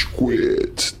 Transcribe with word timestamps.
Rage 0.00 0.06
Quit. 0.06 0.94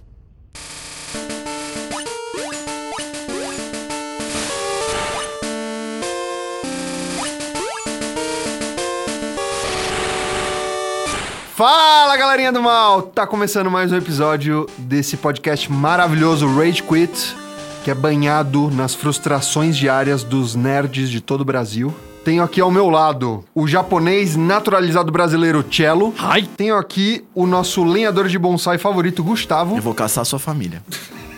Fala 11.54 12.16
galerinha 12.16 12.52
do 12.52 12.62
mal! 12.62 13.02
Tá 13.02 13.26
começando 13.26 13.70
mais 13.70 13.92
um 13.92 13.96
episódio 13.96 14.66
desse 14.78 15.16
podcast 15.16 15.70
maravilhoso 15.70 16.46
Rage 16.46 16.82
Quit, 16.82 17.36
que 17.84 17.90
é 17.90 17.94
banhado 17.94 18.70
nas 18.70 18.94
frustrações 18.94 19.76
diárias 19.76 20.24
dos 20.24 20.54
nerds 20.54 21.10
de 21.10 21.20
todo 21.20 21.42
o 21.42 21.44
Brasil. 21.44 21.94
Tenho 22.24 22.42
aqui 22.42 22.60
ao 22.60 22.70
meu 22.70 22.90
lado 22.90 23.44
o 23.54 23.66
japonês 23.66 24.36
naturalizado 24.36 25.10
brasileiro 25.10 25.64
Cello. 25.70 26.14
Ai. 26.18 26.46
Tenho 26.56 26.76
aqui 26.76 27.24
o 27.34 27.46
nosso 27.46 27.82
lenhador 27.82 28.28
de 28.28 28.38
bonsai 28.38 28.76
favorito, 28.76 29.24
Gustavo. 29.24 29.76
Eu 29.76 29.82
vou 29.82 29.94
caçar 29.94 30.24
sua 30.24 30.38
família. 30.38 30.82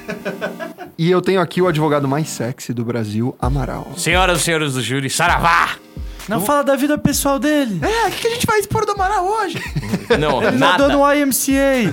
E 0.99 1.11
eu 1.11 1.23
tenho 1.23 1.41
aqui 1.41 1.61
o 1.63 1.67
advogado 1.67 2.07
mais 2.07 2.29
sexy 2.29 2.73
do 2.73 2.85
Brasil, 2.85 3.35
Amaral. 3.41 3.89
Senhoras 3.97 4.41
e 4.41 4.45
senhores 4.45 4.75
do 4.75 4.83
júri, 4.83 5.09
saravá! 5.09 5.71
Não 6.29 6.41
fala 6.41 6.63
da 6.63 6.77
vida 6.77 6.97
pessoal 6.99 7.39
dele. 7.39 7.81
É, 7.83 8.09
o 8.09 8.11
que, 8.11 8.21
que 8.21 8.27
a 8.29 8.31
gente 8.31 8.47
vai 8.47 8.61
expor 8.61 8.85
do 8.85 8.93
Amaral 8.93 9.27
hoje? 9.27 9.59
Não, 10.21 10.43
Ele 10.43 10.59
nada. 10.59 10.87
nadou 10.87 10.91
no 10.91 11.13
YMCA. 11.13 11.93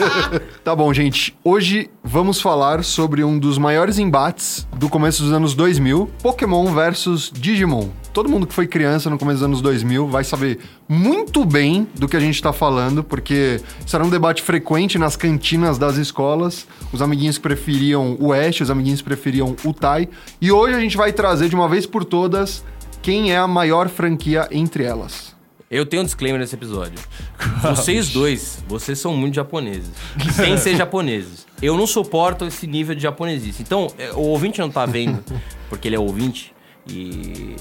Tá 0.64 0.74
bom, 0.74 0.92
gente. 0.94 1.36
Hoje 1.44 1.90
vamos 2.02 2.40
falar 2.40 2.82
sobre 2.84 3.22
um 3.24 3.38
dos 3.38 3.58
maiores 3.58 3.98
embates 3.98 4.66
do 4.76 4.88
começo 4.88 5.22
dos 5.22 5.32
anos 5.32 5.52
2000, 5.54 6.08
Pokémon 6.22 6.72
versus 6.72 7.30
Digimon. 7.34 7.88
Todo 8.16 8.30
mundo 8.30 8.46
que 8.46 8.54
foi 8.54 8.66
criança 8.66 9.10
no 9.10 9.18
começo 9.18 9.40
dos 9.40 9.44
anos 9.44 9.60
2000 9.60 10.08
vai 10.08 10.24
saber 10.24 10.58
muito 10.88 11.44
bem 11.44 11.86
do 11.96 12.08
que 12.08 12.16
a 12.16 12.20
gente 12.20 12.40
tá 12.40 12.50
falando, 12.50 13.04
porque 13.04 13.60
isso 13.84 13.94
era 13.94 14.02
um 14.02 14.08
debate 14.08 14.42
frequente 14.42 14.96
nas 14.96 15.16
cantinas 15.16 15.76
das 15.76 15.98
escolas. 15.98 16.66
Os 16.90 17.02
amiguinhos 17.02 17.36
preferiam 17.36 18.16
o 18.18 18.32
Ash, 18.32 18.62
os 18.62 18.70
amiguinhos 18.70 19.02
preferiam 19.02 19.54
o 19.62 19.74
Tai. 19.74 20.08
E 20.40 20.50
hoje 20.50 20.74
a 20.74 20.80
gente 20.80 20.96
vai 20.96 21.12
trazer 21.12 21.50
de 21.50 21.54
uma 21.54 21.68
vez 21.68 21.84
por 21.84 22.06
todas 22.06 22.64
quem 23.02 23.32
é 23.32 23.36
a 23.36 23.46
maior 23.46 23.86
franquia 23.90 24.48
entre 24.50 24.82
elas. 24.82 25.36
Eu 25.70 25.84
tenho 25.84 26.02
um 26.02 26.06
disclaimer 26.06 26.40
nesse 26.40 26.54
episódio. 26.54 26.98
Vocês 27.60 28.08
dois, 28.08 28.64
vocês 28.66 28.98
são 28.98 29.14
muito 29.14 29.34
japoneses. 29.34 29.90
Sem 30.32 30.56
ser 30.56 30.74
japoneses. 30.74 31.46
Eu 31.60 31.76
não 31.76 31.86
suporto 31.86 32.46
esse 32.46 32.66
nível 32.66 32.94
de 32.94 33.02
japonesice. 33.02 33.62
Então, 33.62 33.92
é, 33.98 34.10
o 34.12 34.20
ouvinte 34.20 34.58
não 34.58 34.70
tá 34.70 34.86
vendo, 34.86 35.22
porque 35.68 35.86
ele 35.86 35.96
é 35.96 36.00
ouvinte 36.00 36.54
e 36.88 37.56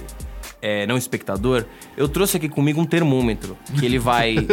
é, 0.66 0.88
não 0.88 0.98
espectador. 0.98 1.64
Eu 1.96 2.08
trouxe 2.08 2.38
aqui 2.38 2.50
comigo 2.50 2.82
um 2.82 2.86
termômetro, 2.86 3.56
que 3.78 3.86
ele 3.86 4.00
vai 4.00 4.34
de... 4.34 4.48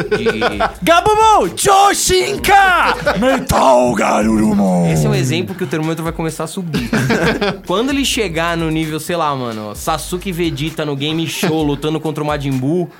Gabumon! 0.82 1.56
Choshinka! 1.56 3.18
Metal 3.18 3.94
Garurumon! 3.94 4.92
Esse 4.92 5.06
é 5.06 5.08
um 5.08 5.14
exemplo 5.14 5.54
que 5.54 5.64
o 5.64 5.66
termômetro 5.66 6.04
vai 6.04 6.12
começar 6.12 6.44
a 6.44 6.46
subir. 6.46 6.90
Quando 7.66 7.88
ele 7.88 8.04
chegar 8.04 8.58
no 8.58 8.70
nível, 8.70 9.00
sei 9.00 9.16
lá, 9.16 9.34
mano, 9.34 9.74
Sasuke 9.74 10.30
Vegeta 10.30 10.84
no 10.84 10.94
game 10.94 11.26
show 11.26 11.62
lutando 11.62 11.98
contra 11.98 12.22
o 12.22 12.26
Majin 12.26 12.52
Buu, 12.52 12.90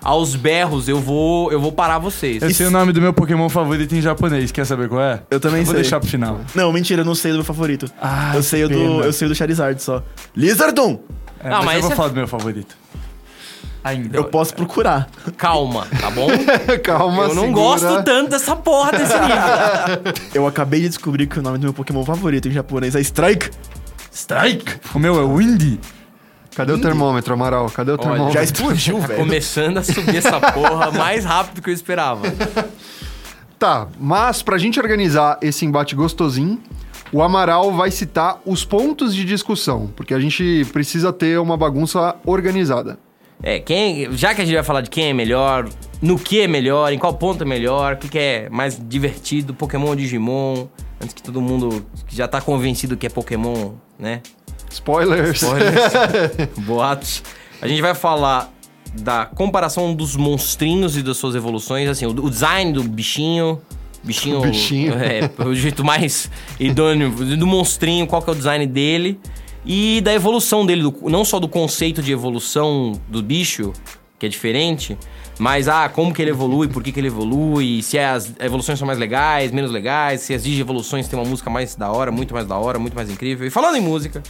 aos 0.00 0.36
berros, 0.36 0.88
eu 0.88 1.00
vou, 1.00 1.50
eu 1.50 1.60
vou 1.60 1.72
parar 1.72 1.98
vocês. 1.98 2.40
Eu 2.40 2.54
sei 2.54 2.68
o 2.68 2.70
nome 2.70 2.92
do 2.92 3.00
meu 3.00 3.12
Pokémon 3.12 3.48
favorito 3.48 3.96
em 3.96 4.00
japonês. 4.00 4.52
Quer 4.52 4.64
saber 4.64 4.88
qual 4.88 5.00
é? 5.00 5.22
Eu 5.28 5.40
também 5.40 5.64
Vou 5.64 5.74
sei. 5.74 5.82
deixar 5.82 5.98
pro 5.98 6.08
final. 6.08 6.40
Não, 6.54 6.72
mentira, 6.72 7.02
eu 7.02 7.04
não 7.04 7.16
sei 7.16 7.32
do 7.32 7.38
meu 7.38 7.44
favorito. 7.44 7.90
Ah, 8.00 8.32
eu 8.36 8.42
sei 8.44 8.62
o 8.64 8.68
do, 8.68 9.02
eu 9.02 9.12
sei 9.12 9.26
o 9.26 9.28
do 9.28 9.34
Charizard 9.34 9.82
só. 9.82 10.02
Lizardon! 10.36 11.00
É, 11.42 11.48
Não, 11.48 11.58
mas, 11.58 11.64
mas 11.66 11.74
eu 11.76 11.82
vou 11.82 11.92
é- 11.92 11.96
falar 11.96 12.08
do 12.08 12.14
meu 12.14 12.28
favorito. 12.28 12.76
Ainda. 13.82 14.14
Eu 14.16 14.24
posso 14.24 14.54
procurar. 14.54 15.08
Calma, 15.38 15.86
tá 16.00 16.10
bom? 16.10 16.28
Calma, 16.84 17.22
eu 17.24 17.34
não 17.34 17.44
segura. 17.44 17.52
gosto 17.62 18.02
tanto 18.04 18.30
dessa 18.30 18.54
porra 18.54 18.92
desse 18.92 19.14
nível. 19.18 20.12
Eu 20.34 20.46
acabei 20.46 20.80
de 20.82 20.88
descobrir 20.88 21.26
que 21.26 21.38
o 21.38 21.42
nome 21.42 21.56
do 21.56 21.62
meu 21.64 21.72
Pokémon 21.72 22.04
favorito 22.04 22.46
em 22.46 22.52
japonês 22.52 22.94
é 22.94 23.00
Strike. 23.00 23.48
Strike! 24.12 24.80
O 24.94 24.98
meu 24.98 25.18
é 25.18 25.24
Windy. 25.36 25.80
Cadê 26.54 26.72
o 26.72 26.80
termômetro, 26.80 27.32
Amaral? 27.32 27.70
Cadê 27.70 27.92
o 27.92 27.96
termômetro? 27.96 28.32
Já 28.34 28.42
explodiu, 28.42 28.98
Tá 29.00 29.06
velho. 29.06 29.20
começando 29.20 29.78
a 29.78 29.82
subir 29.82 30.16
essa 30.16 30.38
porra 30.38 30.90
mais 30.90 31.24
rápido 31.24 31.62
que 31.62 31.70
eu 31.70 31.74
esperava. 31.74 32.22
Tá, 33.58 33.88
mas 33.98 34.40
pra 34.42 34.56
gente 34.56 34.80
organizar 34.80 35.36
esse 35.42 35.66
embate 35.66 35.94
gostosinho, 35.94 36.58
o 37.12 37.22
Amaral 37.22 37.72
vai 37.72 37.90
citar 37.90 38.40
os 38.46 38.64
pontos 38.64 39.14
de 39.14 39.24
discussão, 39.24 39.90
porque 39.96 40.14
a 40.14 40.20
gente 40.20 40.64
precisa 40.72 41.12
ter 41.12 41.38
uma 41.38 41.56
bagunça 41.56 42.16
organizada. 42.24 42.98
É, 43.42 43.58
quem, 43.58 44.12
já 44.12 44.34
que 44.34 44.42
a 44.42 44.44
gente 44.44 44.54
vai 44.54 44.62
falar 44.62 44.82
de 44.82 44.90
quem 44.90 45.08
é 45.08 45.12
melhor, 45.14 45.68
no 46.02 46.18
que 46.18 46.40
é 46.40 46.46
melhor, 46.46 46.92
em 46.92 46.98
qual 46.98 47.14
ponto 47.14 47.42
é 47.42 47.46
melhor, 47.46 47.94
o 47.94 47.96
que, 47.96 48.08
que 48.08 48.18
é 48.18 48.48
mais 48.50 48.78
divertido, 48.78 49.54
Pokémon 49.54 49.88
ou 49.88 49.96
Digimon, 49.96 50.66
antes 51.00 51.14
que 51.14 51.22
todo 51.22 51.40
mundo 51.40 51.84
que 52.06 52.14
já 52.14 52.28
tá 52.28 52.40
convencido 52.40 52.96
que 52.96 53.06
é 53.06 53.10
Pokémon, 53.10 53.72
né? 53.98 54.20
Spoilers. 54.70 55.42
Spoilers, 55.42 55.92
boatos. 56.66 57.22
A 57.62 57.66
gente 57.66 57.80
vai 57.80 57.94
falar 57.94 58.52
da 58.94 59.24
comparação 59.24 59.94
dos 59.94 60.16
monstrinhos 60.16 60.96
e 60.96 61.02
das 61.02 61.16
suas 61.16 61.34
evoluções, 61.34 61.88
assim, 61.88 62.06
o, 62.06 62.10
o 62.10 62.30
design 62.30 62.72
do 62.72 62.82
bichinho. 62.82 63.60
Bichinho. 64.02 64.38
O 64.38 64.42
bichinho. 64.48 64.94
É, 64.94 65.30
o 65.44 65.54
jeito 65.54 65.84
mais 65.84 66.30
idôneo 66.58 67.10
do 67.36 67.46
monstrinho, 67.46 68.06
qual 68.06 68.22
que 68.22 68.30
é 68.30 68.32
o 68.32 68.36
design 68.36 68.66
dele. 68.66 69.18
E 69.64 70.00
da 70.00 70.12
evolução 70.14 70.64
dele, 70.64 70.82
do- 70.82 70.96
não 71.10 71.24
só 71.24 71.38
do 71.38 71.46
conceito 71.48 72.02
de 72.02 72.10
evolução 72.12 72.92
do 73.08 73.22
bicho, 73.22 73.72
que 74.18 74.24
é 74.24 74.28
diferente, 74.28 74.96
mas 75.38 75.68
ah, 75.68 75.88
como 75.88 76.12
que 76.14 76.20
ele 76.22 76.30
evolui, 76.30 76.66
por 76.68 76.82
que, 76.82 76.90
que 76.92 76.98
ele 77.00 77.08
evolui, 77.08 77.82
se 77.82 77.98
as 77.98 78.32
evoluções 78.40 78.78
são 78.78 78.86
mais 78.86 78.98
legais, 78.98 79.50
menos 79.52 79.70
legais, 79.70 80.22
se 80.22 80.32
as 80.34 80.44
digievoluções 80.44 81.08
têm 81.08 81.18
uma 81.18 81.28
música 81.28 81.50
mais 81.50 81.74
da 81.74 81.90
hora, 81.90 82.10
muito 82.10 82.32
mais 82.32 82.46
da 82.46 82.56
hora, 82.56 82.78
muito 82.78 82.94
mais 82.94 83.10
incrível. 83.10 83.46
E 83.46 83.50
falando 83.50 83.76
em 83.76 83.80
música, 83.82 84.22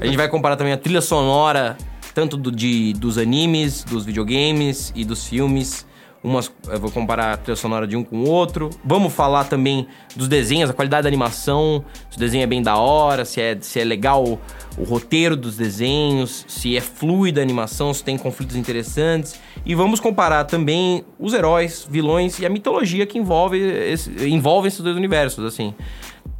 a 0.00 0.04
gente 0.06 0.16
vai 0.16 0.28
comparar 0.28 0.56
também 0.56 0.72
a 0.72 0.78
trilha 0.78 1.00
sonora, 1.00 1.76
tanto 2.14 2.36
do, 2.36 2.50
de, 2.52 2.92
dos 2.94 3.16
animes, 3.18 3.84
dos 3.84 4.04
videogames 4.04 4.92
e 4.94 5.02
dos 5.04 5.26
filmes. 5.26 5.86
Umas, 6.24 6.50
eu 6.68 6.80
vou 6.80 6.90
comparar 6.90 7.34
a 7.34 7.36
trilha 7.36 7.54
sonora 7.54 7.86
de 7.86 7.94
um 7.94 8.02
com 8.02 8.20
o 8.20 8.30
outro. 8.30 8.70
Vamos 8.82 9.12
falar 9.12 9.44
também 9.44 9.86
dos 10.16 10.26
desenhos, 10.26 10.70
a 10.70 10.72
qualidade 10.72 11.02
da 11.02 11.08
animação, 11.08 11.84
se 12.10 12.16
o 12.16 12.18
desenho 12.18 12.42
é 12.44 12.46
bem 12.46 12.62
da 12.62 12.78
hora, 12.78 13.26
se 13.26 13.42
é, 13.42 13.58
se 13.60 13.78
é 13.78 13.84
legal 13.84 14.24
o, 14.24 14.40
o 14.78 14.84
roteiro 14.84 15.36
dos 15.36 15.54
desenhos, 15.54 16.46
se 16.48 16.78
é 16.78 16.80
fluida 16.80 17.42
a 17.42 17.44
animação, 17.44 17.92
se 17.92 18.02
tem 18.02 18.16
conflitos 18.16 18.56
interessantes. 18.56 19.38
E 19.66 19.74
vamos 19.74 20.00
comparar 20.00 20.44
também 20.44 21.04
os 21.18 21.34
heróis, 21.34 21.86
vilões 21.90 22.38
e 22.38 22.46
a 22.46 22.48
mitologia 22.48 23.04
que 23.04 23.18
envolve, 23.18 23.58
esse, 23.58 24.10
envolve 24.26 24.68
esses 24.68 24.80
dois 24.80 24.96
universos, 24.96 25.44
assim. 25.44 25.74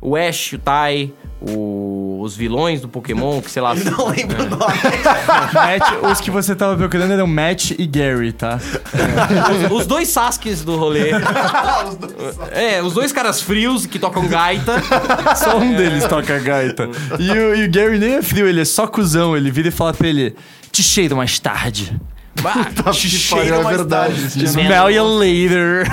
O 0.00 0.17
Ash, 0.17 0.53
o 0.53 0.59
Tai, 0.59 1.11
o- 1.41 2.21
os 2.22 2.37
vilões 2.37 2.81
do 2.81 2.89
Pokémon, 2.89 3.41
que 3.41 3.50
sei 3.50 3.62
lá... 3.62 3.72
Não 3.77 4.09
lembro 4.09 4.43
o 4.45 4.49
nome. 4.50 4.75
Matt, 5.55 6.11
os 6.11 6.21
que 6.21 6.31
você 6.31 6.55
tava 6.55 6.77
procurando 6.77 7.12
eram 7.12 7.27
Matt 7.27 7.71
e 7.78 7.87
Gary, 7.87 8.33
tá? 8.33 8.59
Os, 9.71 9.81
os 9.81 9.87
dois 9.87 10.09
Saskis 10.09 10.62
do 10.62 10.77
rolê. 10.77 11.11
É, 12.53 12.83
os 12.83 12.93
dois 12.95 13.12
caras 13.12 13.41
frios 13.41 13.87
que 13.87 13.99
tocam 13.99 14.27
gaita. 14.28 14.75
Só 15.37 15.59
um 15.59 15.75
deles 15.75 16.05
toca 16.06 16.39
gaita. 16.39 16.89
E 17.19 17.31
o, 17.31 17.55
e 17.55 17.65
o 17.66 17.71
Gary 17.71 17.99
nem 17.99 18.15
é 18.16 18.22
frio, 18.22 18.47
ele 18.47 18.61
é 18.61 18.65
só 18.65 18.87
cuzão. 18.87 19.37
Ele 19.37 19.51
vira 19.51 19.69
e 19.69 19.71
fala 19.71 19.93
pra 19.93 20.06
ele: 20.09 20.34
Te 20.71 20.83
cheiro 20.83 21.16
mais 21.16 21.39
tarde. 21.39 21.99
Bah, 22.41 22.65
Que 22.93 23.28
pariu, 23.28 23.55
é 23.55 23.62
mais 23.62 23.77
verdade. 23.77 24.15
tarde. 24.15 24.27
esse. 24.27 24.45
Smell 24.45 24.91
you 24.91 25.05
later. 25.19 25.87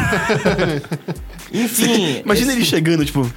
enfim. 1.53 2.22
Imagina 2.23 2.53
ele 2.53 2.66
chegando, 2.66 3.06
tipo. 3.06 3.29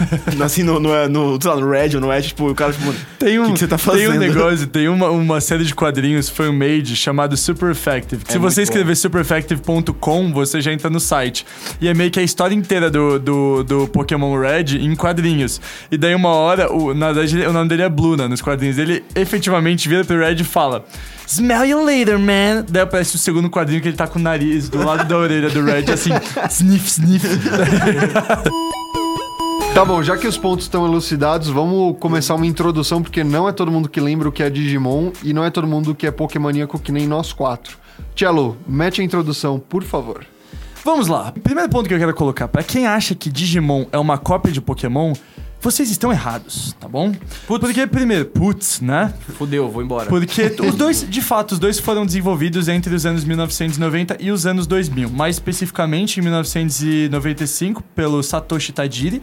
Assim, 0.44 0.62
no, 0.62 0.80
no, 0.80 1.08
no, 1.08 1.38
sei 1.40 1.50
lá, 1.50 1.56
no 1.56 1.70
Red 1.70 1.94
ou 1.94 2.00
no 2.00 2.10
Ash, 2.10 2.26
tipo, 2.26 2.50
o 2.50 2.54
cara, 2.54 2.72
tipo, 2.72 2.92
Tem 3.18 3.38
um, 3.38 3.42
o 3.42 3.46
que, 3.46 3.52
que 3.54 3.58
você 3.60 3.68
tá 3.68 3.76
tem 3.76 4.08
um 4.08 4.12
fazendo? 4.12 4.20
negócio, 4.20 4.66
tem 4.66 4.88
uma, 4.88 5.10
uma 5.10 5.40
série 5.40 5.64
de 5.64 5.74
quadrinhos 5.74 6.28
fan-made 6.28 6.96
chamado 6.96 7.36
Super 7.36 7.70
Effective. 7.70 8.22
Se 8.26 8.36
É 8.36 8.38
muito 8.38 8.52
você 8.52 8.62
escrever 8.62 8.96
supereffective.com, 8.96 10.32
você 10.32 10.60
já 10.60 10.72
entra 10.72 10.88
no 10.90 11.00
site. 11.00 11.46
E 11.80 11.88
é 11.88 11.94
meio 11.94 12.10
que 12.10 12.18
a 12.18 12.22
história 12.22 12.54
inteira 12.54 12.90
do, 12.90 13.18
do, 13.18 13.64
do 13.64 13.88
Pokémon 13.88 14.38
Red 14.38 14.78
em 14.78 14.94
quadrinhos. 14.94 15.60
E 15.90 15.96
daí 15.98 16.14
uma 16.14 16.30
hora, 16.30 16.72
o, 16.72 16.94
na 16.94 17.12
verdade, 17.12 17.46
o 17.46 17.52
nome 17.52 17.68
dele 17.68 17.82
é 17.82 17.88
Bluna 17.88 18.28
nos 18.28 18.40
quadrinhos. 18.40 18.78
Ele 18.78 19.04
efetivamente 19.14 19.88
vira 19.88 20.04
pro 20.04 20.18
Red 20.18 20.36
e 20.36 20.44
fala... 20.44 20.84
Smell 21.26 21.64
you 21.64 21.84
later, 21.84 22.18
man. 22.18 22.64
Daí 22.68 22.82
aparece 22.82 23.14
o 23.14 23.18
segundo 23.18 23.48
quadrinho 23.48 23.80
que 23.80 23.86
ele 23.86 23.96
tá 23.96 24.08
com 24.08 24.18
o 24.18 24.22
nariz 24.22 24.68
do 24.68 24.84
lado 24.84 25.06
da 25.06 25.16
orelha 25.16 25.48
do 25.48 25.62
Red, 25.64 25.84
assim, 25.92 26.10
sniff, 26.50 26.88
sniff. 26.88 27.24
Tá 29.74 29.84
bom, 29.84 30.02
já 30.02 30.18
que 30.18 30.26
os 30.26 30.36
pontos 30.36 30.66
estão 30.66 30.84
elucidados, 30.84 31.48
vamos 31.48 31.96
começar 31.98 32.34
uma 32.34 32.46
introdução, 32.46 33.02
porque 33.02 33.24
não 33.24 33.48
é 33.48 33.52
todo 33.52 33.70
mundo 33.70 33.88
que 33.88 34.00
lembra 34.00 34.28
o 34.28 34.32
que 34.32 34.42
é 34.42 34.50
Digimon 34.50 35.10
e 35.22 35.32
não 35.32 35.44
é 35.44 35.50
todo 35.50 35.66
mundo 35.66 35.94
que 35.94 36.06
é 36.06 36.10
Pokémoníaco 36.10 36.78
que 36.78 36.92
nem 36.92 37.06
nós 37.06 37.32
quatro. 37.32 37.78
Cello, 38.14 38.58
mete 38.66 39.00
a 39.00 39.04
introdução, 39.04 39.58
por 39.58 39.82
favor. 39.82 40.26
Vamos 40.84 41.06
lá. 41.06 41.32
Primeiro 41.42 41.70
ponto 41.70 41.88
que 41.88 41.94
eu 41.94 41.98
quero 41.98 42.14
colocar, 42.14 42.48
pra 42.48 42.62
quem 42.62 42.86
acha 42.86 43.14
que 43.14 43.30
Digimon 43.30 43.86
é 43.92 43.98
uma 43.98 44.18
cópia 44.18 44.52
de 44.52 44.60
Pokémon, 44.60 45.14
Vocês 45.62 45.90
estão 45.90 46.10
errados, 46.10 46.74
tá 46.80 46.88
bom? 46.88 47.14
Porque, 47.46 47.86
primeiro, 47.86 48.24
putz, 48.24 48.80
né? 48.80 49.12
Fudeu, 49.36 49.70
vou 49.70 49.82
embora. 49.82 50.08
Porque 50.08 50.56
os 50.66 50.74
dois, 50.74 51.06
de 51.08 51.20
fato, 51.20 51.52
os 51.52 51.58
dois 51.58 51.78
foram 51.78 52.06
desenvolvidos 52.06 52.66
entre 52.66 52.94
os 52.94 53.04
anos 53.04 53.24
1990 53.24 54.16
e 54.20 54.30
os 54.30 54.46
anos 54.46 54.66
2000. 54.66 55.10
Mais 55.10 55.36
especificamente, 55.36 56.18
em 56.18 56.22
1995, 56.22 57.82
pelo 57.94 58.22
Satoshi 58.22 58.72
Tajiri. 58.72 59.20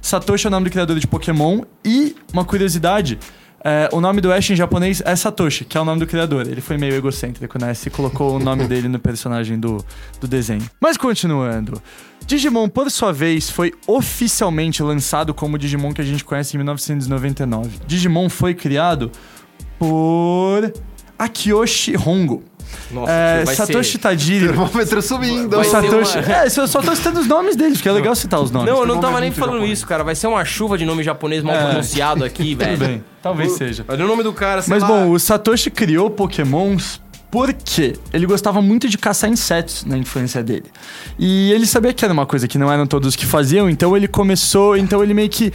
Satoshi 0.00 0.46
é 0.46 0.48
o 0.48 0.50
nome 0.50 0.68
do 0.68 0.70
criador 0.70 0.96
de 0.98 1.08
Pokémon. 1.08 1.62
E, 1.84 2.14
uma 2.32 2.44
curiosidade, 2.44 3.18
é, 3.64 3.88
o 3.92 4.00
nome 4.00 4.20
do 4.20 4.32
Ash 4.32 4.48
em 4.50 4.56
japonês 4.56 5.02
é 5.04 5.14
Satoshi, 5.16 5.64
que 5.64 5.76
é 5.76 5.80
o 5.80 5.84
nome 5.84 5.98
do 5.98 6.06
criador. 6.06 6.46
Ele 6.46 6.60
foi 6.60 6.78
meio 6.78 6.94
egocêntrico, 6.94 7.58
né? 7.60 7.74
Se 7.74 7.90
colocou 7.90 8.36
o 8.36 8.38
nome 8.38 8.64
dele 8.68 8.86
no 8.86 9.00
personagem 9.00 9.58
do, 9.58 9.84
do 10.20 10.28
desenho. 10.28 10.64
Mas 10.80 10.96
continuando. 10.96 11.82
Digimon, 12.30 12.68
por 12.68 12.88
sua 12.92 13.12
vez, 13.12 13.50
foi 13.50 13.72
oficialmente 13.88 14.82
lançado 14.84 15.34
como 15.34 15.56
o 15.56 15.58
Digimon 15.58 15.92
que 15.92 16.00
a 16.00 16.04
gente 16.04 16.24
conhece 16.24 16.54
em 16.54 16.58
1999. 16.58 17.70
Digimon 17.88 18.28
foi 18.28 18.54
criado 18.54 19.10
por 19.78 20.72
Akiyoshi 21.18 21.96
Hongo. 21.96 22.44
Nossa, 22.92 23.10
É, 23.10 23.44
vai 23.44 23.54
Satoshi 23.56 23.92
ser... 23.92 23.98
Tajiri. 23.98 24.46
Termômetro 24.46 25.02
subindo. 25.02 25.54
O 25.54 25.56
Vai 25.56 25.64
ser 25.64 25.70
Satoshi. 25.72 26.18
uma- 26.18 26.32
É, 26.32 26.46
eu 26.46 26.68
só 26.68 26.80
tô 26.80 26.94
citando 26.94 27.18
os 27.18 27.26
nomes 27.26 27.56
deles, 27.56 27.78
porque 27.78 27.88
é 27.88 27.92
legal 27.92 28.14
citar 28.14 28.40
os 28.40 28.52
nomes. 28.52 28.70
Não, 28.72 28.80
eu 28.82 28.86
não 28.86 29.00
tava 29.00 29.14
ver 29.16 29.22
nem 29.22 29.32
falando 29.32 29.54
japonês. 29.54 29.78
isso, 29.78 29.86
cara. 29.88 30.04
Vai 30.04 30.14
ser 30.14 30.28
uma 30.28 30.44
chuva 30.44 30.78
de 30.78 30.84
nome 30.84 31.02
japonês 31.02 31.42
mal 31.42 31.56
É. 31.56 31.64
pronunciado 31.66 32.24
aqui, 32.24 32.54
velho. 32.54 32.76
Tudo 32.78 32.86
bem, 32.86 33.04
talvez 33.20 33.52
seja. 33.52 33.84
Olha 33.88 34.04
o 34.04 34.08
nome 34.08 34.22
do 34.22 34.32
cara, 34.32 34.62
sei 34.62 34.72
Mas 34.72 34.84
lá. 34.84 34.88
bom, 34.88 35.10
o 35.10 35.18
Satoshi 35.18 35.68
criou 35.68 36.08
Pokémons 36.10 37.00
porque 37.30 37.96
ele 38.12 38.26
gostava 38.26 38.60
muito 38.60 38.88
de 38.88 38.98
caçar 38.98 39.30
insetos 39.30 39.84
na 39.84 39.96
infância 39.96 40.42
dele. 40.42 40.66
E 41.18 41.52
ele 41.52 41.66
sabia 41.66 41.92
que 41.92 42.04
era 42.04 42.12
uma 42.12 42.26
coisa 42.26 42.48
que 42.48 42.58
não 42.58 42.70
eram 42.70 42.86
todos 42.86 43.14
que 43.14 43.24
faziam, 43.24 43.70
então 43.70 43.96
ele 43.96 44.08
começou, 44.08 44.76
então 44.76 45.02
ele 45.02 45.14
meio 45.14 45.28
que 45.28 45.52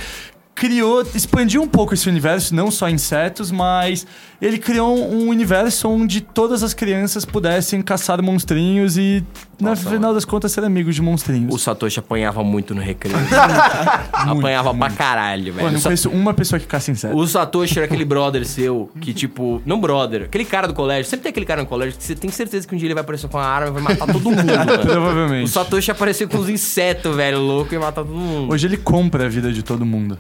criou, 0.56 1.06
expandiu 1.14 1.62
um 1.62 1.68
pouco 1.68 1.94
esse 1.94 2.08
universo, 2.08 2.56
não 2.56 2.72
só 2.72 2.90
insetos, 2.90 3.52
mas 3.52 4.08
ele 4.42 4.58
criou 4.58 4.98
um 5.12 5.28
universo 5.30 5.88
onde 5.90 6.22
todas 6.22 6.62
as 6.64 6.74
crianças 6.74 7.24
pudessem 7.26 7.82
caçar 7.82 8.22
monstrinhos 8.22 8.98
e, 8.98 9.24
Nossa, 9.60 9.84
no 9.86 9.90
final 9.92 10.14
das 10.14 10.26
contas, 10.26 10.52
ser 10.52 10.64
amigos 10.64 10.96
de 10.96 11.02
monstrinhos. 11.02 11.54
O 11.54 11.58
Satoshi 11.58 12.00
apanhava 12.00 12.44
muito 12.44 12.76
no 12.76 12.82
recreio. 12.82 13.18
apanhava 14.14 14.74
pra 14.74 14.90
caralho, 14.90 15.54
Pô, 15.54 15.58
velho. 15.60 15.70
não 15.72 15.78
O 15.78 15.82
Sa- 15.82 15.90
conheço 15.90 16.10
uma 16.10 16.34
pessoa 16.34 16.60
que 16.60 16.66
caça 16.66 16.92
insetos. 16.92 17.18
O 17.20 17.28
Satoshi 17.28 17.78
era 17.80 17.86
aquele 17.86 18.06
brother 18.06 18.46
seu 18.46 18.90
que, 19.00 19.14
tipo, 19.14 19.62
não 19.66 19.80
brother, 19.80 20.24
aquele 20.24 20.46
cara 20.46 20.68
do 20.68 20.74
colégio. 20.74 21.06
Sempre 21.10 21.24
tem 21.24 21.30
aquele 21.32 21.46
cara 21.46 21.62
no 21.62 21.68
colégio 21.68 21.98
que 21.98 22.04
você 22.04 22.16
tem 22.16 22.30
certeza 22.30 22.68
que 22.68 22.74
um 22.76 22.78
dia 22.78 22.88
ele 22.88 22.94
vai 22.94 23.02
aparecer 23.04 23.28
com 23.30 23.38
uma 23.38 23.46
arma 23.46 23.68
e 23.68 23.72
vai 23.72 23.84
matar 23.84 24.08
todo 24.12 24.30
mundo, 24.30 24.44
mano. 24.46 24.80
Provavelmente. 24.82 25.46
O 25.46 25.48
Satoshi 25.48 25.92
apareceu 25.92 26.28
com 26.28 26.38
os 26.38 26.50
insetos, 26.50 27.16
velho, 27.16 27.40
louco, 27.40 27.74
e 27.74 27.78
matar 27.78 28.04
todo 28.04 28.10
mundo. 28.16 28.52
Hoje 28.54 28.68
ele 28.68 28.78
compra 28.78 29.26
a 29.26 29.30
vida 29.30 29.52
de 29.52 29.64
todo 29.64 29.86
mundo. 29.86 30.18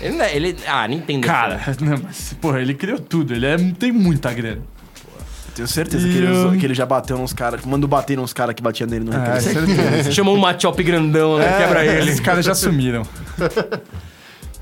Ele, 0.00 0.16
não 0.16 0.24
é- 0.24 0.36
ele. 0.36 0.56
Ah, 0.66 0.86
Nintendo. 0.88 1.26
Cara, 1.26 1.60
não, 1.80 1.98
mas, 2.02 2.34
porra, 2.40 2.60
ele 2.60 2.74
criou 2.74 2.98
tudo. 2.98 3.32
Ele 3.32 3.41
é, 3.46 3.56
tem 3.78 3.92
muita 3.92 4.32
grana. 4.32 4.62
Tenho 5.54 5.68
certeza 5.68 6.08
que, 6.08 6.16
ele, 6.16 6.28
usou- 6.30 6.52
que 6.52 6.64
ele 6.64 6.72
já 6.74 6.86
bateu 6.86 7.18
nos 7.18 7.34
caras, 7.34 7.62
mandou 7.66 7.86
bater 7.88 8.16
nos 8.16 8.32
caras 8.32 8.54
que 8.54 8.62
batiam 8.62 8.88
nele 8.88 9.04
no 9.04 9.12
É, 9.12 9.18
recreio. 9.38 9.40
certeza. 9.66 10.10
Chamou 10.12 10.34
um 10.34 10.38
Machop 10.40 10.82
grandão, 10.82 11.36
né? 11.38 11.58
Quebra 11.58 11.84
ele. 11.84 12.08
Esses 12.08 12.20
caras 12.20 12.44
já 12.44 12.54
sumiram. 12.54 13.02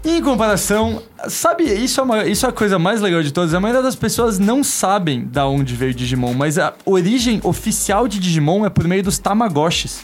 Em 0.02 0.22
comparação, 0.22 1.02
sabe, 1.28 1.64
isso 1.64 2.00
é, 2.00 2.02
uma, 2.04 2.24
isso 2.24 2.46
é 2.46 2.48
a 2.48 2.52
coisa 2.52 2.78
mais 2.78 3.02
legal 3.02 3.22
de 3.22 3.30
todas. 3.32 3.52
A 3.52 3.60
maioria 3.60 3.82
das 3.82 3.94
pessoas 3.94 4.38
não 4.38 4.64
sabem 4.64 5.26
da 5.26 5.46
onde 5.46 5.74
veio 5.76 5.92
Digimon, 5.92 6.32
mas 6.32 6.58
a 6.58 6.72
origem 6.86 7.38
oficial 7.44 8.08
de 8.08 8.18
Digimon 8.18 8.64
é 8.64 8.70
por 8.70 8.88
meio 8.88 9.02
dos 9.02 9.18
Tamagotchis. 9.18 10.00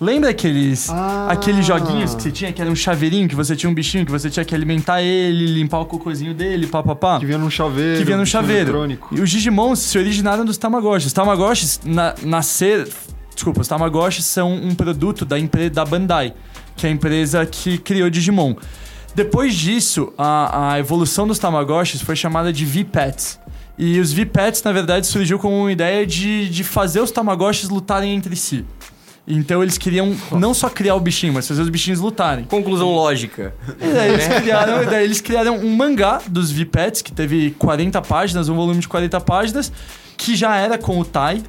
Lembra 0.00 0.30
aqueles, 0.30 0.88
Ah. 0.90 1.26
aqueles 1.30 1.66
joguinhos 1.66 2.14
que 2.14 2.22
você 2.22 2.30
tinha, 2.30 2.52
que 2.52 2.60
era 2.62 2.70
um 2.70 2.76
chaveirinho, 2.76 3.28
que 3.28 3.34
você 3.34 3.56
tinha 3.56 3.68
um 3.68 3.74
bichinho, 3.74 4.06
que 4.06 4.12
você 4.12 4.30
tinha 4.30 4.44
que 4.44 4.54
alimentar 4.54 5.02
ele, 5.02 5.46
limpar 5.46 5.80
o 5.80 5.86
cocôzinho 5.86 6.32
dele, 6.32 6.68
papapá? 6.68 7.18
Que 7.18 7.26
vinha 7.26 7.38
num 7.38 7.50
chaveiro. 7.50 7.98
que 7.98 8.04
vinha 8.04 8.16
no 8.16 8.24
chaveiro. 8.26 8.70
eletrônico. 8.70 9.08
E 9.16 9.20
os 9.20 9.28
Digimons 9.28 9.80
se 9.80 9.98
originaram 9.98 10.44
dos 10.44 10.56
Tamagotchis. 10.56 11.06
Os 11.08 11.12
Tamagotchis 11.12 11.80
na, 11.84 12.14
nascer. 12.22 12.88
Desculpa, 13.34 13.60
os 13.60 13.66
Tamagotchis 13.68 14.24
são 14.24 14.52
um 14.54 14.72
produto 14.74 15.24
da, 15.24 15.38
empre, 15.38 15.68
da 15.68 15.84
Bandai, 15.84 16.32
que 16.76 16.86
é 16.86 16.90
a 16.90 16.92
empresa 16.92 17.44
que 17.44 17.78
criou 17.78 18.08
Digimon. 18.08 18.54
Depois 19.16 19.52
disso, 19.54 20.12
a, 20.16 20.72
a 20.74 20.78
evolução 20.78 21.26
dos 21.26 21.40
Tamagotchis 21.40 22.00
foi 22.02 22.14
chamada 22.14 22.52
de 22.52 22.64
V-Pets. 22.64 23.38
E 23.76 23.98
os 23.98 24.12
V-Pets, 24.12 24.62
na 24.62 24.70
verdade, 24.72 25.06
surgiu 25.08 25.38
com 25.40 25.62
uma 25.62 25.72
ideia 25.72 26.06
de, 26.06 26.48
de 26.48 26.62
fazer 26.62 27.00
os 27.00 27.10
Tamagotchis 27.10 27.68
lutarem 27.68 28.14
entre 28.14 28.36
si. 28.36 28.64
Então 29.28 29.62
eles 29.62 29.76
queriam 29.76 30.16
não 30.32 30.54
só 30.54 30.70
criar 30.70 30.94
o 30.94 31.00
bichinho, 31.00 31.34
mas 31.34 31.46
fazer 31.46 31.60
os 31.60 31.68
bichinhos 31.68 32.00
lutarem. 32.00 32.44
Conclusão 32.44 32.94
lógica. 32.94 33.54
E 33.78 33.92
daí 33.92 34.12
eles 34.12 34.26
criaram, 34.26 34.82
e 34.82 34.86
daí 34.86 35.04
eles 35.04 35.20
criaram 35.20 35.58
um 35.58 35.76
mangá 35.76 36.22
dos 36.26 36.50
V-Pets, 36.50 37.02
que 37.02 37.12
teve 37.12 37.50
40 37.58 38.00
páginas, 38.00 38.48
um 38.48 38.56
volume 38.56 38.80
de 38.80 38.88
40 38.88 39.20
páginas, 39.20 39.70
que 40.16 40.34
já 40.34 40.56
era 40.56 40.78
com 40.78 40.98
o 40.98 41.04
Tai. 41.04 41.42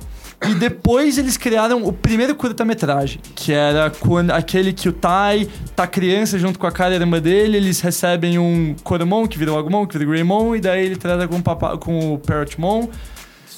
E 0.47 0.55
depois 0.55 1.17
eles 1.17 1.35
criaram 1.35 1.83
o 1.83 1.91
primeiro 1.91 2.33
curta-metragem, 2.33 3.19
que 3.35 3.51
era 3.51 3.89
quando, 3.89 4.31
aquele 4.31 4.71
que 4.71 4.87
o 4.87 4.93
Tai 4.93 5.47
tá 5.75 5.85
criança 5.85 6.39
junto 6.39 6.57
com 6.57 6.65
a 6.65 6.71
cara 6.71 6.93
e 6.93 6.97
a 6.97 6.99
irmã 6.99 7.19
dele, 7.19 7.57
eles 7.57 7.81
recebem 7.81 8.39
um 8.39 8.73
Coromon, 8.83 9.27
que 9.27 9.37
vira 9.37 9.51
o 9.51 9.57
Agumon, 9.57 9.85
que 9.85 9.97
vira 9.97 10.09
o 10.09 10.13
Greymon, 10.13 10.55
e 10.55 10.61
daí 10.61 10.85
ele 10.85 10.95
trata 10.95 11.27
com 11.27 11.35
o, 11.35 11.43
papa, 11.43 11.77
com 11.77 12.13
o 12.13 12.17
Parrotmon. 12.17 12.87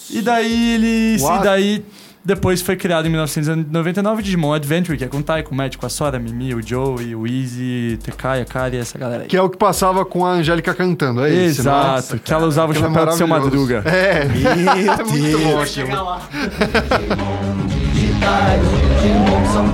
E 0.09 0.21
daí 0.21 0.73
eles... 0.73 1.21
What? 1.21 1.39
E 1.39 1.43
daí... 1.43 1.85
Depois 2.23 2.61
foi 2.61 2.75
criado 2.75 3.07
em 3.07 3.09
1999 3.09 4.21
Digimon 4.21 4.53
Adventure, 4.53 4.95
que 4.97 5.03
é 5.03 5.07
com 5.07 5.17
o 5.17 5.23
Tai, 5.23 5.41
com 5.41 5.53
o 5.53 5.57
Matt, 5.57 5.75
com 5.77 5.85
a 5.87 5.89
Sora, 5.89 6.17
a 6.17 6.19
Mimi, 6.19 6.53
o 6.53 6.61
Joey, 6.65 7.15
o 7.15 7.25
Easy, 7.25 7.97
Tekai, 8.03 8.41
a 8.41 8.45
Kari, 8.45 8.77
essa 8.77 8.97
galera 8.97 9.23
aí. 9.23 9.27
Que 9.27 9.35
é 9.35 9.41
o 9.41 9.49
que 9.49 9.57
passava 9.57 10.05
com 10.05 10.23
a 10.25 10.31
Angélica 10.31 10.73
cantando, 10.73 11.25
é 11.25 11.33
esse, 11.33 11.61
Exato, 11.61 11.87
Nossa, 11.87 12.19
que 12.19 12.31
ela 12.31 12.45
usava 12.45 12.67
o 12.67 12.71
Aquilo 12.71 12.85
é 12.85 12.89
chapéu 12.89 13.05
de 13.07 13.17
seu 13.17 13.27
maravilhoso. 13.27 13.73
madruga. 13.73 13.89
É, 13.89 14.27
é 14.99 15.03
muito 15.03 15.39
bom 15.39 15.61
aquilo. 15.61 15.89
Eles 19.33 19.51
vão 19.53 19.71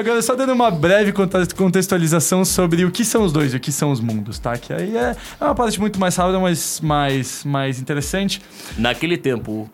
Agora, 0.00 0.22
só 0.22 0.34
dando 0.34 0.54
uma 0.54 0.70
breve 0.70 1.12
contextualização 1.12 2.42
sobre 2.42 2.86
o 2.86 2.90
que 2.90 3.04
são 3.04 3.22
os 3.22 3.32
dois 3.32 3.52
e 3.52 3.56
o 3.56 3.60
que 3.60 3.70
são 3.70 3.90
os 3.90 4.00
mundos, 4.00 4.38
tá? 4.38 4.56
Que 4.56 4.72
aí 4.72 4.96
é, 4.96 5.14
é 5.38 5.44
uma 5.44 5.54
parte 5.54 5.78
muito 5.78 6.00
mais 6.00 6.16
rápida, 6.16 6.40
mas 6.40 6.80
mais, 6.82 7.44
mais 7.44 7.78
interessante. 7.78 8.40
Naquele 8.78 9.18
tempo. 9.18 9.68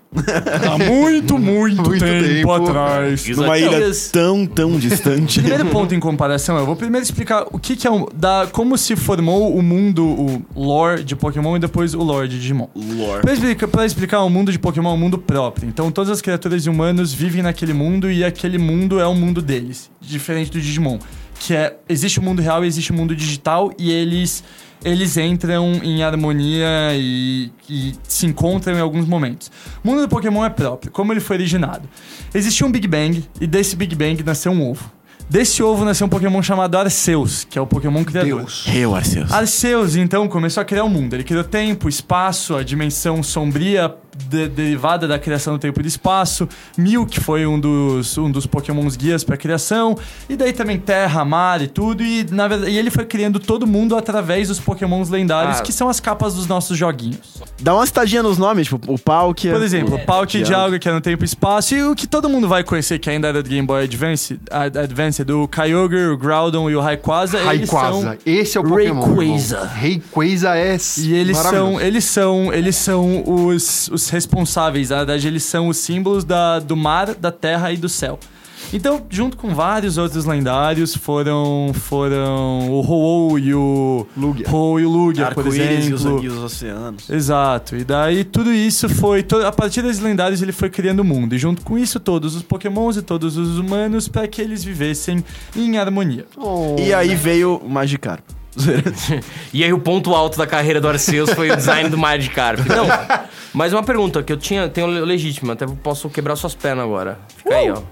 Há 0.69 0.79
muito, 0.79 1.39
muito, 1.39 1.83
Muito 1.83 2.05
tempo, 2.05 2.25
tempo. 2.25 2.53
atrás. 2.53 3.29
Numa 3.29 3.57
ilha 3.57 3.91
tão, 4.11 4.47
tão 4.47 4.79
distante. 4.79 5.41
Primeiro 5.41 5.67
ponto 5.67 5.95
em 5.95 6.01
comparação, 6.01 6.57
eu 6.59 6.67
vou 6.67 6.75
primeiro 6.75 7.05
explicar 7.05 7.47
o 7.53 7.59
que, 7.59 7.77
que 7.77 7.87
é 7.87 7.91
um, 7.91 8.07
da, 8.15 8.49
como 8.51 8.77
se 8.77 8.97
formou 8.97 9.55
o 9.57 9.63
mundo, 9.63 10.05
o 10.05 10.43
lore 10.57 11.05
de 11.05 11.15
Pokémon 11.15 11.57
e 11.57 11.61
depois 11.61 11.95
o 11.95 12.03
lore 12.03 12.29
de 12.29 12.41
Digimon. 12.41 12.69
Lore. 12.75 13.21
Pra 13.23 13.33
explicar, 13.33 13.69
pra 13.69 13.87
explicar, 13.87 14.23
o 14.23 14.31
mundo 14.31 14.51
de 14.51 14.59
Pokémon 14.59 14.91
é 14.91 14.95
um 14.95 14.99
mundo 14.99 15.19
próprio. 15.19 15.69
Então, 15.69 15.91
todas 15.93 16.11
as 16.11 16.21
criaturas 16.21 16.67
humanos 16.67 17.13
vivem 17.13 17.43
naquele 17.43 17.73
mundo 17.73 18.11
e 18.11 18.25
aquele 18.25 18.59
mundo 18.59 18.99
é 18.99 19.07
o 19.07 19.15
mundo 19.15 19.41
deles. 19.41 19.91
Diferente 20.17 20.51
do 20.51 20.61
Digimon. 20.61 20.99
Que 21.39 21.55
é... 21.55 21.77
Existe 21.89 22.19
o 22.19 22.23
mundo 22.23 22.41
real 22.41 22.65
e 22.65 22.67
existe 22.67 22.91
o 22.91 22.95
mundo 22.95 23.15
digital 23.15 23.73
e 23.79 23.91
eles... 23.91 24.43
Eles 24.85 25.17
entram 25.17 25.81
em 25.83 26.03
harmonia 26.03 26.69
e, 26.93 27.51
e 27.69 27.95
se 28.07 28.27
encontram 28.27 28.77
em 28.77 28.81
alguns 28.81 29.07
momentos. 29.07 29.51
O 29.83 29.89
mundo 29.89 30.03
do 30.03 30.09
Pokémon 30.09 30.45
é 30.45 30.51
próprio, 30.51 30.93
como 30.93 31.13
ele 31.13 31.19
foi 31.19 31.37
originado. 31.37 31.89
Existiu 32.33 32.67
um 32.67 32.71
Big 32.71 32.87
Bang 32.87 33.25
e 33.41 33.47
desse 33.47 33.75
Big 33.75 33.97
Bang 33.97 34.23
nasceu 34.23 34.53
um 34.53 34.71
ovo. 34.71 34.93
Desse 35.29 35.61
ovo 35.61 35.85
nasceu 35.85 36.07
um 36.07 36.11
Pokémon 36.11 36.41
chamado 36.41 36.77
Arceus, 36.77 37.43
que 37.43 37.59
é 37.59 37.61
o 37.61 37.67
Pokémon 37.67 38.05
criador. 38.05 38.43
Deus. 38.43 38.65
Eu, 38.73 38.95
Arceus. 38.95 39.33
Arceus, 39.33 39.97
então, 39.97 40.29
começou 40.29 40.61
a 40.61 40.65
criar 40.65 40.85
o 40.85 40.89
mundo. 40.89 41.15
Ele 41.15 41.25
criou 41.25 41.43
tempo, 41.43 41.89
espaço, 41.89 42.55
a 42.55 42.63
dimensão 42.63 43.23
sombria 43.23 43.93
de- 44.29 44.49
derivada 44.49 45.07
da 45.07 45.19
criação 45.19 45.55
do 45.55 45.59
tempo 45.59 45.81
e 45.81 45.83
do 45.83 45.89
espaço. 45.89 46.49
Mil, 46.77 47.07
que 47.07 47.21
foi 47.21 47.47
um 47.47 47.59
dos, 47.59 48.17
um 48.19 48.31
dos 48.31 48.47
pokémons 48.47 48.97
guias 48.97 49.23
para 49.25 49.37
criação. 49.37 49.97
E 50.29 50.37
daí 50.37 50.53
também 50.53 50.79
terra, 50.79 51.25
mar 51.25 51.61
e 51.63 51.69
tudo. 51.69 52.03
E, 52.03 52.27
na 52.31 52.49
verdade, 52.49 52.71
e 52.73 52.79
ele 52.79 52.91
foi 52.91 53.05
criando 53.05 53.39
todo 53.39 53.67
mundo 53.67 53.97
através 53.97 54.49
dos 54.49 54.59
pokémons 54.61 55.09
lendários, 55.09 55.59
Ah. 55.59 55.63
que 55.63 55.73
são 55.73 55.89
as 55.89 56.01
capas 56.01 56.35
dos 56.35 56.47
nossos 56.47 56.77
joguinhos. 56.77 57.43
Dá 57.61 57.75
uma 57.75 57.87
citadinha 57.87 58.23
nos 58.23 58.39
nomes, 58.39 58.67
tipo, 58.69 58.93
o 58.93 58.99
Palkia. 58.99 59.53
Por 59.53 59.63
exemplo, 59.63 59.95
o 59.97 59.99
Palkia 60.05 60.43
de 60.43 60.53
algo 60.55 60.79
que 60.79 60.89
é 60.89 60.93
no 60.93 61.01
tempo 61.01 61.25
e 61.25 61.27
espaço. 61.27 61.75
E 61.75 61.83
o 61.83 61.95
que 61.95 62.07
todo 62.07 62.29
mundo 62.29 62.49
vai 62.49 62.63
conhecer, 62.65 62.99
que 62.99 63.09
ainda 63.11 63.29
era 63.29 63.43
do 63.43 63.49
Game 63.49 63.67
Boy 63.67 63.85
Advance, 63.85 64.39
Advance 64.51 65.23
do 65.25 65.49
Kyogre, 65.49 66.07
o 66.07 66.17
Groudon 66.17 66.69
e 66.71 66.77
o 66.77 66.81
Rayquaza. 66.81 67.39
eles 67.53 67.69
são- 67.69 67.79
Rayquaza. 68.03 68.19
Esse 68.27 68.57
é 68.59 68.61
o 68.61 68.65
Pokémon. 68.65 69.15
Rayquaza. 69.17 69.65
Rayquaza 69.65 70.57
é 70.57 70.77
E 70.99 71.13
eles 71.15 71.37
são, 71.39 71.81
eles 71.81 72.05
são, 72.05 72.53
eles 72.53 72.77
são 72.77 73.23
os, 73.27 73.89
os 73.89 74.06
responsáveis, 74.09 74.91
na 74.91 74.97
verdade, 74.99 75.27
eles 75.27 75.43
são 75.45 75.69
os 75.69 75.77
símbolos 75.79 76.25
da, 76.25 76.59
do 76.59 76.77
mar, 76.77 77.15
da 77.15 77.31
terra 77.33 77.73
e 77.73 77.77
do 77.77 77.89
céu. 77.89 78.19
Então, 78.73 79.03
junto 79.09 79.37
com 79.37 79.55
vários 79.55 79.97
outros 79.97 80.25
lendários, 80.25 80.97
foram 80.97 81.71
foram 81.75 82.69
o 82.71 82.81
Ho-Oh 82.81 83.39
e 83.39 83.55
o 83.55 84.07
Lugia. 84.17 84.47
Ho-Oh 84.51 84.81
e 84.81 84.85
o 84.85 84.89
Lugia, 84.91 85.31
por 85.31 85.47
e 85.47 85.49
os, 85.51 85.57
exemplo. 85.59 86.25
e 86.25 86.29
os 86.29 86.39
oceanos. 86.43 87.09
Exato. 87.09 87.77
E 87.77 87.85
daí 87.85 88.25
tudo 88.25 88.53
isso 88.53 88.89
foi. 88.89 89.23
to- 89.23 89.47
A 89.47 89.53
partir 89.53 89.83
das 89.83 90.01
lendários 90.01 90.43
ele 90.43 90.53
foi 90.53 90.69
criando 90.71 91.01
o 91.01 91.05
mundo. 91.05 91.35
E 91.35 91.39
junto 91.39 91.63
com 91.63 91.79
isso, 91.79 92.01
todos 92.01 92.35
os 92.35 92.43
pokémons 92.43 92.97
e 92.97 93.03
todos 93.03 93.37
os 93.37 93.59
humanos 93.59 94.09
para 94.09 94.27
que 94.27 94.41
eles 94.43 94.65
vivessem 94.65 95.23
em 95.55 95.79
harmonia. 95.79 96.27
E 96.79 96.93
aí 96.93 97.15
veio 97.15 97.57
o 97.59 97.69
Magikarp. 97.69 98.25
E 99.53 99.65
aí 99.65 99.73
o 99.73 99.79
ponto 99.79 100.15
alto 100.15 100.37
da 100.37 100.47
carreira 100.47 100.81
do 100.81 100.89
Arceus 100.89 101.31
foi 101.31 101.51
o 101.51 101.57
design 101.57 101.89
do 101.89 101.97
Magikarp. 101.97 102.61
Não, 102.67 102.87
mas 103.53 103.73
uma 103.73 103.83
pergunta 103.83 104.23
que 104.23 104.33
eu 104.33 104.37
tinha, 104.37 104.69
tenho 104.69 104.87
legítima, 104.87 105.55
até 105.55 105.67
posso 105.67 106.09
quebrar 106.11 106.37
suas 106.37 106.55
pernas 106.55 106.85
agora. 106.85 107.19
Fica 107.37 107.55
aí, 107.55 107.71
ó. 107.71 107.83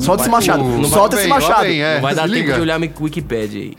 Solta 0.00 0.22
esse 0.22 0.30
machado. 0.30 0.62
não 0.64 0.84
Solta 0.84 1.16
esse 1.16 1.28
machado. 1.28 1.64
é. 1.66 1.94
Não 1.96 2.02
vai 2.02 2.14
dar 2.14 2.22
se 2.22 2.28
tempo 2.34 2.40
liga. 2.42 2.54
de 2.54 2.60
olhar 2.60 2.78
minha 2.78 2.92
Wikipedia 3.00 3.62
aí. 3.62 3.74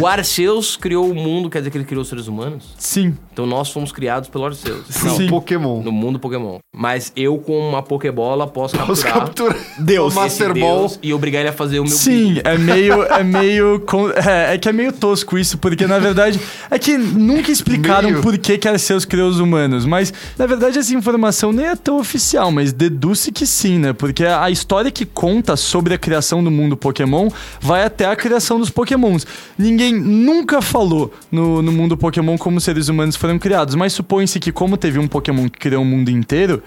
O 0.00 0.06
Arceus 0.06 0.76
criou 0.76 1.10
o 1.10 1.14
mundo, 1.14 1.48
quer 1.48 1.58
dizer 1.58 1.70
que 1.70 1.78
ele 1.78 1.84
criou 1.84 2.02
os 2.02 2.08
seres 2.08 2.26
humanos? 2.26 2.74
Sim. 2.78 3.16
Então 3.32 3.46
nós 3.46 3.70
fomos 3.70 3.92
criados 3.92 4.28
pelo 4.28 4.44
Arceus. 4.46 4.84
Não, 5.04 5.16
Sim. 5.16 5.28
Pokémon. 5.28 5.82
No 5.82 5.92
mundo 5.92 6.18
Pokémon. 6.18 6.58
Mas 6.74 7.12
eu, 7.16 7.38
com 7.38 7.56
uma 7.58 7.82
Pokébola, 7.82 8.46
posso 8.46 8.76
Os 8.90 9.02
capturar 9.02 9.26
captura. 9.26 9.56
Deus. 9.78 10.12
O 10.12 10.16
Master 10.16 10.52
Ball. 10.58 10.78
Deus 10.80 10.98
e 11.02 11.12
obrigar 11.14 11.40
ele 11.40 11.48
a 11.50 11.52
fazer 11.52 11.78
o 11.80 11.84
meu 11.84 11.92
Sim, 11.96 12.40
é 12.44 12.58
meio. 12.58 13.02
É 13.10 13.22
meio. 13.24 13.80
con- 13.80 14.10
É, 14.10 14.54
é 14.54 14.58
que 14.58 14.68
é 14.68 14.72
meio 14.72 14.92
tosco 14.92 15.38
isso, 15.38 15.58
porque 15.58 15.86
na 15.86 15.98
verdade. 15.98 16.40
É 16.70 16.78
que 16.78 16.96
nunca 16.98 17.50
explicaram 17.50 18.10
Meio. 18.10 18.22
por 18.22 18.36
que, 18.38 18.56
que 18.58 18.68
Arceus 18.68 19.04
criou 19.04 19.28
os 19.28 19.38
humanos. 19.40 19.84
Mas, 19.86 20.12
na 20.38 20.46
verdade, 20.46 20.78
essa 20.78 20.94
informação 20.94 21.52
nem 21.52 21.66
é 21.66 21.76
tão 21.76 21.98
oficial, 21.98 22.50
mas 22.50 22.72
deduz-se 22.72 23.30
que 23.32 23.46
sim, 23.46 23.78
né? 23.78 23.92
Porque 23.92 24.24
a 24.24 24.40
a 24.40 24.50
história 24.50 24.90
que 24.90 25.04
conta 25.20 25.54
sobre 25.54 25.92
a 25.92 25.98
criação 25.98 26.42
do 26.42 26.50
mundo 26.50 26.78
Pokémon 26.78 27.28
vai 27.60 27.84
até 27.84 28.06
a 28.06 28.16
criação 28.16 28.58
dos 28.58 28.70
Pokémons. 28.70 29.26
Ninguém 29.58 29.92
nunca 29.92 30.62
falou 30.62 31.12
no, 31.30 31.60
no 31.60 31.70
mundo 31.70 31.94
Pokémon 31.94 32.38
como 32.38 32.58
seres 32.58 32.88
humanos 32.88 33.16
foram 33.16 33.38
criados, 33.38 33.74
mas 33.74 33.92
supõe-se 33.92 34.40
que, 34.40 34.50
como 34.50 34.78
teve 34.78 34.98
um 34.98 35.06
Pokémon 35.06 35.46
que 35.46 35.58
criou 35.58 35.82
o 35.82 35.84
mundo 35.84 36.08
inteiro. 36.08 36.62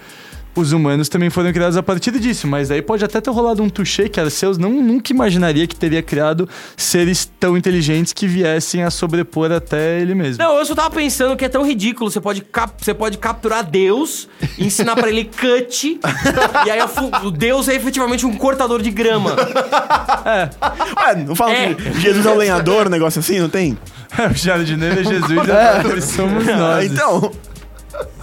Os 0.56 0.70
humanos 0.72 1.08
também 1.08 1.30
foram 1.30 1.52
criados 1.52 1.76
a 1.76 1.82
partir 1.82 2.12
disso, 2.20 2.46
mas 2.46 2.70
aí 2.70 2.80
pode 2.80 3.04
até 3.04 3.20
ter 3.20 3.30
rolado 3.30 3.60
um 3.62 3.68
touché 3.68 4.08
que 4.08 4.20
Arceus 4.20 4.56
não, 4.56 4.70
nunca 4.70 5.12
imaginaria 5.12 5.66
que 5.66 5.74
teria 5.74 6.00
criado 6.00 6.48
seres 6.76 7.28
tão 7.40 7.56
inteligentes 7.56 8.12
que 8.12 8.26
viessem 8.28 8.84
a 8.84 8.90
sobrepor 8.90 9.50
até 9.50 10.00
ele 10.00 10.14
mesmo. 10.14 10.42
Não, 10.42 10.56
eu 10.56 10.64
só 10.64 10.74
tava 10.74 10.90
pensando 10.90 11.36
que 11.36 11.44
é 11.44 11.48
tão 11.48 11.66
ridículo. 11.66 12.08
Você 12.08 12.20
pode, 12.20 12.40
cap- 12.42 12.72
você 12.78 12.94
pode 12.94 13.18
capturar 13.18 13.64
Deus, 13.64 14.28
ensinar 14.56 14.94
pra 14.94 15.08
ele 15.08 15.24
cut, 15.38 15.98
e 16.66 16.70
aí 16.70 16.78
o 17.24 17.30
Deus 17.32 17.68
é 17.68 17.74
efetivamente 17.74 18.24
um 18.24 18.34
cortador 18.36 18.80
de 18.80 18.90
grama. 18.92 19.34
Ué, 20.96 21.16
não 21.26 21.34
fala 21.34 21.52
É. 21.52 21.74
que 21.74 22.00
Jesus 22.00 22.24
é 22.26 22.30
um 22.30 22.36
lenhador, 22.36 22.86
um 22.86 22.90
negócio 22.90 23.18
assim, 23.18 23.40
não 23.40 23.48
tem? 23.48 23.76
o 24.30 24.34
jardineiro 24.34 25.00
é 25.00 25.04
Jesus, 25.04 25.48
é. 25.48 26.00
somos 26.00 26.46
nós. 26.46 26.90
Então, 26.92 27.32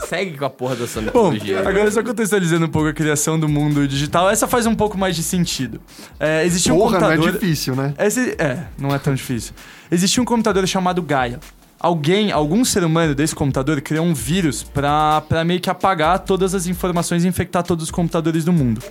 Segue 0.08 0.38
com 0.38 0.46
a 0.46 0.50
porra 0.50 0.76
dessa 0.76 1.00
Bom, 1.02 1.32
mitologia. 1.32 1.60
agora 1.68 1.90
só 1.90 2.04
contextualizando 2.04 2.66
um 2.66 2.70
pouco 2.70 2.90
a 2.90 2.94
criação 2.94 3.40
do 3.40 3.48
mundo 3.48 3.88
digital, 3.88 4.30
essa 4.30 4.48
faz 4.48 4.66
um 4.66 4.76
pouco 4.76 4.98
mais 4.98 5.16
de 5.16 5.24
sentido. 5.24 5.80
É, 6.20 6.46
existia 6.46 6.74
um 6.74 6.78
Porra, 6.78 7.00
não 7.00 7.12
é 7.12 7.16
computador... 7.16 7.40
difícil, 7.40 7.76
né? 7.76 7.94
Esse, 7.98 8.36
é, 8.38 8.66
não 8.78 8.94
é 8.94 9.00
tão 9.00 9.14
difícil. 9.14 9.54
Existia 9.90 10.22
um 10.22 10.26
computador 10.26 10.68
chamado 10.68 11.02
Gaia. 11.02 11.40
Alguém, 11.80 12.32
algum 12.32 12.64
ser 12.64 12.84
humano 12.84 13.16
desse 13.16 13.34
computador 13.34 13.82
criou 13.82 14.06
um 14.06 14.14
vírus 14.14 14.62
pra, 14.62 15.22
pra 15.22 15.44
meio 15.44 15.60
que 15.60 15.70
apagar 15.70 16.20
todas 16.20 16.54
as 16.54 16.68
informações 16.68 17.24
e 17.24 17.28
infectar 17.28 17.64
todos 17.64 17.86
os 17.86 17.92
computadores 17.92 18.46
do 18.46 18.54
mundo. 18.54 18.82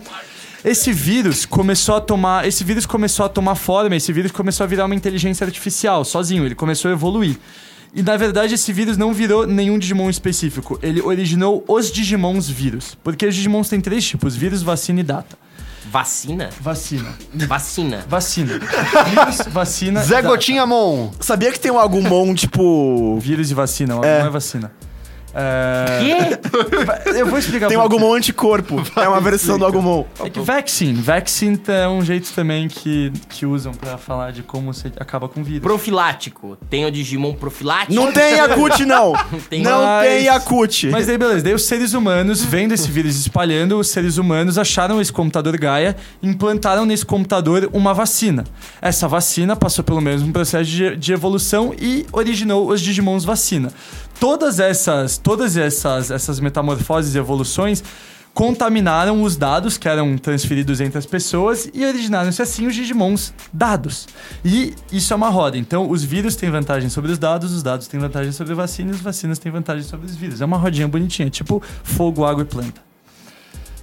Esse 0.64 0.92
vírus 0.92 1.46
começou 1.46 1.96
a 1.96 2.00
tomar, 2.00 2.46
esse 2.46 2.64
vírus 2.64 2.84
começou 2.84 3.24
a 3.24 3.28
tomar 3.28 3.54
forma, 3.54 3.96
esse 3.96 4.12
vírus 4.12 4.32
começou 4.32 4.64
a 4.64 4.66
virar 4.66 4.86
uma 4.86 4.94
inteligência 4.94 5.44
artificial, 5.46 6.04
sozinho, 6.04 6.44
ele 6.44 6.54
começou 6.54 6.90
a 6.90 6.92
evoluir. 6.92 7.36
E 7.94 8.02
na 8.02 8.16
verdade 8.16 8.54
esse 8.54 8.72
vírus 8.72 8.96
não 8.96 9.12
virou 9.12 9.46
nenhum 9.46 9.78
Digimon 9.78 10.08
específico, 10.08 10.78
ele 10.82 11.00
originou 11.02 11.64
os 11.66 11.90
Digimons 11.90 12.48
vírus. 12.48 12.96
Porque 13.02 13.26
os 13.26 13.34
Digimons 13.34 13.68
têm 13.68 13.80
três 13.80 14.04
tipos: 14.06 14.36
vírus, 14.36 14.62
vacina 14.62 15.00
e 15.00 15.02
data. 15.02 15.36
Vacina? 15.90 16.50
Vacina. 16.60 17.14
Vacina. 17.48 18.04
Vacina. 18.08 18.52
Vírus, 19.10 19.48
vacina. 19.52 20.02
Zé. 20.04 20.22
Gotinha 20.22 20.64
Mon. 20.64 21.10
sabia 21.18 21.50
que 21.50 21.58
tem 21.58 21.72
um 21.72 21.80
Agumon, 21.80 22.32
tipo... 22.32 23.18
Vírus 23.18 23.50
e 23.50 23.54
vacina, 23.54 23.96
não 23.96 24.04
É. 24.04 24.20
é 24.20 24.28
vacina. 24.30 24.70
É... 25.34 25.98
Quê? 26.00 27.14
Eu 27.18 27.26
vou 27.26 27.38
explicar 27.38 27.68
Tem 27.68 27.78
quê. 27.78 27.84
Agumon 27.84 28.14
anticorpo. 28.14 28.82
É 28.96 29.08
uma 29.08 29.20
versão 29.20 29.58
do 29.58 29.66
Agumon. 29.66 30.04
É 30.24 30.30
que 30.30 30.40
vaccine. 30.40 31.00
Vaccine 31.00 31.60
é 31.68 31.88
um 31.88 32.04
jeito 32.04 32.32
também 32.32 32.68
que, 32.68 33.12
que 33.28 33.46
usam 33.46 33.72
pra 33.72 33.96
falar 33.96 34.32
de 34.32 34.42
como 34.42 34.72
você 34.72 34.92
acaba 34.98 35.28
com 35.28 35.42
vírus. 35.42 35.62
Profilático. 35.62 36.56
Tem 36.68 36.84
o 36.84 36.90
Digimon 36.90 37.34
profilático? 37.34 37.94
Não 37.94 38.12
tem 38.12 38.36
Yakut, 38.36 38.84
não. 38.86 39.12
Tem 39.48 39.62
não 39.62 39.84
mais. 39.84 40.08
tem 40.08 40.24
Yakut. 40.24 40.88
Mas 40.90 41.06
daí, 41.06 41.18
beleza. 41.18 41.44
Daí 41.44 41.54
os 41.54 41.64
seres 41.64 41.94
humanos, 41.94 42.42
vendo 42.42 42.72
esse 42.72 42.90
vírus 42.90 43.16
espalhando, 43.16 43.78
os 43.78 43.88
seres 43.88 44.18
humanos 44.18 44.58
acharam 44.58 45.00
esse 45.00 45.12
computador 45.12 45.56
Gaia 45.56 45.96
e 46.22 46.28
implantaram 46.28 46.84
nesse 46.86 47.04
computador 47.04 47.68
uma 47.72 47.94
vacina. 47.94 48.44
Essa 48.80 49.06
vacina 49.06 49.56
passou 49.56 49.84
pelo 49.84 50.00
mesmo 50.00 50.32
processo 50.32 50.70
de, 50.70 50.96
de 50.96 51.12
evolução 51.12 51.74
e 51.78 52.06
originou 52.12 52.68
os 52.68 52.80
Digimons 52.80 53.24
vacina. 53.24 53.72
Todas 54.20 54.60
essas, 54.60 55.16
todas 55.16 55.56
essas, 55.56 56.10
essas 56.10 56.38
metamorfoses 56.40 57.14
e 57.14 57.18
evoluções 57.18 57.82
contaminaram 58.34 59.22
os 59.22 59.34
dados 59.34 59.78
que 59.78 59.88
eram 59.88 60.16
transferidos 60.18 60.78
entre 60.80 60.98
as 60.98 61.06
pessoas 61.06 61.70
e 61.72 61.84
originaram-se 61.86 62.40
assim 62.42 62.66
os 62.66 62.74
Digimons 62.74 63.32
dados. 63.50 64.06
E 64.44 64.74
isso 64.92 65.14
é 65.14 65.16
uma 65.16 65.30
roda. 65.30 65.56
Então, 65.56 65.90
os 65.90 66.04
vírus 66.04 66.36
têm 66.36 66.50
vantagem 66.50 66.90
sobre 66.90 67.10
os 67.10 67.18
dados, 67.18 67.50
os 67.50 67.62
dados 67.62 67.88
têm 67.88 67.98
vantagem 67.98 68.30
sobre 68.30 68.52
a 68.52 68.56
vacina 68.56 68.90
e 68.90 68.94
as 68.94 69.00
vacinas 69.00 69.38
têm 69.38 69.50
vantagem 69.50 69.84
sobre 69.84 70.04
os 70.04 70.14
vírus. 70.14 70.42
É 70.42 70.44
uma 70.44 70.58
rodinha 70.58 70.86
bonitinha, 70.86 71.30
tipo 71.30 71.62
fogo, 71.82 72.22
água 72.22 72.42
e 72.42 72.46
planta. 72.46 72.89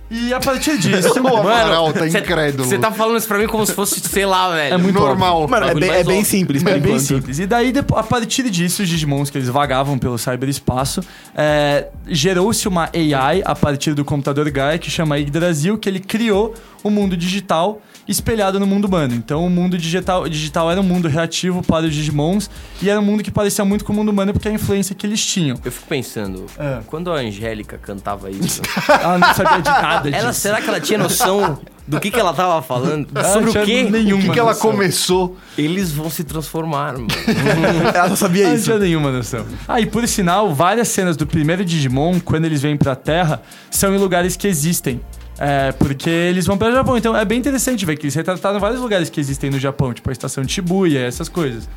E 0.09 0.33
a 0.33 0.39
partir 0.39 0.77
disso, 0.77 1.13
O 1.21 1.27
Amaral 1.37 1.91
tá 1.91 2.07
incrédulo. 2.07 2.63
Você 2.67 2.77
tá 2.77 2.91
falando 2.91 3.17
isso 3.17 3.27
pra 3.27 3.37
mim 3.37 3.47
como 3.47 3.65
se 3.65 3.73
fosse, 3.73 3.99
sei 3.99 4.25
lá, 4.25 4.49
velho. 4.53 4.73
É 4.73 4.77
muito 4.77 4.97
Normal. 4.97 5.47
Mano, 5.47 5.67
é 5.67 5.75
bem, 5.75 5.89
é 5.89 6.03
bem 6.03 6.23
simples, 6.23 6.65
É 6.65 6.79
bem 6.79 6.99
simples. 6.99 7.39
E 7.39 7.45
daí, 7.45 7.73
a 7.95 8.03
partir 8.03 8.49
disso, 8.49 8.83
os 8.83 8.89
Digimons, 8.89 9.29
que 9.29 9.37
eles 9.37 9.49
vagavam 9.49 9.97
pelo 9.97 10.17
cyberespaço, 10.17 11.01
é, 11.35 11.87
gerou-se 12.07 12.67
uma 12.67 12.89
AI 12.93 13.41
a 13.45 13.55
partir 13.55 13.93
do 13.93 14.05
computador 14.05 14.49
Gaia, 14.49 14.77
que 14.77 14.89
chama 14.89 15.17
Yggdrasil, 15.19 15.77
que 15.77 15.89
ele 15.89 15.99
criou 15.99 16.53
o 16.83 16.89
mundo 16.89 17.17
digital 17.17 17.81
espelhado 18.07 18.57
no 18.57 18.65
mundo 18.65 18.85
humano. 18.85 19.13
Então, 19.13 19.45
o 19.45 19.49
mundo 19.49 19.77
digital, 19.77 20.29
digital 20.29 20.71
era 20.71 20.79
um 20.79 20.83
mundo 20.83 21.09
reativo 21.09 21.61
para 21.61 21.85
os 21.85 21.93
Digimons, 21.93 22.49
e 22.81 22.89
era 22.89 22.97
um 23.01 23.03
mundo 23.03 23.21
que 23.21 23.29
parecia 23.29 23.65
muito 23.65 23.83
com 23.83 23.91
o 23.91 23.95
mundo 23.97 24.09
humano, 24.09 24.31
porque 24.31 24.47
a 24.47 24.51
influência 24.51 24.95
que 24.95 25.05
eles 25.05 25.23
tinham. 25.25 25.57
Eu 25.65 25.71
fico 25.71 25.87
pensando, 25.87 26.45
É. 26.57 26.79
quando 26.87 27.11
a 27.11 27.15
Angélica 27.15 27.77
cantava 27.77 28.29
isso, 28.31 28.61
Ela 28.87 29.17
não 29.17 29.33
sabia 29.33 29.59
de 29.61 29.69
nada 29.69 29.96
disso. 30.03 30.15
ela, 30.15 30.33
será 30.33 30.61
que 30.61 30.67
ela 30.69 30.79
tinha 30.79 30.97
noção 30.99 31.59
do 31.87 31.99
que, 31.99 32.11
que 32.11 32.19
ela 32.19 32.33
tava 32.33 32.61
falando? 32.61 33.07
Ela 33.15 33.33
Sobre 33.33 33.49
o 33.49 33.53
quê? 33.65 33.85
O 33.87 33.91
Nenhuma 33.91 34.21
que, 34.23 34.29
que 34.31 34.39
ela 34.39 34.53
noção. 34.53 34.71
começou? 34.71 35.37
Eles 35.57 35.91
vão 35.91 36.09
se 36.09 36.23
transformar, 36.23 36.93
mano. 36.93 37.07
Ela 37.95 38.09
só 38.09 38.15
sabia 38.15 38.43
Ela 38.43 38.49
não 38.51 38.55
isso. 38.57 38.65
tinha 38.65 38.77
nenhuma 38.79 39.11
noção. 39.11 39.45
Ah, 39.67 39.79
e 39.79 39.85
por 39.85 40.05
sinal, 40.07 40.53
várias 40.53 40.87
cenas 40.89 41.15
do 41.15 41.25
primeiro 41.25 41.63
Digimon, 41.63 42.19
quando 42.19 42.45
eles 42.45 42.61
vêm 42.61 42.75
pra 42.75 42.95
Terra, 42.95 43.41
são 43.71 43.95
em 43.95 43.97
lugares 43.97 44.35
que 44.35 44.47
existem. 44.47 44.99
É, 45.39 45.71
porque 45.73 46.09
eles 46.09 46.45
vão 46.47 46.57
para 46.57 46.69
o 46.69 46.71
Japão. 46.73 46.97
Então 46.97 47.15
é 47.15 47.23
bem 47.23 47.37
interessante 47.39 47.85
ver 47.85 47.95
que 47.95 48.03
eles 48.05 48.15
retrataram 48.15 48.59
vários 48.59 48.81
lugares 48.81 49.09
que 49.09 49.19
existem 49.19 49.49
no 49.49 49.59
Japão, 49.59 49.93
tipo 49.93 50.09
a 50.09 50.11
estação 50.11 50.43
de 50.43 50.51
Shibuya, 50.51 50.99
essas 50.99 51.29
coisas. 51.29 51.69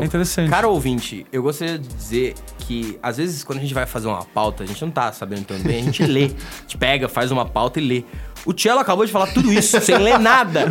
É 0.00 0.04
interessante. 0.04 0.50
Cara 0.50 0.68
ouvinte, 0.68 1.26
eu 1.32 1.42
gostaria 1.42 1.78
de 1.78 1.88
dizer 1.88 2.34
que, 2.58 2.98
às 3.02 3.16
vezes, 3.16 3.44
quando 3.44 3.58
a 3.58 3.62
gente 3.62 3.74
vai 3.74 3.86
fazer 3.86 4.08
uma 4.08 4.24
pauta, 4.24 4.64
a 4.64 4.66
gente 4.66 4.82
não 4.82 4.90
tá 4.90 5.12
sabendo 5.12 5.44
tão 5.44 5.58
bem, 5.58 5.80
a 5.80 5.84
gente 5.84 6.04
lê. 6.04 6.24
A 6.34 6.62
gente 6.62 6.78
pega, 6.78 7.08
faz 7.08 7.30
uma 7.30 7.44
pauta 7.44 7.78
e 7.78 7.86
lê. 7.86 8.04
O 8.46 8.52
Cello 8.58 8.78
acabou 8.78 9.06
de 9.06 9.12
falar 9.12 9.28
tudo 9.28 9.50
isso 9.50 9.80
sem 9.80 9.96
ler 9.96 10.18
nada. 10.18 10.66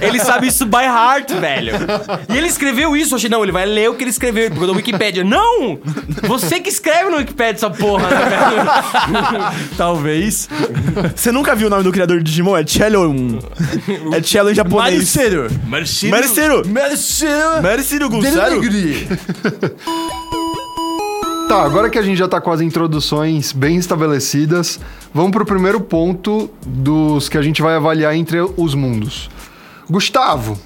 Ele 0.00 0.20
sabe 0.20 0.46
isso 0.46 0.64
by 0.64 0.84
heart, 0.84 1.32
velho. 1.32 1.72
E 2.28 2.36
ele 2.36 2.46
escreveu 2.46 2.96
isso. 2.96 3.14
Eu 3.14 3.16
achei, 3.16 3.28
não, 3.28 3.42
ele 3.42 3.50
vai 3.50 3.66
ler 3.66 3.90
o 3.90 3.94
que 3.94 4.04
ele 4.04 4.10
escreveu. 4.10 4.44
Ele 4.44 4.54
pegou 4.54 4.68
da 4.68 4.72
Wikipédia. 4.74 5.24
Não! 5.24 5.78
Você 6.28 6.60
que 6.60 6.68
escreve 6.68 7.10
no 7.10 7.16
Wikipédia 7.16 7.56
essa 7.56 7.70
porra, 7.70 8.08
né, 8.08 8.16
velho? 8.16 9.66
Talvez. 9.76 10.48
Você 11.16 11.32
nunca 11.32 11.56
viu 11.56 11.66
o 11.66 11.70
nome 11.70 11.82
do 11.82 11.90
criador 11.90 12.18
de 12.18 12.24
Digimon? 12.24 12.56
É 12.56 12.64
Chelon. 12.64 13.38
É 14.12 14.22
Cello 14.22 14.50
em 14.50 14.54
japonês. 14.54 14.94
Maricero. 14.94 15.48
Marcelo. 15.66 16.12
Mariciro! 16.12 16.68
Maricero. 16.68 17.60
Tá, 21.48 21.64
agora 21.64 21.90
que 21.90 21.98
a 21.98 22.02
gente 22.02 22.16
já 22.16 22.28
tá 22.28 22.40
com 22.40 22.52
as 22.52 22.60
introduções 22.60 23.50
bem 23.50 23.76
estabelecidas, 23.76 24.78
vamos 25.12 25.32
pro 25.32 25.44
primeiro 25.44 25.80
ponto 25.80 26.48
dos 26.64 27.28
que 27.28 27.36
a 27.36 27.42
gente 27.42 27.60
vai 27.60 27.74
avaliar 27.74 28.14
entre 28.14 28.38
os 28.56 28.72
mundos. 28.72 29.28
Gustavo, 29.90 30.56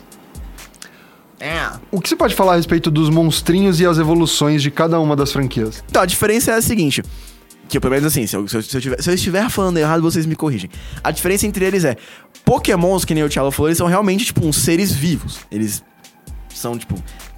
É. 1.41 1.71
o 1.91 2.03
que 2.03 2.09
você 2.11 2.15
pode 2.17 2.35
falar 2.35 2.53
a 2.53 2.57
respeito 2.57 2.91
dos 2.91 3.09
monstrinhos 3.09 3.81
e 3.81 3.87
as 3.87 3.97
evoluções 3.97 4.63
de 4.63 4.71
cada 4.71 5.01
uma 5.01 5.17
das 5.17 5.33
franquias? 5.33 5.83
Então, 5.89 6.03
a 6.03 6.07
diferença 6.07 6.51
é 6.53 6.57
a 6.57 6.61
seguinte. 6.63 7.03
Que 7.67 7.79
eu, 7.79 7.81
pelo 7.81 7.93
menos 7.95 8.07
assim, 8.07 8.27
se 8.27 8.37
eu, 8.37 8.47
se, 8.47 8.55
eu, 8.59 8.63
se 8.63 8.77
eu 8.77 8.81
tiver- 8.83 9.01
se 9.03 9.09
eu 9.09 9.15
estiver 9.15 9.49
falando 9.49 9.79
errado, 9.79 10.03
vocês 10.03 10.27
me 10.27 10.37
corrigem. 10.37 10.69
A 11.03 11.11
diferença 11.11 11.47
entre 11.47 11.65
eles 11.65 11.83
é: 11.87 11.97
Pokémons, 12.45 13.07
que 13.07 13.15
nem 13.15 13.25
o 13.25 13.29
Thiago 13.31 13.51
falou, 13.51 13.69
eles 13.71 13.79
são 13.79 13.87
realmente, 13.87 14.27
tipo, 14.27 14.45
uns 14.47 14.57
seres 14.57 14.93
vivos. 14.93 15.39
Eles 15.51 15.83
são, 16.55 16.77
tipo, 16.77 16.95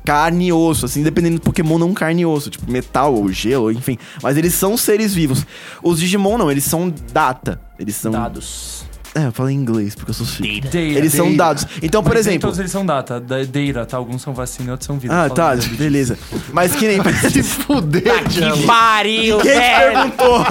carne 0.06 0.46
e 0.46 0.52
osso, 0.52 0.86
assim, 0.86 1.02
dependendo 1.02 1.36
do 1.36 1.42
Pokémon, 1.42 1.78
não 1.78 1.92
carne 1.92 2.22
e 2.22 2.26
osso, 2.26 2.48
tipo, 2.48 2.70
metal 2.70 3.12
ou 3.12 3.30
gelo, 3.32 3.72
enfim. 3.72 3.98
Mas 4.22 4.36
eles 4.36 4.54
são 4.54 4.76
seres 4.76 5.12
vivos. 5.12 5.44
Os 5.82 5.98
Digimon 5.98 6.38
não, 6.38 6.50
eles 6.50 6.64
são 6.64 6.94
data. 7.12 7.60
Eles 7.76 7.96
são. 7.96 8.12
Dados. 8.12 8.85
É, 9.16 9.26
eu 9.28 9.32
falei 9.32 9.54
em 9.54 9.58
inglês, 9.58 9.94
porque 9.94 10.10
eu 10.10 10.14
sou 10.14 10.26
chique. 10.26 10.60
Data. 10.60 10.78
Eles 10.78 11.12
são 11.14 11.26
Data. 11.34 11.36
dados. 11.62 11.66
Então, 11.82 12.02
por 12.02 12.14
Mas 12.14 12.26
nem 12.26 12.32
exemplo. 12.34 12.48
Todos 12.48 12.58
eles 12.58 12.70
são 12.70 12.84
data, 12.84 13.18
da- 13.18 13.42
data, 13.44 13.86
tá? 13.86 13.96
Alguns 13.96 14.20
são 14.20 14.34
vacina, 14.34 14.72
outros 14.72 14.86
são 14.86 14.98
vida. 14.98 15.14
Ah, 15.14 15.28
Fala 15.34 15.56
tá, 15.56 15.56
beleza. 15.78 16.18
Mas 16.52 16.74
que 16.76 16.86
nem. 16.86 17.00
Se 17.30 17.42
fuder, 17.42 18.30
Cello. 18.30 18.56
Que 18.58 18.66
pariu, 18.66 19.38
Quem 19.38 19.52
velho! 19.54 19.92
perguntou? 19.92 20.44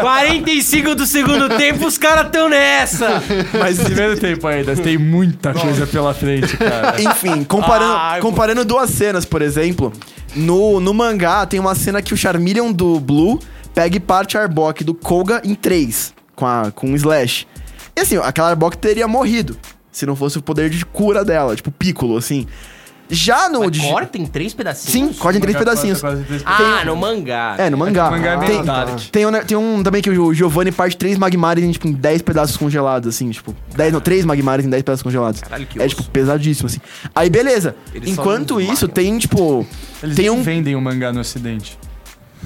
45 0.00 0.94
do 0.94 1.06
segundo 1.06 1.48
tempo, 1.56 1.86
os 1.86 1.96
caras 1.98 2.30
tão 2.30 2.48
nessa! 2.48 3.22
Mas 3.58 3.78
primeiro 3.82 4.18
tempo 4.18 4.46
ainda, 4.46 4.76
tem 4.76 4.98
muita 4.98 5.52
coisa 5.54 5.86
pela 5.86 6.12
frente, 6.12 6.56
cara. 6.56 7.00
Enfim, 7.00 7.44
comparando, 7.44 7.94
Ai, 7.96 8.20
comparando 8.20 8.64
duas 8.64 8.90
cenas, 8.90 9.24
por 9.24 9.40
exemplo, 9.42 9.92
no, 10.34 10.80
no 10.80 10.92
mangá 10.92 11.46
tem 11.46 11.58
uma 11.60 11.74
cena 11.74 12.02
que 12.02 12.12
o 12.12 12.16
Charmeleon 12.16 12.72
do 12.72 13.00
Blue 13.00 13.38
pega 13.74 13.96
e 13.96 14.00
parte 14.00 14.36
a 14.36 14.42
Arbok 14.42 14.84
do 14.84 14.94
Koga 14.94 15.40
em 15.44 15.54
três, 15.54 16.12
com, 16.36 16.46
a, 16.46 16.70
com 16.74 16.88
um 16.90 16.94
Slash. 16.94 17.46
E 17.96 18.00
assim, 18.00 18.16
aquela 18.16 18.48
Arbok 18.50 18.76
teria 18.76 19.06
morrido, 19.06 19.56
se 19.90 20.04
não 20.04 20.16
fosse 20.16 20.38
o 20.38 20.42
poder 20.42 20.68
de 20.70 20.84
cura 20.84 21.24
dela, 21.24 21.54
tipo 21.54 21.70
Piccolo, 21.70 22.16
assim. 22.16 22.46
Já 23.10 23.50
no... 23.50 23.60
Mas 23.60 23.72
Digi- 23.72 23.86
corta 23.86 24.16
em 24.16 24.24
três 24.24 24.54
pedacinhos? 24.54 25.14
Sim, 25.14 25.18
corta 25.20 25.36
em 25.36 25.40
três 25.40 25.56
pedacinhos. 25.56 26.00
três 26.00 26.42
Ah, 26.46 26.82
no 26.86 26.96
mangá. 26.96 27.54
É, 27.58 27.68
no 27.68 27.76
mangá. 27.76 28.08
o 28.08 28.12
mangá 28.12 28.42
é 28.42 28.46
tem, 28.46 28.64
dark. 28.64 28.98
tem, 29.12 29.26
um, 29.26 29.32
tem 29.44 29.56
um 29.58 29.82
também 29.82 30.00
que 30.00 30.08
o 30.10 30.32
Giovanni 30.32 30.72
parte 30.72 30.96
três 30.96 31.18
Magmares 31.18 31.62
em, 31.62 31.70
tipo, 31.70 31.86
em 31.86 31.92
10 31.92 32.22
pedaços 32.22 32.56
congelados, 32.56 33.06
assim, 33.14 33.30
tipo... 33.30 33.54
10, 33.76 33.92
não, 33.92 34.00
três 34.00 34.24
Magmares 34.24 34.64
em 34.64 34.70
10 34.70 34.82
pedaços 34.82 35.02
congelados. 35.02 35.42
Caralho, 35.42 35.66
que 35.66 35.80
é, 35.80 35.84
osso. 35.84 35.96
tipo, 35.96 36.10
pesadíssimo, 36.10 36.66
assim. 36.66 36.80
Aí, 37.14 37.28
beleza. 37.28 37.76
Eles 37.94 38.08
Enquanto 38.08 38.58
isso, 38.58 38.88
tem, 38.88 39.18
tipo... 39.18 39.66
Eles 40.02 40.16
tem 40.16 40.30
nem 40.30 40.38
um... 40.40 40.42
vendem 40.42 40.74
o 40.74 40.80
mangá 40.80 41.12
no 41.12 41.20
ocidente. 41.20 41.78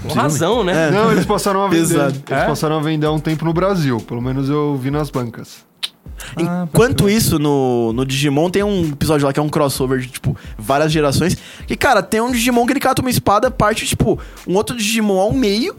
Com 0.02 0.14
razão, 0.14 0.62
né? 0.64 0.88
É. 0.88 0.90
Não, 0.90 1.10
eles 1.12 1.24
passaram 1.26 1.62
a 1.64 1.68
vender. 1.68 1.98
Eles 1.98 2.22
É? 2.30 2.44
passaram 2.46 2.78
a 2.78 2.80
vender 2.82 3.06
há 3.06 3.12
um 3.12 3.18
tempo 3.18 3.44
no 3.44 3.52
Brasil. 3.52 3.98
Pelo 4.00 4.20
menos 4.22 4.48
eu 4.48 4.76
vi 4.76 4.90
nas 4.90 5.10
bancas. 5.10 5.66
Ah, 6.36 6.66
Enquanto 6.68 7.08
isso, 7.08 7.38
no, 7.38 7.92
no 7.92 8.04
Digimon 8.04 8.50
tem 8.50 8.62
um 8.62 8.88
episódio 8.88 9.26
lá 9.26 9.32
que 9.32 9.38
é 9.38 9.42
um 9.42 9.48
crossover 9.48 10.00
de, 10.00 10.08
tipo, 10.08 10.36
várias 10.58 10.90
gerações. 10.90 11.36
Que, 11.66 11.76
cara, 11.76 12.02
tem 12.02 12.20
um 12.20 12.30
Digimon 12.32 12.66
que 12.66 12.72
ele 12.72 12.80
cata 12.80 13.00
uma 13.00 13.10
espada, 13.10 13.50
parte, 13.50 13.86
tipo, 13.86 14.18
um 14.46 14.54
outro 14.56 14.76
Digimon 14.76 15.18
ao 15.20 15.32
meio. 15.32 15.76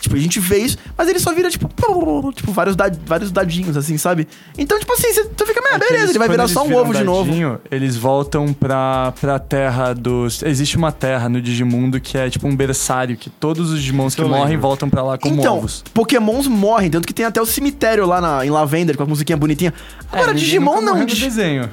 Tipo, 0.00 0.16
a 0.16 0.18
gente 0.18 0.40
vê 0.40 0.58
isso, 0.58 0.78
mas 0.96 1.08
ele 1.08 1.18
só 1.18 1.32
vira, 1.34 1.50
tipo, 1.50 1.68
tipo 2.34 2.52
vários, 2.52 2.74
dad- 2.74 2.96
vários 3.06 3.30
dadinhos, 3.30 3.76
assim, 3.76 3.96
sabe? 3.98 4.26
Então, 4.56 4.78
tipo 4.78 4.92
assim, 4.92 5.12
você 5.12 5.24
você 5.24 5.46
fica, 5.46 5.60
É 5.60 5.72
que 5.72 5.78
beleza, 5.78 5.96
eles- 5.96 6.10
ele 6.10 6.18
vai 6.18 6.28
virar 6.28 6.42
eles 6.44 6.52
só 6.52 6.64
um 6.64 6.74
ovo 6.74 6.92
de 6.94 7.04
novo. 7.04 7.26
dadinho, 7.30 7.60
Eles 7.70 7.96
voltam 7.96 8.52
pra, 8.52 9.12
pra 9.20 9.38
terra 9.38 9.92
dos. 9.94 10.42
Existe 10.42 10.76
uma 10.76 10.90
terra 10.92 11.28
no 11.28 11.40
Digimundo 11.40 12.00
que 12.00 12.16
é 12.18 12.28
tipo 12.30 12.46
um 12.48 12.56
berçário, 12.56 13.16
que 13.16 13.28
todos 13.30 13.70
os 13.70 13.78
Digimons 13.80 14.14
que 14.14 14.22
morrem 14.22 14.44
lembro. 14.54 14.60
voltam 14.62 14.88
pra 14.90 15.02
lá 15.02 15.18
como 15.18 15.40
Então, 15.40 15.58
ovos. 15.58 15.84
Pokémons 15.92 16.46
morrem, 16.46 16.90
tanto 16.90 17.06
que 17.06 17.12
tem 17.14 17.24
até 17.26 17.40
o 17.40 17.46
cemitério 17.46 18.06
lá 18.06 18.20
na, 18.20 18.44
em 18.46 18.50
Lavender, 18.50 18.96
com 18.96 19.02
a 19.02 19.06
musiquinha 19.06 19.36
bonitinha. 19.36 19.72
Agora, 20.10 20.30
É, 20.30 20.34
Digimon 20.34 20.66
nunca 20.76 20.80
não. 20.86 20.92
morreu 20.92 21.06
no 21.06 21.14
Dig- 21.14 21.24
desenho. 21.24 21.70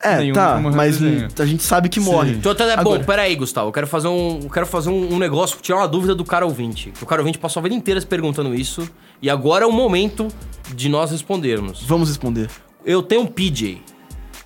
É, 0.00 0.18
nenhum 0.18 0.32
tá, 0.32 0.60
mas 0.60 1.00
a 1.40 1.44
gente 1.44 1.62
sabe 1.62 1.88
que 1.88 2.00
Sim. 2.00 2.06
morre. 2.10 2.30
Então, 2.32 2.52
até- 2.52 2.72
Agora- 2.74 2.98
bom, 3.00 3.04
peraí, 3.04 3.34
Gustavo. 3.34 3.68
Eu 3.68 3.72
quero 3.72 3.86
fazer 3.86 4.06
um, 4.06 4.38
eu 4.44 4.50
quero 4.50 4.64
fazer 4.66 4.90
um, 4.90 5.14
um 5.14 5.18
negócio, 5.18 5.58
tirar 5.60 5.78
uma 5.78 5.88
dúvida 5.88 6.14
do 6.14 6.24
cara 6.24 6.46
ouvinte. 6.46 6.92
O 7.02 7.06
cara 7.06 7.20
ouvinte 7.20 7.36
passou 7.38 7.58
a 7.60 7.62
vida 7.64 7.74
inteira 7.74 8.00
se 8.00 8.06
perguntando 8.06 8.54
isso. 8.54 8.88
E 9.20 9.28
agora 9.28 9.64
é 9.64 9.66
o 9.66 9.72
momento 9.72 10.28
de 10.72 10.88
nós 10.88 11.10
respondermos. 11.10 11.82
Vamos 11.84 12.08
responder. 12.08 12.48
Eu 12.86 13.02
tenho 13.02 13.22
um 13.22 13.26
PJ, 13.26 13.82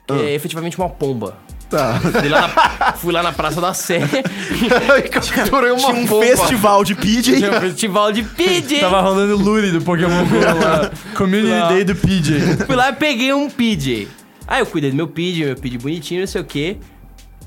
que 0.06 0.12
Ah. 0.14 0.24
é 0.24 0.34
efetivamente 0.34 0.78
uma 0.78 0.88
pomba. 0.88 1.36
Tá. 1.68 1.98
Fui 2.00 2.28
lá 2.28 2.40
na, 2.48 2.92
fui 2.94 3.12
lá 3.12 3.22
na 3.22 3.32
Praça 3.32 3.60
da 3.60 3.72
Sé. 3.74 4.00
Capturei 5.10 5.70
uma 5.72 5.78
Tinha 5.90 6.02
um 6.02 6.06
pomba. 6.06 6.26
festival 6.26 6.84
de 6.84 6.94
PJ. 6.94 7.36
Tinha 7.38 7.50
um 7.50 7.60
festival 7.60 8.12
de 8.12 8.22
PJ. 8.22 8.80
Tava 8.80 9.00
rolando 9.00 9.36
Lure 9.36 9.70
do 9.70 9.80
Pokémon 9.82 10.24
Go 10.26 10.36
lá. 10.38 10.90
Community 11.16 11.48
Lá. 11.50 11.68
Day 11.68 11.84
do 11.84 11.94
PJ. 11.94 12.66
Fui 12.66 12.76
lá 12.76 12.90
e 12.90 12.92
peguei 12.94 13.32
um 13.32 13.48
PJ. 13.48 14.08
Aí 14.52 14.60
eu 14.60 14.66
cuidei 14.66 14.90
do 14.90 14.96
meu 14.96 15.08
PJ, 15.08 15.46
meu 15.46 15.56
PJ 15.56 15.78
bonitinho, 15.78 16.20
não 16.20 16.26
sei 16.26 16.42
o 16.42 16.44
quê. 16.44 16.76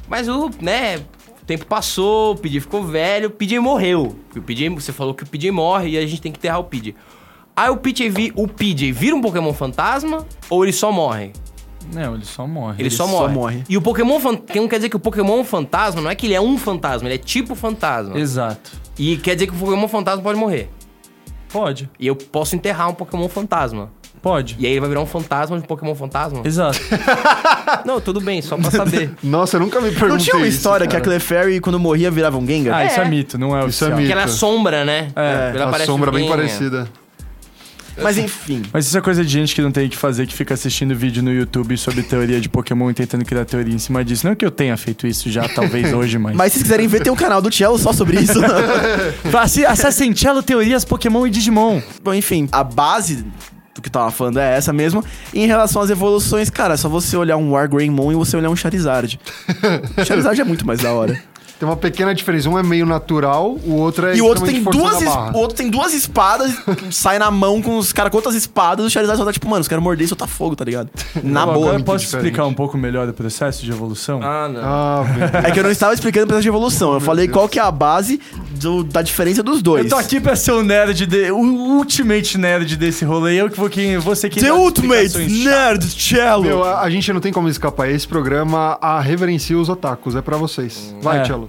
Mas 0.09 0.27
o, 0.27 0.49
né, 0.59 0.97
o 0.97 1.45
tempo 1.45 1.63
passou, 1.67 2.33
o 2.33 2.35
PJ 2.35 2.59
ficou 2.61 2.83
velho, 2.83 3.27
o 3.27 3.29
PJ 3.29 3.59
morreu. 3.59 4.15
O 4.35 4.41
PJ, 4.41 4.69
você 4.69 4.91
falou 4.91 5.13
que 5.13 5.21
o 5.21 5.27
PJ 5.27 5.51
morre 5.51 5.89
e 5.91 5.97
a 5.99 6.07
gente 6.07 6.19
tem 6.19 6.31
que 6.31 6.39
enterrar 6.39 6.59
o 6.59 6.63
PJ. 6.63 6.95
Aí 7.55 7.69
o 7.69 7.77
PJ, 7.77 8.09
vi, 8.09 8.33
o 8.35 8.47
PJ 8.47 8.91
vira 8.91 9.15
um 9.15 9.21
Pokémon 9.21 9.53
fantasma 9.53 10.25
ou 10.49 10.63
ele 10.65 10.73
só 10.73 10.91
morre? 10.91 11.31
Não, 11.93 12.15
ele 12.15 12.25
só 12.25 12.47
morre. 12.47 12.81
Ele, 12.81 12.89
só, 12.89 13.05
só 13.05 13.11
morre. 13.27 13.33
morre. 13.35 13.63
E 13.69 13.77
o 13.77 13.81
Pokémon 13.83 14.19
fan- 14.19 14.37
que 14.37 14.59
não 14.59 14.67
quer 14.67 14.77
dizer 14.77 14.89
que 14.89 14.95
o 14.95 14.99
Pokémon 14.99 15.43
fantasma 15.43 16.01
não 16.01 16.09
é 16.09 16.15
que 16.15 16.25
ele 16.25 16.33
é 16.33 16.41
um 16.41 16.57
fantasma, 16.57 17.07
ele 17.07 17.13
é 17.13 17.19
tipo 17.19 17.53
fantasma. 17.53 18.17
Exato. 18.17 18.71
E 18.97 19.17
quer 19.17 19.35
dizer 19.35 19.45
que 19.45 19.53
o 19.53 19.59
Pokémon 19.59 19.87
fantasma 19.87 20.23
pode 20.23 20.39
morrer. 20.39 20.69
Pode. 21.49 21.87
E 21.99 22.07
eu 22.07 22.15
posso 22.15 22.55
enterrar 22.55 22.89
um 22.89 22.95
Pokémon 22.95 23.29
fantasma. 23.29 23.91
Pode. 24.25 24.55
E 24.57 24.65
aí 24.65 24.71
ele 24.71 24.79
vai 24.79 24.89
virar 24.89 25.01
um 25.01 25.05
fantasma 25.05 25.55
de 25.55 25.63
um 25.63 25.67
Pokémon 25.67 25.93
fantasma? 25.93 26.41
Exato. 26.43 26.79
Não, 27.85 28.01
tudo 28.01 28.19
bem, 28.19 28.41
só 28.41 28.57
pra 28.57 28.71
saber. 28.71 29.11
Nossa, 29.21 29.57
eu 29.57 29.59
nunca 29.61 29.79
me 29.79 29.89
perguntei 29.91 30.09
Não 30.09 30.17
tinha 30.17 30.35
uma 30.35 30.47
isso, 30.47 30.57
história 30.57 30.87
que 30.87 30.95
a. 30.97 30.99
Clefairy, 30.99 31.59
quando 31.59 31.79
morria, 31.79 32.09
virava 32.09 32.35
um 32.35 32.43
Gengar? 32.47 32.75
Ah, 32.75 32.85
isso 32.85 32.99
é 32.99 33.03
É. 33.03 33.07
mito, 33.07 33.37
não 33.37 33.55
é 33.55 33.67
Isso 33.67 33.85
é 33.85 33.89
mito. 33.89 34.07
Que 34.07 34.11
ela 34.11 34.23
é 34.23 34.27
sombra, 34.27 34.83
né? 34.83 35.09
É, 35.15 35.51
Ela 35.55 35.75
A 35.77 35.79
sombra 35.85 36.09
bem 36.09 36.23
Gengar. 36.23 36.37
parecida. 36.39 36.87
Mas 38.01 38.17
enfim. 38.17 38.63
Mas 38.73 38.87
isso 38.87 38.97
é 38.97 39.01
coisa 39.01 39.23
de 39.23 39.29
gente 39.31 39.53
que 39.53 39.61
não 39.61 39.71
tem 39.71 39.85
o 39.85 39.89
que 39.91 39.95
fazer, 39.95 40.25
que 40.25 40.33
fica 40.33 40.55
assistindo 40.55 40.95
vídeo 40.95 41.21
no 41.21 41.31
YouTube 41.31 41.77
sobre 41.77 42.01
teoria 42.01 42.41
de 42.41 42.49
Pokémon 42.49 42.89
e 42.89 42.95
tentando 42.95 43.23
criar 43.23 43.45
teoria 43.45 43.75
em 43.75 43.77
cima 43.77 44.03
disso. 44.03 44.25
Não 44.27 44.33
que 44.35 44.43
eu 44.43 44.49
tenha 44.49 44.75
feito 44.75 45.05
isso 45.05 45.29
já, 45.29 45.47
talvez 45.47 45.93
hoje, 45.93 46.17
mas. 46.17 46.35
Mas 46.35 46.51
se 46.51 46.57
vocês 46.57 46.63
quiserem 46.63 46.87
ver, 46.87 47.03
tem 47.03 47.13
um 47.13 47.15
canal 47.15 47.43
do 47.43 47.53
Cello 47.53 47.77
só 47.77 47.93
sobre 47.93 48.19
isso. 48.21 48.39
Acessem 49.67 50.15
Cello 50.15 50.41
Teorias 50.41 50.83
Pokémon 50.83 51.27
e 51.27 51.29
Digimon. 51.29 51.79
Bom, 52.03 52.11
enfim, 52.15 52.49
a 52.51 52.63
base 52.63 53.23
do 53.75 53.81
que 53.81 53.89
tava 53.89 54.09
falando 54.09 54.39
é 54.39 54.55
essa 54.55 54.71
mesmo. 54.71 55.03
E 55.33 55.43
em 55.43 55.47
relação 55.47 55.81
às 55.81 55.89
evoluções, 55.89 56.49
cara, 56.49 56.75
é 56.75 56.77
só 56.77 56.87
você 56.87 57.17
olhar 57.17 57.35
um 57.35 57.51
Wargreymon 57.51 58.13
e 58.13 58.15
você 58.15 58.37
olhar 58.37 58.49
um 58.49 58.55
Charizard. 58.55 59.19
Charizard 60.07 60.39
é 60.39 60.43
muito 60.45 60.65
mais 60.65 60.79
da 60.79 60.93
hora. 60.93 61.21
Tem 61.59 61.67
uma 61.67 61.77
pequena 61.77 62.13
diferença. 62.13 62.49
Um 62.49 62.59
é 62.59 62.63
meio 62.63 62.85
natural, 62.85 63.57
o 63.65 63.75
outro 63.75 64.07
é 64.07 64.15
E 64.17 64.21
o 64.21 64.25
outro 64.25 64.45
tem 64.45 64.61
duas, 64.61 65.01
es- 65.01 65.07
o 65.07 65.37
outro 65.37 65.55
tem 65.55 65.69
duas 65.69 65.93
espadas, 65.93 66.51
sai 66.91 67.17
na 67.17 67.31
mão 67.31 67.61
com 67.61 67.77
os 67.77 67.93
caras 67.93 68.11
com 68.11 68.17
outras 68.17 68.35
espadas, 68.35 68.85
o 68.85 68.89
Charizard 68.89 69.17
só 69.17 69.25
tá 69.25 69.31
tipo, 69.31 69.47
mano, 69.47 69.61
os 69.61 69.67
caras 69.67 69.81
morder 69.83 70.03
e 70.05 70.07
soltar 70.09 70.27
fogo, 70.27 70.53
tá 70.55 70.65
ligado? 70.65 70.89
Na 71.23 71.45
Bom, 71.45 71.53
boa. 71.53 71.65
Agora 71.67 71.79
eu 71.79 71.83
posso 71.85 72.03
diferente. 72.05 72.25
explicar 72.27 72.45
um 72.45 72.53
pouco 72.53 72.77
melhor 72.77 73.07
o 73.07 73.13
processo 73.13 73.63
de 73.63 73.71
evolução? 73.71 74.19
Ah, 74.21 74.49
não. 74.49 74.61
Ah. 74.63 75.03
É 75.47 75.51
que 75.51 75.59
eu 75.59 75.63
não 75.63 75.71
estava 75.71 75.93
explicando 75.93 76.25
o 76.25 76.27
processo 76.27 76.43
de 76.43 76.49
evolução. 76.49 76.93
Eu 76.93 76.99
falei 76.99 77.27
qual 77.27 77.47
que 77.47 77.57
é 77.59 77.61
a 77.61 77.71
base 77.71 78.19
do- 78.59 78.83
da 78.83 79.01
diferença 79.01 79.41
dos 79.41 79.61
dois. 79.61 79.83
Eu 79.85 79.89
tô 79.91 79.95
aqui 79.95 80.19
pra 80.19 80.35
ser 80.35 80.51
o 80.51 80.61
nerd, 80.63 81.05
de, 81.05 81.31
o 81.31 81.37
ultimate 81.77 82.37
nerd 82.37 82.75
desse 82.75 83.05
rolê. 83.05 83.35
Eu 83.35 83.49
que 83.49 83.57
vou 83.57 83.69
quem 83.69 83.97
você 83.97 84.29
que 84.29 84.39
The 84.41 84.51
Ultimate 84.51 85.17
Nerd 85.17 85.85
Cello. 85.89 86.43
Meu, 86.43 86.63
a, 86.63 86.81
a 86.81 86.89
gente 86.89 87.11
não 87.13 87.21
tem 87.21 87.31
como 87.31 87.47
escapar. 87.47 87.89
Esse 87.89 88.07
programa 88.07 88.77
a 88.81 88.99
reverencia 88.99 89.57
os 89.57 89.69
otakus. 89.69 90.15
É 90.15 90.21
pra 90.21 90.35
vocês. 90.37 90.93
Vai, 91.01 91.19
É. 91.21 91.25
Cello. 91.25 91.44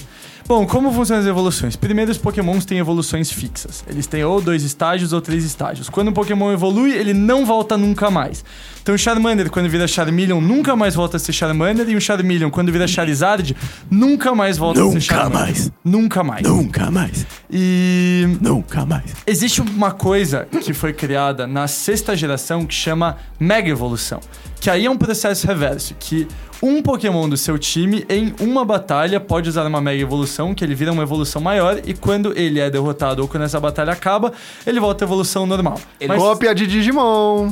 Bom, 0.49 0.65
como 0.65 0.93
funcionam 0.93 1.23
as 1.23 1.29
evoluções? 1.29 1.75
Primeiro, 1.75 2.09
os 2.13 2.19
pokémons 2.19 2.65
têm 2.65 2.79
evoluções 2.79 3.33
fixas. 3.33 3.83
Eles 3.89 4.07
têm 4.07 4.23
ou 4.23 4.41
dois 4.41 4.63
estágios 4.63 5.13
ou 5.13 5.21
três 5.21 5.45
estágios. 5.45 5.89
Quando 5.89 6.09
um 6.09 6.13
pokémon 6.13 6.53
evolui, 6.53 6.93
ele 6.93 7.13
não 7.13 7.45
volta 7.45 7.77
nunca 7.77 8.11
mais. 8.13 8.45
Então 8.81 8.95
o 8.95 8.99
Charmander, 8.99 9.51
quando 9.51 9.69
vira 9.69 9.89
Charmeleon, 9.89 10.41
nunca 10.41 10.77
mais 10.77 10.95
volta 10.95 11.17
a 11.17 11.21
ser 11.21 11.33
Charmander. 11.33 11.89
E 11.89 11.97
o 11.97 12.01
Charmeleon, 12.01 12.49
quando 12.49 12.71
vira 12.71 12.87
Charizard, 12.87 13.57
nunca 13.91 14.37
mais 14.37 14.57
volta 14.57 14.81
a 14.81 14.85
ser 14.85 14.89
Nunca 14.91 15.01
Charmander. 15.01 15.41
mais. 15.41 15.73
Nunca 15.85 16.23
mais. 16.23 16.43
Nunca 16.47 16.91
mais. 16.93 17.27
E 17.51 18.39
Nunca 18.41 18.87
mais. 18.87 19.15
Existe 19.27 19.61
uma 19.61 19.91
coisa 19.91 20.47
que 20.63 20.73
foi 20.73 20.93
criada 20.93 21.49
na 21.49 21.67
sexta 21.67 22.17
geração 22.17 22.65
que 22.65 22.75
chama 22.75 23.17
Mega 23.41 23.69
Evolução. 23.69 24.21
Que 24.61 24.71
aí 24.71 24.87
é 24.87 24.91
um 24.91 24.97
processo 24.97 25.45
reverso, 25.47 25.95
que 25.99 26.27
um 26.63 26.83
Pokémon 26.83 27.29
do 27.29 27.37
seu 27.37 27.59
time, 27.59 28.05
em 28.09 28.35
uma 28.41 28.65
batalha, 28.65 29.21
pode 29.21 29.49
usar 29.49 29.67
uma 29.67 29.81
Mega 29.81 30.01
Evolução, 30.01 30.55
que 30.55 30.65
ele 30.65 30.75
vira 30.75 30.93
uma 30.93 31.03
evolução 31.03 31.41
maior, 31.41 31.81
e 31.85 31.95
quando 31.95 32.33
ele 32.37 32.59
é 32.61 32.71
derrotado 32.71 33.23
ou 33.23 33.29
quando 33.29 33.43
essa 33.45 33.61
batalha 33.61 33.93
acaba, 33.93 34.33
ele 34.67 34.81
volta 34.81 35.05
à 35.05 35.07
evolução 35.07 35.47
normal. 35.47 35.79
Ele- 36.01 36.09
Mas, 36.09 36.19
Cópia 36.23 36.55
de 36.55 36.67
Digimon. 36.67 37.51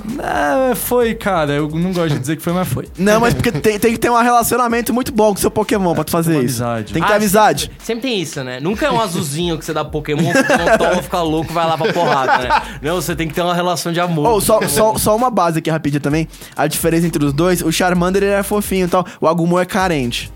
é, 0.71 0.75
foi, 0.75 1.15
cara, 1.15 1.53
eu 1.53 1.69
não 1.71 1.93
gosto 1.93 2.15
de 2.15 2.19
dizer 2.19 2.37
que 2.37 2.43
foi, 2.43 2.53
mas 2.53 2.67
foi. 2.69 2.89
Não, 2.99 3.21
mas 3.21 3.35
porque 3.35 3.53
tem, 3.53 3.79
tem 3.79 3.93
que 3.93 3.99
ter 3.99 4.11
um 4.11 4.21
relacionamento 4.21 4.93
muito 4.93 5.13
bom 5.13 5.33
com 5.35 5.37
seu 5.41 5.51
Pokémon 5.51 5.95
pra 5.95 6.05
tu 6.05 6.11
fazer 6.11 6.33
isso. 6.43 6.63
amizade. 6.65 6.93
Tem 6.93 7.03
que 7.03 7.09
ter 7.09 7.15
Ah, 7.15 7.17
amizade. 7.17 7.61
Sempre, 7.63 7.85
sempre 7.85 8.03
tem 8.11 8.21
isso, 8.21 8.43
né? 8.43 8.59
Nunca 8.61 8.87
é 8.87 8.91
um 8.91 9.01
azulzinho 9.01 9.59
que 9.59 9.65
você 9.65 9.73
dá 9.73 9.85
Pokémon, 9.85 10.31
o 10.31 10.33
Pokémon 10.33 10.79
toma, 10.79 11.03
fica 11.03 11.21
louco 11.23 11.53
vai 11.53 11.67
lá 11.67 11.77
pra 11.77 11.93
porrada, 11.93 12.39
né? 12.39 12.63
Não, 12.83 12.97
você 12.97 13.15
tem 13.15 13.29
que 13.29 13.35
ter 13.35 13.43
uma 13.43 13.55
relação 13.55 13.93
de 13.93 14.01
amor. 14.01 14.27
Ou 14.29 14.41
só, 14.41 14.61
só, 14.69 14.97
só 14.97 15.15
uma 15.17 15.31
base 15.31 15.59
aqui 15.59 15.71
rapidinho 15.71 16.01
também. 16.01 16.27
A 16.57 16.67
diferença 16.67 17.07
entre 17.07 17.25
os 17.25 17.33
dois, 17.33 17.61
o 17.63 17.71
Charmander 17.71 18.23
ele 18.23 18.33
é 18.33 18.43
fofinho 18.43 18.89
tal, 19.03 19.07
o 19.21 19.27
Agumon 19.29 19.59
é 19.61 19.65
carente. 19.65 20.33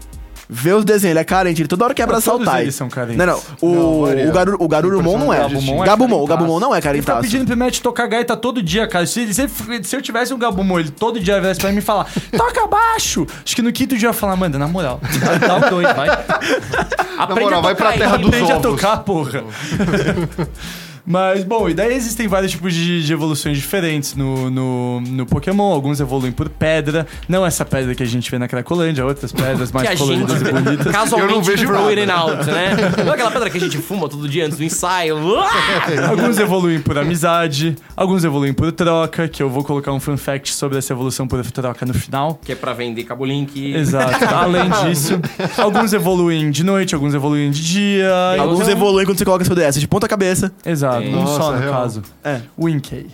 Vê 0.50 0.72
os 0.72 0.82
desenhos, 0.82 1.10
ele 1.10 1.18
é 1.18 1.24
carente, 1.24 1.60
ele 1.60 1.68
toda 1.68 1.84
hora 1.84 1.92
quer 1.92 2.04
abraçar 2.04 2.32
o 2.34 2.38
Todos 2.38 2.50
Tai. 2.50 2.62
eles 2.62 2.74
são 2.74 2.88
carentes. 2.88 3.18
Não, 3.18 3.26
não. 3.26 3.38
O, 3.60 4.06
Não, 4.06 4.28
o, 4.30 4.32
Garu, 4.32 4.56
o 4.58 4.66
Garurumon 4.66 5.18
não 5.18 5.30
é. 5.30 5.40
Gabumon 5.40 5.82
é 5.82 5.86
Gabumon, 5.86 6.22
o. 6.22 6.26
Gabumon 6.26 6.58
não 6.58 6.74
é 6.74 6.78
Ele 6.78 7.02
tá 7.02 7.16
pedindo 7.20 7.44
pro 7.44 7.54
Matt 7.54 7.80
tocar 7.80 8.06
gaita 8.06 8.34
todo 8.34 8.62
dia, 8.62 8.88
cara. 8.88 9.06
Se, 9.06 9.34
se, 9.34 9.46
se 9.82 9.94
eu 9.94 10.00
tivesse 10.00 10.32
um 10.32 10.38
Gabumon, 10.38 10.80
ele 10.80 10.90
todo 10.90 11.20
dia 11.20 11.38
viesse 11.38 11.60
pra 11.60 11.70
mim 11.70 11.78
e 11.78 11.82
falar, 11.82 12.06
toca 12.34 12.66
baixo! 12.66 13.26
Acho 13.44 13.54
que 13.54 13.60
no 13.60 13.70
quinto 13.70 13.94
dia 13.94 14.06
eu 14.08 14.10
ia 14.10 14.14
falar, 14.14 14.36
mano, 14.36 14.58
na 14.58 14.66
moral, 14.66 14.98
dá- 15.46 15.56
um 15.56 15.68
dois, 15.68 15.86
vai. 15.94 16.08
Aprende 17.18 17.40
moral, 17.44 17.58
a 17.58 17.62
vai 17.62 17.74
tocar 17.74 17.88
pra 17.90 17.98
terra 17.98 18.16
aí. 18.16 18.22
dos 18.22 18.28
Aprende 18.28 18.52
a 18.52 18.56
ovos. 18.56 18.70
tocar, 18.70 18.96
porra. 19.04 19.44
Mas, 21.08 21.42
bom, 21.42 21.70
e 21.70 21.74
daí 21.74 21.94
existem 21.94 22.28
vários 22.28 22.52
tipos 22.52 22.74
de, 22.74 23.02
de 23.02 23.12
evoluções 23.12 23.56
diferentes 23.56 24.14
no, 24.14 24.50
no, 24.50 25.00
no 25.00 25.24
Pokémon. 25.24 25.72
Alguns 25.72 26.00
evoluem 26.00 26.30
por 26.30 26.50
pedra. 26.50 27.06
Não 27.26 27.46
essa 27.46 27.64
pedra 27.64 27.94
que 27.94 28.02
a 28.02 28.06
gente 28.06 28.30
vê 28.30 28.38
na 28.38 28.46
Cracolândia, 28.46 29.06
outras 29.06 29.32
pedras 29.32 29.72
mais 29.72 29.88
gente 29.88 29.98
coloridas 29.98 30.42
e 30.42 30.44
bonitas. 30.52 30.86
Eu 30.86 30.92
não 30.92 30.92
casualmente 30.92 31.50
vejo 31.50 31.74
it 31.86 32.00
and 32.02 32.14
out, 32.14 32.46
né? 32.46 32.76
Não 33.04 33.12
é 33.12 33.14
aquela 33.14 33.30
pedra 33.30 33.48
que 33.48 33.56
a 33.56 33.60
gente 33.60 33.78
fuma 33.78 34.06
todo 34.06 34.28
dia 34.28 34.44
antes 34.44 34.58
do 34.58 34.64
ensaio. 34.64 35.16
Alguns 36.10 36.38
evoluem 36.38 36.80
por 36.80 36.98
amizade, 36.98 37.74
alguns 37.96 38.24
evoluem 38.24 38.52
por 38.52 38.70
troca, 38.72 39.26
que 39.28 39.42
eu 39.42 39.48
vou 39.48 39.64
colocar 39.64 39.92
um 39.92 40.00
fun 40.00 40.16
fact 40.16 40.52
sobre 40.52 40.76
essa 40.76 40.92
evolução 40.92 41.26
por 41.26 41.44
troca 41.50 41.86
no 41.86 41.94
final. 41.94 42.38
que 42.44 42.52
é 42.52 42.54
pra 42.54 42.72
vender 42.72 43.04
cabo 43.04 43.24
link. 43.24 43.74
Exato. 43.74 44.24
Além 44.34 44.68
disso, 44.82 45.20
alguns 45.56 45.92
evoluem 45.92 46.50
de 46.50 46.62
noite, 46.62 46.94
alguns 46.94 47.14
evoluem 47.14 47.50
de 47.50 47.62
dia. 47.62 48.12
Alguns 48.38 48.68
evoluem 48.68 49.06
quando 49.06 49.18
você 49.18 49.24
coloca 49.24 49.44
seu 49.44 49.54
DS 49.54 49.80
de 49.80 49.88
ponta 49.88 50.06
cabeça. 50.06 50.52
Exato, 50.64 50.97
Tem. 51.00 51.14
um 51.14 51.26
só 51.26 51.38
Nossa, 51.38 51.52
no 51.52 51.58
real. 51.58 51.72
caso. 51.72 52.02
É. 52.24 52.40
O 52.56 52.68
Inkei. 52.68 53.06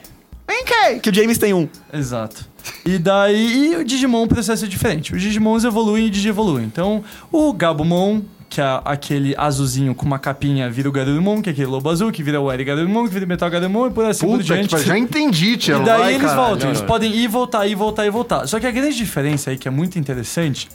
Cá, 0.67 0.99
que 0.99 1.11
o 1.11 1.15
James 1.15 1.37
tem 1.37 1.53
um. 1.53 1.69
Exato. 1.93 2.47
E 2.87 2.97
daí, 2.99 3.73
e 3.73 3.77
o 3.77 3.85
Digimon, 3.85 4.23
o 4.25 4.29
processo 4.29 4.65
é 4.65 4.69
diferente. 4.69 5.15
Os 5.15 5.21
Digimons 5.21 5.63
evoluem 5.65 6.07
e 6.07 6.11
digievoluem. 6.11 6.65
Então, 6.65 7.05
o 7.31 7.53
Gabumon, 7.53 8.23
que 8.49 8.63
é 8.63 8.81
aquele 8.85 9.35
azulzinho 9.37 9.95
com 9.95 10.07
uma 10.07 10.19
capinha, 10.19 10.71
vira 10.71 10.89
o 10.89 10.93
Garurumon, 10.93 11.43
que 11.43 11.51
é 11.51 11.53
aquele 11.53 11.67
lobo 11.67 11.91
azul, 11.91 12.11
que 12.11 12.23
vira 12.23 12.41
o 12.41 12.51
Eri 12.51 12.65
Garurumon, 12.65 13.05
que 13.07 13.13
vira 13.13 13.27
o 13.27 13.29
Metal 13.29 13.51
Garurumon, 13.51 13.89
e 13.89 13.91
por 13.91 14.07
assim 14.07 14.27
por 14.27 14.39
que 14.39 14.45
diante. 14.45 14.71
pariu, 14.71 14.87
já 14.87 14.97
entendi, 14.99 15.57
tia. 15.59 15.77
E 15.77 15.85
daí 15.85 15.99
vai, 16.01 16.15
eles 16.15 16.27
caralho. 16.29 16.49
voltam, 16.49 16.69
eles 16.71 16.81
podem 16.81 17.15
ir, 17.15 17.29
voltar, 17.29 17.67
ir, 17.67 17.75
voltar 17.75 18.07
e 18.07 18.11
voltar. 18.11 18.47
Só 18.47 18.59
que 18.59 18.67
a 18.67 18.71
grande 18.71 18.97
diferença 18.97 19.51
aí, 19.51 19.59
que 19.59 19.69
é 19.69 19.71
muito 19.71 19.99
interessante, 19.99 20.69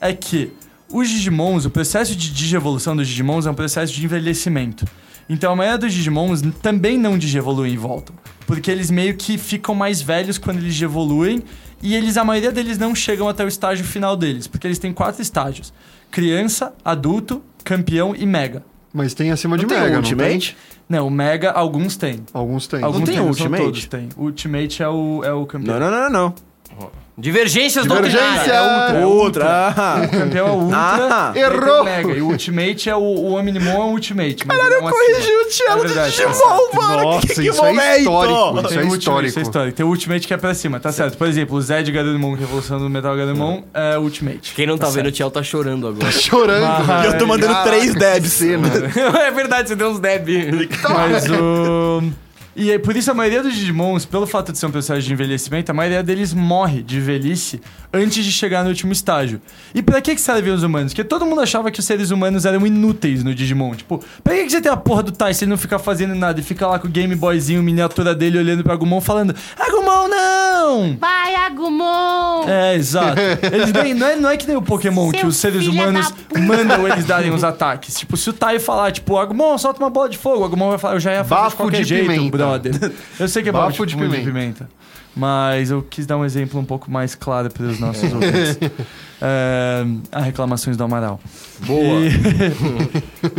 é 0.00 0.12
que 0.12 0.52
os 0.88 1.08
Digimons, 1.08 1.64
o 1.64 1.70
processo 1.70 2.14
de 2.14 2.32
digievolução 2.32 2.94
dos 2.94 3.08
Digimons 3.08 3.46
é 3.46 3.50
um 3.50 3.54
processo 3.54 3.92
de 3.92 4.04
envelhecimento. 4.04 4.84
Então 5.32 5.50
a 5.50 5.56
maioria 5.56 5.78
dos 5.78 5.94
Digimons 5.94 6.42
também 6.60 6.98
não 6.98 7.16
digievoluem 7.16 7.72
e 7.72 7.76
voltam. 7.78 8.14
Porque 8.46 8.70
eles 8.70 8.90
meio 8.90 9.16
que 9.16 9.38
ficam 9.38 9.74
mais 9.74 10.02
velhos 10.02 10.36
quando 10.36 10.58
eles 10.58 10.74
digievoluem 10.74 11.42
e 11.82 11.94
eles, 11.94 12.18
a 12.18 12.24
maioria 12.24 12.52
deles 12.52 12.76
não 12.76 12.94
chegam 12.94 13.26
até 13.28 13.42
o 13.42 13.48
estágio 13.48 13.82
final 13.82 14.14
deles. 14.14 14.46
Porque 14.46 14.66
eles 14.66 14.78
têm 14.78 14.92
quatro 14.92 15.22
estágios. 15.22 15.72
Criança, 16.10 16.74
adulto, 16.84 17.42
campeão 17.64 18.14
e 18.14 18.26
mega. 18.26 18.62
Mas 18.92 19.14
tem 19.14 19.30
acima 19.30 19.56
de 19.56 19.62
Não 19.62 19.70
tem 19.70 19.78
Mega, 19.78 19.92
o 19.92 19.96
não 19.96 20.02
tem? 20.02 20.12
Ultimate? 20.12 20.56
Não, 20.86 21.06
o 21.06 21.10
mega 21.10 21.50
alguns 21.50 21.96
têm. 21.96 22.20
Alguns 22.34 22.66
tem. 22.66 22.82
Alguns 22.82 23.04
tem 23.04 23.14
têm, 23.14 23.22
o 23.22 23.26
não 23.26 23.32
são 23.32 23.46
Ultimate? 23.46 23.64
todos 23.64 23.86
têm. 23.86 24.08
O 24.18 24.24
Ultimate 24.24 24.82
é 24.82 24.88
o, 24.88 25.24
é 25.24 25.32
o 25.32 25.46
campeão. 25.46 25.80
Não, 25.80 25.90
não, 25.90 26.10
não, 26.10 26.10
não. 26.10 26.92
Divergências 27.16 27.84
Divergência! 27.84 28.22
doutrinárias. 28.22 29.02
É 29.02 29.04
Outra. 29.06 29.44
Ah. 29.76 30.00
O 30.02 30.08
campeão 30.08 30.46
é 30.46 30.50
o 30.50 30.54
Ultra. 30.54 30.78
Ah, 30.78 31.32
o 31.34 31.38
errou! 31.38 31.84
Mega. 31.84 32.12
E 32.12 32.22
o 32.22 32.26
Ultimate 32.28 32.88
é 32.90 32.96
o, 32.96 33.00
o 33.00 33.34
Omnimon 33.34 33.70
é 33.70 33.84
o 33.84 33.88
Ultimate. 33.90 34.46
Mas 34.46 34.58
ele 34.58 34.74
é 34.74 34.78
um 34.78 34.86
acima. 34.88 35.02
o 35.02 35.48
Tielo 35.50 35.84
É 35.84 35.88
do 35.88 35.94
tá 35.94 36.04
Digimon, 36.08 36.72
mano. 36.74 37.02
Nossa, 37.02 37.26
que, 37.26 37.34
que 37.34 37.48
isso 37.48 37.64
é 37.64 37.72
momento. 37.72 37.98
histórico. 37.98 38.34
Isso 38.60 38.68
Tem 38.68 38.78
é 38.78 38.80
o 38.80 38.86
Ultimate, 38.86 38.98
histórico. 38.98 39.28
Isso 39.28 39.38
é 39.38 39.42
histórico. 39.42 39.76
Tem 39.76 39.86
o 39.86 39.88
Ultimate 39.90 40.26
que 40.26 40.34
é 40.34 40.36
pra 40.38 40.54
cima, 40.54 40.80
tá 40.80 40.90
certo. 40.90 41.18
Por 41.18 41.26
exemplo, 41.26 41.56
o 41.56 41.60
Zed 41.60 41.92
Garurumon, 41.92 42.34
que 42.36 42.42
é 42.42 42.46
a 42.46 42.48
evolução 42.48 42.78
do 42.78 42.88
Metal 42.88 43.14
Garurumon, 43.14 43.62
é 43.74 43.98
o 43.98 44.00
Ultimate. 44.02 44.54
Quem 44.54 44.66
não 44.66 44.78
tá, 44.78 44.86
Tá 44.86 44.90
vendo, 44.92 45.00
o 45.00 45.04
certo. 45.04 45.14
Tiel 45.16 45.30
tá 45.30 45.42
chorando 45.42 45.86
agora. 45.88 46.10
Chorando. 46.10 46.64
Ah, 46.64 47.02
E 47.04 47.06
eu 47.08 47.18
tô 47.18 47.26
mandando 47.26 47.52
Caraca, 47.52 47.70
três 47.70 47.94
debs. 47.94 48.32
cena. 48.32 48.68
é 49.26 49.30
verdade, 49.30 49.68
você 49.68 49.76
deu 49.76 49.90
uns 49.90 50.00
deb. 50.00 50.28
Mas 50.88 51.28
o... 51.30 52.02
E 52.54 52.70
aí, 52.70 52.78
por 52.78 52.94
isso 52.94 53.10
a 53.10 53.14
maioria 53.14 53.42
dos 53.42 53.54
Digimons, 53.54 54.04
pelo 54.04 54.26
fato 54.26 54.52
de 54.52 54.58
ser 54.58 54.66
um 54.66 54.70
processo 54.70 55.00
de 55.00 55.12
envelhecimento, 55.12 55.70
a 55.70 55.74
maioria 55.74 56.02
deles 56.02 56.34
morre 56.34 56.82
de 56.82 57.00
velhice 57.00 57.60
antes 57.92 58.22
de 58.24 58.30
chegar 58.30 58.62
no 58.62 58.68
último 58.68 58.92
estágio. 58.92 59.40
E 59.74 59.80
pra 59.82 60.00
que 60.02 60.14
que 60.14 60.20
servem 60.20 60.52
os 60.52 60.62
humanos? 60.62 60.92
Porque 60.92 61.02
todo 61.04 61.24
mundo 61.24 61.40
achava 61.40 61.70
que 61.70 61.80
os 61.80 61.86
seres 61.86 62.10
humanos 62.10 62.44
eram 62.44 62.66
inúteis 62.66 63.24
no 63.24 63.34
Digimon. 63.34 63.74
Tipo, 63.74 64.04
pra 64.22 64.34
que 64.34 64.44
que 64.44 64.50
você 64.50 64.60
tem 64.60 64.70
a 64.70 64.76
porra 64.76 65.02
do 65.02 65.12
Tai 65.12 65.32
se 65.32 65.44
ele 65.44 65.50
não 65.50 65.56
fica 65.56 65.78
fazendo 65.78 66.14
nada 66.14 66.40
e 66.40 66.42
fica 66.42 66.66
lá 66.66 66.78
com 66.78 66.88
o 66.88 66.90
Game 66.90 67.14
Boyzinho, 67.14 67.62
miniatura 67.62 68.14
dele, 68.14 68.38
olhando 68.38 68.62
pra 68.62 68.74
Agumon 68.74 69.00
falando 69.00 69.34
Agumon, 69.58 70.08
não! 70.08 70.96
Vai, 71.00 71.34
Agumon! 71.34 72.44
É, 72.48 72.74
exato. 72.74 73.18
Eles 73.50 73.72
nem- 73.72 73.94
não, 73.94 74.06
é, 74.06 74.16
não 74.16 74.28
é 74.30 74.36
que 74.36 74.46
nem 74.46 74.56
o 74.56 74.62
Pokémon, 74.62 75.10
Seu 75.10 75.20
que 75.20 75.26
os 75.26 75.36
seres 75.36 75.66
humanos 75.66 76.12
mandam 76.38 76.86
eles 76.86 77.04
darem 77.04 77.30
os 77.32 77.42
ataques. 77.44 77.94
Tipo, 77.98 78.16
se 78.16 78.28
o 78.30 78.32
Tai 78.32 78.58
falar, 78.58 78.92
tipo, 78.92 79.16
Agumon, 79.16 79.56
solta 79.58 79.82
uma 79.82 79.90
bola 79.90 80.08
de 80.08 80.18
fogo, 80.18 80.40
o 80.42 80.44
Agumon 80.44 80.70
vai 80.70 80.78
falar, 80.78 80.94
eu 80.94 81.00
já 81.00 81.12
ia 81.12 81.24
fazer 81.24 81.42
Bafo 81.42 81.50
de 81.50 81.56
qualquer 81.56 81.82
de 81.82 81.88
jeito, 81.88 82.10
pimenta. 82.10 82.41
Brother. 82.46 82.92
Eu 83.18 83.28
sei 83.28 83.42
que 83.42 83.48
é 83.48 83.52
bafo, 83.52 83.68
Bafo 83.68 83.86
de, 83.86 83.96
de 83.96 84.08
de 84.08 84.24
pimenta. 84.24 84.68
Mas 85.14 85.70
eu 85.70 85.82
quis 85.82 86.06
dar 86.06 86.16
um 86.16 86.24
exemplo 86.24 86.58
um 86.58 86.64
pouco 86.64 86.90
mais 86.90 87.14
claro 87.14 87.50
para 87.50 87.64
os 87.64 87.78
nossos 87.78 88.12
ouvintes. 88.12 88.58
É, 89.24 89.84
a 90.10 90.20
reclamações 90.20 90.76
do 90.76 90.82
Amaral. 90.82 91.20
Boa. 91.60 92.00
E, 92.00 92.10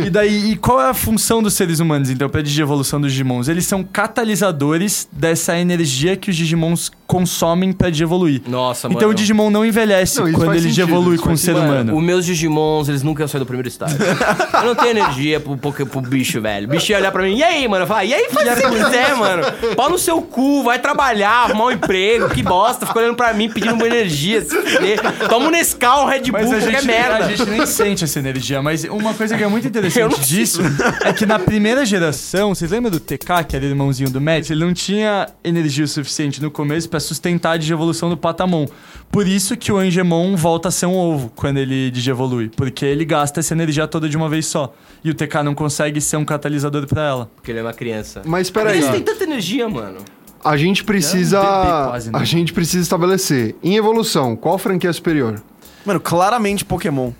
e 0.06 0.08
daí, 0.08 0.52
e 0.52 0.56
qual 0.56 0.80
é 0.80 0.88
a 0.88 0.94
função 0.94 1.42
dos 1.42 1.52
seres 1.52 1.78
humanos, 1.78 2.08
então, 2.08 2.26
para 2.26 2.40
a 2.40 2.42
digievolução 2.42 2.98
dos 2.98 3.12
Digimons? 3.12 3.48
Eles 3.48 3.66
são 3.66 3.84
catalisadores 3.84 5.06
dessa 5.12 5.58
energia 5.58 6.16
que 6.16 6.30
os 6.30 6.36
Digimons 6.36 6.90
consomem 7.06 7.70
para 7.70 7.90
digievoluir. 7.90 8.40
Nossa, 8.48 8.88
mano. 8.88 8.98
Então 8.98 9.10
o 9.10 9.14
Digimon 9.14 9.50
não 9.50 9.62
envelhece 9.64 10.18
Não, 10.20 10.32
quando 10.32 10.54
ele 10.54 10.62
sentido, 10.62 10.88
evolui 10.88 11.18
com 11.18 11.32
o 11.32 11.36
ser 11.36 11.52
Mano, 11.52 11.66
humano. 11.66 11.96
Os 11.98 12.02
meus 12.02 12.24
Digimons, 12.24 12.88
eles 12.88 13.02
nunca 13.02 13.22
iam 13.22 13.28
sair 13.28 13.40
do 13.40 13.46
primeiro 13.46 13.68
estágio. 13.68 13.98
eu 14.00 14.64
não 14.64 14.74
tenho 14.74 14.90
energia 14.90 15.38
pro, 15.38 15.54
pro, 15.58 15.86
pro 15.86 16.00
bicho, 16.00 16.40
velho. 16.40 16.66
O 16.66 16.70
bicho 16.70 16.92
ia 16.92 16.98
olhar 16.98 17.12
pra 17.12 17.22
mim, 17.22 17.36
e 17.36 17.42
aí, 17.42 17.68
mano? 17.68 17.84
Eu 17.84 17.88
falo, 17.88 18.06
e 18.06 18.14
aí, 18.14 18.30
faz 18.30 18.48
o 18.48 18.54
que 18.54 18.68
você 18.68 18.84
quiser, 18.84 19.14
mano. 19.16 19.42
Pau 19.76 19.90
no 19.90 19.98
seu 19.98 20.22
cu, 20.22 20.62
vai 20.62 20.78
trabalhar, 20.78 21.44
arrumar 21.44 21.63
um 21.66 21.70
emprego, 21.72 22.28
que 22.30 22.42
bosta. 22.42 22.86
Fica 22.86 22.98
olhando 22.98 23.16
pra 23.16 23.32
mim, 23.34 23.48
pedindo 23.50 23.74
uma 23.74 23.86
energia, 23.86 24.42
se 24.42 24.54
fuder. 24.54 25.00
Toma 25.28 25.46
um 25.46 25.50
Nescau, 25.50 26.04
um 26.04 26.06
Red 26.08 26.22
Bull, 26.22 26.40
qualquer 26.40 26.60
gente, 26.60 26.86
merda. 26.86 27.24
a 27.24 27.28
gente 27.28 27.50
nem 27.50 27.66
sente 27.66 28.04
essa 28.04 28.18
energia. 28.18 28.62
Mas 28.62 28.84
uma 28.84 29.14
coisa 29.14 29.36
que 29.36 29.42
é 29.42 29.48
muito 29.48 29.66
interessante 29.68 30.20
disso 30.20 30.60
é 31.04 31.12
que 31.12 31.26
na 31.26 31.38
primeira 31.38 31.84
geração, 31.84 32.54
vocês 32.54 32.70
lembram 32.70 32.90
do 32.90 33.00
TK, 33.00 33.44
que 33.48 33.56
era 33.56 33.64
irmãozinho 33.64 34.10
do 34.10 34.20
Matt? 34.20 34.50
Ele 34.50 34.64
não 34.64 34.72
tinha 34.72 35.28
energia 35.42 35.84
o 35.84 35.88
suficiente 35.88 36.42
no 36.42 36.50
começo 36.50 36.88
pra 36.88 37.00
sustentar 37.00 37.52
a 37.52 37.56
digievolução 37.56 38.08
do 38.08 38.16
Patamon. 38.16 38.66
Por 39.10 39.28
isso 39.28 39.56
que 39.56 39.70
o 39.70 39.76
Angemon 39.78 40.34
volta 40.36 40.68
a 40.68 40.70
ser 40.72 40.86
um 40.86 40.96
ovo 40.96 41.30
quando 41.36 41.58
ele 41.58 41.90
digievolui. 41.90 42.50
Porque 42.56 42.84
ele 42.84 43.04
gasta 43.04 43.40
essa 43.40 43.54
energia 43.54 43.86
toda 43.86 44.08
de 44.08 44.16
uma 44.16 44.28
vez 44.28 44.46
só. 44.46 44.74
E 45.04 45.10
o 45.10 45.14
TK 45.14 45.42
não 45.44 45.54
consegue 45.54 46.00
ser 46.00 46.16
um 46.16 46.24
catalisador 46.24 46.86
pra 46.86 47.02
ela. 47.06 47.30
Porque 47.36 47.50
ele 47.52 47.60
é 47.60 47.62
uma 47.62 47.72
criança. 47.72 48.22
Mas 48.24 48.50
peraí, 48.50 48.78
Eles 48.78 48.88
têm 48.90 49.02
tanta 49.02 49.22
energia, 49.22 49.68
mano. 49.68 49.98
A 50.44 50.56
gente 50.56 50.84
precisa. 50.84 51.38
É 51.38 51.40
um 51.40 51.88
quase, 51.90 52.10
né? 52.12 52.18
A 52.18 52.24
gente 52.24 52.52
precisa 52.52 52.82
estabelecer. 52.82 53.54
Em 53.62 53.76
evolução, 53.76 54.36
qual 54.36 54.58
franquia 54.58 54.90
é 54.90 54.92
superior? 54.92 55.42
Mano, 55.84 56.00
claramente 56.00 56.64
Pokémon. 56.64 57.12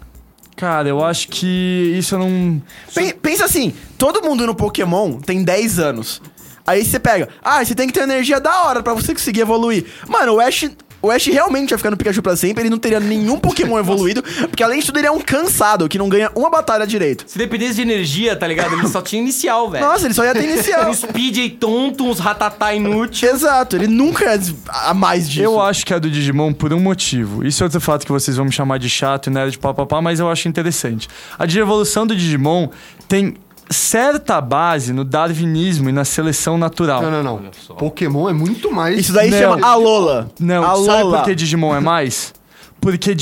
Cara, 0.57 0.89
eu 0.89 1.05
acho 1.05 1.29
que 1.29 1.95
isso 1.99 2.15
eu 2.15 2.19
não. 2.21 2.63
Pen- 2.95 3.15
Pensa 3.21 3.45
assim, 3.45 3.75
todo 3.99 4.23
mundo 4.23 4.47
no 4.47 4.55
Pokémon 4.55 5.15
tem 5.21 5.43
10 5.43 5.79
anos. 5.79 6.23
Aí 6.67 6.83
você 6.85 6.99
pega, 6.99 7.29
ah, 7.43 7.63
você 7.63 7.75
tem 7.75 7.87
que 7.87 7.93
ter 7.93 8.01
energia 8.05 8.41
da 8.41 8.63
hora 8.63 8.83
pra 8.83 8.95
você 8.95 9.13
conseguir 9.13 9.41
evoluir. 9.41 9.85
Mano, 10.09 10.35
o 10.37 10.41
Ash, 10.41 10.71
o 11.05 11.11
Ash 11.11 11.27
realmente 11.27 11.71
vai 11.71 11.79
ficar 11.79 11.91
no 11.91 11.97
Pikachu 11.97 12.23
pra 12.23 12.35
sempre, 12.35 12.63
ele 12.63 12.71
não 12.71 12.79
teria 12.79 12.99
nenhum 12.99 13.39
Pokémon 13.39 13.79
evoluído, 13.79 14.23
porque 14.23 14.63
além 14.63 14.81
de 14.81 14.87
tudo 14.87 14.99
ele 14.99 15.07
é 15.07 15.11
um 15.11 15.21
cansado, 15.21 15.89
que 15.89 15.99
não 15.99 16.09
ganha 16.09 16.31
uma 16.35 16.49
batalha 16.49 16.87
direito. 16.87 17.25
Se 17.27 17.37
dependesse 17.37 17.75
de 17.75 17.83
energia, 17.83 18.35
tá 18.35 18.47
ligado? 18.47 18.75
Ele 18.75 18.89
só 18.89 19.03
tinha 19.03 19.21
inicial, 19.21 19.71
velho. 19.71 19.85
Nossa, 19.85 20.07
ele 20.07 20.15
só 20.15 20.25
ia 20.25 20.33
ter 20.33 20.45
inicial. 20.45 20.85
Um 20.95 20.95
speed 20.95 21.39
aí 21.39 21.51
tonto, 21.51 22.05
uns 22.05 22.19
ratatá 22.19 22.75
inútil. 22.75 23.29
Exato, 23.29 23.77
ele 23.77 23.87
nunca 23.87 24.35
é 24.35 24.39
a 24.69 24.93
mais 24.93 25.29
disso. 25.29 25.45
Eu 25.45 25.61
acho 25.61 25.85
que 25.85 25.93
é 25.93 25.97
a 25.97 25.99
do 25.99 26.11
Digimon 26.11 26.53
por 26.53 26.73
um 26.73 26.81
motivo. 26.81 27.45
Isso 27.45 27.63
é 27.63 27.65
outro 27.65 27.81
fato 27.81 28.05
que 28.05 28.13
vocês 28.13 28.37
vão 28.37 28.47
me 28.47 28.53
chamar 28.53 28.79
de 28.79 28.89
chato 28.89 29.29
e 29.29 29.31
nerd 29.31 29.53
de 29.53 29.59
papapá, 29.59 30.01
mas 30.01 30.21
eu 30.21 30.29
acho 30.31 30.47
interessante. 30.47 31.09
A 31.39 31.47
digievolução 31.47 32.07
do 32.07 32.15
Digimon 32.15 32.69
tem 33.09 33.35
certa 33.71 34.41
base 34.41 34.93
no 34.93 35.05
darwinismo 35.05 35.89
e 35.89 35.93
na 35.93 36.05
seleção 36.05 36.57
natural. 36.59 37.03
Não, 37.03 37.11
não, 37.23 37.23
não. 37.41 37.77
Pokémon 37.77 38.29
é 38.29 38.33
muito 38.33 38.71
mais. 38.73 38.99
Isso 39.01 39.13
daí 39.13 39.31
Não. 39.31 39.39
chama 39.39 39.67
Alola. 39.67 40.31
Não, 40.39 40.63
Alola. 40.65 40.87
sabe 40.87 41.11
por 41.11 41.25
que 41.25 41.35
Digimon 41.35 41.75
é 41.75 41.81
mais? 41.81 42.33
Porque 42.81 43.17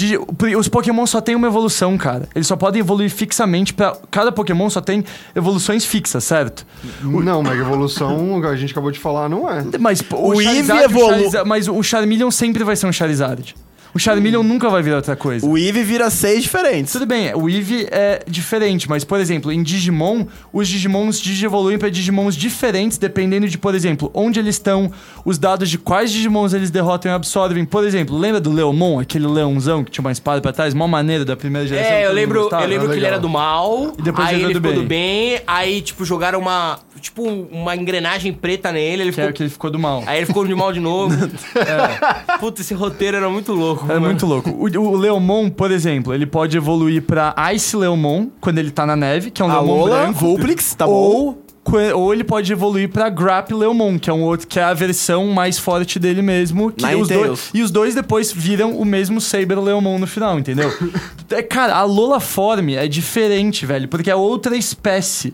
os 0.59 0.67
Pokémon 0.67 1.07
só 1.07 1.21
têm 1.21 1.37
uma 1.37 1.47
evolução, 1.47 1.97
cara. 1.97 2.29
Eles 2.35 2.49
só 2.49 2.57
podem 2.57 2.81
evoluir 2.81 3.09
fixamente 3.11 3.73
pra. 3.73 3.97
Cada 4.11 4.33
Pokémon 4.33 4.69
só 4.69 4.81
tem 4.81 5.05
evoluções 5.37 5.85
fixas, 5.85 6.25
certo? 6.25 6.67
Não, 7.01 7.45
Mega 7.45 7.61
Evolução, 7.61 8.43
a 8.45 8.57
gente 8.57 8.73
acabou 8.73 8.91
de 8.91 8.99
falar, 8.99 9.29
não 9.29 9.49
é. 9.49 9.65
Mas 9.79 10.03
pô, 10.03 10.17
O 10.17 10.33
Eevee 10.41 10.45
Charizard 10.67 10.81
o 10.83 10.85
evolu- 10.85 11.09
Charizard- 11.15 11.49
Mas 11.49 11.69
o 11.69 11.81
Charmeleon 11.83 12.31
sempre 12.33 12.65
vai 12.65 12.75
ser 12.75 12.87
um 12.87 12.93
Charizard. 12.93 13.55
O 13.95 13.99
Charmeleon 13.99 14.43
nunca 14.43 14.71
vai 14.71 14.83
virar 14.83 14.97
outra 14.97 15.15
coisa. 15.15 15.47
O 15.47 15.59
Eevee 15.59 15.83
vira 15.85 16.09
seis 16.09 16.43
diferentes. 16.45 16.93
Tudo 16.93 17.05
bem, 17.05 17.35
o 17.35 17.49
Eevee 17.49 17.87
é 17.91 18.23
diferente, 18.27 18.89
mas, 18.89 19.05
por 19.05 19.21
exemplo, 19.21 19.53
em 19.53 19.63
Digimon, 19.63 20.25
os 20.53 20.67
Digimons 20.67 21.21
digievoluem 21.21 21.79
pra 21.79 21.91
Digimons 21.91 22.35
diferentes, 22.35 22.97
dependendo 22.97 23.47
de, 23.49 23.59
por 23.59 23.75
exemplo, 23.75 24.11
onde 24.15 24.39
eles 24.41 24.55
estão, 24.55 24.91
os 25.25 25.37
dados 25.37 25.69
de 25.69 25.77
quais 25.77 26.11
Digimons 26.11 26.55
eles 26.55 26.71
derrotam 26.71 27.13
e 27.13 27.15
absorvem. 27.15 27.65
Por 27.67 27.85
exemplo, 27.85 28.17
lembra 28.17 28.41
do 28.41 28.51
Leomon, 28.51 28.99
aquele 28.99 29.27
leãozão 29.27 29.85
que 29.85 29.91
tinha 29.91 30.03
uma 30.03 30.13
espada 30.13 30.41
pra 30.41 30.53
trás, 30.53 30.73
mó 30.73 30.87
maneira 30.87 31.25
da 31.25 31.37
primeira 31.37 31.67
geração? 31.69 31.93
É, 31.93 32.07
eu 32.07 32.13
lembro, 32.13 32.49
eu 32.51 32.67
lembro 32.67 32.89
que 32.89 32.97
ele 32.97 33.07
era 33.07 33.19
do 33.19 33.29
mal, 33.29 33.93
E 33.99 34.03
depois 34.03 34.29
aí 34.29 34.35
ele 34.37 34.45
ele 34.45 34.49
virou 34.55 34.63
do 34.63 34.69
ficou 34.71 34.83
do 34.85 34.89
bem, 34.89 35.41
aí, 35.47 35.83
tipo, 35.83 36.05
jogaram 36.05 36.39
uma, 36.39 36.79
tipo, 37.01 37.23
uma 37.23 37.77
engrenagem 37.77 38.33
preta 38.33 38.73
nele, 38.73 39.03
ele 39.03 39.11
Que 39.11 39.17
ficou... 39.17 39.29
é 39.29 39.33
que 39.33 39.43
ele 39.43 39.51
ficou 39.51 39.71
do 39.71 39.79
mal. 39.79 40.03
Aí 40.07 40.19
ele 40.19 40.27
ficou 40.27 40.47
de 40.47 40.55
mal 40.55 40.73
de 40.73 40.81
novo. 40.81 41.15
é. 41.57 42.37
Puta, 42.41 42.63
esse 42.63 42.73
roteiro 42.75 43.17
era 43.19 43.29
muito 43.29 43.53
louco. 43.53 43.82
É 43.85 43.95
mano. 43.95 44.07
muito 44.07 44.27
louco. 44.27 44.51
O, 44.51 44.65
o 44.67 44.97
Leomon, 44.97 45.49
por 45.51 45.71
exemplo, 45.71 46.13
ele 46.15 46.27
pode 46.27 46.57
evoluir 46.57 47.03
pra 47.03 47.35
Ice 47.55 47.77
Leomon, 47.77 48.27
quando 48.41 48.59
ele 48.59 48.71
tá 48.71 48.85
na 48.87 48.97
neve, 48.97 49.31
que 49.31 49.41
é 49.43 49.45
um 49.45 49.51
A 49.51 49.55
Leomon 49.61 49.77
Lola, 49.79 49.99
branco. 50.03 50.19
Vulpix, 50.21 50.75
tá 50.75 50.87
bom. 50.87 50.93
ou, 50.93 51.43
que- 51.65 51.93
ou 51.93 52.13
ele 52.13 52.25
pode 52.25 52.51
evoluir 52.53 52.89
pra 52.89 53.09
Grap 53.09 53.51
Leomon, 53.53 53.99
que 53.99 54.11
é 54.11 54.13
um 54.13 54.23
outro 54.23 54.47
que 54.49 54.59
é 54.59 54.65
a 54.65 54.75
versão 54.75 55.29
mais 55.29 55.59
forte 55.59 55.99
dele 55.99 56.21
mesmo. 56.23 56.73
Que 56.73 56.85
os 56.95 57.09
dois, 57.09 57.51
e 57.55 57.63
os 57.63 57.71
dois 57.71 57.95
depois 57.95 58.33
viram 58.33 58.73
o 58.77 58.85
mesmo 58.85 59.21
Saber 59.21 59.59
Leomon 59.59 59.99
no 59.99 60.07
final, 60.07 60.39
entendeu? 60.39 60.71
É, 61.31 61.41
Cara, 61.43 61.75
a 61.77 61.83
Lola 61.85 62.21
Form 62.21 62.69
é 62.75 62.87
diferente, 62.87 63.65
velho, 63.65 63.89
porque 63.89 64.11
é 64.11 64.15
outra 64.15 64.55
espécie. 64.55 65.33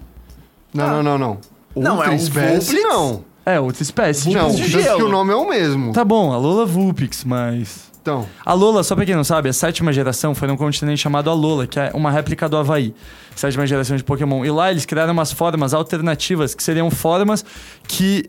Não, 0.72 0.86
não, 0.88 1.02
não, 1.02 1.18
não. 1.18 1.38
Não, 1.74 1.96
Outra 1.96 2.10
é 2.10 2.12
um 2.12 2.16
espécie, 2.16 2.72
Vulpix. 2.76 2.88
não. 2.88 3.24
É, 3.44 3.58
outra 3.58 3.82
espécie. 3.82 4.30
Não, 4.30 4.50
de 4.50 4.68
gelo. 4.68 4.96
que 4.98 5.02
o 5.02 5.08
nome 5.08 5.32
é 5.32 5.36
o 5.36 5.48
mesmo. 5.48 5.92
Tá 5.92 6.04
bom, 6.04 6.32
a 6.32 6.36
Lola 6.36 6.66
Vulpix, 6.66 7.24
mas... 7.24 7.87
Então, 8.08 8.26
A 8.44 8.52
Lola, 8.54 8.82
só 8.82 8.94
pra 8.96 9.04
quem 9.04 9.14
não 9.14 9.24
sabe, 9.24 9.48
a 9.48 9.52
sétima 9.52 9.92
geração 9.92 10.34
foi 10.34 10.48
num 10.48 10.56
continente 10.56 11.00
chamado 11.00 11.28
Alola, 11.28 11.66
que 11.66 11.78
é 11.78 11.90
uma 11.92 12.10
réplica 12.10 12.48
do 12.48 12.56
Havaí. 12.56 12.94
Sétima 13.36 13.66
geração 13.66 13.96
de 13.96 14.02
Pokémon. 14.02 14.44
E 14.44 14.50
lá 14.50 14.70
eles 14.70 14.86
criaram 14.86 15.12
umas 15.12 15.30
formas 15.30 15.74
alternativas, 15.74 16.54
que 16.54 16.62
seriam 16.62 16.90
formas 16.90 17.44
que 17.86 18.24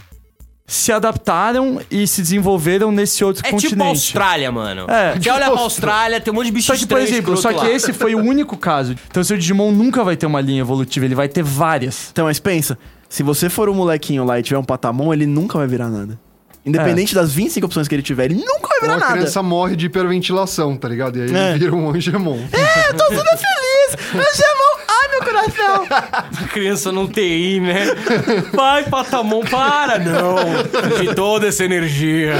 se 0.67 0.91
adaptaram 0.91 1.81
e 1.89 2.05
se 2.05 2.21
desenvolveram 2.21 2.91
nesse 2.91 3.23
outro 3.23 3.41
É 3.43 3.49
continente. 3.49 3.69
tipo 3.71 3.83
a 3.83 3.87
Austrália, 3.87 4.51
mano. 4.51 4.85
É. 4.87 5.17
Você 5.19 5.29
olha 5.31 5.49
pra 5.49 5.61
Austrália, 5.61 6.21
tem 6.21 6.31
um 6.31 6.35
monte 6.35 6.45
de 6.47 6.51
bicho 6.51 6.67
Só 6.67 6.75
que, 6.77 6.85
por 6.85 6.99
exemplo, 6.99 7.35
só 7.37 7.49
que 7.49 7.55
lá. 7.55 7.71
esse 7.71 7.91
foi 7.91 8.13
o 8.13 8.19
único 8.19 8.55
caso. 8.55 8.95
Então 9.09 9.23
seu 9.23 9.35
Digimon 9.37 9.71
nunca 9.71 10.03
vai 10.03 10.15
ter 10.15 10.27
uma 10.27 10.41
linha 10.41 10.59
evolutiva, 10.61 11.05
ele 11.05 11.15
vai 11.15 11.27
ter 11.27 11.41
várias. 11.41 12.09
Então, 12.11 12.25
mas 12.25 12.37
pensa, 12.39 12.77
se 13.07 13.23
você 13.23 13.49
for 13.49 13.67
um 13.67 13.73
molequinho 13.73 14.23
lá 14.23 14.37
e 14.39 14.43
tiver 14.43 14.59
um 14.59 14.63
patamon, 14.63 15.11
ele 15.11 15.25
nunca 15.25 15.57
vai 15.57 15.65
virar 15.67 15.89
nada. 15.89 16.19
Independente 16.69 17.13
das 17.15 17.31
25 17.33 17.65
opções 17.65 17.87
que 17.87 17.95
ele 17.95 18.01
tiver, 18.03 18.25
ele 18.25 18.35
nunca 18.35 18.67
vai 18.67 18.77
ou 18.77 18.81
virar 18.81 18.93
a 18.95 18.99
nada. 18.99 19.11
criança 19.13 19.43
morre 19.43 19.75
de 19.75 19.85
hiperventilação, 19.87 20.75
tá 20.77 20.87
ligado? 20.87 21.17
E 21.17 21.21
aí 21.23 21.35
É. 21.35 21.49
ele 21.51 21.59
vira 21.59 21.75
um 21.75 21.89
Angemon. 21.89 22.39
Eu 22.89 22.97
tô 22.97 23.03
super 23.05 23.37
feliz! 23.37 24.13
Meu 24.13 24.23
Gemon! 24.33 24.69
Ai, 24.87 25.09
meu 25.11 25.21
coração! 25.23 25.87
A 25.89 26.47
criança 26.51 26.91
não 26.91 27.07
TI, 27.07 27.59
né? 27.59 27.85
Vai, 28.53 28.83
Patamon, 28.83 29.41
para! 29.41 29.99
Não! 29.99 30.35
De 30.99 31.13
toda 31.13 31.47
essa 31.47 31.63
energia. 31.65 32.33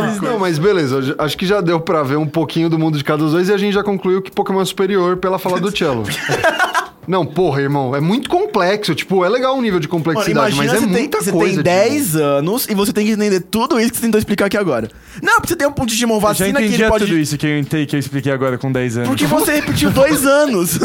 Mas 0.00 0.20
Não, 0.20 0.38
mas 0.38 0.58
beleza, 0.58 1.14
acho 1.18 1.36
que 1.38 1.46
já 1.46 1.60
deu 1.60 1.80
pra 1.80 2.02
ver 2.02 2.16
um 2.16 2.26
pouquinho 2.26 2.68
do 2.68 2.78
mundo 2.78 2.98
de 2.98 3.04
cada 3.04 3.22
dos 3.22 3.32
dois 3.32 3.48
e 3.48 3.52
a 3.52 3.56
gente 3.56 3.72
já 3.74 3.82
concluiu 3.82 4.20
que 4.22 4.30
Pokémon 4.30 4.60
é 4.60 4.64
superior 4.64 5.16
pela 5.16 5.38
fala 5.38 5.60
do 5.60 5.76
Cello. 5.76 6.04
Não, 7.08 7.24
porra, 7.24 7.62
irmão, 7.62 7.96
é 7.96 8.00
muito 8.00 8.28
complexo. 8.28 8.94
Tipo, 8.94 9.24
é 9.24 9.28
legal 9.28 9.56
o 9.56 9.62
nível 9.62 9.80
de 9.80 9.88
Mano, 9.88 9.98
complexidade, 10.04 10.54
imagina 10.54 10.64
mas 10.64 10.72
é 10.72 10.86
você 10.86 10.92
tem, 10.92 11.02
muita 11.02 11.22
você 11.22 11.32
coisa. 11.32 11.62
tem 11.62 11.74
tipo. 11.82 11.90
10 11.94 12.16
anos 12.16 12.66
e 12.68 12.74
você 12.74 12.92
tem 12.92 13.06
que 13.06 13.12
entender 13.12 13.40
tudo 13.40 13.80
isso 13.80 13.90
que 13.90 13.96
você 13.96 14.02
tentou 14.02 14.18
explicar 14.18 14.46
aqui 14.46 14.56
agora. 14.56 14.88
Não, 15.22 15.36
porque 15.36 15.48
você 15.48 15.56
tem 15.56 15.66
um 15.66 15.86
Digimon 15.86 16.16
Eu 16.16 16.20
já 16.20 16.26
vacina 16.28 16.58
que 16.60 16.66
entendi 16.66 16.82
ele 16.82 16.90
pode... 16.90 17.04
tudo 17.06 17.18
isso 17.18 17.36
que 17.36 17.46
eu, 17.46 17.58
entrei, 17.58 17.86
que 17.86 17.96
eu 17.96 18.00
expliquei 18.00 18.30
agora 18.32 18.58
com 18.58 18.70
10 18.70 18.98
anos. 18.98 19.08
Porque 19.08 19.26
você 19.26 19.54
repetiu 19.54 19.90
dois 19.92 20.24
anos. 20.26 20.78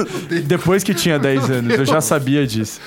Depois 0.46 0.84
que 0.84 0.94
tinha 0.94 1.20
10 1.20 1.50
anos, 1.50 1.78
eu 1.78 1.86
já 1.86 2.02
sabia 2.02 2.48
disso. 2.48 2.80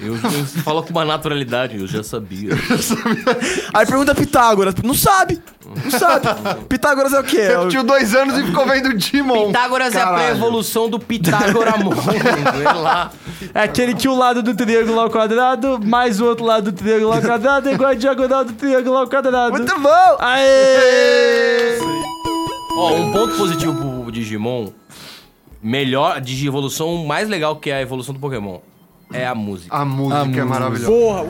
Eu, 0.00 0.14
eu 0.14 0.46
falo 0.62 0.82
com 0.84 0.90
uma 0.90 1.04
naturalidade, 1.04 1.76
eu 1.78 1.86
já 1.86 2.02
sabia. 2.04 2.50
Aí 3.74 3.84
pergunta 3.86 4.14
Pitágoras. 4.14 4.74
Não 4.84 4.94
sabe. 4.94 5.42
Não 5.84 5.90
sabe. 5.90 6.28
Pitágoras 6.68 7.12
é 7.12 7.18
o 7.20 7.24
quê? 7.24 7.38
É 7.40 7.56
o- 7.56 7.60
Repetiu 7.62 7.82
dois 7.82 8.14
anos 8.14 8.38
e 8.38 8.44
ficou 8.44 8.64
vendo 8.66 8.94
Digimon. 8.96 9.48
Pitágoras 9.48 9.94
é 9.94 10.00
a 10.00 10.04
Caralho. 10.04 10.22
pré-evolução 10.24 10.88
do 10.88 10.98
Pitágoramon. 11.00 11.90
Vê 11.98 12.64
lá. 12.64 13.10
É 13.52 13.62
aquele 13.62 13.94
que 13.94 14.08
o 14.08 14.14
lado 14.16 14.40
do 14.42 14.54
triângulo 14.54 15.00
ao 15.00 15.10
quadrado, 15.10 15.80
mais 15.84 16.20
o 16.20 16.26
outro 16.26 16.44
lado 16.44 16.70
do 16.70 16.72
triângulo 16.76 17.12
ao 17.12 17.20
quadrado 17.20 17.68
é 17.68 17.72
igual 17.74 17.90
a 17.90 17.94
diagonal 17.94 18.44
do 18.44 18.52
triângulo 18.52 18.96
ao 18.98 19.08
quadrado. 19.08 19.50
Muito 19.50 19.80
bom! 19.80 20.16
Aê! 20.20 21.78
Ó, 22.76 22.94
um 22.94 23.12
ponto 23.12 23.36
positivo 23.36 23.74
pro 24.04 24.12
Digimon, 24.12 24.68
melhor, 25.60 26.20
Digievolução 26.20 27.04
mais 27.04 27.28
legal 27.28 27.56
que 27.56 27.70
a 27.72 27.80
evolução 27.82 28.14
do 28.14 28.20
Pokémon, 28.20 28.58
é 29.12 29.26
a 29.26 29.34
música. 29.34 29.74
A 29.76 29.84
música 29.84 30.16
A 30.16 30.22
é 30.22 30.24
música. 30.24 30.44
maravilhosa. 30.44 30.86
Porra! 30.92 31.24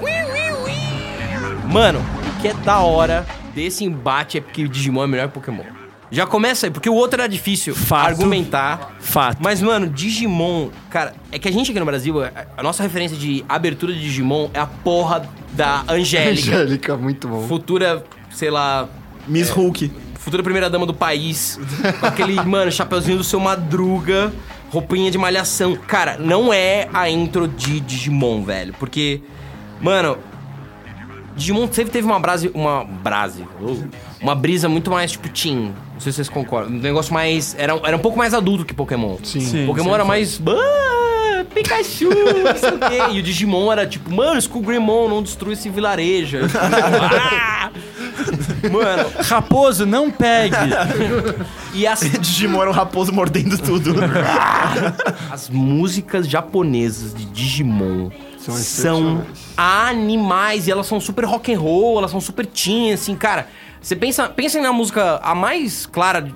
Mano, 1.70 1.98
o 2.00 2.40
que 2.40 2.48
é 2.48 2.54
da 2.54 2.78
hora 2.80 3.26
desse 3.54 3.84
embate 3.84 4.38
é 4.38 4.40
porque 4.40 4.64
o 4.64 4.68
Digimon 4.68 5.04
é 5.04 5.06
melhor 5.06 5.28
que 5.28 5.34
Pokémon. 5.34 5.64
Já 6.10 6.26
começa 6.26 6.66
aí, 6.66 6.70
porque 6.72 6.88
o 6.88 6.94
outro 6.94 7.20
era 7.20 7.28
difícil 7.28 7.74
Fato. 7.74 8.06
argumentar. 8.08 8.96
Fato. 8.98 9.36
Mas, 9.42 9.60
mano, 9.60 9.86
Digimon, 9.86 10.70
cara, 10.88 11.12
é 11.30 11.38
que 11.38 11.46
a 11.46 11.52
gente 11.52 11.70
aqui 11.70 11.78
no 11.78 11.84
Brasil, 11.84 12.24
a- 12.24 12.30
a 12.56 12.62
nossa 12.62 12.82
referência 12.82 13.14
de 13.16 13.44
abertura 13.46 13.92
de 13.92 14.00
Digimon 14.00 14.48
é 14.54 14.58
a 14.60 14.66
porra 14.66 15.28
da 15.52 15.84
Angélica. 15.86 16.48
Angélica, 16.56 16.96
muito 16.96 17.28
bom. 17.28 17.46
futura, 17.46 18.02
sei 18.30 18.50
lá, 18.50 18.88
Miss 19.26 19.50
Hulk. 19.50 19.92
futura 20.14 20.42
primeira 20.42 20.70
dama 20.70 20.86
do 20.86 20.94
país. 20.94 21.60
Com 22.00 22.06
aquele, 22.06 22.34
mano, 22.42 22.72
chapeuzinho 22.72 23.18
do 23.18 23.24
seu 23.24 23.38
Madruga, 23.38 24.32
roupinha 24.70 25.10
de 25.10 25.18
malhação. 25.18 25.76
Cara, 25.76 26.16
não 26.18 26.52
é 26.52 26.88
a 26.92 27.08
intro 27.08 27.46
de 27.48 27.80
Digimon, 27.80 28.42
velho. 28.42 28.74
Porque, 28.78 29.20
mano, 29.80 30.18
Digimon 31.36 31.68
sempre 31.70 31.92
teve 31.92 32.06
uma 32.06 32.18
brase. 32.20 32.50
Uma 32.54 32.84
brase. 32.84 33.44
oh, 33.60 33.76
uma 34.20 34.34
brisa 34.34 34.68
muito 34.68 34.90
mais 34.90 35.12
tipo 35.12 35.28
teen. 35.28 35.74
Não 35.94 36.00
sei 36.00 36.12
se 36.12 36.16
vocês 36.16 36.28
concordam. 36.28 36.72
Um 36.72 36.80
negócio 36.80 37.12
mais. 37.12 37.54
Era, 37.58 37.78
era 37.84 37.96
um 37.96 38.00
pouco 38.00 38.18
mais 38.18 38.34
adulto 38.34 38.64
que 38.64 38.74
Pokémon. 38.74 39.16
Sim. 39.22 39.40
Sim. 39.40 39.66
Pokémon 39.66 39.94
era 39.94 40.04
mais. 40.04 40.40
"Ah, 40.46 41.44
Pikachu, 41.54 42.08
não 42.10 42.56
sei 42.56 42.70
o 42.70 42.78
quê. 42.78 43.12
E 43.14 43.20
o 43.20 43.22
Digimon 43.22 43.70
era 43.72 43.86
tipo, 43.86 44.12
mano, 44.12 44.38
Skullgreymon, 44.38 45.08
não 45.08 45.22
destrui 45.22 45.54
esse 45.54 45.68
vilarejo. 45.70 46.38
Ah! 46.58 47.70
Mano, 48.70 49.10
Raposo, 49.24 49.86
não 49.86 50.10
pegue! 50.10 50.56
e 51.74 51.86
as, 51.86 52.00
Digimon 52.20 52.62
era 52.62 52.70
um 52.70 52.74
raposo 52.74 53.12
mordendo 53.12 53.58
tudo. 53.58 53.94
as 55.30 55.48
músicas 55.48 56.28
japonesas 56.28 57.14
de 57.14 57.24
Digimon 57.26 58.10
São 58.38 58.56
são, 58.56 59.26
animais 59.56 60.66
e 60.66 60.70
elas 60.70 60.86
são 60.86 61.00
super 61.00 61.24
rock 61.24 61.52
and 61.52 61.58
roll, 61.58 61.98
elas 61.98 62.10
são 62.10 62.20
super 62.20 62.46
teen, 62.46 62.92
assim, 62.92 63.14
cara. 63.14 63.46
Você 63.80 63.94
pensa, 63.94 64.28
pensem 64.28 64.60
na 64.60 64.72
música 64.72 65.20
a 65.22 65.34
mais 65.34 65.86
clara, 65.86 66.28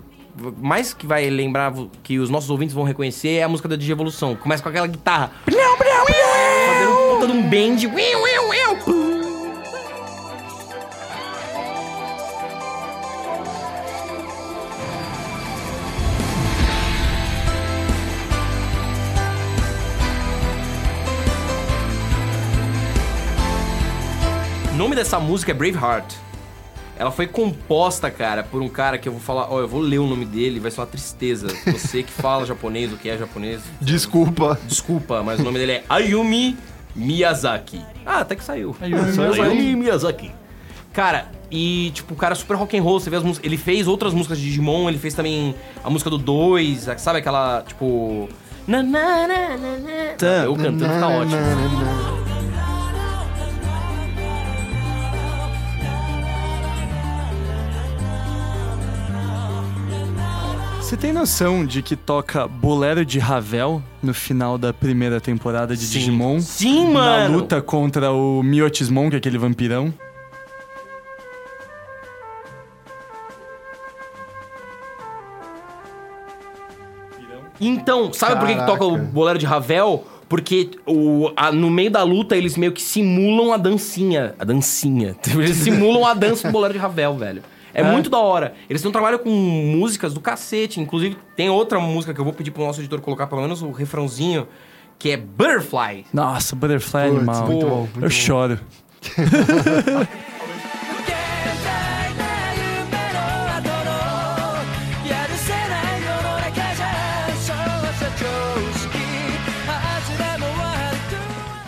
mais 0.59 0.95
que 0.95 1.07
vai 1.07 1.29
lembrar 1.29 1.73
que 2.03 2.19
os 2.19 2.31
nossos 2.31 2.49
ouvintes 2.51 2.75
vão 2.75 2.85
reconhecer 2.85 3.31
é 3.31 3.43
a 3.43 3.49
música 3.49 3.69
da 3.69 3.77
Digievolução. 3.77 4.37
Começa 4.37 4.63
com 4.63 4.69
aquela 4.69 4.87
guitarra. 4.87 5.33
Fazendo 6.67 7.15
puta 7.15 7.27
de 7.27 7.33
um 7.33 7.43
bend. 7.43 7.87
Nome 24.83 24.97
dessa 24.97 25.21
música 25.21 25.53
é 25.53 25.55
Braveheart. 25.55 26.15
Ela 26.99 27.13
foi 27.13 27.29
composta, 27.29 28.11
cara, 28.11 28.43
por 28.43 28.61
um 28.61 28.69
cara 28.69 28.99
que 28.99 29.09
eu 29.09 29.13
vou 29.13 29.21
falar. 29.21 29.47
Ó, 29.49 29.61
eu 29.61 29.69
vou 29.69 29.81
ler 29.81 29.99
o 29.99 30.07
nome 30.09 30.25
dele, 30.25 30.59
vai 30.59 30.73
ser 30.73 30.81
uma 30.81 30.89
tristeza. 30.89 31.47
Você 31.67 32.03
que 32.03 32.11
fala 32.11 32.45
japonês, 32.47 32.93
o 32.93 32.97
que 32.97 33.09
é 33.09 33.17
japonês, 33.17 33.63
Desculpa. 33.81 34.59
desculpa, 34.67 35.23
mas 35.23 35.39
o 35.39 35.45
nome 35.45 35.59
dele 35.61 35.73
é 35.73 35.85
Ayumi 35.89 36.57
Miyazaki. 36.97 37.81
Ah, 38.05 38.19
até 38.19 38.35
que 38.35 38.43
saiu. 38.43 38.75
Ayumi 38.81 39.03
Miyazaki. 39.13 39.41
Ayumi 39.41 39.77
Miyazaki. 39.77 40.31
Cara, 40.93 41.31
e 41.49 41.93
tipo, 41.95 42.15
o 42.15 42.17
cara 42.17 42.33
é 42.33 42.37
super 42.37 42.57
rock 42.57 42.77
and 42.77 42.83
roll, 42.83 42.99
você 42.99 43.09
vê 43.09 43.17
as 43.17 43.23
músicas. 43.23 43.47
Ele 43.47 43.57
fez 43.57 43.87
outras 43.87 44.13
músicas 44.13 44.37
de 44.39 44.45
Digimon, 44.45 44.89
ele 44.89 44.99
fez 44.99 45.15
também 45.15 45.55
a 45.85 45.89
música 45.89 46.11
do 46.11 46.19
2, 46.19 46.89
sabe 46.99 47.21
aquela, 47.21 47.63
tipo. 47.63 48.29
Na, 48.67 48.83
na, 48.83 49.29
na, 49.29 49.49
na, 49.49 49.57
na. 49.57 50.15
Tá. 50.19 50.27
Eu 50.45 50.57
cantando 50.57 50.85
tá 50.85 51.09
ótimo. 51.09 52.22
Você 60.93 60.99
tem 60.99 61.11
noção 61.11 61.65
de 61.65 61.81
que 61.81 61.97
toca 61.97 62.47
Bolero 62.47 63.03
de 63.03 63.19
Ravel 63.19 63.83
no 64.03 64.13
final 64.13 64.59
da 64.59 64.75
primeira 64.75 65.23
temporada 65.23 65.75
de 65.75 65.87
Sim. 65.87 65.93
Digimon? 65.95 66.39
Sim, 66.39 66.89
na 66.89 66.91
mano! 66.91 67.31
Na 67.31 67.35
luta 67.35 67.63
contra 67.63 68.13
o 68.13 68.43
Miotismon, 68.43 69.09
que 69.09 69.17
é 69.17 69.19
aquele 69.19 69.39
vampirão? 69.39 69.95
Então, 77.59 78.13
sabe 78.13 78.35
Caraca. 78.35 78.41
por 78.41 78.47
que, 78.49 78.61
que 78.61 78.67
toca 78.67 78.85
o 78.85 78.99
Bolero 78.99 79.39
de 79.39 79.47
Ravel? 79.47 80.05
Porque 80.29 80.73
o, 80.87 81.33
a, 81.35 81.51
no 81.51 81.71
meio 81.71 81.91
da 81.91 82.03
luta 82.03 82.37
eles 82.37 82.55
meio 82.59 82.73
que 82.73 82.83
simulam 82.83 83.55
a 83.55 83.57
dancinha. 83.57 84.35
A 84.39 84.45
dancinha. 84.45 85.17
Eles 85.33 85.57
simulam 85.57 86.05
a 86.05 86.13
dança 86.13 86.49
do 86.49 86.53
Bolero 86.53 86.75
de 86.75 86.79
Ravel, 86.79 87.17
velho. 87.17 87.43
É, 87.75 87.83
muito 87.83 88.11
da 88.11 88.19
hora. 88.19 88.55
Eles 88.69 88.83
têm 88.83 88.89
um 88.89 88.93
trabalho 88.93 89.19
com 89.19 89.31
músicas 89.31 90.13
do 90.15 90.21
cacete. 90.21 90.81
Inclusive, 90.81 91.17
tem 91.37 91.49
outra 91.49 91.81
música 91.81 92.13
que 92.13 92.21
eu 92.21 92.25
vou 92.25 92.33
pedir 92.33 92.51
pro 92.51 92.65
nosso 92.65 92.81
editor 92.81 93.01
colocar 93.01 93.27
pelo 93.27 93.41
menos 93.43 93.63
o 93.63 93.71
refrãozinho, 93.71 94.47
que 94.99 95.11
é 95.11 95.17
Butterfly. 95.17 96.07
Nossa, 96.13 96.55
Butterfly 96.55 97.09
Putz, 97.09 97.17
animal. 97.17 97.47
muito 97.47 97.67
bom, 97.67 97.77
muito 97.81 97.97
Eu 97.97 98.03
bom. 98.03 98.11
choro. 98.11 98.61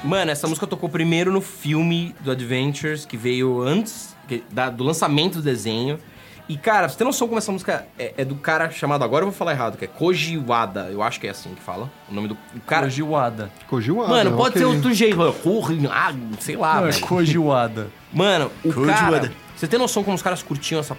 Mano, 0.03 0.31
essa 0.31 0.47
música 0.47 0.67
tocou 0.67 0.89
primeiro 0.89 1.33
no 1.33 1.41
filme 1.41 2.15
do 2.21 2.31
Adventures, 2.31 3.07
que 3.07 3.17
veio 3.17 3.63
antes 3.63 4.14
da- 4.51 4.71
do 4.71 4.85
lançamento 4.85 5.37
do 5.37 5.43
desenho. 5.43 5.99
E, 6.47 6.59
cara, 6.59 6.89
você 6.91 6.99
ter 6.99 7.05
noção 7.05 7.27
como 7.27 7.39
essa 7.39 7.51
música 7.51 7.87
é, 7.99 8.13
é 8.19 8.25
do 8.25 8.35
cara 8.35 8.71
chamado, 8.71 9.03
agora 9.03 9.25
eu 9.25 9.31
vou 9.31 9.37
falar 9.39 9.53
errado, 9.53 9.79
que 9.79 9.85
é 9.87 9.89
Koji 9.89 10.37
Wada. 10.37 10.89
Eu 10.91 11.03
acho 11.03 11.19
que 11.19 11.27
é 11.27 11.31
assim 11.31 11.55
que 11.55 11.63
fala. 11.63 11.91
O 12.07 12.13
nome 12.15 12.29
do 12.29 12.35
o 12.55 12.61
cara. 12.67 12.85
Kojiwada. 12.87 13.51
Kojiwada, 13.67 14.11
Mano, 14.11 14.37
pode 14.37 14.51
ok. 14.51 14.61
ser 14.61 14.67
outro 14.67 14.93
jeito. 14.93 15.17
mano. 15.17 15.33
Koji- 15.33 15.89
Ah, 15.91 16.13
sei 16.41 16.55
lá, 16.57 16.81
Não, 16.83 16.89
é 16.89 16.91
velho. 16.91 17.07
Kojiwada. 17.07 17.91
Mano, 18.13 18.51
o 18.63 18.73
Koji 18.73 18.87
cara... 18.93 19.11
Wada. 19.13 19.33
Você 19.57 19.67
tem 19.67 19.79
noção 19.79 20.05
como 20.05 20.15
os 20.15 20.23
caras 20.23 20.43
curtiam 20.43 20.81
essa... 20.81 20.95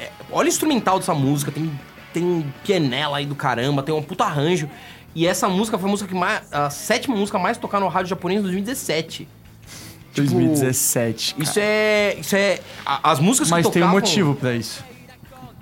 é, 0.00 0.08
olha 0.30 0.46
o 0.46 0.48
instrumental 0.48 0.98
dessa 0.98 1.12
música, 1.12 1.52
tem, 1.52 1.70
tem 2.14 2.46
pianela 2.64 3.18
aí 3.18 3.26
do 3.26 3.34
caramba, 3.34 3.82
tem 3.82 3.94
um 3.94 4.02
puta 4.02 4.24
arranjo. 4.24 4.66
E 5.14 5.26
essa 5.26 5.46
música 5.48 5.76
foi 5.78 5.88
a 5.88 5.90
música 5.90 6.08
que 6.08 6.14
mais... 6.14 6.40
A 6.50 6.70
sétima 6.70 7.14
música 7.14 7.38
mais 7.38 7.58
tocada 7.58 7.84
no 7.84 7.90
rádio 7.90 8.08
japonês 8.08 8.38
em 8.40 8.42
2017. 8.42 9.28
2017. 10.22 11.34
cara. 11.34 11.42
Isso 11.44 11.58
é... 11.62 12.16
Isso 12.20 12.36
é... 12.36 12.60
a- 12.84 13.10
As 13.12 13.18
músicas 13.20 13.50
Mas 13.50 13.66
que 13.66 13.72
tem 13.72 13.82
um 13.82 13.86
tocavam... 13.86 14.00
motivo 14.00 14.34
pra 14.34 14.54
isso. 14.54 14.84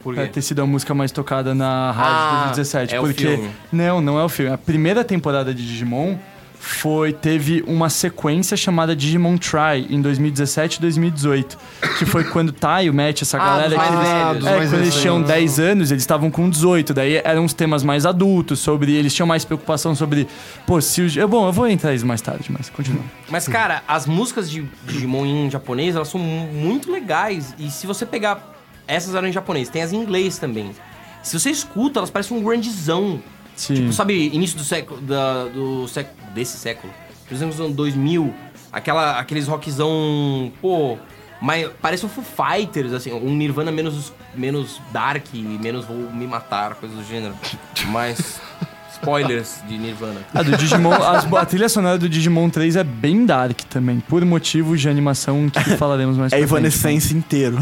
Por 0.02 0.14
Pra 0.14 0.26
ter 0.26 0.42
sido 0.42 0.60
a 0.60 0.66
música 0.66 0.92
mais 0.94 1.10
tocada 1.10 1.54
na 1.54 1.90
rádio 1.90 2.12
Ah, 2.12 2.50
de 2.50 2.56
2017. 2.56 2.94
é 2.94 3.00
o 3.00 3.02
porque. 3.04 3.24
filme. 3.26 3.50
Não, 3.72 4.00
não 4.02 4.18
é 4.18 4.24
o 4.24 4.28
filme. 4.28 4.52
A 4.52 4.58
primeira 4.58 5.02
temporada 5.02 5.54
de 5.54 5.66
Digimon 5.66 6.16
foi. 6.64 7.12
Teve 7.12 7.62
uma 7.66 7.88
sequência 7.90 8.56
chamada 8.56 8.94
Digimon 8.96 9.36
Try 9.36 9.86
em 9.90 10.00
2017 10.00 10.78
e 10.78 10.80
2018. 10.80 11.58
Que 11.98 12.04
foi 12.06 12.24
quando 12.24 12.48
o 12.48 12.52
Taio 12.52 12.92
mete 12.94 13.22
essa 13.22 13.36
Ah, 13.36 13.44
galera 13.44 13.76
que 13.78 13.84
eles- 13.84 14.42
velhos. 14.42 14.46
É, 14.46 14.68
quando 14.70 14.82
eles 14.82 14.94
tinham 15.00 15.22
10 15.22 15.58
anos, 15.60 15.90
eles 15.90 16.02
estavam 16.02 16.30
com 16.30 16.48
18. 16.48 16.94
Daí 16.94 17.20
eram 17.24 17.44
uns 17.44 17.52
temas 17.52 17.82
mais 17.82 18.06
adultos, 18.06 18.58
sobre. 18.60 18.92
Eles 18.94 19.14
tinham 19.14 19.26
mais 19.26 19.44
preocupação 19.44 19.94
sobre. 19.94 20.26
Pô, 20.66 20.80
se 20.80 21.02
o. 21.02 21.20
é 21.20 21.26
Bom, 21.26 21.46
eu 21.46 21.52
vou 21.52 21.68
entrar 21.68 21.92
nisso 21.92 22.06
mais 22.06 22.20
tarde, 22.20 22.50
mas 22.50 22.68
continua. 22.70 23.02
Mas, 23.28 23.46
cara, 23.48 23.82
as 23.86 24.06
músicas 24.06 24.50
de 24.50 24.66
Digimon 24.86 25.26
em 25.26 25.50
japonês, 25.50 25.94
elas 25.96 26.08
são 26.08 26.20
mu- 26.20 26.52
muito 26.52 26.90
legais. 26.90 27.54
E 27.58 27.70
se 27.70 27.86
você 27.86 28.04
pegar... 28.06 28.52
Essas 28.86 29.14
eram 29.14 29.26
em 29.28 29.32
japonês. 29.32 29.68
Tem 29.68 29.82
as 29.82 29.92
em 29.92 29.96
inglês 29.96 30.36
também. 30.38 30.70
Se 31.22 31.38
você 31.38 31.50
escuta, 31.50 32.00
elas 32.00 32.10
parecem 32.10 32.36
um 32.36 32.42
grandezão. 32.42 33.18
Sim. 33.56 33.74
Tipo, 33.74 33.92
sabe, 33.92 34.28
início 34.32 34.58
do 34.58 34.64
século... 34.64 35.00
Da, 35.00 35.44
do 35.46 35.88
século... 35.88 36.14
Desse 36.34 36.58
século. 36.58 36.92
Por 37.26 37.34
exemplo, 37.34 37.54
nos 37.54 37.60
anos 37.64 37.76
2000. 37.76 38.34
Aquela, 38.72 39.18
aqueles 39.18 39.46
rockzão... 39.46 40.52
Pô... 40.60 40.98
Mas 41.40 41.68
parece 41.82 42.06
um 42.06 42.08
Foo 42.08 42.24
Fighters, 42.24 42.92
assim. 42.92 43.12
Um 43.12 43.34
Nirvana 43.34 43.70
menos, 43.70 44.12
menos 44.34 44.80
dark, 44.92 45.34
menos 45.34 45.84
vou 45.84 45.96
me 45.96 46.26
matar, 46.26 46.74
coisa 46.76 46.94
do 46.94 47.04
gênero. 47.04 47.34
Mas... 47.88 48.40
Spoilers 48.94 49.60
de 49.68 49.76
Nirvana. 49.78 50.20
A 50.32 50.42
do 50.42 50.56
Digimon, 50.56 50.92
as- 50.92 51.32
a 51.32 51.46
trilha 51.46 51.68
sonora 51.68 51.98
do 51.98 52.08
Digimon 52.08 52.48
3 52.48 52.76
é 52.76 52.84
bem 52.84 53.24
dark 53.26 53.60
também, 53.64 54.00
por 54.00 54.24
motivos 54.24 54.80
de 54.80 54.88
animação 54.88 55.48
que 55.50 55.58
falaremos 55.76 56.16
mais 56.16 56.32
É 56.32 56.38
pra 56.38 56.46
frente. 56.46 56.58
Evanescence 56.58 57.14
inteiro. 57.14 57.58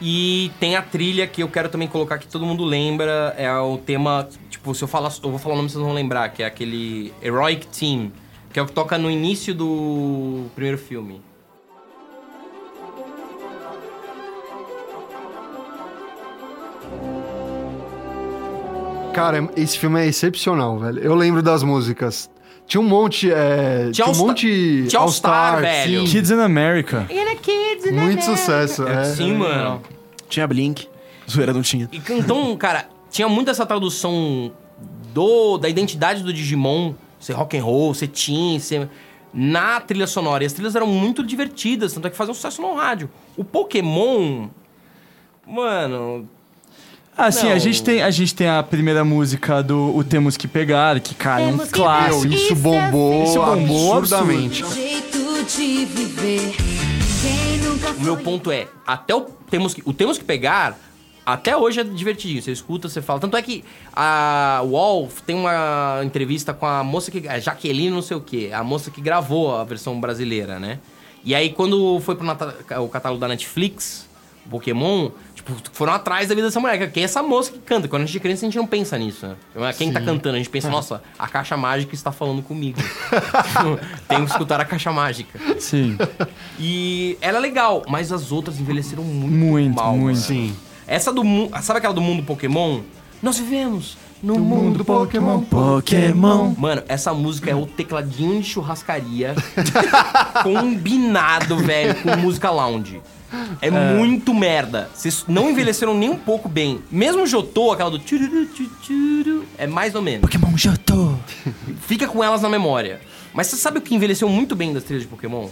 E 0.00 0.50
tem 0.60 0.76
a 0.76 0.82
trilha 0.82 1.26
que 1.26 1.42
eu 1.42 1.48
quero 1.48 1.68
também 1.68 1.88
colocar 1.88 2.18
que 2.18 2.26
todo 2.26 2.44
mundo 2.46 2.64
lembra, 2.64 3.34
é 3.38 3.50
o 3.58 3.78
tema, 3.78 4.28
tipo, 4.50 4.74
se 4.74 4.82
eu 4.82 4.88
falar, 4.88 5.12
eu 5.22 5.30
vou 5.30 5.38
falar 5.38 5.54
o 5.54 5.56
nome 5.58 5.68
vocês 5.70 5.82
vão 5.82 5.92
lembrar, 5.94 6.28
que 6.30 6.42
é 6.42 6.46
aquele 6.46 7.12
Heroic 7.22 7.66
Team, 7.68 8.10
que 8.52 8.58
é 8.58 8.62
o 8.62 8.66
que 8.66 8.72
toca 8.72 8.96
no 8.98 9.10
início 9.10 9.54
do 9.54 10.44
primeiro 10.54 10.78
filme. 10.78 11.20
Cara, 19.14 19.48
esse 19.56 19.78
filme 19.78 20.00
é 20.00 20.06
excepcional, 20.06 20.78
velho. 20.78 20.98
Eu 20.98 21.14
lembro 21.14 21.42
das 21.42 21.62
músicas. 21.62 22.28
Tinha 22.66 22.80
um 22.80 22.84
monte. 22.84 23.30
É, 23.30 23.90
tinha 23.92 24.06
um 24.08 24.14
monte. 24.14 24.86
tinha 24.88 25.00
All-Star, 25.00 25.60
velho. 25.60 26.06
sim. 26.06 26.12
Kids 26.12 26.30
in 26.30 26.40
America. 26.40 27.06
Muito 27.92 28.24
sucesso. 28.24 28.86
É. 28.88 29.04
Sim, 29.04 29.34
mano. 29.34 29.82
Tinha 30.28 30.46
Blink. 30.46 30.88
Zoeira 31.30 31.52
não 31.52 31.62
tinha. 31.62 31.88
E, 31.92 32.02
então, 32.12 32.56
cara, 32.56 32.88
tinha 33.10 33.28
muito 33.28 33.50
essa 33.50 33.64
tradução 33.64 34.52
do 35.12 35.58
da 35.58 35.68
identidade 35.68 36.22
do 36.22 36.32
Digimon, 36.32 36.94
ser 37.20 37.34
rock 37.34 37.56
and 37.56 37.62
roll, 37.62 37.94
ser 37.94 38.08
teen, 38.08 38.58
ser 38.58 38.88
na 39.32 39.80
trilha 39.80 40.06
sonora. 40.06 40.42
E 40.42 40.46
as 40.46 40.52
trilhas 40.52 40.74
eram 40.74 40.86
muito 40.86 41.22
divertidas, 41.22 41.92
tanto 41.92 42.06
é 42.08 42.10
que 42.10 42.16
faziam 42.16 42.34
sucesso 42.34 42.60
no 42.60 42.74
rádio. 42.74 43.08
O 43.36 43.44
Pokémon, 43.44 44.48
mano, 45.46 46.28
Ah, 47.16 47.30
sim, 47.30 47.48
a 47.50 47.58
gente, 47.58 47.82
tem, 47.82 48.02
a 48.02 48.10
gente 48.10 48.34
tem 48.34 48.48
a 48.48 48.62
primeira 48.62 49.04
música 49.04 49.62
do 49.62 49.96
O 49.96 50.02
Temos 50.02 50.36
Que 50.36 50.48
Pegar, 50.48 50.98
que, 50.98 51.14
cara, 51.14 51.42
é 51.42 51.46
um 51.46 51.50
Temos 51.52 51.64
que 51.66 51.72
clássico. 51.72 52.20
Meu, 52.26 52.32
isso 52.32 52.44
Isso 52.44 52.52
é 52.52 52.56
bombou, 52.56 53.24
Isso 53.24 53.38
bombou 53.40 53.94
absurdamente. 53.94 54.64
Jeito 54.74 55.44
de 55.56 55.84
viver. 55.84 56.54
Quem 57.22 57.58
nunca 57.58 57.90
O 57.92 58.00
meu 58.02 58.16
ponto 58.16 58.50
é, 58.50 58.66
até 58.86 59.14
o 59.14 59.20
temos 59.48 59.72
que, 59.74 59.82
o 59.84 59.92
temos 59.92 60.18
que 60.18 60.24
pegar, 60.24 60.76
até 61.24 61.56
hoje 61.56 61.78
é 61.80 61.84
divertidinho. 61.84 62.42
Você 62.42 62.50
escuta, 62.50 62.88
você 62.88 63.00
fala. 63.00 63.20
Tanto 63.20 63.36
é 63.36 63.42
que 63.42 63.64
a 63.94 64.60
Wolf 64.64 65.20
tem 65.20 65.36
uma 65.36 66.00
entrevista 66.04 66.52
com 66.52 66.66
a 66.66 66.82
moça 66.82 67.10
que. 67.12 67.28
A 67.28 67.38
Jaqueline, 67.38 67.90
não 67.90 68.02
sei 68.02 68.16
o 68.16 68.20
quê. 68.20 68.50
A 68.52 68.64
moça 68.64 68.90
que 68.90 69.00
gravou 69.00 69.54
a 69.56 69.62
versão 69.62 70.00
brasileira, 70.00 70.58
né? 70.58 70.80
E 71.24 71.34
aí, 71.34 71.50
quando 71.50 72.00
foi 72.00 72.16
pro 72.16 72.26
nata- 72.26 72.54
o 72.80 72.88
catálogo 72.88 73.20
da 73.20 73.28
Netflix, 73.28 74.06
Pokémon, 74.50 75.10
tipo, 75.44 75.60
foram 75.72 75.92
atrás 75.92 76.28
da 76.28 76.34
vida 76.34 76.46
dessa 76.48 76.58
mulher. 76.60 76.90
Que 76.90 77.00
é 77.00 77.02
essa 77.02 77.22
moça 77.22 77.52
que 77.52 77.58
canta. 77.58 77.86
Quando 77.88 78.02
a 78.02 78.06
gente 78.06 78.16
é 78.16 78.20
criança, 78.20 78.44
a 78.44 78.48
gente 78.48 78.56
não 78.56 78.66
pensa 78.66 78.96
nisso, 78.98 79.26
né? 79.26 79.72
Quem 79.76 79.92
tá 79.92 80.00
cantando, 80.00 80.34
a 80.36 80.38
gente 80.38 80.50
pensa, 80.50 80.68
nossa, 80.70 81.02
a 81.18 81.28
caixa 81.28 81.56
mágica 81.56 81.94
está 81.94 82.10
falando 82.12 82.42
comigo. 82.42 82.78
Tipo, 82.80 83.78
Tenho 84.08 84.24
que 84.24 84.30
escutar 84.30 84.60
a 84.60 84.64
caixa 84.64 84.90
mágica. 84.92 85.38
Sim, 85.60 85.96
E 86.58 87.16
ela 87.20 87.38
é 87.38 87.40
legal, 87.40 87.82
mas 87.88 88.12
as 88.12 88.32
outras 88.32 88.58
envelheceram 88.58 89.02
muito, 89.04 89.32
Muito, 89.34 89.74
mal. 89.76 89.92
muito. 89.92 90.04
mano. 90.04 90.16
Sim. 90.16 90.56
Essa 90.86 91.12
do 91.12 91.24
mundo. 91.24 91.50
Sabe 91.62 91.78
aquela 91.78 91.94
do 91.94 92.00
mundo 92.00 92.22
Pokémon? 92.22 92.80
Nós 93.22 93.38
vivemos 93.38 93.96
no 94.24 94.38
mundo. 94.38 94.64
Mundo 94.64 94.84
Pokémon. 94.84 95.40
Pokémon. 95.42 96.54
Mano, 96.56 96.82
essa 96.88 97.12
música 97.12 97.50
é 97.50 97.54
o 97.54 97.66
tecladinho 97.66 98.40
de 98.40 98.48
churrascaria 98.48 99.34
combinado, 100.42 101.58
velho, 101.58 101.94
com 101.96 102.16
música 102.16 102.50
lounge. 102.50 103.00
É, 103.60 103.70
muito 103.70 104.32
merda. 104.32 104.88
Vocês 104.94 105.24
não 105.28 105.50
envelheceram 105.50 105.92
nem 105.92 106.08
um 106.08 106.16
pouco 106.16 106.48
bem. 106.48 106.80
Mesmo 106.90 107.22
o 107.22 107.26
Jotô, 107.26 107.72
aquela 107.72 107.90
do 107.90 107.98
tchururu, 107.98 108.46
tchururu, 108.46 109.44
é 109.58 109.66
mais 109.66 109.94
ou 109.94 110.00
menos. 110.00 110.22
Pokémon 110.22 110.56
Jotô. 110.56 111.14
Fica 111.80 112.06
com 112.06 112.22
elas 112.22 112.40
na 112.40 112.48
memória. 112.48 113.00
Mas 113.32 113.48
você 113.48 113.56
sabe 113.56 113.78
o 113.78 113.82
que 113.82 113.94
envelheceu 113.94 114.28
muito 114.28 114.54
bem 114.54 114.72
das 114.72 114.84
trilhas 114.84 115.02
de 115.02 115.08
Pokémon? 115.08 115.48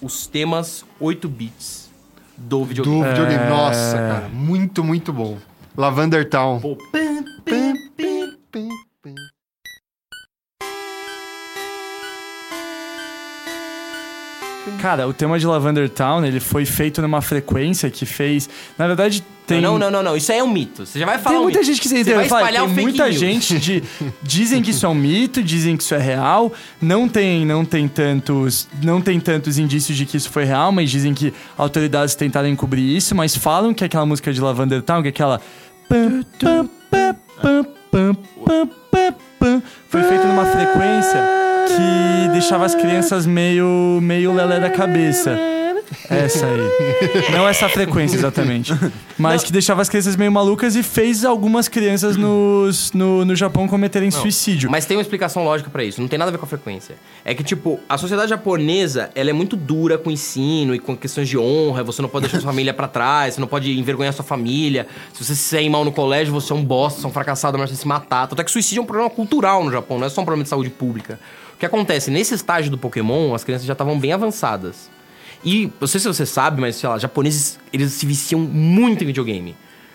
Os 0.00 0.26
temas 0.26 0.84
8 1.00 1.28
bits 1.28 1.90
do 2.36 2.64
videogame. 2.64 3.02
Do 3.02 3.08
videogame. 3.08 3.50
Nossa, 3.50 3.96
cara. 3.96 4.30
Muito, 4.32 4.84
muito 4.84 5.12
bom. 5.12 5.36
Lavender 5.76 6.28
Town. 6.28 6.60
Pô, 6.60 6.78
Pim, 7.46 7.74
pim, 7.96 8.36
pim, 8.50 8.68
pim. 9.02 9.14
Cara, 14.80 15.06
o 15.06 15.12
tema 15.12 15.38
de 15.38 15.46
Lavender 15.46 15.88
Town, 15.88 16.24
ele 16.24 16.40
foi 16.40 16.64
feito 16.64 17.00
numa 17.00 17.22
frequência 17.22 17.88
que 17.88 18.04
fez... 18.04 18.48
Na 18.76 18.86
verdade, 18.88 19.22
tem... 19.46 19.60
Não, 19.60 19.78
não, 19.78 19.90
não, 19.90 20.02
não. 20.02 20.16
Isso 20.16 20.32
aí 20.32 20.38
é 20.38 20.44
um 20.44 20.50
mito. 20.50 20.84
Você 20.84 20.98
já 20.98 21.06
vai 21.06 21.18
falar 21.18 21.34
Tem 21.36 21.40
um 21.40 21.44
muita 21.44 21.60
mito. 21.60 21.70
gente 21.70 21.80
que 21.80 21.88
se 21.88 22.02
Você 22.04 22.14
vai 22.14 22.28
fala, 22.28 22.40
espalhar 22.42 22.62
tem 22.64 22.72
o 22.72 22.74
fake 22.74 22.88
muita 22.88 23.04
news. 23.06 23.18
gente 23.18 23.58
de 23.60 23.82
dizem 24.22 24.60
que 24.60 24.70
isso 24.72 24.84
é 24.84 24.88
um 24.88 24.94
mito, 24.94 25.40
dizem 25.42 25.76
que 25.76 25.84
isso 25.84 25.94
é 25.94 25.98
real. 25.98 26.52
Não 26.82 27.08
tem, 27.08 27.46
não 27.46 27.64
tem 27.64 27.86
tantos, 27.86 28.68
não 28.82 29.00
tem 29.00 29.20
tantos 29.20 29.56
indícios 29.56 29.96
de 29.96 30.04
que 30.04 30.16
isso 30.16 30.30
foi 30.30 30.44
real, 30.44 30.72
mas 30.72 30.90
dizem 30.90 31.14
que 31.14 31.32
autoridades 31.56 32.16
tentaram 32.16 32.48
encobrir 32.48 32.96
isso, 32.96 33.14
mas 33.14 33.36
falam 33.36 33.72
que 33.72 33.84
aquela 33.84 34.04
música 34.04 34.32
de 34.32 34.40
Lavender 34.40 34.82
Town, 34.82 35.00
que 35.00 35.08
é 35.08 35.10
aquela 35.10 35.40
pam, 35.88 36.22
pam, 36.40 36.68
pam, 36.90 37.16
pam, 37.40 37.64
pam, 37.90 38.14
pam, 38.44 38.66
pam, 38.90 39.14
pam, 39.38 39.62
foi 39.88 40.02
feita 40.02 40.24
numa 40.24 40.46
frequência 40.46 41.20
que 41.68 42.28
deixava 42.32 42.64
as 42.64 42.74
crianças 42.74 43.26
meio 43.26 43.98
meio 44.02 44.32
lelé 44.32 44.60
da 44.60 44.70
cabeça. 44.70 45.36
Essa 46.10 46.46
aí. 46.46 47.30
Não 47.32 47.48
essa 47.48 47.68
frequência 47.68 48.16
exatamente. 48.16 48.72
Mas 49.18 49.44
que 49.44 49.52
deixava 49.52 49.82
as 49.82 49.88
crianças 49.88 50.16
meio 50.16 50.30
malucas 50.30 50.76
e 50.76 50.82
fez 50.82 51.24
algumas 51.24 51.68
crianças 51.68 52.16
nos, 52.16 52.92
no, 52.92 53.24
no 53.24 53.36
Japão 53.36 53.66
cometerem 53.66 54.10
suicídio. 54.10 54.70
Mas 54.70 54.84
tem 54.84 54.96
uma 54.96 55.02
explicação 55.02 55.44
lógica 55.44 55.70
pra 55.70 55.84
isso, 55.84 56.00
não 56.00 56.08
tem 56.08 56.18
nada 56.18 56.30
a 56.30 56.32
ver 56.32 56.38
com 56.38 56.44
a 56.44 56.48
frequência. 56.48 56.96
É 57.24 57.34
que, 57.34 57.42
tipo, 57.42 57.80
a 57.88 57.96
sociedade 57.96 58.30
japonesa, 58.30 59.10
ela 59.14 59.30
é 59.30 59.32
muito 59.32 59.56
dura 59.56 59.98
com 59.98 60.10
o 60.10 60.12
ensino 60.12 60.74
e 60.74 60.78
com 60.78 60.96
questões 60.96 61.28
de 61.28 61.38
honra, 61.38 61.82
você 61.82 62.02
não 62.02 62.08
pode 62.08 62.24
deixar 62.24 62.40
sua 62.40 62.50
família 62.50 62.74
pra 62.74 62.88
trás, 62.88 63.34
você 63.34 63.40
não 63.40 63.48
pode 63.48 63.78
envergonhar 63.78 64.12
sua 64.12 64.24
família. 64.24 64.86
Se 65.12 65.24
você 65.24 65.34
se 65.34 65.42
sair 65.42 65.68
mal 65.68 65.84
no 65.84 65.92
colégio, 65.92 66.32
você 66.32 66.52
é 66.52 66.56
um 66.56 66.64
bosta, 66.64 67.00
você 67.00 67.06
é 67.06 67.08
um 67.08 67.12
fracassado, 67.12 67.58
mas 67.58 67.70
você 67.70 67.76
se 67.76 67.86
matar. 67.86 68.26
Tanto 68.26 68.40
é 68.40 68.44
que 68.44 68.50
suicídio 68.50 68.80
é 68.80 68.82
um 68.82 68.86
problema 68.86 69.10
cultural 69.10 69.64
no 69.64 69.70
Japão, 69.70 69.98
não 69.98 70.06
é 70.06 70.10
só 70.10 70.20
um 70.20 70.24
problema 70.24 70.42
de 70.42 70.50
saúde 70.50 70.70
pública. 70.70 71.18
O 71.54 71.58
que 71.58 71.64
acontece? 71.64 72.10
Nesse 72.10 72.34
estágio 72.34 72.70
do 72.70 72.76
Pokémon, 72.76 73.34
as 73.34 73.42
crianças 73.42 73.66
já 73.66 73.72
estavam 73.72 73.98
bem 73.98 74.12
avançadas. 74.12 74.90
E, 75.46 75.70
não 75.80 75.86
sei 75.86 76.00
se 76.00 76.08
você 76.08 76.26
sabe, 76.26 76.60
mas, 76.60 76.74
sei 76.76 76.88
lá, 76.88 76.98
japoneses, 76.98 77.58
eles 77.72 77.92
se 77.92 78.04
viciam 78.04 78.40
muito 78.40 79.04
em 79.04 79.06
videogame. 79.06 79.54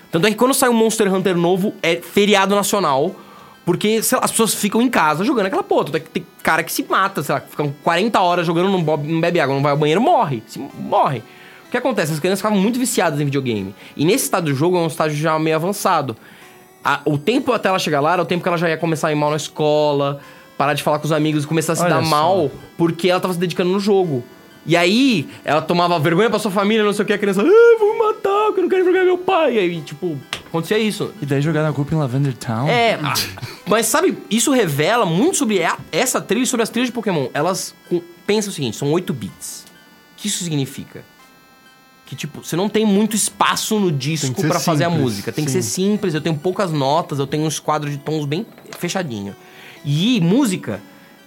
Tanto 0.10 0.26
é 0.26 0.32
que 0.32 0.38
quando 0.38 0.54
sai 0.54 0.70
um 0.70 0.74
Monster 0.74 1.14
Hunter 1.14 1.36
novo, 1.36 1.74
é 1.84 1.98
feriado 1.98 2.56
nacional. 2.56 3.14
Porque 3.64 4.02
sei 4.02 4.18
lá, 4.18 4.24
as 4.26 4.32
pessoas 4.32 4.56
ficam 4.56 4.82
em 4.82 4.90
casa 4.90 5.24
jogando 5.24 5.46
aquela 5.46 5.62
porra. 5.62 5.86
Tanto 5.86 5.98
é 5.98 6.00
que 6.00 6.10
tem 6.10 6.26
cara 6.42 6.64
que 6.64 6.72
se 6.74 6.84
mata, 6.90 7.22
sei 7.22 7.36
lá, 7.36 7.42
ficam 7.42 7.72
40 7.84 8.20
horas 8.20 8.48
jogando, 8.48 8.70
não, 8.72 8.82
bo- 8.82 8.98
não 8.98 9.22
bebe 9.22 9.40
água, 9.40 9.54
não 9.54 9.62
vai 9.62 9.72
ao 9.72 9.78
banheiro, 9.78 10.02
morre. 10.02 10.42
Se, 10.48 10.58
morre. 10.80 11.20
O 11.68 11.72
que 11.72 11.78
acontece? 11.78 12.12
As 12.12 12.20
crianças 12.20 12.40
ficavam 12.40 12.58
muito 12.58 12.80
viciadas 12.80 13.20
em 13.22 13.26
videogame. 13.26 13.76
E 13.96 14.04
nesse 14.04 14.24
estado 14.26 14.46
do 14.46 14.56
jogo 14.56 14.78
é 14.78 14.80
um 14.80 14.88
estágio 14.88 15.16
já 15.18 15.38
meio 15.38 15.56
avançado. 15.56 16.18
A- 16.84 17.02
o 17.06 17.18
tempo 17.20 17.54
até 17.54 17.70
ela 17.70 17.78
chegar 17.78 18.00
lá 18.02 18.14
era 18.14 18.22
o 18.24 18.26
tempo 18.26 18.42
que 18.42 18.48
ela 18.50 18.58
já 18.58 18.68
ia 18.68 18.78
começar 18.78 19.10
a 19.10 19.12
ir 19.12 19.16
mal 19.16 19.30
na 19.30 19.36
escola, 19.38 20.20
parar 20.58 20.74
de 20.74 20.82
falar 20.82 20.98
com 20.98 21.06
os 21.06 21.12
amigos 21.12 21.44
e 21.44 21.48
começar 21.48 21.74
a 21.74 21.76
se 21.76 21.84
Olha 21.84 21.96
dar 21.96 22.04
só. 22.04 22.10
mal 22.10 22.50
porque 22.78 23.10
ela 23.10 23.20
tava 23.22 23.34
se 23.34 23.40
dedicando 23.40 23.70
no 23.70 23.80
jogo. 23.80 24.24
E 24.66 24.78
aí, 24.78 25.28
ela 25.44 25.62
tomava 25.62 25.98
vergonha 26.00 26.30
pra 26.30 26.38
sua 26.38 26.52
família, 26.52 26.84
não 26.84 26.94
sei 26.94 27.04
o 27.04 27.06
que, 27.08 27.14
a 27.14 27.18
criança, 27.18 27.42
ah, 27.42 27.78
vou 27.80 27.94
me 27.94 28.00
matar, 28.00 28.46
porque 28.48 28.60
eu 28.60 28.64
não 28.64 28.70
quero 28.70 28.86
jogar 28.86 29.04
meu 29.04 29.18
pai. 29.18 29.56
E 29.56 29.60
aí, 29.60 29.82
tipo, 29.82 30.18
acontecia 30.48 30.78
isso. 30.78 31.12
E 31.22 31.26
daí 31.26 31.42
jogar 31.42 31.64
na 31.64 31.74
culpa 31.74 31.96
em 31.96 31.98
Lavender 31.98 32.36
Town? 32.38 32.68
É, 32.70 33.00
mas 33.68 33.88
sabe, 33.88 34.16
isso 34.30 34.52
revela 34.52 35.06
muito 35.06 35.38
sobre 35.38 35.64
a- 35.64 35.78
essa 35.92 36.22
trilha 36.22 36.44
e 36.44 36.48
sobre 36.48 36.62
as 36.62 36.70
trilhas 36.70 36.90
de 36.90 36.94
Pokémon. 36.94 37.28
Elas 37.34 37.74
com- 37.90 38.02
pensam 38.28 38.52
o 38.52 38.54
seguinte, 38.54 38.78
são 38.78 38.92
8 38.92 39.12
bits. 39.14 39.66
O 40.14 40.22
que 40.22 40.28
isso 40.28 40.44
significa? 40.44 41.04
Que, 42.06 42.16
tipo, 42.16 42.44
você 42.44 42.56
não 42.56 42.70
tem 42.70 42.86
muito 42.86 43.16
espaço 43.16 43.80
no 43.80 43.92
disco 43.92 44.42
pra 44.48 44.60
fazer 44.60 44.84
a 44.84 44.90
música. 44.92 45.32
Tem 45.32 45.44
que 45.46 45.50
sim. 45.50 45.62
ser 45.62 45.68
simples, 45.68 46.14
eu 46.14 46.22
tenho 46.22 46.36
poucas 46.38 46.72
notas, 46.72 47.18
eu 47.18 47.26
tenho 47.26 47.44
um 47.46 47.48
esquadro 47.48 47.90
de 47.90 47.98
tons 47.98 48.26
bem 48.26 48.46
fechadinho. 48.78 49.34
E 49.84 50.20
música, 50.22 50.82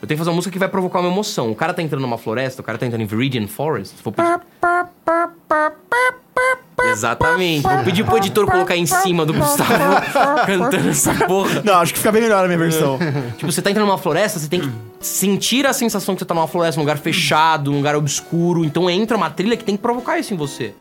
eu 0.05 0.07
tenho 0.07 0.17
que 0.17 0.19
fazer 0.19 0.31
uma 0.31 0.37
música 0.37 0.53
que 0.53 0.59
vai 0.59 0.69
provocar 0.69 1.01
uma 1.01 1.09
emoção. 1.09 1.51
O 1.51 1.55
cara 1.55 1.73
tá 1.73 1.83
entrando 1.83 2.03
numa 2.03 2.19
floresta, 2.19 2.61
o 2.61 2.65
cara 2.65 2.77
tá 2.77 2.85
entrando 2.85 3.01
em 3.01 3.07
Viridian 3.07 3.47
Forest, 3.47 3.95
vou 4.05 4.13
pedir... 4.13 4.39
Exatamente. 6.91 7.63
Vou 7.63 7.79
pedir 7.85 8.05
pro 8.05 8.19
editor 8.19 8.45
colocar 8.47 8.77
em 8.77 8.85
cima 8.85 9.25
do 9.25 9.33
Gustavo 9.33 10.03
cantando 10.45 10.91
essa 10.91 11.15
porra. 11.27 11.63
Não, 11.65 11.75
acho 11.77 11.95
que 11.95 11.99
fica 11.99 12.13
bem 12.13 12.21
melhor 12.21 12.45
a 12.45 12.47
minha 12.47 12.59
versão. 12.59 12.99
Tipo, 13.39 13.51
você 13.51 13.63
tá 13.63 13.71
entrando 13.71 13.87
numa 13.87 13.97
floresta, 13.97 14.39
você 14.39 14.49
tem 14.49 14.61
que 14.61 14.71
sentir 15.01 15.67
a 15.67 15.73
sensação 15.73 16.15
que 16.15 16.19
você 16.19 16.27
tá 16.27 16.35
numa 16.35 16.47
floresta, 16.47 16.79
num 16.79 16.85
lugar 16.85 16.99
fechado, 16.99 17.71
num 17.71 17.79
lugar 17.79 17.97
obscuro. 17.97 18.63
Então 18.63 18.91
entra 18.91 19.17
uma 19.17 19.31
trilha 19.31 19.57
que 19.57 19.65
tem 19.65 19.77
que 19.77 19.83
provocar 19.83 20.19
isso 20.19 20.35
em 20.35 20.37
você. 20.37 20.75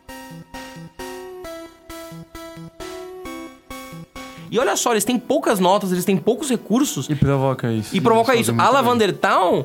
E 4.54 4.58
olha 4.60 4.76
só, 4.76 4.92
eles 4.92 5.04
têm 5.04 5.18
poucas 5.18 5.58
notas, 5.58 5.90
eles 5.90 6.04
têm 6.04 6.16
poucos 6.16 6.48
recursos 6.48 7.10
E 7.10 7.14
provoca 7.16 7.72
isso. 7.72 7.96
e 7.96 8.00
provoca 8.00 8.36
isso. 8.36 8.54
fazem 8.54 8.78
A 8.78 8.82
muito 8.84 8.98
bem. 8.98 9.12
Town, 9.14 9.64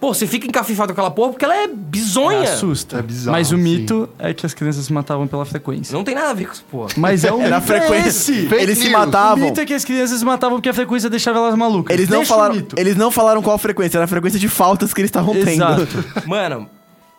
pô, 0.00 0.12
você 0.12 0.26
fica 0.26 0.44
encafifado 0.44 0.88
com 0.88 0.92
aquela 1.00 1.10
porra 1.12 1.30
porque 1.30 1.44
ela 1.44 1.54
é 1.54 1.68
bizonha. 1.68 2.42
Assusta. 2.42 2.98
É 2.98 3.02
bizarro, 3.02 3.30
Mas 3.36 3.52
o 3.52 3.56
sim. 3.56 3.62
mito 3.62 4.08
é 4.18 4.34
que 4.34 4.44
as 4.44 4.52
crianças 4.52 4.86
se 4.86 4.92
matavam 4.92 5.28
pela 5.28 5.44
frequência. 5.44 5.94
Não 5.96 6.02
tem 6.02 6.16
nada 6.16 6.30
a 6.30 6.32
ver 6.34 6.46
com 6.46 6.52
isso, 6.52 6.64
porra. 6.68 6.88
Mas 6.96 7.22
é 7.24 7.30
um 7.32 7.40
Era 7.42 7.58
a 7.58 7.60
mito 7.60 7.72
é 7.72 7.80
frequência. 7.80 8.48
Fake 8.48 8.54
Eles 8.60 8.78
se 8.78 8.84
news. 8.88 8.96
O 8.96 8.98
matavam. 8.98 9.44
mito 9.44 9.60
é 9.60 9.64
que 9.64 9.72
as 9.72 9.84
crianças 9.84 10.18
se 10.18 10.24
matavam 10.24 10.58
porque 10.58 10.68
a 10.68 10.74
frequência 10.74 11.08
deixava 11.08 11.38
elas 11.38 11.54
malucas. 11.54 11.94
Eles 11.96 12.08
não, 12.08 12.18
Deixa 12.18 12.34
falaram, 12.34 12.66
eles 12.76 12.96
não 12.96 13.12
falaram 13.12 13.40
qual 13.40 13.56
frequência, 13.56 13.98
era 13.98 14.04
a 14.04 14.08
frequência 14.08 14.40
de 14.40 14.48
faltas 14.48 14.92
que 14.92 15.00
eles 15.00 15.10
estavam 15.10 15.32
tendo. 15.32 15.48
Exato. 15.52 16.04
Mano, 16.26 16.68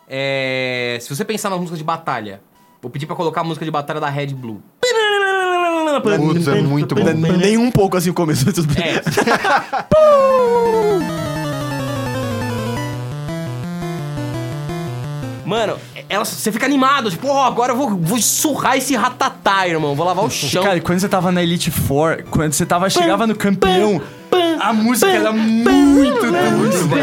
é... 0.06 0.98
se 1.00 1.08
você 1.08 1.24
pensar 1.24 1.48
nas 1.48 1.58
músicas 1.58 1.78
de 1.78 1.84
batalha, 1.84 2.42
vou 2.82 2.90
pedir 2.90 3.06
pra 3.06 3.16
colocar 3.16 3.40
a 3.40 3.44
música 3.44 3.64
de 3.64 3.70
batalha 3.70 4.00
da 4.00 4.10
Red 4.10 4.28
Blue. 4.34 4.60
Putz, 6.00 6.48
é 6.48 6.62
muito 6.62 6.94
bom. 6.94 7.04
Nem 7.36 7.56
um 7.56 7.70
pouco 7.70 7.96
assim 7.96 8.10
o 8.10 8.14
começo. 8.14 8.44
mas 8.46 8.54
tudo 8.54 8.72
bem. 8.74 8.84
É. 8.84 9.02
Mano, 15.44 15.76
ela, 16.08 16.24
você 16.24 16.50
fica 16.50 16.66
animado, 16.66 17.08
tipo, 17.08 17.28
ó, 17.28 17.44
agora 17.46 17.72
eu 17.72 17.76
vou, 17.76 17.90
vou 17.96 18.20
surrar 18.20 18.76
esse 18.76 18.96
ratatá, 18.96 19.68
irmão. 19.68 19.94
Vou 19.94 20.04
lavar 20.04 20.24
o 20.24 20.30
chão. 20.30 20.62
Cara, 20.64 20.76
e 20.76 20.80
quando 20.80 20.98
você 20.98 21.08
tava 21.08 21.30
na 21.30 21.40
Elite 21.40 21.70
Four, 21.70 22.24
quando 22.30 22.52
você 22.52 22.66
tava, 22.66 22.90
chegava 22.90 23.28
no 23.28 23.36
campeão, 23.36 24.02
a 24.60 24.72
música 24.72 25.08
era 25.08 25.32
muito 25.32 26.16
Puta, 26.18 26.36
é 26.36 26.50
muito 26.50 26.84
bom. 26.88 26.96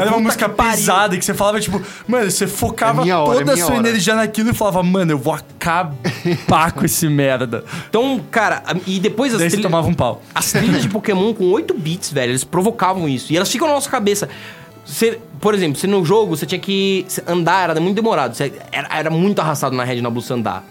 Era 0.00 0.10
uma 0.10 0.20
música 0.20 0.48
pesada 0.48 1.16
que 1.16 1.24
você 1.24 1.34
falava, 1.34 1.60
tipo, 1.60 1.80
mano, 2.08 2.28
você 2.30 2.46
focava 2.46 3.06
É 3.08 3.14
hora, 3.14 3.38
toda 3.38 3.52
é 3.52 3.54
a 3.54 3.56
sua 3.58 3.76
hora. 3.76 3.88
energia 3.88 4.16
naquilo 4.16 4.50
e 4.50 4.54
falava, 4.54 4.82
mano, 4.82 5.12
eu 5.12 5.18
vou 5.18 5.34
acabar 5.34 5.94
com 6.74 6.84
esse 6.84 7.08
merda. 7.08 7.64
Então, 7.88 8.20
cara, 8.30 8.62
e 8.86 8.98
depois 9.00 9.32
as 9.34 9.40
Daí 9.40 9.48
trilhas... 9.48 9.62
tomava 9.62 9.86
um 9.88 9.94
pau. 9.94 10.22
As 10.34 10.52
trilhas 10.52 10.82
de 10.82 10.88
Pokémon 10.88 11.32
com 11.34 11.50
8 11.50 11.74
bits, 11.74 12.12
velho, 12.12 12.30
eles 12.32 12.44
provocavam 12.44 13.08
isso. 13.08 13.32
E 13.32 13.36
elas 13.36 13.50
ficam 13.50 13.66
na 13.68 13.74
nossa 13.74 13.90
cabeça. 13.90 14.28
Você, 14.84 15.20
por 15.40 15.54
exemplo, 15.54 15.78
você 15.78 15.86
no 15.86 16.04
jogo, 16.04 16.36
você 16.36 16.46
tinha 16.46 16.58
que 16.60 17.06
andar, 17.26 17.70
era 17.70 17.80
muito 17.80 17.94
demorado. 17.96 18.34
Você, 18.34 18.52
era, 18.72 18.88
era 18.90 19.10
muito 19.10 19.40
arrastado 19.40 19.76
na 19.76 19.84
rede 19.84 20.02
na 20.02 20.10
Blue 20.10 20.22
andar. 20.30 20.64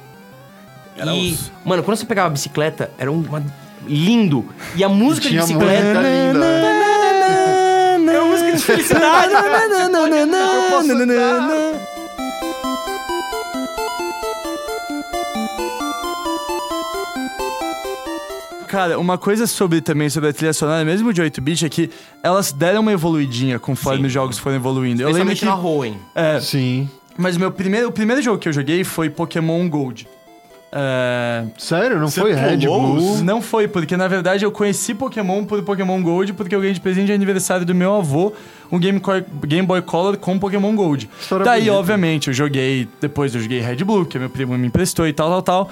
e, 0.97 1.31
osso. 1.33 1.51
mano, 1.63 1.83
quando 1.83 1.97
você 1.97 2.05
pegava 2.05 2.27
a 2.27 2.31
bicicleta, 2.31 2.91
era 2.97 3.11
um 3.11 3.19
uma- 3.21 3.43
lindo. 3.87 4.45
E 4.75 4.83
a 4.83 4.89
música 4.89 5.29
de 5.29 5.35
Tinha 5.35 5.41
bicicleta... 5.43 6.01
linda. 6.01 6.45
É 8.11 8.19
uma 8.19 8.25
música 8.31 8.51
de 8.53 8.63
felicidade. 8.63 9.33
Cara, 18.69 18.99
uma 18.99 19.17
coisa 19.17 19.47
sobre 19.47 19.81
também 19.81 20.09
sobre 20.09 20.29
a 20.29 20.33
trilha 20.33 20.53
sonora, 20.53 20.85
mesmo 20.85 21.11
de 21.11 21.21
8-bit, 21.21 21.65
é 21.65 21.69
que 21.69 21.89
elas 22.21 22.51
deram 22.51 22.81
uma 22.81 22.91
evoluidinha 22.91 23.57
conforme 23.57 24.01
Sim. 24.01 24.05
os 24.05 24.11
jogos 24.13 24.37
foram 24.37 24.57
evoluindo. 24.57 25.01
Eu 25.01 25.09
lembro 25.11 25.35
que. 25.35 25.43
na 25.43 25.55
Hoenn. 25.55 25.95
É, 26.13 26.39
Sim. 26.39 26.87
mas 27.17 27.35
o 27.35 27.39
meu 27.39 27.51
primeiro, 27.51 27.87
o 27.89 27.91
primeiro 27.91 28.21
jogo 28.21 28.37
que 28.37 28.47
eu 28.47 28.53
joguei 28.53 28.83
foi 28.83 29.09
Pokémon 29.09 29.67
Gold. 29.67 30.07
É, 30.71 31.45
Sério? 31.57 31.97
Não 31.99 32.07
Você 32.09 32.21
foi 32.21 32.31
Red 32.31 32.57
Blue? 32.57 33.23
Não 33.23 33.41
foi, 33.41 33.67
porque 33.67 33.97
na 33.97 34.07
verdade 34.07 34.45
eu 34.45 34.51
conheci 34.51 34.93
Pokémon 34.93 35.43
por 35.43 35.63
Pokémon 35.63 35.99
Gold, 36.03 36.33
porque 36.33 36.53
eu 36.55 36.59
ganhei 36.59 36.75
de 36.75 36.79
presente 36.79 37.07
de 37.07 37.13
aniversário 37.13 37.65
do 37.65 37.73
meu 37.73 37.95
avô 37.95 38.33
um 38.71 38.77
Game, 38.77 38.99
Co- 38.99 39.13
Game 39.47 39.65
Boy 39.65 39.81
Color 39.81 40.17
com 40.17 40.37
Pokémon 40.37 40.75
Gold. 40.75 41.09
História 41.19 41.43
Daí, 41.43 41.61
bonita. 41.61 41.75
obviamente, 41.79 42.27
eu 42.27 42.33
joguei. 42.35 42.87
Depois 43.01 43.33
eu 43.33 43.41
joguei 43.41 43.59
Red 43.61 43.77
Blue, 43.77 44.05
que 44.05 44.19
meu 44.19 44.29
primo 44.29 44.55
me 44.59 44.67
emprestou 44.67 45.07
e 45.07 45.11
tal, 45.13 45.27
tal, 45.29 45.41
tal. 45.41 45.71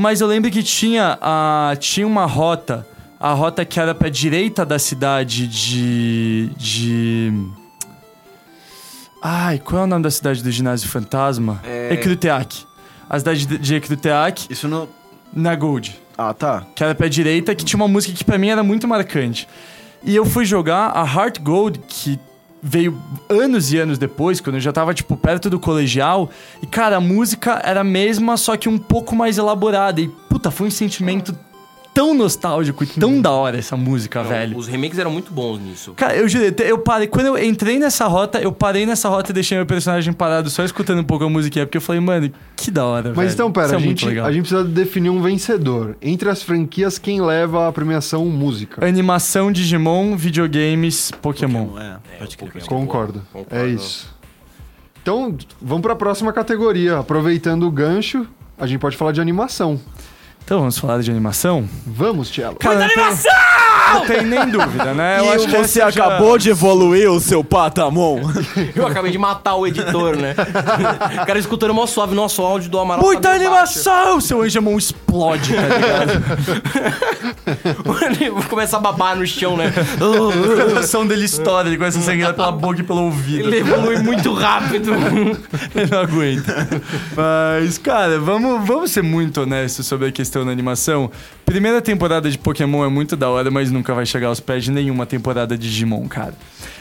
Mas 0.00 0.20
eu 0.20 0.28
lembro 0.28 0.48
que 0.48 0.62
tinha, 0.62 1.18
a, 1.20 1.74
tinha 1.76 2.06
uma 2.06 2.24
rota, 2.24 2.86
a 3.18 3.32
rota 3.32 3.64
que 3.64 3.80
era 3.80 3.92
pra 3.92 4.08
direita 4.08 4.64
da 4.64 4.78
cidade 4.78 5.48
de. 5.48 6.50
de. 6.56 7.32
Ai, 9.20 9.58
qual 9.58 9.82
é 9.82 9.84
o 9.84 9.86
nome 9.88 10.04
da 10.04 10.10
cidade 10.12 10.40
do 10.40 10.50
ginásio 10.52 10.88
fantasma? 10.88 11.60
É- 11.64 11.92
Ecruteak. 11.94 12.64
A 13.10 13.18
cidade 13.18 13.44
de, 13.44 13.58
de 13.58 13.74
Ecruteak, 13.74 14.46
Isso 14.48 14.68
não. 14.68 14.88
na 15.32 15.56
Gold 15.56 15.98
Ah, 16.16 16.32
tá. 16.32 16.64
que 16.76 16.84
era 16.84 16.94
pé 16.94 17.08
direita, 17.08 17.52
que 17.54 17.64
tinha 17.64 17.78
uma 17.78 17.88
música 17.88 18.14
que 18.14 18.24
pra 18.24 18.38
mim 18.38 18.50
era 18.50 18.62
muito 18.62 18.86
marcante. 18.86 19.48
E 20.04 20.14
eu 20.14 20.24
fui 20.24 20.44
jogar 20.44 20.92
a 20.96 21.02
Heart 21.04 21.40
Gold, 21.40 21.80
que 21.88 22.20
veio 22.62 23.00
anos 23.28 23.72
e 23.72 23.78
anos 23.78 23.98
depois, 23.98 24.40
quando 24.40 24.56
eu 24.56 24.60
já 24.60 24.72
tava, 24.72 24.92
tipo, 24.94 25.16
perto 25.16 25.48
do 25.48 25.58
colegial. 25.58 26.30
E, 26.62 26.66
cara, 26.66 26.96
a 26.96 27.00
música 27.00 27.60
era 27.64 27.80
a 27.80 27.84
mesma, 27.84 28.36
só 28.36 28.56
que 28.56 28.68
um 28.68 28.78
pouco 28.78 29.14
mais 29.14 29.38
elaborada. 29.38 30.00
E, 30.00 30.08
puta, 30.08 30.50
foi 30.50 30.68
um 30.68 30.70
sentimento 30.70 31.36
tão 31.98 32.14
nostálgico 32.14 32.84
e 32.84 32.86
tão 32.86 33.20
da 33.20 33.32
hora 33.32 33.58
essa 33.58 33.76
música, 33.76 34.22
Não, 34.22 34.28
velho. 34.30 34.56
Os 34.56 34.68
remakes 34.68 34.96
eram 35.00 35.10
muito 35.10 35.32
bons 35.32 35.58
nisso. 35.58 35.94
Cara, 35.94 36.16
eu 36.16 36.28
jurei, 36.28 36.54
eu 36.60 36.78
parei. 36.78 37.08
Quando 37.08 37.26
eu 37.26 37.44
entrei 37.44 37.76
nessa 37.76 38.06
rota, 38.06 38.38
eu 38.38 38.52
parei 38.52 38.86
nessa 38.86 39.08
rota 39.08 39.32
e 39.32 39.34
deixei 39.34 39.58
meu 39.58 39.66
personagem 39.66 40.12
parado 40.12 40.48
só 40.48 40.64
escutando 40.64 41.00
um 41.00 41.04
pouco 41.04 41.24
a 41.24 41.28
musiquinha, 41.28 41.66
porque 41.66 41.76
eu 41.76 41.82
falei, 41.82 42.00
mano, 42.00 42.30
que 42.54 42.70
da 42.70 42.84
hora, 42.84 43.02
velho. 43.02 43.16
Mas 43.16 43.34
então, 43.34 43.50
pera, 43.50 43.66
Isso 43.66 43.74
é 43.74 43.78
a, 43.78 43.80
muito 43.80 44.00
gente, 44.00 44.20
a 44.20 44.30
gente 44.30 44.42
precisa 44.42 44.62
definir 44.62 45.10
um 45.10 45.20
vencedor. 45.20 45.96
Entre 46.00 46.30
as 46.30 46.40
franquias, 46.40 47.00
quem 47.00 47.20
leva 47.20 47.66
a 47.66 47.72
premiação 47.72 48.24
música? 48.26 48.86
Animação, 48.86 49.50
Digimon, 49.50 50.16
videogames, 50.16 51.10
Pokémon. 51.20 51.76
É, 51.80 51.96
pode 52.20 52.36
crer. 52.36 52.52
Pokémon. 52.52 52.66
Concordo. 52.66 53.22
Concordo. 53.32 53.56
É 53.56 53.66
isso. 53.66 54.14
Então, 55.02 55.36
vamos 55.60 55.82
pra 55.82 55.96
próxima 55.96 56.32
categoria. 56.32 56.98
Aproveitando 56.98 57.64
o 57.66 57.72
gancho, 57.72 58.24
a 58.56 58.68
gente 58.68 58.78
pode 58.78 58.96
falar 58.96 59.10
de 59.10 59.20
animação. 59.20 59.80
Então 60.48 60.60
vamos 60.60 60.78
falar 60.78 61.02
de 61.02 61.10
animação? 61.10 61.68
Vamos, 61.86 62.30
Tielo. 62.30 62.56
Cara, 62.56 62.86
Animação! 62.86 63.30
Não 63.92 64.06
tem 64.06 64.22
nem 64.24 64.48
dúvida, 64.48 64.94
né? 64.94 65.18
e 65.36 65.46
que 65.46 65.56
você 65.58 65.80
já- 65.80 65.88
acabou 65.88 66.38
de 66.38 66.48
evoluir 66.48 67.10
o 67.10 67.20
seu 67.20 67.44
patamon. 67.44 68.20
Eu 68.74 68.86
acabei 68.86 69.10
de 69.10 69.18
matar 69.18 69.56
o 69.56 69.66
editor, 69.66 70.16
né? 70.16 70.34
o 71.22 71.26
cara 71.26 71.38
escutando 71.38 71.74
mó 71.74 71.86
suave 71.86 72.14
nosso 72.14 72.40
áudio 72.42 72.70
do 72.70 72.78
Amaral. 72.78 73.04
Muita 73.04 73.22
tá 73.22 73.28
baixo. 73.28 73.44
animação! 73.44 74.20
Seu 74.22 74.42
Angemon 74.42 74.78
explode, 74.78 75.54
tá 75.54 75.62
ligado? 75.62 76.12
Começa 78.48 78.76
a 78.76 78.80
babar 78.80 79.16
no 79.16 79.26
chão, 79.26 79.56
né? 79.56 79.72
o 80.00 80.82
som 80.86 81.06
dele 81.06 81.24
estoura, 81.24 81.68
ele 81.68 81.76
começa 81.76 81.98
a 81.98 82.02
sangrar 82.02 82.34
pela 82.34 82.52
boca 82.52 82.80
e 82.80 82.84
pelo 82.84 83.02
ouvido. 83.04 83.48
Ele 83.48 83.58
evolui 83.58 83.98
muito 83.98 84.32
rápido. 84.32 84.92
Ele 85.74 85.90
não 85.90 85.98
aguenta. 86.00 86.68
Mas, 87.16 87.78
cara, 87.78 88.18
vamos, 88.18 88.66
vamos 88.66 88.90
ser 88.90 89.02
muito 89.02 89.42
honestos 89.42 89.86
sobre 89.86 90.08
a 90.08 90.12
questão 90.12 90.37
da 90.44 90.52
animação. 90.52 91.10
Primeira 91.44 91.80
temporada 91.80 92.30
de 92.30 92.36
Pokémon 92.38 92.84
é 92.84 92.88
muito 92.88 93.16
da 93.16 93.28
hora, 93.28 93.50
mas 93.50 93.70
nunca 93.70 93.94
vai 93.94 94.04
chegar 94.04 94.28
aos 94.28 94.40
pés 94.40 94.64
de 94.64 94.70
nenhuma 94.70 95.06
temporada 95.06 95.56
de 95.56 95.68
Digimon, 95.68 96.06
cara. 96.08 96.34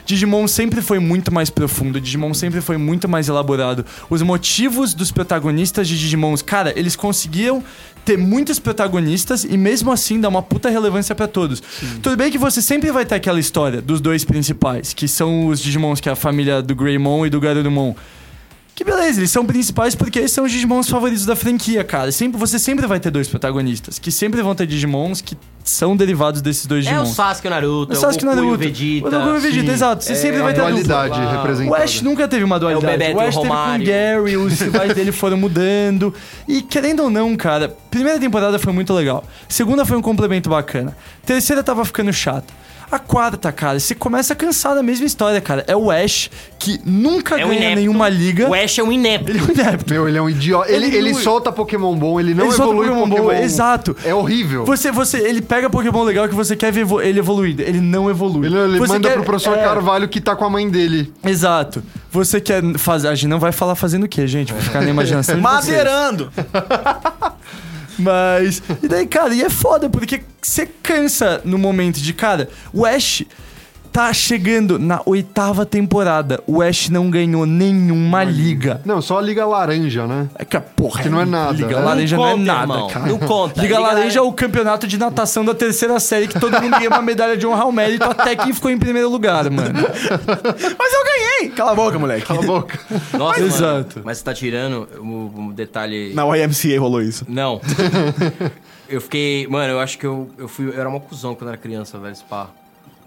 Digimon 0.05 0.47
sempre 0.47 0.81
foi 0.81 0.99
muito 0.99 1.33
mais 1.33 1.49
profundo, 1.49 1.99
Digimon 1.99 2.33
sempre 2.33 2.61
foi 2.61 2.77
muito 2.77 3.09
mais 3.09 3.27
elaborado. 3.27 3.85
Os 4.09 4.21
motivos 4.21 4.93
dos 4.93 5.11
protagonistas 5.11 5.87
de 5.87 5.97
Digimons, 5.97 6.41
cara, 6.41 6.73
eles 6.77 6.95
conseguiam 6.95 7.63
ter 8.05 8.17
muitos 8.17 8.57
protagonistas 8.57 9.43
e 9.43 9.57
mesmo 9.57 9.91
assim 9.91 10.19
dar 10.21 10.29
uma 10.29 10.41
puta 10.41 10.69
relevância 10.69 11.13
pra 11.13 11.27
todos. 11.27 11.61
Tudo 12.01 12.15
bem 12.15 12.31
que 12.31 12.37
você 12.37 12.61
sempre 12.61 12.89
vai 12.89 13.05
ter 13.05 13.15
aquela 13.15 13.37
história 13.37 13.81
dos 13.81 13.99
dois 13.99 14.23
principais, 14.23 14.93
que 14.93 15.09
são 15.09 15.47
os 15.47 15.59
Digimons, 15.59 15.99
que 15.99 16.07
é 16.07 16.13
a 16.13 16.15
família 16.15 16.61
do 16.61 16.73
Greymon 16.73 17.25
e 17.25 17.29
do 17.29 17.41
Garurumon. 17.41 17.93
Que 18.77 18.83
beleza, 18.83 19.19
eles 19.19 19.31
são 19.31 19.43
principais 19.43 19.95
porque 19.95 20.19
eles 20.19 20.31
são 20.31 20.45
os 20.45 20.51
Digimons 20.51 20.87
favoritos 20.87 21.25
da 21.25 21.35
franquia, 21.35 21.83
cara. 21.83 22.11
Sempre, 22.11 22.39
você 22.39 22.59
sempre 22.59 22.85
vai 22.85 22.99
ter 22.99 23.09
dois 23.09 23.27
protagonistas, 23.27 23.97
que 23.97 24.11
sempre 24.11 24.39
vão 24.43 24.53
ter 24.53 24.67
Digimons 24.67 25.19
que 25.19 25.35
são 25.63 25.97
derivados 25.97 26.43
desses 26.43 26.67
dois 26.67 26.85
É 26.85 26.89
o 26.89 26.91
Digimons. 26.91 27.15
Sasuke 27.15 27.47
e 27.47 27.49
o 27.49 27.51
Naruto, 27.51 27.93
O 27.93 27.95
Sasuke 27.95 28.23
é 28.23 28.27
o 28.27 28.29
Goku 28.35 28.45
Naruto. 28.45 28.63
e 28.63 28.67
o 28.67 28.69
Vegeta. 28.71 29.07
O 29.07 29.09
Goku 29.19 29.29
e 29.29 29.37
o 29.37 29.41
Vegeta, 29.41 29.67
Sim. 29.67 29.73
exato. 29.73 30.03
Você 30.03 30.11
É, 30.11 30.15
sempre 30.15 30.37
É 30.37 30.43
vai 30.43 30.53
ter 30.53 30.59
dupla. 30.59 30.71
dualidade 30.73 31.13
Ah, 31.19 31.31
representada. 31.37 31.71
O 31.71 31.83
Ash 31.83 32.01
nunca 32.03 32.27
teve 32.27 32.43
uma 32.43 32.59
dualidade. 32.59 32.97
Bebeto 32.99 33.17
o 33.17 33.21
e 33.21 33.25
o 33.25 33.27
Ash 33.27 33.35
teve 33.35 33.47
com 33.47 33.53
o. 33.53 33.83
Gary, 33.83 34.37
os 34.37 34.53
rivais 34.61 34.93
dele 34.93 35.11
foram 35.11 35.37
mudando. 35.37 36.13
E 36.47 36.61
querendo 36.61 37.01
ou 37.01 37.09
não, 37.09 37.35
cara, 37.35 37.75
primeira 37.89 38.19
temporada 38.19 38.59
foi 38.59 38.71
muito 38.73 38.93
legal. 38.93 39.23
Segunda 39.49 39.85
foi 39.87 39.97
um 39.97 40.03
complemento 40.03 40.51
bacana. 40.51 40.95
Terceira 41.25 41.63
tava 41.63 41.83
ficando 41.83 42.13
chato. 42.13 42.53
A 42.89 42.99
quarta, 42.99 43.51
cara, 43.51 43.77
você 43.79 43.93
começa 43.93 44.31
a 44.31 44.35
cansar 44.35 44.73
da 44.73 44.81
mesma 44.81 45.05
história, 45.05 45.41
cara. 45.41 45.63
É 45.67 45.75
o 45.75 45.91
Ash 45.91 46.29
que 46.57 46.79
nunca 46.85 47.37
É 47.37 47.43
o 47.43 47.49
ganha 47.49 47.59
inepto. 47.59 47.75
nenhuma 47.75 48.07
liga. 48.07 48.47
O 48.49 48.53
Ash 48.53 48.79
é 48.79 48.83
um 48.83 48.91
inepto. 48.91 49.29
Ele 49.29 49.39
é 49.39 49.41
um 49.43 49.49
inepto. 49.51 49.93
Meu, 49.93 50.07
ele 50.07 50.17
é 50.17 50.21
um 50.21 50.29
idiota. 50.29 50.71
Ele, 50.71 50.85
Ele 50.85 50.95
ele, 50.97 51.11
não- 51.11 51.19
solta 51.21 51.51
Pokémon 51.51 51.93
bom, 51.97 52.17
ele 52.17 52.33
não 52.33 52.45
Ele 52.45 52.53
solta 52.53 52.71
evolui 52.71 52.87
Pokémon 52.87 53.09
Pokémon, 53.09 53.25
bom, 53.27 53.33
exato. 53.33 53.95
É 54.05 54.15
horrível. 54.15 54.63
Você, 54.65 54.89
você, 54.89 55.17
ele 55.17 55.41
pega 55.41 55.69
Pokémon 55.69 56.01
legal 56.03 56.29
que 56.29 56.35
você 56.35 56.55
quer 56.55 56.71
ver 56.71 56.87
ele 57.03 57.19
evoluindo. 57.19 57.61
Ele 57.61 57.81
não 57.81 58.09
evolui. 58.09 58.45
Ele, 58.47 58.57
ele 58.57 58.79
Você 58.79 58.93
manda 58.93 59.09
quer- 59.09 59.15
pro 59.15 59.23
professor 59.25 59.57
é, 59.57 59.63
Carvalho 59.63 60.07
que 60.07 60.21
tá 60.21 60.33
com 60.35 60.45
a 60.45 60.49
mãe 60.49 60.69
dele. 60.69 61.13
Exato. 61.25 61.83
Você 62.09 62.39
quer 62.39 62.63
fazer. 62.77 63.09
A 63.09 63.15
gente 63.15 63.27
não 63.27 63.39
vai 63.39 63.51
falar 63.51 63.75
fazendo 63.75 64.05
o 64.05 64.07
quê, 64.07 64.25
gente? 64.27 64.53
Vai 64.53 64.61
ficar 64.61 64.79
na 64.81 64.89
imaginação. 64.89 65.37
Madeirando. 65.41 66.31
Mas. 67.97 68.61
E 68.81 68.87
daí, 68.87 69.07
cara, 69.07 69.33
e 69.33 69.41
é 69.41 69.49
foda, 69.49 69.89
porque 69.89 70.21
você 70.41 70.67
cansa 70.83 71.41
no 71.43 71.57
momento 71.57 71.99
de, 71.99 72.13
cara, 72.13 72.49
o 72.73 72.85
Ash 72.85 73.25
tá 73.97 74.13
chegando 74.13 74.77
na 74.77 75.01
oitava 75.07 75.65
temporada. 75.65 76.39
O 76.45 76.61
Ash 76.61 76.87
não 76.87 77.09
ganhou 77.09 77.47
nenhuma 77.47 78.23
liga. 78.23 78.79
Não, 78.85 79.01
só 79.01 79.17
a 79.17 79.21
Liga 79.23 79.43
Laranja, 79.43 80.05
né? 80.05 80.29
É 80.35 80.45
que 80.45 80.55
a 80.55 80.61
porra. 80.61 81.01
Que 81.01 81.09
não 81.09 81.19
é 81.19 81.25
nada, 81.25 81.53
Liga 81.53 81.79
né? 81.79 81.83
Laranja 81.83 82.15
Não 82.15 82.23
não, 82.23 82.29
conta, 82.29 82.41
é 82.41 82.45
nada, 82.45 82.73
irmão. 82.73 82.87
cara. 82.89 83.05
Não 83.07 83.17
conta. 83.17 83.59
Liga, 83.59 83.75
Liga 83.75 83.79
Laranja 83.79 84.19
é 84.19 84.21
o 84.21 84.31
campeonato 84.31 84.85
de 84.85 84.99
natação 84.99 85.43
da 85.43 85.55
terceira 85.55 85.99
série 85.99 86.27
que 86.27 86.39
todo 86.39 86.61
mundo 86.61 86.77
ganha 86.77 86.89
uma 86.89 87.01
medalha 87.01 87.35
de 87.35 87.47
honra 87.47 87.63
ao 87.63 87.71
mérito 87.71 88.03
até 88.03 88.35
quem 88.35 88.53
ficou 88.53 88.69
em 88.69 88.77
primeiro 88.77 89.09
lugar, 89.09 89.49
mano. 89.49 89.73
Mas 90.77 90.93
eu 90.93 91.03
ganhei. 91.03 91.49
Cala 91.55 91.71
a 91.71 91.75
boca, 91.75 91.97
moleque. 91.97 92.27
Cala 92.27 92.43
a 92.43 92.45
boca. 92.45 92.79
Nossa, 93.17 93.39
mano, 93.39 93.51
Exato. 93.51 94.01
Mas 94.05 94.19
você 94.19 94.23
tá 94.23 94.33
tirando 94.35 94.87
o, 94.99 95.47
o 95.47 95.53
detalhe... 95.53 96.13
Na 96.13 96.23
YMCA 96.37 96.79
rolou 96.79 97.01
isso. 97.01 97.25
Não. 97.27 97.59
eu 98.87 99.01
fiquei... 99.01 99.47
Mano, 99.47 99.73
eu 99.73 99.79
acho 99.79 99.97
que 99.97 100.05
eu, 100.05 100.29
eu 100.37 100.47
fui... 100.47 100.67
Eu 100.67 100.79
era 100.79 100.87
uma 100.87 100.99
cuzão 100.99 101.33
quando 101.33 101.47
era 101.47 101.57
criança, 101.57 101.97
velho, 101.97 102.15
spa. 102.15 102.51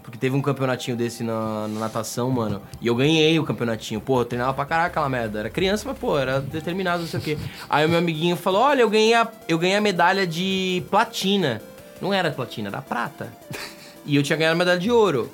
Porque 0.03 0.17
teve 0.17 0.35
um 0.35 0.41
campeonatinho 0.41 0.97
desse 0.97 1.23
na, 1.23 1.67
na 1.67 1.79
natação, 1.81 2.29
mano. 2.31 2.61
E 2.81 2.87
eu 2.87 2.95
ganhei 2.95 3.37
o 3.39 3.43
campeonatinho. 3.43 4.01
Pô, 4.01 4.21
eu 4.21 4.25
treinava 4.25 4.53
pra 4.53 4.65
caraca 4.65 4.87
aquela 4.87 5.09
merda. 5.09 5.39
Era 5.39 5.49
criança, 5.49 5.83
mas, 5.87 5.97
pô, 5.97 6.17
era 6.17 6.39
determinado, 6.39 7.01
não 7.01 7.07
sei 7.07 7.19
o 7.19 7.23
quê. 7.23 7.37
Aí 7.69 7.85
o 7.85 7.89
meu 7.89 7.99
amiguinho 7.99 8.35
falou: 8.35 8.61
Olha, 8.61 8.81
eu 8.81 8.89
ganhei 8.89 9.13
a, 9.13 9.27
eu 9.47 9.57
ganhei 9.57 9.75
a 9.75 9.81
medalha 9.81 10.25
de 10.25 10.83
platina. 10.89 11.61
Não 12.01 12.13
era 12.13 12.31
platina, 12.31 12.69
era 12.69 12.81
prata. 12.81 13.31
E 14.03 14.15
eu 14.15 14.23
tinha 14.23 14.35
ganhado 14.35 14.55
a 14.55 14.57
medalha 14.57 14.79
de 14.79 14.89
ouro. 14.89 15.31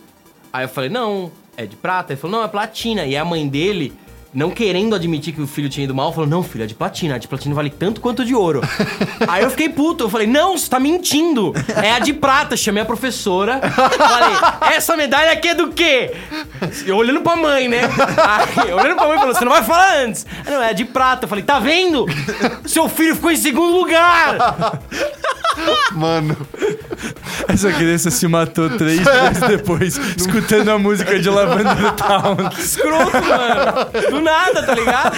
Aí 0.51 0.65
eu 0.65 0.70
falei: 0.70 0.89
Não, 0.89 1.32
é 1.55 1.65
de 1.65 1.78
prata. 1.78 2.11
Ele 2.11 2.20
falou: 2.20 2.38
Não, 2.38 2.43
é 2.43 2.49
platina. 2.49 3.05
E 3.05 3.15
a 3.15 3.24
mãe 3.24 3.47
dele. 3.47 3.93
Não 4.34 4.51
querendo 4.51 4.93
admitir 4.93 5.34
que 5.34 5.41
o 5.41 5.47
filho 5.47 5.69
tinha 5.69 5.86
ido 5.86 5.95
mal, 5.95 6.13
falou: 6.13 6.30
Não, 6.30 6.43
filho, 6.43 6.63
é 6.63 6.67
de 6.67 6.75
platina. 6.75 7.15
A 7.15 7.17
de 7.17 7.28
platina 7.28 7.55
vale 7.55 7.69
tanto 7.69 8.01
quanto 8.01 8.25
de 8.25 8.36
ouro. 8.36 8.61
Aí 9.28 9.43
eu 9.43 9.49
fiquei 9.49 9.69
puto. 9.69 10.03
Eu 10.03 10.09
falei: 10.09 10.28
Não, 10.28 10.57
você 10.57 10.69
tá 10.69 10.80
mentindo. 10.80 11.53
É 11.82 11.91
a 11.91 11.99
de 11.99 12.13
prata. 12.13 12.55
Chamei 12.57 12.84
a 12.84 12.86
professora. 12.86 13.59
Falei: 13.61 14.75
Essa 14.75 14.95
medalha 14.97 15.32
aqui 15.32 15.47
é 15.49 15.55
do 15.55 15.69
quê? 15.71 16.13
Eu 16.86 16.97
olhando 16.97 17.21
pra 17.21 17.36
mãe, 17.36 17.67
né? 17.67 17.82
Aí, 18.57 18.73
olhando 18.73 18.95
pra 18.95 19.07
mãe, 19.07 19.17
falou: 19.17 19.34
Você 19.34 19.45
não 19.45 19.51
vai 19.51 19.63
falar 19.63 20.03
antes. 20.03 20.25
Ah, 20.45 20.51
não, 20.51 20.61
é 20.61 20.69
a 20.69 20.73
de 20.73 20.86
prata. 20.86 21.25
Eu 21.25 21.30
falei: 21.30 21.43
Tá 21.43 21.59
vendo? 21.59 22.05
Seu 22.65 22.89
filho 22.89 23.15
ficou 23.15 23.32
em 23.32 23.38
segundo 23.38 23.75
lugar. 23.78 24.38
Mano, 25.93 26.38
Essa 27.48 27.72
criança 27.72 28.10
se 28.12 28.28
matou 28.28 28.70
três 28.72 29.00
dias 29.02 29.39
depois, 29.48 29.98
escutando 30.18 30.70
a 30.70 30.78
música 30.80 31.20
de 31.20 31.30
Lavender 31.30 31.91
Town. 31.95 32.38
Escroto, 32.58 33.12
mano. 33.12 34.10
Do 34.12 34.22
nada, 34.22 34.64
tá 34.64 34.74
ligado? 34.74 35.16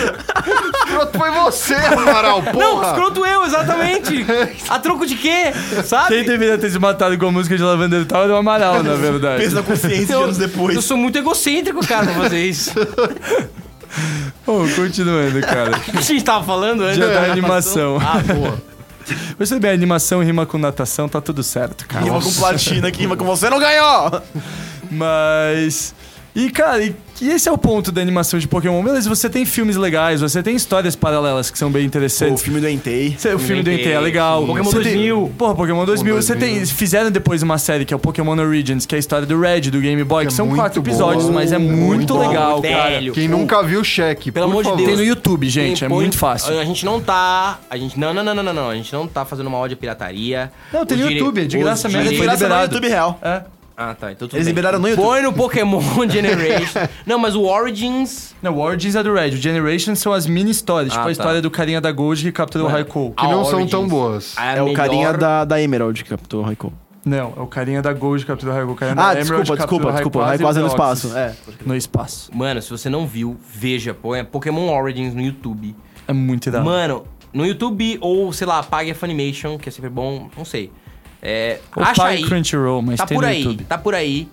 escroto 0.86 1.18
foi 1.18 1.32
você, 1.32 1.76
Amaral, 1.76 2.42
porra! 2.44 2.58
Não, 2.58 2.84
escroto 2.84 3.26
eu, 3.26 3.46
exatamente. 3.46 4.26
A 4.70 4.80
troco 4.80 5.06
de 5.06 5.16
quê? 5.16 5.52
Sabe? 5.86 6.10
Quem 6.16 6.24
deveria 6.26 6.58
ter 6.58 6.70
se 6.70 6.80
matado 6.80 7.18
com 7.18 7.28
a 7.28 7.32
música 7.32 7.56
de 7.58 7.64
Lavender 7.64 8.06
Town 8.06 8.24
era 8.24 8.34
o 8.34 8.38
Amaral, 8.38 8.84
na 8.84 8.96
verdade. 8.96 9.42
Peso 9.44 9.56
na 9.56 9.64
consciência 9.64 10.14
Eu, 10.14 10.24
anos 10.24 10.38
depois. 10.38 10.76
eu 10.76 10.82
sou 10.82 10.98
muito 10.98 11.18
egocêntrico, 11.18 11.86
cara, 11.88 12.06
pra 12.06 12.16
fazer 12.16 12.46
isso. 12.46 12.72
Bom, 14.46 14.68
continuando, 14.76 15.42
cara. 15.42 15.72
O 15.78 15.80
que 15.80 15.98
a 15.98 16.02
gente 16.02 16.24
tava 16.24 16.44
falando 16.46 16.84
antes? 16.84 16.98
Dia 16.98 17.08
da 17.08 17.32
animação. 17.32 17.98
Ah, 18.02 18.20
boa. 18.34 18.69
Mas 19.38 19.50
tudo 19.50 19.62
bem, 19.62 19.72
animação 19.72 20.24
rima 20.24 20.46
com 20.46 20.58
natação, 20.58 21.08
tá 21.08 21.22
tudo 21.22 21.44
certo, 21.44 21.88
cara. 21.88 22.06
Rima 22.06 22.22
com 22.22 22.34
platina, 22.34 22.92
que 22.92 23.00
rima 23.00 23.16
com 23.18 23.26
você 23.26 23.50
não 23.50 23.60
ganhou. 23.60 24.22
Mas. 24.92 25.94
E, 26.36 26.50
cara, 26.52 26.84
e, 26.84 26.96
e 27.22 27.30
esse 27.30 27.48
é 27.50 27.52
o 27.52 27.58
ponto 27.58 27.92
da 27.92 28.02
animação 28.02 28.40
de 28.40 28.48
Pokémon. 28.48 28.84
Beleza, 28.84 29.10
você 29.10 29.30
tem 29.30 29.46
filmes 29.46 29.76
legais, 29.76 30.22
você 30.22 30.42
tem 30.42 30.56
histórias 30.56 30.96
paralelas 30.96 31.50
que 31.52 31.58
são 31.58 31.72
bem 31.72 31.84
O 31.84 31.86
interessantes. 31.86 32.42
filme 32.44 32.60
do 32.62 32.70
Entei. 32.70 33.16
Cê- 33.18 33.34
o 33.34 33.40
filme 33.40 33.62
do 33.64 33.72
Entei, 33.72 33.92
é 33.94 34.00
legal. 34.00 34.42
sim. 34.42 34.48
Pokémon 34.48 34.64
Você 34.66 34.76
tem- 34.82 34.94
2000. 34.94 35.32
Porra, 35.38 35.56
Pokémon 35.56 35.86
2000. 35.86 36.16
Você 36.16 36.36
2000. 36.36 36.58
tem. 36.60 36.66
Fizeram 36.66 37.12
depois 37.12 37.42
uma 37.44 37.58
série 37.58 37.86
que 37.86 37.94
é 37.94 37.98
o 37.98 38.00
Pokémon 38.00 38.38
Origins, 38.38 38.86
que 38.86 38.96
é 38.96 38.98
a 38.98 39.00
história 39.00 39.26
do 39.26 39.40
Red, 39.40 39.62
do 39.72 39.80
Game 39.80 40.04
Boy, 40.04 40.26
que 40.26 40.32
é 40.34 40.36
são 40.36 40.48
quatro 40.56 40.82
bom. 40.82 40.90
episódios, 40.90 41.30
mas 41.30 41.52
é 41.52 41.58
muito, 41.58 41.78
Muito 41.80 42.14
bom. 42.14 42.28
legal, 42.28 42.62
cara. 42.62 42.90
Velho. 42.92 43.14
Quem 43.14 43.28
nunca 43.28 43.62
viu, 43.64 43.84
cheque. 43.84 44.32
Pelo 44.32 44.46
amor 44.46 44.64
de. 44.64 44.70
Deus. 44.76 44.84
Tem 44.88 44.96
no 44.98 45.04
YouTube, 45.04 45.50
gente, 45.50 45.84
é 45.84 45.88
Põe- 45.90 45.98
muito 46.04 46.18
fácil. 46.18 46.58
A 46.60 46.64
gente 46.66 46.86
não 46.86 47.02
tá. 47.02 47.60
A 47.70 47.78
gente. 47.78 48.00
Não, 48.00 48.14
não, 48.14 48.24
não, 48.24 48.34
não, 48.36 48.44
não, 48.44 48.54
não. 48.54 48.70
A 48.70 48.76
gente 48.76 48.92
não 48.94 49.08
tá 49.08 49.26
fazendo 49.26 49.48
uma 49.48 49.58
ódio 49.58 49.76
à 49.76 49.78
pirataria. 49.80 50.52
Não, 50.72 50.86
tem 50.86 50.98
no 50.98 51.04
dire- 51.08 51.20
YouTube, 51.20 51.42
é 51.42 51.46
de 51.46 51.58
graça 51.58 51.90
mesmo, 51.90 52.08
foi 52.16 52.18
Graças 52.26 52.42
liberado. 52.42 52.68
no 52.70 52.74
YouTube 52.76 52.88
real. 52.90 53.20
É. 53.22 53.42
Ah, 53.82 53.96
tá. 53.96 54.12
Então 54.12 54.28
tudo 54.28 54.36
Eles 54.38 54.46
bem. 54.46 54.52
liberaram 54.54 54.78
no 54.78 54.90
YouTube. 54.90 55.06
Põe 55.06 55.22
no 55.22 55.32
Pokémon 55.32 55.80
Generation. 56.10 56.80
não, 57.06 57.18
mas 57.18 57.34
o 57.34 57.44
Origins. 57.44 58.36
Não, 58.42 58.54
o 58.56 58.60
Origins 58.60 58.94
é 58.96 59.02
do 59.02 59.14
Red. 59.14 59.30
O 59.30 59.38
Generations 59.38 60.00
são 60.00 60.12
as 60.12 60.28
mini 60.28 60.52
histórias, 60.52 60.92
tipo 60.92 61.00
Ah, 61.00 61.04
a 61.04 61.06
tá. 61.06 61.12
história 61.14 61.42
do 61.42 61.50
carinha 61.50 61.80
da 61.80 61.90
Gold 61.92 62.22
que 62.22 62.32
capturou 62.34 62.68
o. 62.68 62.70
Raikou. 62.70 63.12
Que 63.14 63.24
não 63.24 63.42
a 63.42 63.46
são 63.46 63.54
Origins 63.54 63.72
tão 63.72 63.88
boas. 63.88 64.36
É 64.38 64.62
o 64.62 64.66
melhor- 64.66 64.76
carinha 64.76 65.14
da, 65.14 65.46
da 65.46 65.62
Emerald 65.62 66.04
que 66.04 66.10
captou 66.10 66.42
o 66.42 66.44
Raikou. 66.44 66.74
Não, 67.06 67.34
é 67.38 67.42
o 67.42 67.48
carinha 67.48 67.82
da 67.82 67.94
Gold 67.94 68.24
que 68.24 68.28
capturou 68.28 68.54
o 68.54 68.58
Raikou. 68.58 68.74
O 68.74 68.78
carinha 68.78 68.94
Ah, 69.02 69.14
da 69.14 69.22
Emerald 69.22 69.44
desculpa, 69.44 69.58
capturou 69.58 69.80
desculpa, 69.80 69.94
desculpa. 69.94 70.20
o 70.20 70.24
Rayquaza 70.26 70.60
e 70.60 70.62
no 70.62 70.68
o 70.68 70.72
espaço. 70.72 71.18
É. 71.18 71.34
No 71.66 71.76
espaço. 71.76 72.30
Mano, 72.36 72.62
se 72.62 72.70
você 72.70 72.90
não 72.90 73.08
viu, 73.08 73.38
veja. 73.50 73.94
Põe 73.94 74.26
Pokémon 74.26 74.70
Origins 74.78 75.14
no 75.14 75.22
YouTube. 75.22 75.74
É 76.06 76.12
muito 76.12 76.48
irado. 76.50 76.66
Mano, 76.66 77.06
no 77.34 77.46
YouTube 77.46 77.98
ou, 78.02 78.34
sei 78.34 78.46
lá, 78.46 78.62
pague 78.62 78.92
a 78.92 78.96
Funimation, 78.96 79.58
que 79.58 79.70
é 79.70 79.72
sempre 79.72 79.90
bom, 79.90 80.30
não 80.38 80.44
sei. 80.44 80.70
É, 81.22 81.60
Ou 81.76 81.84
acha 81.84 82.06
aí. 82.06 82.24
Crunchyroll, 82.24 82.82
mas 82.82 82.98
tá 82.98 83.06
tem 83.06 83.18
por 83.18 83.22
no 83.24 83.28
aí, 83.28 83.42
YouTube. 83.44 83.64
tá 83.66 83.78
por 83.78 83.96
aí. 83.96 84.28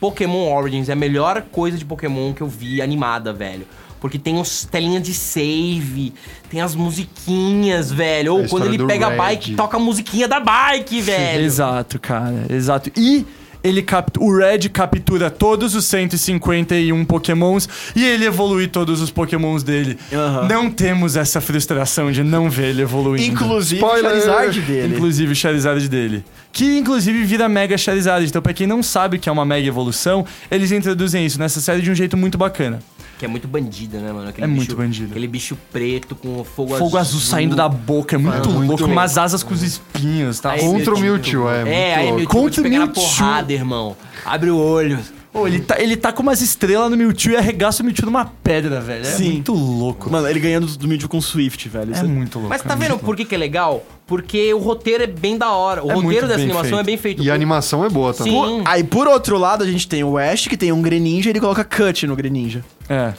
Pokémon 0.00 0.50
Origins 0.54 0.88
é 0.88 0.92
a 0.92 0.96
melhor 0.96 1.42
coisa 1.52 1.76
de 1.76 1.84
Pokémon 1.84 2.32
que 2.32 2.40
eu 2.40 2.48
vi 2.48 2.80
animada, 2.80 3.32
velho. 3.32 3.66
Porque 4.00 4.18
tem 4.18 4.40
os 4.40 4.64
telinhas 4.64 5.02
de 5.02 5.12
save, 5.12 6.14
tem 6.48 6.62
as 6.62 6.74
musiquinhas, 6.74 7.92
velho. 7.92 8.34
Ou 8.34 8.44
A 8.44 8.48
quando 8.48 8.64
ele 8.66 8.82
pega 8.86 9.08
a 9.08 9.10
Red. 9.10 9.16
bike, 9.18 9.54
toca 9.54 9.76
a 9.76 9.80
musiquinha 9.80 10.26
da 10.26 10.40
bike, 10.40 11.02
velho. 11.02 11.44
Exato, 11.44 11.98
cara. 12.00 12.46
Exato. 12.48 12.90
E 12.96 13.26
ele 13.62 13.82
cap- 13.82 14.18
o 14.18 14.36
Red 14.36 14.68
captura 14.70 15.30
todos 15.30 15.74
os 15.74 15.84
151 15.86 17.04
Pokémons 17.04 17.68
e 17.94 18.04
ele 18.04 18.24
evolui 18.24 18.66
todos 18.66 19.00
os 19.00 19.10
Pokémons 19.10 19.62
dele. 19.62 19.98
Aham. 20.12 20.46
Não 20.48 20.70
temos 20.70 21.16
essa 21.16 21.40
frustração 21.40 22.10
de 22.10 22.22
não 22.22 22.48
ver 22.50 22.70
ele 22.70 22.82
evoluindo. 22.82 23.24
Inclusive 23.26 23.84
o 23.84 23.98
Charizard 24.00 24.60
dele. 24.62 24.94
Inclusive 24.94 25.32
o 25.32 25.36
Charizard 25.36 25.88
dele. 25.88 26.24
Que 26.52 26.78
inclusive 26.78 27.22
vira 27.24 27.48
Mega 27.48 27.78
Charizard. 27.78 28.26
Então, 28.26 28.42
pra 28.42 28.52
quem 28.52 28.66
não 28.66 28.82
sabe 28.82 29.16
o 29.16 29.20
que 29.20 29.28
é 29.28 29.32
uma 29.32 29.44
Mega 29.44 29.66
Evolução, 29.68 30.24
eles 30.50 30.72
introduzem 30.72 31.24
isso 31.24 31.38
nessa 31.38 31.60
série 31.60 31.80
de 31.82 31.90
um 31.90 31.94
jeito 31.94 32.16
muito 32.16 32.36
bacana. 32.36 32.80
Que 33.20 33.26
é 33.26 33.28
muito 33.28 33.46
bandido, 33.46 33.98
né, 33.98 34.10
mano? 34.14 34.30
Aquele 34.30 34.46
É 34.46 34.48
muito 34.48 34.68
bicho- 34.68 34.76
bandido. 34.78 35.10
Aquele 35.10 35.26
bicho 35.28 35.54
preto 35.70 36.14
com 36.16 36.42
fogo, 36.42 36.74
Fogo 36.78 36.96
azul 36.96 37.20
saindo 37.20 37.54
da 37.54 37.68
boca, 37.68 38.16
é 38.16 38.18
muito 38.18 38.34
muito 38.34 38.48
louco. 38.48 38.66
louco. 38.66 38.84
Umas 38.86 39.18
asas 39.18 39.42
com 39.42 39.52
os 39.52 39.62
espinhos, 39.62 40.40
tá? 40.40 40.56
Contra 40.58 40.94
o 40.94 40.98
Mewtwo, 40.98 41.46
é, 41.50 41.56
muito 41.58 41.68
É, 41.68 41.94
aí. 41.96 42.12
Mewtwo 42.12 42.28
Contra 42.30 42.50
te 42.50 42.60
o 42.60 42.62
pegar 42.62 42.78
na 42.78 42.86
Mewtwo. 42.86 43.02
porrada, 43.02 43.52
irmão. 43.52 43.94
Abre 44.24 44.48
o 44.48 44.56
olho. 44.56 44.98
Pô, 45.32 45.46
ele 45.46 45.60
tá, 45.60 45.80
ele 45.80 45.96
tá 45.96 46.12
com 46.12 46.22
umas 46.22 46.40
estrelas 46.42 46.90
no 46.90 46.96
Mewtwo 46.96 47.30
e 47.32 47.36
arregaça 47.36 47.82
o 47.82 47.86
Mewtwo 47.86 48.04
numa 48.06 48.24
pedra, 48.24 48.80
velho. 48.80 49.02
É 49.02 49.10
Sim. 49.10 49.30
muito 49.34 49.52
louco. 49.52 50.10
Mano, 50.10 50.26
ele 50.28 50.40
ganhando 50.40 50.66
do 50.66 50.88
Mewtwo 50.88 51.08
com 51.08 51.20
Swift, 51.20 51.68
velho. 51.68 51.92
é 51.92 51.96
Isso 51.96 52.08
muito 52.08 52.34
louco. 52.36 52.48
Mas 52.48 52.62
tá 52.62 52.72
é 52.74 52.76
vendo 52.76 52.98
por 52.98 53.14
que, 53.14 53.24
que 53.24 53.34
é 53.34 53.38
legal? 53.38 53.84
Porque 54.08 54.52
o 54.52 54.58
roteiro 54.58 55.04
é 55.04 55.06
bem 55.06 55.38
da 55.38 55.52
hora. 55.52 55.84
O 55.84 55.90
É 55.90 55.94
roteiro 55.94 56.26
dessa 56.26 56.40
animação 56.40 56.64
feito. 56.64 56.80
é 56.80 56.82
bem 56.82 56.96
feito. 56.96 57.22
E 57.22 57.30
a 57.30 57.34
animação 57.34 57.84
é 57.84 57.88
boa 57.88 58.12
também. 58.12 58.32
Sim. 58.32 58.62
Por- 58.64 58.68
Aí, 58.68 58.82
por 58.82 59.06
outro 59.06 59.38
lado, 59.38 59.62
a 59.62 59.66
gente 59.68 59.86
tem 59.86 60.02
o 60.02 60.18
Ash, 60.18 60.48
que 60.48 60.56
tem 60.56 60.72
um 60.72 60.82
Greninja, 60.82 61.28
e 61.28 61.32
ele 61.32 61.38
coloca 61.40 61.62
Cut 61.62 62.06
no 62.08 62.16
Greninja. 62.16 62.64
É. 62.88 63.12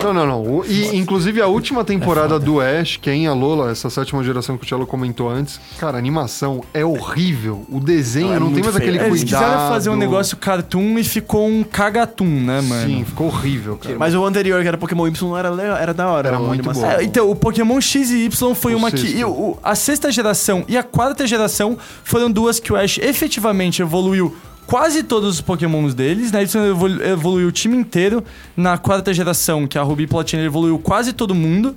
Não, 0.00 0.14
não, 0.14 0.24
não. 0.26 0.42
O- 0.42 0.64
E, 0.64 0.96
inclusive, 0.96 1.40
a 1.42 1.46
última 1.48 1.84
temporada 1.84 2.38
do 2.38 2.60
Ash, 2.60 2.96
que 2.96 3.10
é 3.10 3.14
em 3.14 3.26
Alola, 3.26 3.70
essa 3.72 3.90
sétima 3.90 4.22
geração 4.22 4.56
que 4.56 4.64
o 4.64 4.68
Cello 4.68 4.86
comentou 4.86 5.28
antes, 5.28 5.60
cara, 5.78 5.96
a 5.96 5.98
animação 5.98 6.62
é 6.72 6.84
horrível. 6.84 7.66
O 7.68 7.80
desenho 7.80 8.28
Não, 8.28 8.34
é 8.34 8.38
não, 8.38 8.52
tem 8.52 8.62
mais 8.62 8.76
feio. 8.76 8.88
aquele 8.90 8.98
É, 9.04 9.08
Eles 9.08 9.22
cuidado. 9.22 9.42
quiseram 9.44 9.68
fazer 9.68 9.90
um 9.90 9.96
negócio 9.96 10.36
cartoon 10.36 10.98
e 10.98 11.04
ficou 11.04 11.48
um 11.48 11.64
cagatum, 11.64 12.24
né, 12.26 12.60
mano? 12.60 12.86
Sim, 12.86 13.04
ficou 13.04 13.26
horrível, 13.26 13.76
cara. 13.76 13.96
Mas 13.98 14.14
o 14.14 14.24
anterior, 14.24 14.62
que 14.62 14.68
era 14.68 14.78
Pokémon 14.78 15.08
Y, 15.08 15.36
era, 15.36 15.48
era 15.80 15.92
da 15.92 16.06
hora. 16.08 16.28
Era 16.28 16.38
muito 16.38 16.52
animação. 16.52 16.82
bom. 16.82 16.88
É, 16.90 17.02
então, 17.02 17.28
o 17.30 17.34
Pokémon 17.34 17.80
X 17.80 18.10
e 18.10 18.24
Y 18.26 18.54
foi 18.54 18.74
O 18.74 18.78
uma 18.78 18.90
sexto. 18.90 19.04
que. 19.06 19.16
e 19.18 19.24
o- 19.24 19.56
a 19.64 19.74
sexta 19.74 20.12
geração 20.12 20.64
e 20.68 20.76
a 20.76 20.82
quarta 20.84 21.26
geração 21.26 21.76
foram 22.04 22.30
duas 22.30 22.60
que 22.60 22.72
o 22.72 22.76
Ash 22.76 22.98
efetivamente 22.98 23.82
evoluiu 23.82 24.36
quase 24.68 25.02
todos 25.02 25.36
os 25.36 25.40
Pokémons 25.40 25.94
deles. 25.94 26.30
Na 26.30 26.42
edição 26.42 26.64
evolu- 26.66 27.02
evoluiu 27.02 27.48
o 27.48 27.52
time 27.52 27.76
inteiro. 27.76 28.22
Na 28.56 28.76
quarta 28.76 29.12
geração, 29.14 29.66
que 29.66 29.78
é 29.78 29.80
a 29.80 29.84
Ruby 29.84 30.02
e 30.02 30.06
Platina, 30.06 30.42
ele 30.42 30.48
evoluiu 30.48 30.78
quase 30.78 31.12
todo 31.12 31.34
mundo. 31.34 31.74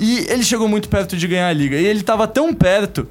E 0.00 0.20
ele 0.28 0.44
chegou 0.44 0.68
muito 0.68 0.88
perto 0.88 1.16
de 1.16 1.26
ganhar 1.26 1.48
a 1.48 1.52
liga. 1.52 1.76
E 1.76 1.84
ele 1.84 2.02
tava 2.02 2.28
tão 2.28 2.54
perto 2.54 3.08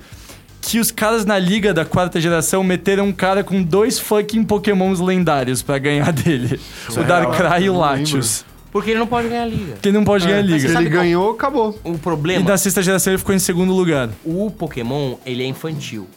que 0.62 0.80
os 0.80 0.90
caras 0.90 1.26
na 1.26 1.38
liga 1.38 1.74
da 1.74 1.84
quarta 1.84 2.20
geração 2.20 2.64
meteram 2.64 3.08
um 3.08 3.12
cara 3.12 3.44
com 3.44 3.62
dois 3.62 4.00
fucking 4.00 4.44
Pokémons 4.46 5.00
lendários 5.02 5.62
pra 5.62 5.78
ganhar 5.78 6.12
dele: 6.14 6.58
o 6.90 7.04
Darkrai 7.04 7.64
e 7.64 7.70
o 7.70 7.78
Latios. 7.78 8.46
Porque 8.72 8.92
ele 8.92 9.00
não 9.00 9.08
pode 9.08 9.28
ganhar 9.28 9.44
a 9.44 9.48
liga. 9.48 9.74
Que 9.82 9.90
ele 9.90 9.98
não 9.98 10.06
pode 10.06 10.26
ganhar 10.26 10.40
a 10.40 10.42
liga. 10.42 10.80
ele 10.80 10.90
ganhou, 10.90 11.32
acabou. 11.32 11.78
O 11.84 11.94
E 11.96 11.98
problema, 11.98 12.48
na 12.50 12.58
sexta 12.58 12.82
geração 12.82 13.12
ele 13.12 13.18
ficou 13.18 13.34
em 13.36 13.40
segundo 13.40 13.74
lugar. 13.74 14.10
o 14.26 14.50
Pokémon, 14.52 15.16
ele 15.26 15.44
é 15.44 15.46
infantil. 15.48 16.08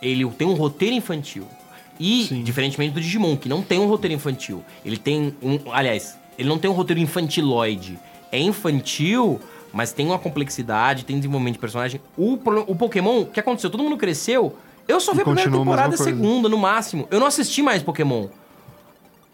Ele 0.00 0.26
tem 0.30 0.46
um 0.46 0.52
roteiro 0.54 0.94
infantil. 0.94 1.46
E, 1.98 2.24
diferentemente 2.42 2.94
do 2.94 3.00
Digimon, 3.00 3.36
que 3.36 3.48
não 3.48 3.62
tem 3.62 3.78
um 3.78 3.86
roteiro 3.86 4.14
infantil. 4.14 4.64
Ele 4.84 4.96
tem 4.96 5.34
um... 5.42 5.58
Aliás, 5.72 6.18
ele 6.38 6.48
não 6.48 6.58
tem 6.58 6.70
um 6.70 6.74
roteiro 6.74 7.00
infantiloide. 7.00 7.98
É 8.30 8.38
infantil, 8.38 9.40
mas 9.72 9.92
tem 9.92 10.06
uma 10.06 10.18
complexidade, 10.18 11.04
tem 11.04 11.16
desenvolvimento 11.16 11.54
de 11.54 11.60
personagem. 11.60 12.00
O, 12.16 12.38
o 12.66 12.76
Pokémon, 12.76 13.20
o 13.20 13.26
que 13.26 13.40
aconteceu? 13.40 13.70
Todo 13.70 13.82
mundo 13.82 13.96
cresceu. 13.96 14.56
Eu 14.86 15.00
só 15.00 15.12
vi 15.12 15.22
a 15.22 15.24
primeira 15.24 15.50
temporada, 15.50 15.94
a 15.94 15.98
segunda, 15.98 16.48
no 16.48 16.58
máximo. 16.58 17.08
Eu 17.10 17.18
não 17.18 17.26
assisti 17.26 17.62
mais 17.62 17.82
Pokémon. 17.82 18.28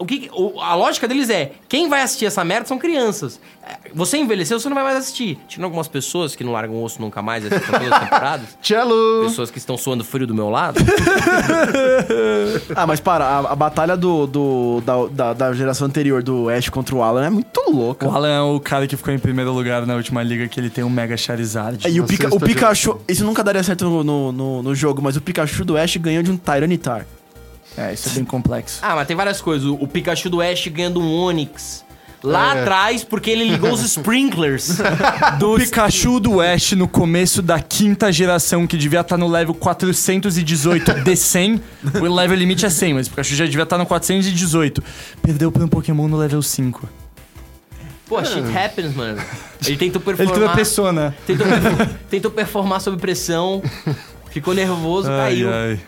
O 0.03 0.05
que, 0.05 0.29
o- 0.33 0.59
a 0.59 0.75
lógica 0.75 1.07
deles 1.07 1.29
é: 1.29 1.53
quem 1.69 1.87
vai 1.87 2.01
assistir 2.01 2.25
essa 2.25 2.43
merda 2.43 2.67
são 2.67 2.77
crianças. 2.77 3.39
É, 3.65 3.77
Você 3.95 4.17
envelheceu, 4.17 4.59
você 4.59 4.67
não 4.67 4.75
vai 4.75 4.83
mais 4.83 4.97
assistir. 4.97 5.37
Tinha 5.47 5.65
algumas 5.65 5.87
pessoas 5.87 6.35
que 6.35 6.43
não 6.43 6.51
largam 6.51 6.75
o 6.75 6.83
osso 6.83 7.01
nunca 7.01 7.21
mais, 7.21 7.45
assistem 7.45 7.71
todas 7.71 7.91
as 7.91 7.99
temporadas. 8.03 8.47
Cello! 8.61 9.23
Pessoas 9.23 9.49
que 9.49 9.57
estão 9.57 9.77
suando 9.77 10.03
frio 10.03 10.27
do 10.27 10.35
meu 10.35 10.49
lado. 10.49 10.77
Ah, 12.75 12.85
mas 12.87 12.99
para, 12.99 13.25
a, 13.25 13.39
a 13.51 13.55
batalha 13.55 13.95
do, 13.95 14.25
do- 14.27 14.81
da, 14.85 15.05
da, 15.07 15.33
da 15.33 15.53
geração 15.53 15.87
anterior 15.87 16.21
do 16.23 16.49
Ash 16.49 16.69
contra 16.69 16.95
o 16.95 17.01
Alan 17.03 17.25
é 17.25 17.29
muito 17.29 17.61
louca. 17.71 18.07
O 18.07 18.11
Alan 18.11 18.29
é 18.29 18.41
o 18.41 18.59
cara 18.59 18.87
que 18.87 18.95
ficou 18.97 19.13
em 19.13 19.19
primeiro 19.19 19.51
lugar 19.51 19.85
na 19.85 19.95
última 19.95 20.21
liga, 20.23 20.47
que 20.47 20.59
ele 20.59 20.69
tem 20.69 20.83
um 20.83 20.89
Mega 20.89 21.15
Charizard. 21.17 21.87
E 21.87 22.01
o, 22.01 22.07
sexta 22.07 22.33
o 22.35 22.39
Pikachu, 22.39 22.99
isso 23.07 23.23
nunca 23.23 23.43
daria 23.43 23.63
certo 23.63 23.85
no, 23.85 24.03
no, 24.03 24.31
no- 24.31 24.63
no 24.63 24.75
jogo, 24.75 25.01
mas 25.01 25.15
o 25.15 25.21
Pikachu 25.21 25.63
do 25.65 25.77
Ash 25.77 25.95
ganhou 25.97 26.23
de 26.23 26.31
um 26.31 26.37
Tyranitar. 26.37 27.05
É, 27.77 27.93
isso 27.93 28.09
é 28.09 28.11
bem 28.13 28.25
complexo. 28.25 28.79
ah, 28.81 28.95
mas 28.95 29.07
tem 29.07 29.15
várias 29.15 29.41
coisas. 29.41 29.67
O, 29.67 29.87
Pikachu 29.87 30.29
do 30.29 30.41
Ash 30.41 30.67
ganhando 30.67 30.99
um 31.01 31.11
Onix. 31.11 31.83
Lá 32.25 32.55
É. 32.55 32.61
atrás, 32.61 33.03
porque 33.03 33.29
ele 33.29 33.43
ligou 33.43 33.71
os 33.73 33.81
sprinklers. 33.81 34.77
O 35.43 35.57
Pikachu 35.57 36.21
do 36.21 36.39
Ash 36.39 36.71
no 36.71 36.87
começo 36.87 37.41
da 37.41 37.59
quinta 37.59 38.09
geração, 38.13 38.65
que 38.65 38.77
devia 38.77 39.01
estar 39.01 39.17
no 39.17 39.27
level 39.27 39.53
418 39.53 41.01
de 41.03 41.15
100. 41.17 41.61
O 42.01 42.13
level 42.13 42.37
limite 42.37 42.65
é 42.65 42.69
100, 42.69 42.93
mas 42.93 43.07
o 43.07 43.09
Pikachu 43.09 43.35
já 43.35 43.45
devia 43.45 43.63
estar 43.63 43.77
no 43.77 43.85
418. 43.85 44.81
Perdeu 45.21 45.51
pra 45.51 45.65
um 45.65 45.67
Pokémon 45.67 46.07
no 46.07 46.15
level 46.15 46.41
5. 46.41 46.87
Pô, 48.07 48.23
shit 48.23 48.43
happens, 48.57 48.93
mano. 48.95 49.21
Ele 49.65 49.75
tentou 49.77 50.01
Ele 50.07 50.15
performar. 50.17 50.47
tropeçou, 50.49 50.93
né? 50.93 51.13
tentou, 51.27 51.45
perfor- 51.47 51.87
tentou 52.09 52.31
performar 52.31 52.79
sob 52.81 52.97
pressão. 52.97 53.61
Ficou 54.29 54.53
nervoso, 54.53 55.07
caiu. 55.09 55.51
ai. 55.53 55.79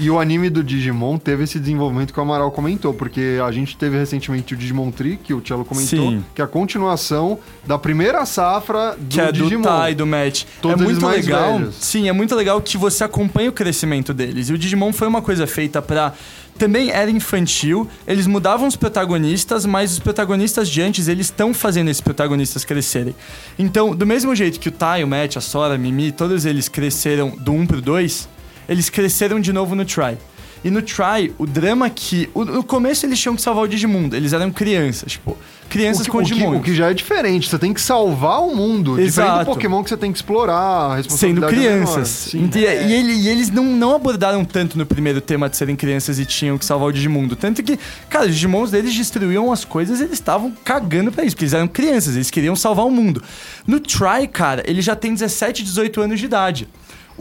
E 0.00 0.08
o 0.08 0.18
anime 0.18 0.48
do 0.48 0.64
Digimon 0.64 1.18
teve 1.18 1.44
esse 1.44 1.58
desenvolvimento 1.58 2.10
que 2.14 2.18
o 2.18 2.22
Amaral 2.22 2.50
comentou, 2.50 2.94
porque 2.94 3.38
a 3.46 3.52
gente 3.52 3.76
teve 3.76 3.98
recentemente 3.98 4.54
o 4.54 4.56
Digimon 4.56 4.90
Tree, 4.90 5.18
que 5.22 5.34
o 5.34 5.42
Cello 5.46 5.62
comentou, 5.62 6.10
Sim. 6.12 6.24
que 6.34 6.40
é 6.40 6.44
a 6.44 6.48
continuação 6.48 7.38
da 7.66 7.78
primeira 7.78 8.24
safra 8.24 8.96
do 8.98 9.06
que 9.08 9.20
é 9.20 9.30
Digimon. 9.30 9.60
do 9.60 9.68
Tai, 9.68 9.94
do 9.94 10.06
Match. 10.06 10.44
Todos 10.62 10.80
é 10.80 10.84
muito 10.84 11.06
legal. 11.06 11.58
velhos. 11.58 11.74
Sim, 11.74 12.08
é 12.08 12.12
muito 12.12 12.34
legal 12.34 12.58
que 12.62 12.78
você 12.78 13.04
acompanha 13.04 13.50
o 13.50 13.52
crescimento 13.52 14.14
deles. 14.14 14.48
E 14.48 14.54
o 14.54 14.58
Digimon 14.58 14.90
foi 14.90 15.06
uma 15.06 15.20
coisa 15.20 15.46
feita 15.46 15.82
pra. 15.82 16.14
Também 16.58 16.90
era 16.90 17.10
infantil, 17.10 17.86
eles 18.06 18.26
mudavam 18.26 18.66
os 18.68 18.76
protagonistas, 18.76 19.66
mas 19.66 19.92
os 19.92 19.98
protagonistas 19.98 20.68
de 20.68 20.80
antes, 20.80 21.08
eles 21.08 21.26
estão 21.26 21.52
fazendo 21.54 21.88
esses 21.90 22.00
protagonistas 22.02 22.64
crescerem. 22.64 23.14
Então, 23.58 23.94
do 23.94 24.06
mesmo 24.06 24.34
jeito 24.34 24.58
que 24.58 24.68
o 24.68 24.72
Tai, 24.72 25.02
o 25.04 25.08
Matt, 25.08 25.36
a 25.36 25.40
Sora, 25.40 25.74
a 25.74 25.78
Mimi, 25.78 26.10
todos 26.12 26.44
eles 26.46 26.68
cresceram 26.68 27.30
do 27.30 27.52
1 27.52 27.66
pro 27.66 27.80
2, 27.80 28.28
eles 28.70 28.88
cresceram 28.88 29.38
de 29.38 29.52
novo 29.52 29.74
no 29.74 29.84
Try. 29.84 30.16
E 30.62 30.70
no 30.70 30.82
Try, 30.82 31.32
o 31.38 31.46
drama 31.46 31.88
que. 31.88 32.28
o- 32.34 32.44
No 32.44 32.62
começo 32.62 33.06
eles 33.06 33.18
tinham 33.18 33.34
que 33.34 33.40
salvar 33.40 33.64
o 33.64 33.66
Digimundo, 33.68 34.14
eles 34.14 34.34
eram 34.34 34.50
crianças, 34.50 35.12
tipo, 35.12 35.34
crianças 35.70 36.04
que, 36.04 36.10
com 36.12 36.18
o, 36.18 36.22
Digimon. 36.22 36.56
o 36.58 36.60
que 36.60 36.74
já 36.74 36.90
é 36.90 36.92
diferente, 36.94 37.48
você 37.48 37.58
tem 37.58 37.72
que 37.72 37.80
salvar 37.80 38.42
o 38.42 38.54
mundo. 38.54 38.90
Diferente 38.90 39.08
Exato. 39.08 39.38
do 39.38 39.54
Pokémon 39.54 39.82
que 39.82 39.88
você 39.88 39.96
tem 39.96 40.12
que 40.12 40.18
explorar, 40.18 40.58
a 40.58 40.88
sendo 40.90 40.96
responsabilidade 40.96 41.54
é 41.54 41.58
menor. 41.70 41.84
crianças. 41.86 42.08
Sim. 42.10 42.50
E, 42.54 42.58
e 42.58 42.64
ele- 42.92 43.12
e 43.14 43.28
eles 43.28 43.50
não, 43.50 43.64
não 43.64 43.94
abordaram 43.94 44.44
tanto 44.44 44.76
no 44.76 44.84
primeiro 44.84 45.22
tema 45.22 45.48
de 45.48 45.56
serem 45.56 45.74
crianças 45.74 46.18
e 46.18 46.26
tinham 46.26 46.58
que 46.58 46.64
salvar 46.66 46.88
o 46.88 46.92
Digimundo. 46.92 47.34
Tanto 47.36 47.62
que, 47.62 47.78
cara, 48.10 48.26
os 48.26 48.34
Digimons 48.34 48.70
deles 48.70 48.94
destruíam 48.94 49.50
as 49.50 49.64
coisas, 49.64 49.98
eles 49.98 50.12
estavam 50.12 50.52
cagando 50.62 51.10
pra 51.10 51.24
isso, 51.24 51.34
porque 51.34 51.44
eles 51.46 51.54
eram 51.54 51.68
crianças, 51.68 52.16
eles 52.16 52.30
queriam 52.30 52.54
salvar 52.54 52.84
o 52.84 52.90
mundo. 52.90 53.22
No 53.66 53.80
Try, 53.80 54.28
cara, 54.30 54.62
ele 54.66 54.82
já 54.82 54.94
tem 54.94 55.14
17, 55.14 55.62
18 55.62 56.02
anos 56.02 56.18
de 56.20 56.26
idade. 56.26 56.68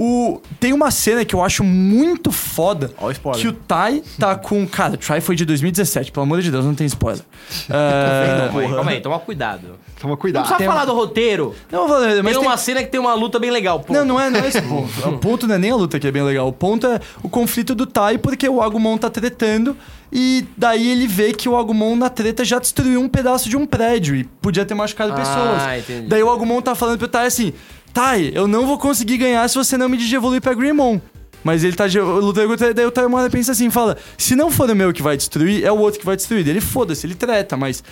O, 0.02 0.40
tem 0.62 0.72
uma 0.72 0.92
cena 0.92 1.26
que 1.26 1.36
eu 1.36 1.44
acho 1.44 1.62
muito 1.62 2.32
foda. 2.32 2.90
Ó 2.98 3.08
o 3.08 3.12
spoiler. 3.12 3.42
Que 3.42 3.48
o 3.50 3.52
Tai 3.54 4.02
tá 4.18 4.34
com. 4.34 4.66
Cara, 4.66 4.94
o 4.94 4.98
Try 4.98 5.20
foi 5.20 5.36
de 5.36 5.44
2017, 5.44 6.14
pelo 6.14 6.24
amor 6.24 6.42
de 6.42 6.50
Deus, 6.50 6.64
não 6.64 6.74
tem 6.74 6.88
spoiler. 6.88 7.22
É, 7.70 8.46
Calma 8.48 8.62
aí, 8.62 8.74
calma 8.74 8.92
aí, 8.92 9.02
toma 9.02 9.20
cuidado. 9.20 9.62
Toma 10.00 10.12
Não 10.14 10.18
cuidado. 10.18 10.48
precisa 10.48 10.70
falar 10.70 10.86
do 10.86 10.94
roteiro. 10.94 11.54
não, 11.70 11.80
vou 11.80 11.90
falar, 11.90 12.08
mas 12.08 12.16
tem 12.16 12.24
tem- 12.34 12.38
uma 12.38 12.56
cena 12.58 12.82
que 12.82 12.88
tem 12.90 13.00
uma 13.02 13.14
luta 13.14 13.38
bem 13.38 13.52
legal. 13.52 13.82
Pô. 13.82 13.92
Não, 13.94 14.06
não 14.06 14.20
é, 14.20 14.30
não 14.30 14.40
é 14.40 14.48
esse 14.48 14.62
ponto. 14.62 14.90
o 15.10 15.18
ponto 15.18 15.46
não 15.46 15.56
é 15.56 15.58
nem 15.58 15.72
a 15.72 15.76
luta 15.76 16.00
que 16.00 16.08
é 16.08 16.12
bem 16.12 16.24
legal. 16.24 16.48
O 16.48 16.54
ponto 16.54 16.88
é 16.88 17.02
o 17.22 17.28
conflito 17.28 17.76
do 17.76 17.86
Tai, 17.86 18.18
porque 18.18 18.48
o 18.48 18.62
Agumon 18.62 18.98
tá 18.98 19.10
tretando. 19.10 19.76
E 20.12 20.46
daí 20.58 20.90
ele 20.90 21.06
vê 21.06 21.34
que 21.34 21.48
o 21.50 21.56
Agumon 21.58 21.96
na 21.98 22.10
treta 22.10 22.44
já 22.46 22.58
destruiu 22.58 23.00
um 23.02 23.08
pedaço 23.10 23.48
de 23.50 23.56
um 23.58 23.66
prédio 23.66 24.16
e 24.16 24.24
podia 24.24 24.66
ter 24.66 24.74
machucado 24.74 25.12
Ah, 25.12 25.16
pessoas. 25.16 25.80
entendi. 25.80 26.08
Daí 26.08 26.24
o 26.24 26.32
Agumon 26.32 26.62
tá 26.62 26.74
falando 26.74 26.98
pro 26.98 27.08
Tai 27.08 27.28
assim: 27.28 27.54
Tai, 28.00 28.32
eu 28.34 28.48
não 28.48 28.66
vou 28.66 28.78
conseguir 28.78 29.18
ganhar 29.18 29.46
se 29.50 29.56
você 29.56 29.78
não 29.78 29.90
me 29.90 29.98
digievoluir 29.98 30.40
pra 30.40 30.54
Greymon. 30.54 31.02
Mas 31.44 31.66
ele 31.66 31.76
tá 31.76 31.84
lutando 31.86 32.48
contra 32.48 32.74
daí 32.74 32.86
o 32.86 32.92
Tai 32.92 33.06
uma 33.06 33.18
hora 33.20 33.30
pensa 33.30 33.52
assim, 33.52 33.70
fala: 33.70 33.98
se 34.18 34.38
não 34.38 34.50
for 34.50 34.70
o 34.70 34.76
meu 34.76 34.94
que 34.94 35.02
vai 35.02 35.18
destruir, 35.18 35.66
é 35.66 35.72
o 35.72 35.78
outro 35.78 36.00
que 36.00 36.06
vai 36.06 36.16
destruir. 36.16 36.46
Daí 36.46 36.54
Ele 36.54 36.62
foda-se, 36.62 37.06
ele 37.06 37.14
treta, 37.14 37.58
mas. 37.58 37.84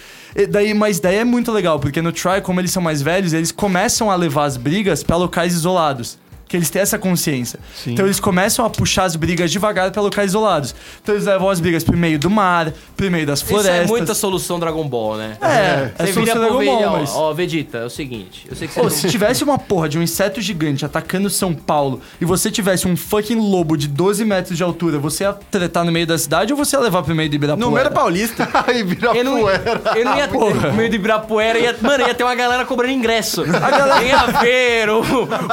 Daí, 0.50 0.74
mas 0.74 1.02
daí 1.02 1.18
é 1.18 1.26
muito 1.26 1.52
legal, 1.52 1.78
porque 1.78 2.02
no 2.02 2.14
Try, 2.14 2.40
como 2.42 2.62
eles 2.62 2.72
são 2.72 2.82
mais 2.82 3.02
velhos, 3.02 3.34
eles 3.34 3.52
começam 3.52 4.10
a 4.10 4.16
levar 4.16 4.46
as 4.46 4.56
brigas 4.56 5.04
pra 5.04 5.18
locais 5.18 5.54
isolados. 5.54 6.18
Que 6.48 6.56
eles 6.56 6.70
têm 6.70 6.82
essa 6.82 6.98
consciência. 6.98 7.60
Sim. 7.76 7.92
Então 7.94 8.06
eles 8.06 8.20
começam 8.20 8.64
a 8.66 8.70
puxar 8.70 9.04
as 9.04 9.16
brigas 9.16 9.52
devagar 9.52 9.92
pra 9.92 10.02
locais 10.02 10.32
isolados. 10.32 10.74
Então 11.04 11.14
eles 11.16 11.26
levam 11.28 11.50
as 11.50 11.60
brigas 11.60 11.84
pro 11.84 11.98
meio 11.98 12.18
do 12.18 12.30
mar, 12.30 12.72
pro 12.96 13.12
meio 13.12 13.26
das 13.28 13.40
Isso 13.40 13.48
florestas. 13.50 13.84
é 13.84 13.88
muita 13.88 14.14
solução 14.16 14.60
Dragon 14.60 14.88
Ball, 14.88 15.18
né? 15.18 15.38
É, 15.42 15.92
é 16.04 16.06
Você 16.06 16.14
solução 16.14 16.40
Dragon 16.40 16.64
Ball, 16.66 16.92
mas- 17.00 17.12
ó, 17.14 17.30
ó, 17.30 17.34
Vegeta, 17.34 17.80
é 17.80 17.86
o 17.86 17.90
seguinte, 17.90 18.48
eu 18.50 18.56
sei 18.56 18.68
que 18.68 18.74
você 18.74 18.80
Pô, 18.80 18.86
não- 18.86 18.90
se 18.96 19.10
tivesse 19.10 19.44
uma 19.44 19.58
porra 19.60 19.90
de 19.90 19.98
um 20.00 20.02
inseto 20.02 20.40
gigante 20.42 20.86
atacando 20.86 21.30
São 21.30 21.54
Paulo 21.54 22.00
e 22.22 22.26
você 22.26 22.50
tivesse 22.50 22.88
um 22.88 22.96
fucking 22.96 23.36
lobo 23.40 23.76
de 23.76 23.88
12 23.88 24.24
metros 24.24 24.56
de 24.58 24.64
altura, 24.64 24.98
você 25.00 25.24
ia 25.26 25.34
tretar 25.34 25.84
no 25.84 25.92
meio 25.92 26.08
da 26.08 26.18
cidade 26.18 26.54
ou 26.54 26.58
você 26.58 26.76
ia 26.76 26.80
levar 26.82 27.04
pro 27.04 27.14
meio 27.14 27.30
do 27.30 27.36
Ibirapuera? 27.36 27.66
No 27.70 27.72
meio 27.76 27.84
da 27.84 27.92
Paulista. 27.92 28.48
Aí 28.68 28.84
vira 28.84 29.16
Eu 29.16 29.24
não, 29.24 29.38
eu 29.50 30.06
não 30.06 30.18
ia 30.18 30.28
ter 30.28 30.38
no 30.38 30.74
meio 30.74 30.90
do 30.90 30.96
Ibirapuera, 30.96 31.60
ia, 31.60 31.76
mano, 31.82 32.06
ia 32.08 32.14
ter 32.14 32.24
uma 32.24 32.36
galera 32.36 32.64
cobrando 32.66 32.94
ingresso. 32.94 33.42
A 33.44 33.70
galera 33.72 34.04
ia 34.04 34.26
ver 34.42 34.90
o, 34.90 35.02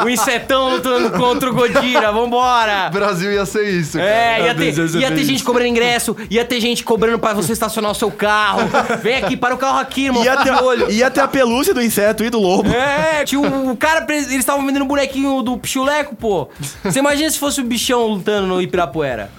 o 0.05 0.09
insetão 0.09 0.81
lutando 0.85 1.11
contra 1.19 1.51
o 1.51 1.55
Godira, 1.55 2.13
vambora! 2.13 2.91
Brasil 2.93 3.33
ia 3.33 3.47
ser 3.47 3.69
isso, 3.69 3.99
cara. 3.99 4.11
É, 4.11 4.47
ia 4.47 4.55
ter, 4.55 4.99
ia 4.99 5.11
ter 5.11 5.25
gente 5.25 5.43
cobrando 5.43 5.69
ingresso, 5.69 6.17
ia 6.31 6.45
ter 6.45 6.61
gente 6.61 6.85
cobrando 6.85 7.19
pra 7.19 7.33
você 7.33 7.53
estacionar 7.53 7.91
o 7.91 7.95
seu 7.95 8.11
carro. 8.11 8.61
Vem 9.03 9.17
aqui, 9.17 9.37
para 9.37 9.55
o 9.55 9.59
carro 9.59 9.79
aqui, 9.79 10.07
irmão. 10.07 10.23
Ia 10.23 10.37
ter, 10.37 10.51
olho. 10.51 10.91
ia 10.91 11.11
ter 11.11 11.21
a 11.21 11.29
pelúcia 11.29 11.73
do 11.75 11.83
inseto 11.83 12.25
e 12.25 12.31
do 12.31 12.39
lobo. 12.39 12.69
É, 12.71 13.25
tinha 13.25 13.41
o, 13.41 13.71
o 13.71 13.77
cara, 13.77 14.05
eles 14.09 14.31
estavam 14.33 14.65
vendendo 14.67 14.85
bonequinho 14.85 15.43
do 15.43 15.57
Pichuleco, 15.57 16.15
pô. 16.15 16.49
Você 16.83 16.99
imagina 16.99 17.31
se 17.31 17.39
fosse 17.39 17.61
o 17.61 17.65
bichão 17.65 18.07
lutando 18.07 18.47
no 18.47 18.61
Ibirapuera? 18.61 19.31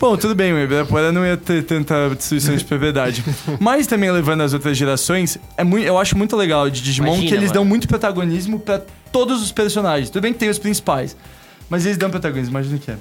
Bom, 0.00 0.16
tudo 0.16 0.34
bem, 0.34 0.50
o 0.50 0.58
Ibirapuera 0.58 1.12
não 1.12 1.26
ia 1.26 1.36
ter 1.36 1.62
tanta 1.62 2.08
destruição 2.16 2.56
de 2.56 2.64
propriedade. 2.64 3.22
Mas 3.60 3.86
também 3.86 4.10
levando 4.10 4.40
as 4.40 4.54
outras 4.54 4.74
gerações, 4.74 5.36
é 5.58 5.62
muito, 5.62 5.86
eu 5.86 5.98
acho 5.98 6.16
muito 6.16 6.34
legal 6.36 6.70
de 6.70 6.80
Digimon 6.80 7.08
Imagina, 7.08 7.28
que 7.28 7.34
eles 7.34 7.48
mano. 7.48 7.54
dão 7.54 7.64
muito 7.66 7.86
protagonismo 7.86 8.58
pra 8.58 8.80
todos 9.12 9.42
os 9.42 9.52
personagens. 9.52 10.08
Tudo 10.08 10.22
bem 10.22 10.32
que 10.32 10.38
tem 10.38 10.48
os 10.48 10.58
principais, 10.58 11.14
mas 11.68 11.84
eles 11.84 11.98
dão 11.98 12.08
protagonismo, 12.08 12.50
imagina 12.50 12.76
o 12.76 12.78
que 12.80 12.90
é. 12.90 12.96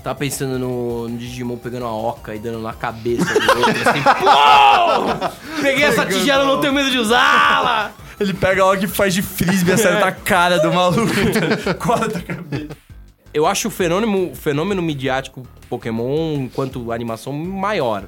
Tava 0.00 0.14
pensando 0.14 0.60
no, 0.60 1.08
no 1.08 1.18
Digimon 1.18 1.56
pegando 1.56 1.86
a 1.86 1.92
oca 1.92 2.32
e 2.32 2.38
dando 2.38 2.60
na 2.60 2.72
cabeça 2.72 3.24
do 3.24 3.58
outro, 3.58 3.90
assim, 3.90 4.02
pô! 4.02 5.60
Peguei 5.60 5.86
essa 5.86 6.06
tigela, 6.06 6.44
não 6.44 6.60
tenho 6.60 6.72
medo 6.72 6.88
de 6.88 6.98
usá-la! 6.98 7.90
Ele 8.20 8.32
pega 8.32 8.62
algo 8.62 8.78
que 8.78 8.86
faz 8.86 9.12
de 9.12 9.22
frisbee 9.22 9.72
e 9.72 9.74
acerta 9.74 10.06
a 10.06 10.12
cara 10.12 10.58
do 10.60 10.72
maluco. 10.72 11.12
Corta 11.80 12.18
a 12.18 12.22
cabeça. 12.22 12.87
Eu 13.32 13.46
acho 13.46 13.68
o 13.68 13.70
fenômeno, 13.70 14.30
o 14.32 14.34
fenômeno 14.34 14.82
midiático 14.82 15.46
Pokémon, 15.68 16.34
enquanto 16.34 16.90
animação, 16.92 17.32
maior. 17.32 18.04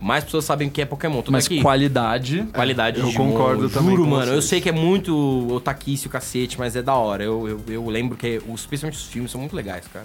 Mais 0.00 0.22
pessoas 0.24 0.44
sabem 0.44 0.68
o 0.68 0.70
que 0.70 0.82
é 0.82 0.84
Pokémon. 0.84 1.22
Tudo 1.22 1.32
Mas 1.32 1.46
aqui. 1.46 1.62
qualidade. 1.62 2.46
Qualidade 2.52 2.98
Eu 2.98 3.04
de 3.04 3.10
Digimon, 3.10 3.30
concordo 3.32 3.64
eu 3.64 3.70
também 3.70 3.90
Juro, 3.96 4.04
com 4.04 4.10
mano. 4.10 4.26
Eu 4.26 4.34
vocês. 4.34 4.44
sei 4.44 4.60
que 4.60 4.68
é 4.68 4.72
muito 4.72 5.48
otaquice 5.50 6.06
o 6.06 6.10
cacete, 6.10 6.58
mas 6.58 6.76
é 6.76 6.82
da 6.82 6.94
hora. 6.94 7.24
Eu, 7.24 7.48
eu, 7.48 7.60
eu 7.68 7.88
lembro 7.88 8.16
que, 8.16 8.42
os, 8.48 8.66
principalmente 8.66 8.98
os 8.98 9.06
filmes, 9.06 9.30
são 9.30 9.40
muito 9.40 9.56
legais, 9.56 9.86
cara. 9.90 10.04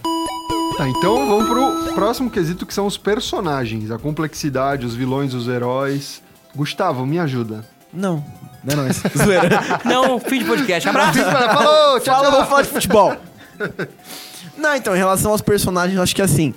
Tá, 0.77 0.87
então 0.87 1.27
vamos 1.27 1.49
pro 1.49 1.93
próximo 1.95 2.29
quesito 2.29 2.65
que 2.65 2.73
são 2.73 2.85
os 2.85 2.97
personagens, 2.97 3.89
a 3.89 3.97
complexidade, 3.97 4.85
os 4.85 4.95
vilões, 4.95 5.33
os 5.33 5.47
heróis. 5.47 6.21
Gustavo, 6.55 7.05
me 7.05 7.19
ajuda. 7.19 7.65
Não, 7.91 8.23
não 8.63 8.73
é 8.73 8.75
nóis. 8.75 9.01
Zoeira. 9.17 9.59
Não, 9.83 10.19
fim 10.19 10.39
de 10.39 10.45
podcast. 10.45 10.87
Abraço! 10.87 11.19
Falou, 11.19 11.99
tchau, 11.99 12.15
Fala, 12.15 12.21
tchau. 12.23 12.31
vamos 12.31 12.47
falar 12.47 12.61
de 12.61 12.67
futebol. 12.69 13.15
Não, 14.57 14.75
então, 14.75 14.95
em 14.95 14.97
relação 14.97 15.31
aos 15.31 15.41
personagens, 15.41 15.99
acho 15.99 16.15
que 16.15 16.21
assim, 16.21 16.53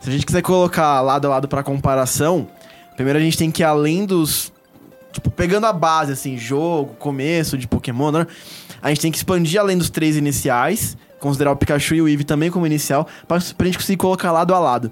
se 0.00 0.08
a 0.08 0.12
gente 0.12 0.24
quiser 0.24 0.42
colocar 0.42 1.00
lado 1.00 1.26
a 1.26 1.30
lado 1.30 1.48
pra 1.48 1.62
comparação, 1.62 2.48
primeiro 2.94 3.18
a 3.18 3.22
gente 3.22 3.36
tem 3.36 3.50
que 3.50 3.62
ir 3.62 3.64
além 3.64 4.04
dos. 4.06 4.52
Tipo, 5.12 5.28
pegando 5.30 5.66
a 5.66 5.72
base, 5.72 6.12
assim, 6.12 6.38
jogo, 6.38 6.94
começo 6.94 7.58
de 7.58 7.66
Pokémon, 7.66 8.12
né? 8.12 8.26
A 8.80 8.88
gente 8.90 9.00
tem 9.00 9.10
que 9.10 9.18
expandir 9.18 9.60
além 9.60 9.76
dos 9.76 9.90
três 9.90 10.16
iniciais, 10.16 10.96
considerar 11.18 11.50
o 11.50 11.56
Pikachu 11.56 11.96
e 11.96 12.02
o 12.02 12.08
Eevee 12.08 12.24
também 12.24 12.48
como 12.50 12.64
inicial, 12.64 13.06
pra, 13.26 13.38
pra 13.56 13.66
gente 13.66 13.76
conseguir 13.78 13.96
colocar 13.96 14.30
lado 14.30 14.54
a 14.54 14.58
lado. 14.60 14.90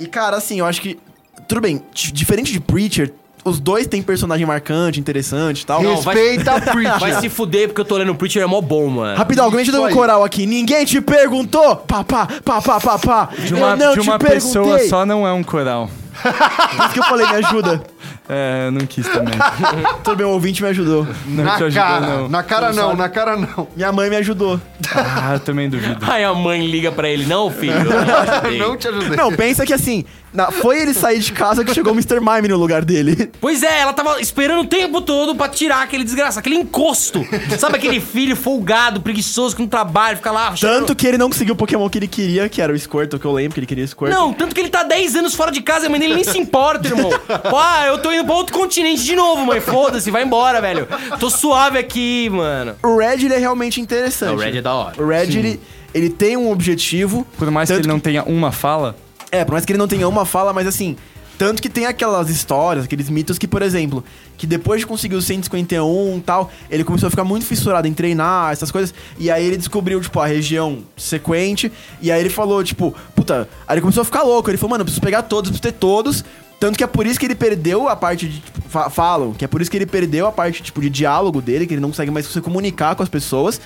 E, 0.00 0.06
cara, 0.06 0.36
assim, 0.38 0.58
eu 0.60 0.66
acho 0.66 0.80
que. 0.80 0.98
Tudo 1.46 1.60
bem, 1.60 1.82
di- 1.92 2.12
diferente 2.12 2.50
de 2.52 2.60
Preacher, 2.60 3.12
os 3.44 3.58
dois 3.60 3.86
têm 3.86 4.02
personagem 4.02 4.46
marcante, 4.46 5.00
interessante 5.00 5.62
e 5.62 5.66
tal. 5.66 5.82
Não, 5.82 6.00
vai- 6.00 6.14
Respeita 6.14 6.52
a 6.52 6.60
Preacher. 6.72 6.98
Vai 7.00 7.20
se 7.20 7.28
fuder 7.28 7.68
porque 7.68 7.80
eu 7.80 7.84
tô 7.84 7.96
lendo 7.96 8.14
Preacher, 8.14 8.42
é 8.42 8.46
mó 8.46 8.60
bom, 8.60 8.88
mano. 8.88 9.16
Rapidão, 9.16 9.44
alguém 9.46 9.64
te 9.64 9.70
deu 9.70 9.80
Isso 9.80 9.86
um 9.86 9.88
aí. 9.88 9.94
coral 9.94 10.24
aqui. 10.24 10.46
Ninguém 10.46 10.84
te 10.84 11.00
perguntou? 11.00 11.76
Pá, 11.76 12.04
pá, 12.04 12.26
pá, 12.44 12.60
pá, 12.62 12.80
pá, 12.80 12.98
pá. 12.98 13.28
De 13.38 13.54
uma, 13.54 13.70
eu 13.70 13.76
não 13.76 13.92
de 13.94 14.00
uma 14.00 14.18
te 14.18 14.24
pessoa 14.26 14.64
perguntei. 14.64 14.88
só 14.88 15.04
não 15.06 15.26
é 15.26 15.32
um 15.32 15.42
coral. 15.42 15.90
Por 16.22 16.84
isso 16.84 16.92
que 16.92 16.98
eu 16.98 17.04
falei, 17.04 17.26
me 17.26 17.36
ajuda. 17.44 17.82
É, 18.28 18.70
não 18.70 18.86
quis 18.86 19.06
também. 19.08 19.34
Tudo 20.04 20.16
bem, 20.16 20.26
o 20.26 20.30
ouvinte 20.30 20.62
me 20.62 20.68
ajudou. 20.68 21.06
Não 21.26 21.44
na 21.44 21.56
te 21.56 21.64
ajudou, 21.64 21.82
cara, 21.84 22.00
não. 22.06 22.28
na 22.28 22.42
cara 22.42 22.72
não, 22.72 22.96
na 22.96 23.08
cara 23.08 23.36
não. 23.36 23.68
Minha 23.76 23.92
mãe 23.92 24.08
me 24.10 24.16
ajudou. 24.16 24.60
Ah, 24.94 25.34
eu 25.34 25.40
também 25.40 25.68
duvido. 25.68 26.04
Aí 26.10 26.24
a 26.24 26.32
mãe 26.34 26.66
liga 26.66 26.90
pra 26.92 27.08
ele, 27.08 27.26
não, 27.26 27.50
filho. 27.50 27.72
eu 27.74 27.84
não 27.84 28.16
ajudei." 28.18 28.58
não 28.58 28.76
te 28.76 28.88
ajudei. 28.88 29.16
Não, 29.16 29.32
pensa 29.32 29.64
que 29.66 29.72
assim, 29.72 30.04
na- 30.32 30.50
foi 30.50 30.80
ele 30.80 30.94
sair 30.94 31.18
de 31.20 31.32
casa 31.32 31.64
que 31.64 31.72
chegou 31.74 31.92
o 31.92 31.96
Mr. 31.96 32.20
Mime 32.20 32.48
no 32.48 32.56
lugar 32.56 32.84
dele. 32.84 33.30
Pois 33.40 33.62
é, 33.62 33.80
ela 33.80 33.92
tava 33.92 34.20
esperando 34.20 34.60
o 34.62 34.66
tempo 34.66 35.00
todo 35.00 35.34
pra 35.34 35.48
tirar 35.48 35.82
aquele 35.82 36.04
desgraça, 36.04 36.40
aquele 36.40 36.56
encosto. 36.56 37.24
Sabe 37.58 37.76
aquele 37.76 38.00
filho 38.00 38.36
folgado, 38.36 39.00
preguiçoso, 39.00 39.56
que 39.56 39.62
não 39.62 39.68
trabalha, 39.68 40.16
fica 40.16 40.30
lá... 40.30 40.54
Tanto 40.58 40.94
que 40.94 41.06
ele 41.06 41.18
não 41.18 41.28
conseguiu 41.28 41.54
o 41.54 41.56
Pokémon 41.56 41.88
que 41.88 41.98
ele 41.98 42.08
queria, 42.08 42.48
que 42.48 42.60
era 42.62 42.72
o 42.72 42.78
Squirtle, 42.78 43.18
que 43.18 43.24
eu 43.26 43.32
lembro 43.32 43.54
que 43.54 43.60
ele 43.60 43.66
queria 43.66 43.86
Squirtle. 43.86 44.18
Não, 44.18 44.32
tanto 44.32 44.54
que 44.54 44.60
ele 44.60 44.68
tá 44.70 44.82
10 44.82 45.16
anos 45.16 45.34
fora 45.34 45.50
de 45.50 45.60
casa, 45.60 45.86
a 45.86 45.90
mãe 45.90 46.00
dele 46.00 46.14
nem 46.14 46.24
se 46.24 46.38
importa, 46.38 46.88
irmão. 46.88 47.10
Pô, 47.50 47.56
ah, 47.58 47.84
eu 47.92 47.98
tô 47.98 48.12
indo 48.12 48.24
pra 48.24 48.34
outro 48.34 48.56
continente 48.56 49.02
de 49.04 49.14
novo, 49.14 49.44
mãe. 49.46 49.60
Foda-se, 49.60 50.10
vai 50.10 50.22
embora, 50.24 50.60
velho. 50.60 50.86
Tô 51.20 51.30
suave 51.30 51.78
aqui, 51.78 52.28
mano. 52.30 52.74
O 52.82 52.98
Red, 52.98 53.24
ele 53.24 53.34
é 53.34 53.38
realmente 53.38 53.80
interessante. 53.80 54.34
O 54.34 54.38
Red 54.38 54.58
é 54.58 54.62
da 54.62 54.74
hora. 54.74 55.02
O 55.02 55.06
Red, 55.06 55.36
ele, 55.38 55.60
ele 55.94 56.10
tem 56.10 56.36
um 56.36 56.50
objetivo. 56.50 57.26
Por 57.38 57.50
mais 57.50 57.70
que 57.70 57.76
ele 57.76 57.88
não 57.88 58.00
tenha 58.00 58.22
uma 58.24 58.50
fala, 58.52 58.96
É, 59.30 59.44
por 59.44 59.52
mais 59.52 59.64
que 59.64 59.72
ele 59.72 59.78
não 59.78 59.88
tenha 59.88 60.08
uma 60.08 60.24
fala, 60.24 60.52
mas 60.52 60.66
assim. 60.66 60.96
Tanto 61.38 61.60
que 61.60 61.68
tem 61.68 61.86
aquelas 61.86 62.28
histórias, 62.30 62.84
aqueles 62.84 63.08
mitos 63.10 63.36
que, 63.36 63.48
por 63.48 63.62
exemplo, 63.62 64.04
que 64.38 64.46
depois 64.46 64.80
de 64.80 64.86
conseguir 64.86 65.16
o 65.16 65.22
151 65.22 66.18
e 66.18 66.20
tal, 66.20 66.52
ele 66.70 66.84
começou 66.84 67.08
a 67.08 67.10
ficar 67.10 67.24
muito 67.24 67.44
fissurado 67.44 67.88
em 67.88 67.92
treinar, 67.92 68.52
essas 68.52 68.70
coisas. 68.70 68.94
E 69.18 69.28
aí 69.28 69.44
ele 69.44 69.56
descobriu, 69.56 70.00
tipo, 70.00 70.20
a 70.20 70.26
região 70.26 70.80
sequente. 70.96 71.72
E 72.00 72.12
aí 72.12 72.20
ele 72.20 72.30
falou, 72.30 72.62
tipo, 72.62 72.94
puta. 73.16 73.48
Aí 73.66 73.74
ele 73.74 73.80
começou 73.80 74.02
a 74.02 74.04
ficar 74.04 74.22
louco. 74.22 74.50
Ele 74.50 74.56
falou, 74.58 74.70
mano, 74.72 74.82
eu 74.82 74.84
preciso 74.84 75.00
pegar 75.02 75.22
todos, 75.22 75.50
eu 75.50 75.54
preciso 75.58 75.72
ter 75.72 75.78
todos. 75.80 76.22
Tanto 76.62 76.78
que 76.78 76.84
é 76.84 76.86
por 76.86 77.04
isso 77.08 77.18
que 77.18 77.26
ele 77.26 77.34
perdeu 77.34 77.88
a 77.88 77.96
parte 77.96 78.28
de. 78.28 78.38
Tipo, 78.38 78.60
fa- 78.68 78.88
falam, 78.88 79.32
que 79.32 79.44
é 79.44 79.48
por 79.48 79.60
isso 79.60 79.68
que 79.68 79.76
ele 79.76 79.84
perdeu 79.84 80.28
a 80.28 80.30
parte, 80.30 80.62
tipo, 80.62 80.80
de 80.80 80.88
diálogo 80.88 81.42
dele, 81.42 81.66
que 81.66 81.74
ele 81.74 81.80
não 81.80 81.88
consegue 81.88 82.12
mais 82.12 82.24
se 82.24 82.40
comunicar 82.40 82.94
com 82.94 83.02
as 83.02 83.08
pessoas. 83.08 83.60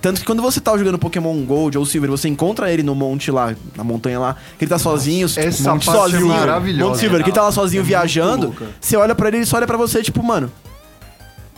Tanto 0.00 0.20
que 0.20 0.24
quando 0.26 0.40
você 0.40 0.58
tá 0.58 0.74
jogando 0.78 0.98
Pokémon 0.98 1.36
Gold 1.44 1.76
ou 1.76 1.84
Silver, 1.84 2.08
você 2.08 2.26
encontra 2.26 2.72
ele 2.72 2.82
no 2.82 2.94
monte 2.94 3.30
lá, 3.30 3.54
na 3.76 3.84
montanha 3.84 4.18
lá, 4.18 4.36
que 4.58 4.64
ele 4.64 4.70
tá 4.70 4.78
sozinho, 4.78 5.26
essa 5.26 5.72
monte 5.74 5.84
parte 5.84 5.98
é 5.98 6.02
sozinho, 6.02 6.26
maravilhosa. 6.28 6.88
Monte 6.90 7.00
Silver, 7.00 7.22
que 7.22 7.28
ele 7.28 7.34
tá 7.34 7.42
lá 7.42 7.52
sozinho 7.52 7.80
É 7.82 7.84
viajando, 7.84 8.56
você 8.80 8.96
olha 8.96 9.14
pra 9.14 9.28
ele, 9.28 9.36
ele 9.38 9.44
só 9.46 9.58
olha 9.58 9.66
pra 9.66 9.76
você, 9.76 10.02
tipo, 10.02 10.22
mano, 10.22 10.50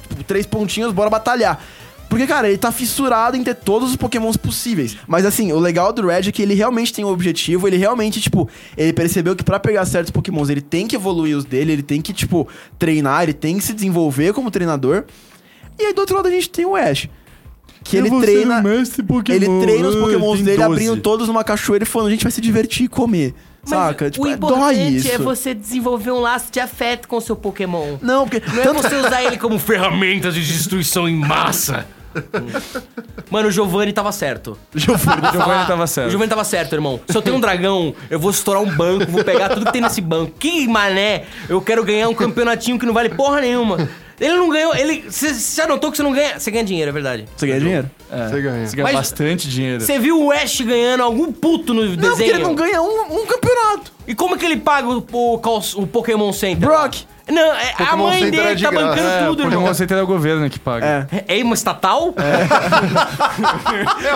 tipo, 0.09 0.25
três 0.25 0.45
pontinhos, 0.45 0.93
bora 0.93 1.09
batalhar. 1.09 1.63
Porque, 2.11 2.27
cara, 2.27 2.49
ele 2.49 2.59
tá 2.59 2.73
fissurado 2.73 3.37
em 3.37 3.45
ter 3.45 3.55
todos 3.55 3.91
os 3.91 3.97
pokémons 3.97 4.37
possíveis. 4.37 4.97
Mas, 5.07 5.25
assim, 5.25 5.53
o 5.53 5.61
legal 5.61 5.93
do 5.93 6.05
Red 6.05 6.29
é 6.29 6.33
que 6.33 6.43
ele 6.43 6.55
realmente 6.55 6.93
tem 6.93 7.05
um 7.05 7.09
objetivo, 7.09 7.69
ele 7.69 7.77
realmente, 7.77 8.21
tipo, 8.21 8.49
ele 8.77 8.93
percebeu 8.93 9.37
que 9.37 9.45
pra 9.45 9.61
pegar 9.61 9.87
certos 9.87 10.11
pokémons, 10.11 10.51
ele 10.51 10.61
tem 10.61 10.89
que 10.89 10.97
evoluir 10.97 11.37
os 11.37 11.45
dele, 11.45 11.71
ele 11.71 11.85
tem 11.85 12.03
que, 12.03 12.13
tipo, 12.13 12.49
treinar, 12.77 13.23
ele 13.23 13.33
tem 13.33 13.57
que 13.57 13.63
se 13.63 13.73
desenvolver 13.73 14.33
como 14.33 14.51
treinador. 14.51 15.05
E 15.79 15.85
aí, 15.85 15.95
do 15.95 16.01
outro 16.01 16.17
lado, 16.17 16.27
a 16.27 16.33
gente 16.33 16.51
tem 16.51 16.67
o 16.67 16.75
Ash. 16.75 17.09
Que 17.85 17.97
ele 17.97 18.11
treina... 18.11 18.61
Ele 19.29 19.47
treina 19.61 19.89
os 19.89 19.95
pokémons 19.95 20.43
dele 20.43 20.65
abrindo 20.65 21.01
todos 21.01 21.29
numa 21.29 21.45
cachoeira 21.45 21.85
e 21.85 21.87
falando, 21.87 22.09
a 22.09 22.11
gente 22.11 22.25
vai 22.25 22.33
se 22.33 22.41
divertir 22.41 22.87
e 22.87 22.89
comer. 22.89 23.35
Saca? 23.65 24.11
Tipo, 24.11 24.25
o 24.25 24.29
é, 24.29 24.37
dói 24.37 24.51
importante 24.51 24.97
isso. 24.97 25.13
é 25.13 25.19
você 25.19 25.55
desenvolver 25.55 26.11
um 26.11 26.19
laço 26.19 26.51
de 26.51 26.59
afeto 26.59 27.07
com 27.07 27.19
o 27.19 27.21
seu 27.21 27.37
Pokémon. 27.37 27.99
Não, 28.03 28.27
porque... 28.27 28.43
Não 28.53 28.63
é 28.63 28.73
você 28.73 28.97
usar 28.97 29.23
ele 29.23 29.37
como 29.39 29.61
ferramenta 29.61 30.33
de 30.33 30.45
destruição 30.45 31.09
em 31.09 31.15
massa. 31.15 31.87
Mano, 33.31 33.49
o 33.49 33.51
Giovanni 33.51 33.93
tava 33.93 34.11
certo. 34.13 34.59
Giovanni. 34.75 35.29
O 35.29 35.33
Giovanni 35.33 35.67
tava 35.67 35.85
O 35.85 35.87
certo. 35.87 36.11
Giovanni 36.11 36.29
tava 36.31 36.45
certo, 36.45 36.73
irmão. 36.75 37.01
Se 37.09 37.17
eu 37.17 37.23
tenho 37.23 37.37
um 37.37 37.41
dragão, 37.41 37.95
eu 38.11 38.19
vou 38.19 38.31
estourar 38.31 38.63
um 38.63 38.71
banco, 38.75 39.11
vou 39.11 39.25
pegar 39.25 39.51
tudo 39.51 39.67
que 39.67 39.73
tem 39.73 39.81
nesse 39.81 40.01
banco. 40.01 40.33
Que 40.39 40.67
mané, 40.67 41.25
eu 41.49 41.61
quero 41.61 41.85
ganhar 41.85 42.09
um 42.09 42.15
campeonatinho 42.15 42.79
que 42.79 42.87
não 42.87 42.93
vale 42.95 43.11
porra 43.11 43.41
nenhuma. 43.41 43.89
Ele 44.21 44.35
não 44.35 44.51
ganhou, 44.51 44.75
ele. 44.77 45.05
Você 45.09 45.33
já 45.57 45.67
notou 45.67 45.91
que 45.91 45.97
você 45.97 46.03
não 46.03 46.13
ganha? 46.13 46.39
Você 46.39 46.51
ganha 46.51 46.63
dinheiro, 46.65 46.91
é 46.91 46.93
verdade. 46.93 47.27
Você 47.35 47.47
ganha 47.47 47.59
dinheiro? 47.61 47.91
É, 48.11 48.29
Você 48.29 48.41
ganha. 48.43 48.67
Você 48.67 48.77
ganha 48.77 48.85
Mas- 48.85 48.95
bastante 48.97 49.49
dinheiro. 49.49 49.81
Você 49.81 49.99
viu 49.99 50.23
o 50.23 50.31
Ash 50.31 50.61
ganhando 50.61 51.03
algum 51.03 51.33
puto 51.33 51.73
no 51.73 51.83
Não, 51.85 51.97
porque 51.97 52.07
desenho? 52.11 52.31
ele 52.33 52.43
não 52.43 52.55
ganha 52.55 52.83
um, 52.83 53.23
um 53.23 53.27
campeonato. 53.27 53.93
E 54.07 54.15
como 54.15 54.35
é 54.35 54.39
que 54.39 54.45
ele 54.45 54.57
paga 54.57 54.89
o, 54.89 55.05
o, 55.13 55.35
o 55.35 55.87
Pokémon 55.87 56.33
Center? 56.33 56.69
Brock. 56.69 57.03
Não, 57.31 57.53
é, 57.53 57.71
a 57.71 57.77
Pokémon 57.77 58.07
mãe 58.09 58.25
Center 58.25 58.41
é 58.41 58.43
dele 58.43 58.55
de 58.57 58.65
tá 58.65 58.71
graça. 58.71 58.87
bancando 58.89 59.09
É, 59.09 59.27
tudo, 59.27 59.39
o 59.39 59.43
irmão. 59.43 59.59
Pokémon 59.61 59.75
Center 59.75 59.99
é 59.99 60.03
o 60.03 60.07
governo 60.07 60.51
que 60.51 60.59
paga. 60.59 61.09
É. 61.27 61.39
É 61.39 61.45
uma 61.45 61.55
estatal? 61.55 62.13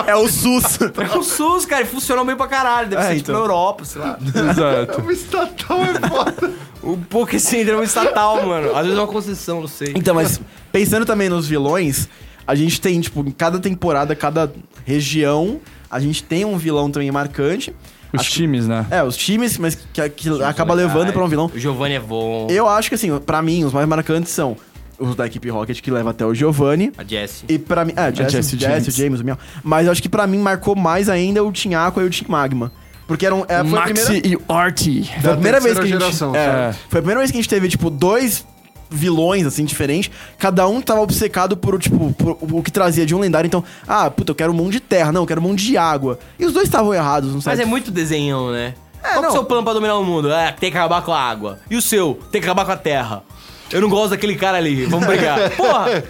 É 0.07 0.15
o 0.15 0.27
SUS. 0.27 0.79
É 0.81 1.17
o 1.17 1.23
SUS, 1.23 1.65
cara, 1.65 1.83
e 1.83 1.85
funcionou 1.85 2.25
bem 2.25 2.35
pra 2.35 2.47
caralho. 2.47 2.89
Deve 2.89 3.01
É, 3.01 3.05
ser 3.07 3.15
tipo 3.15 3.31
então. 3.31 3.35
na 3.35 3.41
Europa, 3.41 3.85
sei 3.85 4.01
lá. 4.01 4.17
Exato. 4.19 5.01
O 5.05 5.11
estatal 5.11 5.79
é 5.83 6.07
foda. 6.07 6.53
O 6.83 6.97
Poké 6.97 7.39
Center 7.39 7.73
é 7.73 7.77
uma 7.77 7.83
estatal, 7.83 8.45
mano. 8.45 8.75
Às 8.75 8.83
vezes 8.83 8.97
é 8.97 9.01
uma 9.01 9.07
concessão, 9.07 9.61
não 9.61 9.67
sei. 9.67 9.93
Então, 9.95 10.13
mas 10.13 10.39
pensando 10.71 11.05
também 11.05 11.29
nos 11.29 11.47
vilões, 11.47 12.07
a 12.45 12.53
gente 12.53 12.79
tem, 12.81 12.99
tipo, 13.01 13.21
em 13.21 13.31
cada 13.31 13.59
temporada, 13.59 14.15
cada 14.15 14.51
região, 14.85 15.59
a 15.89 15.99
gente 15.99 16.23
tem 16.23 16.43
um 16.45 16.57
vilão 16.57 16.91
também 16.91 17.09
marcante. 17.11 17.73
Os 18.15 18.21
Acho 18.21 18.29
que- 18.31 18.35
times, 18.37 18.67
né? 18.67 18.85
É, 18.89 19.03
os 19.03 19.15
times, 19.17 19.57
mas 19.57 19.75
que, 19.75 20.09
que 20.09 20.29
acaba 20.43 20.73
Legais. 20.73 20.93
levando 20.95 21.13
pra 21.13 21.23
um 21.23 21.27
vilão. 21.27 21.51
O 21.53 21.59
Giovanni 21.59 21.95
é 21.95 21.99
bom. 21.99 22.47
Eu 22.49 22.67
acho 22.67 22.89
que, 22.89 22.95
assim, 22.95 23.17
pra 23.19 23.41
mim, 23.41 23.63
os 23.63 23.73
mais 23.73 23.87
marcantes 23.87 24.31
são 24.31 24.55
os 24.97 25.15
da 25.15 25.25
equipe 25.27 25.49
Rocket, 25.49 25.81
que 25.81 25.91
leva 25.91 26.11
até 26.11 26.25
o 26.25 26.33
Giovanni. 26.33 26.91
A 26.97 27.03
Jessie. 27.03 27.45
E 27.49 27.57
pra 27.59 27.83
mim. 27.85 27.93
É, 27.95 28.13
Jesse, 28.13 28.31
Jesse 28.31 28.57
Jesse, 28.57 28.57
James. 28.57 28.87
o 28.87 28.91
James, 28.91 29.19
o 29.21 29.23
Miau. 29.25 29.37
Mas 29.63 29.85
eu 29.87 29.91
acho 29.91 30.01
que 30.01 30.07
pra 30.09 30.25
mim 30.25 30.37
marcou 30.39 30.75
mais 30.75 31.09
ainda 31.09 31.43
o 31.43 31.51
Team 31.51 31.77
Aqua 31.79 32.01
e 32.03 32.05
o 32.05 32.09
Team 32.09 32.25
Magma. 32.29 32.71
Porque 33.07 33.25
eram, 33.25 33.45
é, 33.47 33.63
foi 33.63 33.77
a 33.77 33.81
primeira, 33.83 34.09
Maxi 34.13 34.21
e 34.25 34.35
o 34.35 34.41
Artie. 34.51 35.03
foi 35.21 35.29
a 35.31 35.33
primeira 35.33 35.59
vez 35.59 35.75
que 35.75 35.81
a 35.83 35.85
gente. 35.85 35.99
geração, 35.99 36.35
é, 36.35 36.45
sabe? 36.71 36.77
foi 36.89 36.99
a 36.99 37.01
primeira 37.03 37.19
vez 37.19 37.29
que 37.31 37.37
a 37.37 37.41
gente 37.41 37.49
teve, 37.49 37.67
tipo, 37.67 37.89
dois 37.91 38.43
vilões, 38.89 39.45
assim, 39.45 39.65
diferentes. 39.65 40.11
Cada 40.37 40.67
um 40.67 40.81
tava 40.81 41.01
obcecado 41.01 41.57
por, 41.57 41.79
tipo, 41.79 42.13
por 42.13 42.37
o 42.41 42.63
que 42.63 42.71
trazia 42.71 43.05
de 43.05 43.13
um 43.15 43.19
lendário. 43.19 43.47
Então, 43.47 43.63
ah, 43.87 44.09
puta, 44.09 44.31
eu 44.31 44.35
quero 44.35 44.51
um 44.51 44.55
mundo 44.55 44.71
de 44.71 44.79
terra. 44.79 45.11
Não, 45.11 45.21
eu 45.21 45.27
quero 45.27 45.41
um 45.41 45.43
mundo 45.43 45.57
de 45.57 45.77
água. 45.77 46.19
E 46.39 46.45
os 46.45 46.53
dois 46.53 46.65
estavam 46.67 46.93
errados, 46.93 47.29
não 47.29 47.41
Mas 47.43 47.55
sei. 47.57 47.63
é 47.63 47.65
muito 47.65 47.91
desenhão, 47.91 48.51
né? 48.51 48.73
É, 49.03 49.09
Qual 49.09 49.19
que 49.19 49.25
é 49.25 49.29
o 49.29 49.31
seu 49.33 49.45
plano 49.45 49.63
pra 49.63 49.73
dominar 49.73 49.95
o 49.97 50.03
mundo? 50.03 50.31
É, 50.31 50.51
tem 50.51 50.71
que 50.71 50.77
acabar 50.77 51.01
com 51.01 51.13
a 51.13 51.19
água. 51.21 51.59
E 51.69 51.75
o 51.75 51.81
seu? 51.81 52.19
Tem 52.31 52.41
que 52.41 52.47
acabar 52.47 52.65
com 52.65 52.71
a 52.71 52.77
terra. 52.77 53.23
Eu 53.71 53.81
não 53.81 53.89
gosto 53.89 54.11
daquele 54.11 54.35
cara 54.35 54.57
ali. 54.57 54.85
Vamos 54.85 55.05
brigar. 55.05 55.49
Porra! 55.55 56.03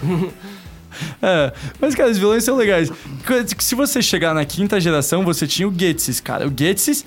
É, 1.22 1.52
mas, 1.80 1.94
cara, 1.94 2.10
os 2.10 2.18
vilões 2.18 2.44
são 2.44 2.56
legais. 2.56 2.90
Se 3.60 3.76
você 3.76 4.02
chegar 4.02 4.34
na 4.34 4.46
quinta 4.46 4.80
geração, 4.80 5.24
você 5.24 5.46
tinha 5.46 5.68
o 5.68 5.74
Getsis, 5.78 6.22
cara. 6.22 6.48
O 6.48 6.54
Getsis 6.56 7.06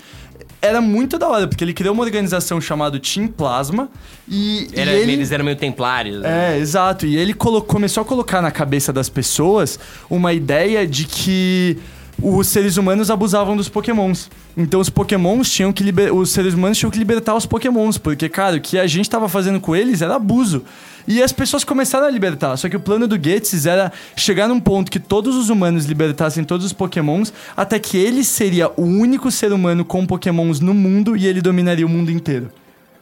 era 0.60 0.80
muito 0.80 1.18
da 1.18 1.28
hora, 1.28 1.46
porque 1.46 1.62
ele 1.62 1.72
criou 1.72 1.94
uma 1.94 2.02
organização 2.02 2.60
chamada 2.60 2.98
Team 2.98 3.28
Plasma 3.28 3.88
e, 4.28 4.68
e 4.74 4.80
Era- 4.80 4.92
ele... 4.92 5.12
Eles 5.12 5.30
eram 5.32 5.44
meio 5.44 5.56
templários. 5.56 6.20
né? 6.20 6.56
É, 6.56 6.58
exato. 6.58 7.06
E 7.06 7.16
ele 7.16 7.32
colo- 7.34 7.62
começou 7.62 8.02
a 8.02 8.04
colocar 8.04 8.42
na 8.42 8.50
cabeça 8.50 8.92
das 8.92 9.08
pessoas 9.08 9.78
uma 10.10 10.32
ideia 10.32 10.86
de 10.86 11.04
que 11.04 11.78
os 12.22 12.46
seres 12.48 12.76
humanos 12.76 13.10
abusavam 13.10 13.56
dos 13.56 13.68
pokémons. 13.68 14.30
Então 14.56 14.80
os 14.80 14.90
pokémons 14.90 15.50
tinham 15.50 15.72
que 15.72 15.82
liber... 15.84 16.14
os 16.14 16.30
seres 16.30 16.54
humanos 16.54 16.78
tinham 16.78 16.90
que 16.90 16.98
libertar 16.98 17.34
os 17.34 17.46
pokémons, 17.46 17.96
porque 17.98 18.28
cara, 18.28 18.56
o 18.56 18.60
que 18.60 18.78
a 18.78 18.86
gente 18.86 19.08
tava 19.08 19.28
fazendo 19.28 19.60
com 19.60 19.74
eles 19.74 20.02
era 20.02 20.16
abuso. 20.16 20.64
E 21.06 21.22
as 21.22 21.32
pessoas 21.32 21.64
começaram 21.64 22.06
a 22.06 22.10
libertar. 22.10 22.56
Só 22.56 22.68
que 22.68 22.76
o 22.76 22.80
plano 22.80 23.08
do 23.08 23.16
Getsis 23.16 23.64
era 23.64 23.90
chegar 24.14 24.46
num 24.46 24.60
ponto 24.60 24.90
que 24.90 25.00
todos 25.00 25.36
os 25.36 25.48
humanos 25.48 25.86
libertassem 25.86 26.44
todos 26.44 26.66
os 26.66 26.72
pokémons, 26.72 27.32
até 27.56 27.78
que 27.78 27.96
ele 27.96 28.22
seria 28.22 28.68
o 28.76 28.82
único 28.82 29.30
ser 29.30 29.52
humano 29.52 29.84
com 29.84 30.04
pokémons 30.04 30.60
no 30.60 30.74
mundo 30.74 31.16
e 31.16 31.26
ele 31.26 31.40
dominaria 31.40 31.86
o 31.86 31.88
mundo 31.88 32.10
inteiro. 32.10 32.50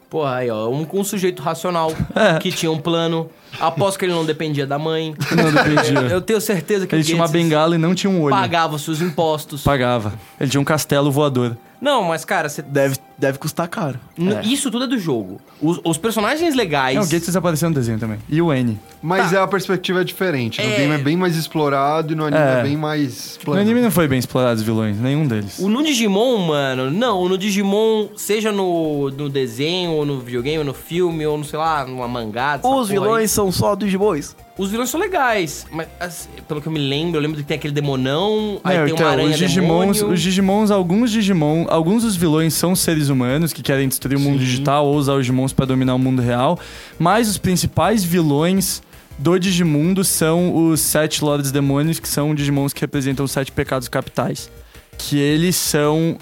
Porra, 0.09 0.37
aí, 0.37 0.51
ó. 0.51 0.69
Um, 0.69 0.87
um 0.93 1.03
sujeito 1.03 1.43
racional 1.43 1.93
É. 2.15 2.39
que 2.39 2.53
tinha 2.53 2.71
um 2.71 2.79
plano. 2.79 3.29
Aposto 3.61 3.99
que 3.99 4.05
ele 4.05 4.13
não 4.15 4.25
dependia 4.25 4.67
da 4.67 4.79
mãe. 4.79 5.15
Não 5.37 5.53
dependia. 5.53 6.01
Eu 6.11 6.21
tenho 6.21 6.41
certeza 6.41 6.87
que 6.87 6.95
Ele 6.95 7.03
o 7.03 7.05
tinha 7.05 7.17
uma 7.17 7.29
bengala 7.29 7.75
e 7.75 7.79
não 7.79 7.95
tinha 7.95 8.11
um 8.11 8.21
olho. 8.23 8.35
pagava 8.35 8.77
os 8.77 8.83
seus 8.83 9.01
impostos. 9.01 9.63
Pagava. 9.63 10.13
Ele 10.41 10.51
tinha 10.51 10.61
um 10.61 10.65
castelo 10.65 11.11
voador. 11.11 11.57
Não, 11.79 12.05
mas, 12.05 12.25
cara, 12.25 12.49
você. 12.49 12.63
Deve, 12.63 12.97
deve 13.19 13.37
custar 13.37 13.69
caro. 13.69 14.01
N- 14.17 14.35
Isso 14.51 14.71
tudo 14.71 14.85
é 14.85 14.89
do 14.89 14.99
jogo. 14.99 15.39
Os, 15.61 15.79
os 15.85 15.99
personagens 15.99 16.55
legais. 16.55 16.97
Não, 16.97 17.03
o 17.03 17.07
Gates 17.07 17.37
apareceu 17.37 17.69
no 17.69 17.75
desenho 17.75 17.99
também. 17.99 18.19
E 18.31 18.41
o 18.41 18.51
N. 18.51 18.79
Mas 19.03 19.31
é 19.35 19.39
a 19.39 19.47
perspectiva 19.47 20.01
é 20.01 20.05
diferente. 20.05 20.61
No 20.61 20.67
É. 20.73 20.77
game 20.77 20.95
é 20.95 20.99
bem 20.99 21.19
mais 21.19 21.37
explorado 21.37 22.15
e 22.15 22.17
no 22.17 22.25
anime 22.25 22.43
é, 22.43 22.61
É. 22.61 22.63
bem 22.63 22.77
mais 22.79 23.37
No 23.39 23.45
plano. 23.45 23.61
anime 23.61 23.83
não 23.83 23.91
foi 23.91 24.09
bem 24.09 24.19
explorado 24.19 24.57
os 24.57 24.63
vilões, 24.63 24.99
nenhum 24.99 25.27
deles. 25.29 25.59
O 25.59 25.69
no 25.69 25.85
Digimon, 25.85 26.39
mano, 26.39 26.91
não, 26.91 27.29
no 27.29 27.37
Digimon, 27.37 28.09
seja 28.17 28.51
no, 28.51 29.11
no 29.11 29.29
desenho, 29.29 29.91
ou 29.93 30.07
no 30.07 30.19
videogame, 30.21 30.59
ou 30.61 30.65
no 30.65 30.75
filme, 30.75 31.27
ou 31.27 31.37
no, 31.37 31.45
sei 31.45 31.59
lá, 31.59 31.85
numa 31.85 32.09
mangá. 32.09 32.55
Os 32.57 32.63
porra 32.63 32.85
vilões 32.87 33.31
são 33.31 33.46
só 33.53 33.75
dos 33.75 33.95
bois. 33.95 34.37
Os 34.57 34.71
vilões 34.71 34.89
são 34.89 34.99
legais, 34.99 35.67
mas 35.71 35.87
assim, 36.01 36.29
pelo 36.49 36.63
que 36.63 36.69
eu 36.69 36.73
me 36.73 36.79
lembro, 36.79 37.19
eu 37.19 37.21
lembro 37.21 37.37
que 37.37 37.43
tem 37.43 37.57
aquele 37.57 37.75
demonão, 37.75 38.61
aí 38.65 38.77
tem 38.77 38.95
então, 38.95 39.07
uma 39.07 39.13
aranha 39.13 39.31
os 39.31 39.39
Digimons, 39.39 39.97
demônio. 39.99 40.15
os 40.15 40.21
Digimons, 40.23 40.71
alguns 40.71 41.11
Digimon, 41.11 41.67
alguns 41.69 42.03
dos 42.05 42.17
vilões 42.17 42.55
são 42.55 42.75
seres 42.75 43.09
humanos 43.09 43.53
que 43.53 43.63
querem 43.63 43.87
destruir 43.87 44.17
o 44.17 44.21
mundo 44.21 44.39
digital 44.39 44.87
ou 44.87 44.97
usar 44.97 45.15
os 45.15 45.21
Digimons 45.21 45.53
pra 45.53 45.67
dominar 45.67 45.95
o 45.95 45.99
mundo 45.99 46.23
real, 46.23 46.59
mas 46.99 47.29
os 47.29 47.37
principais 47.37 48.03
vilões 48.03 48.83
do 49.19 49.39
Digimundo 49.39 50.05
são 50.05 50.69
os 50.69 50.81
sete 50.81 51.25
Lords 51.25 51.51
Demônios, 51.51 51.99
que 51.99 52.09
são 52.09 52.35
Digimons 52.35 52.73
que 52.73 52.81
representam 52.81 53.25
os 53.25 53.33
sete 53.33 53.51
pecados 53.51 53.89
capitais. 53.89 54.51
Que 54.99 55.19
eles 55.19 55.57
são 55.57 56.19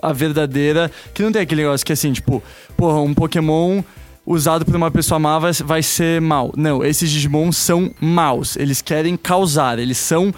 a 0.00 0.12
verdadeira. 0.12 0.90
Que 1.12 1.22
não 1.22 1.32
tem 1.32 1.42
aquele 1.42 1.62
negócio 1.62 1.84
que 1.84 1.92
é 1.92 1.94
assim, 1.94 2.12
tipo, 2.12 2.42
porra, 2.76 3.00
um 3.00 3.14
Pokémon 3.14 3.82
usado 4.30 4.64
por 4.64 4.76
uma 4.76 4.90
pessoa 4.90 5.18
má 5.18 5.38
vai, 5.38 5.52
vai 5.52 5.82
ser 5.82 6.20
mal. 6.20 6.52
Não, 6.56 6.84
esses 6.84 7.10
Digimon 7.10 7.50
são 7.52 7.90
maus. 8.00 8.56
Eles 8.56 8.82
querem 8.82 9.16
causar, 9.16 9.78
eles 9.78 9.98
são 9.98 10.32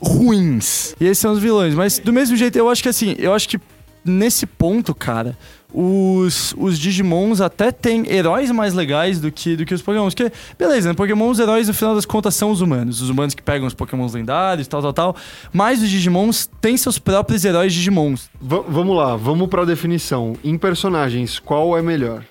ruins. 0.00 0.94
E 1.00 1.04
esses 1.04 1.18
são 1.18 1.32
os 1.32 1.38
vilões. 1.38 1.74
Mas 1.74 1.98
do 1.98 2.12
mesmo 2.12 2.36
jeito, 2.36 2.56
eu 2.58 2.68
acho 2.68 2.82
que 2.82 2.88
assim, 2.88 3.14
eu 3.18 3.34
acho 3.34 3.48
que 3.48 3.58
nesse 4.04 4.46
ponto, 4.46 4.94
cara, 4.94 5.36
os, 5.74 6.54
os 6.56 6.78
Digimons 6.78 7.40
até 7.42 7.70
têm 7.70 8.10
heróis 8.10 8.50
mais 8.50 8.72
legais 8.72 9.20
do 9.20 9.30
que, 9.30 9.54
do 9.56 9.66
que 9.66 9.74
os 9.74 9.82
Pokémons. 9.82 10.14
Porque, 10.14 10.32
beleza, 10.58 10.88
né? 10.88 10.94
Pokémon, 10.94 11.28
os 11.28 11.38
heróis, 11.38 11.68
no 11.68 11.74
final 11.74 11.94
das 11.94 12.06
contas, 12.06 12.34
são 12.34 12.50
os 12.50 12.60
humanos. 12.62 13.02
Os 13.02 13.10
humanos 13.10 13.34
que 13.34 13.42
pegam 13.42 13.66
os 13.66 13.74
Pokémons 13.74 14.14
lendários, 14.14 14.66
tal, 14.66 14.80
tal, 14.80 14.92
tal. 14.92 15.16
Mas 15.52 15.82
os 15.82 15.90
Digimons 15.90 16.48
têm 16.60 16.76
seus 16.76 16.98
próprios 16.98 17.44
heróis 17.44 17.74
Digimons. 17.74 18.30
Va- 18.40 18.64
vamos 18.66 18.96
lá, 18.96 19.16
vamos 19.16 19.48
pra 19.48 19.64
definição. 19.66 20.34
Em 20.42 20.56
personagens, 20.56 21.38
qual 21.38 21.76
é 21.76 21.82
melhor? 21.82 22.24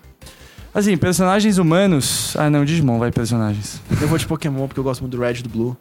Assim, 0.77 0.95
personagens 0.95 1.57
humanos. 1.57 2.37
Ah, 2.37 2.51
não, 2.51 2.63
Digimon 2.63 2.99
vai 2.99 3.11
personagens. 3.11 3.81
Eu 3.99 4.07
vou 4.07 4.15
de 4.15 4.27
Pokémon 4.27 4.67
porque 4.67 4.79
eu 4.79 4.83
gosto 4.83 5.01
muito 5.01 5.17
do 5.17 5.23
Red 5.23 5.37
e 5.39 5.41
do 5.41 5.49
Blue. 5.49 5.75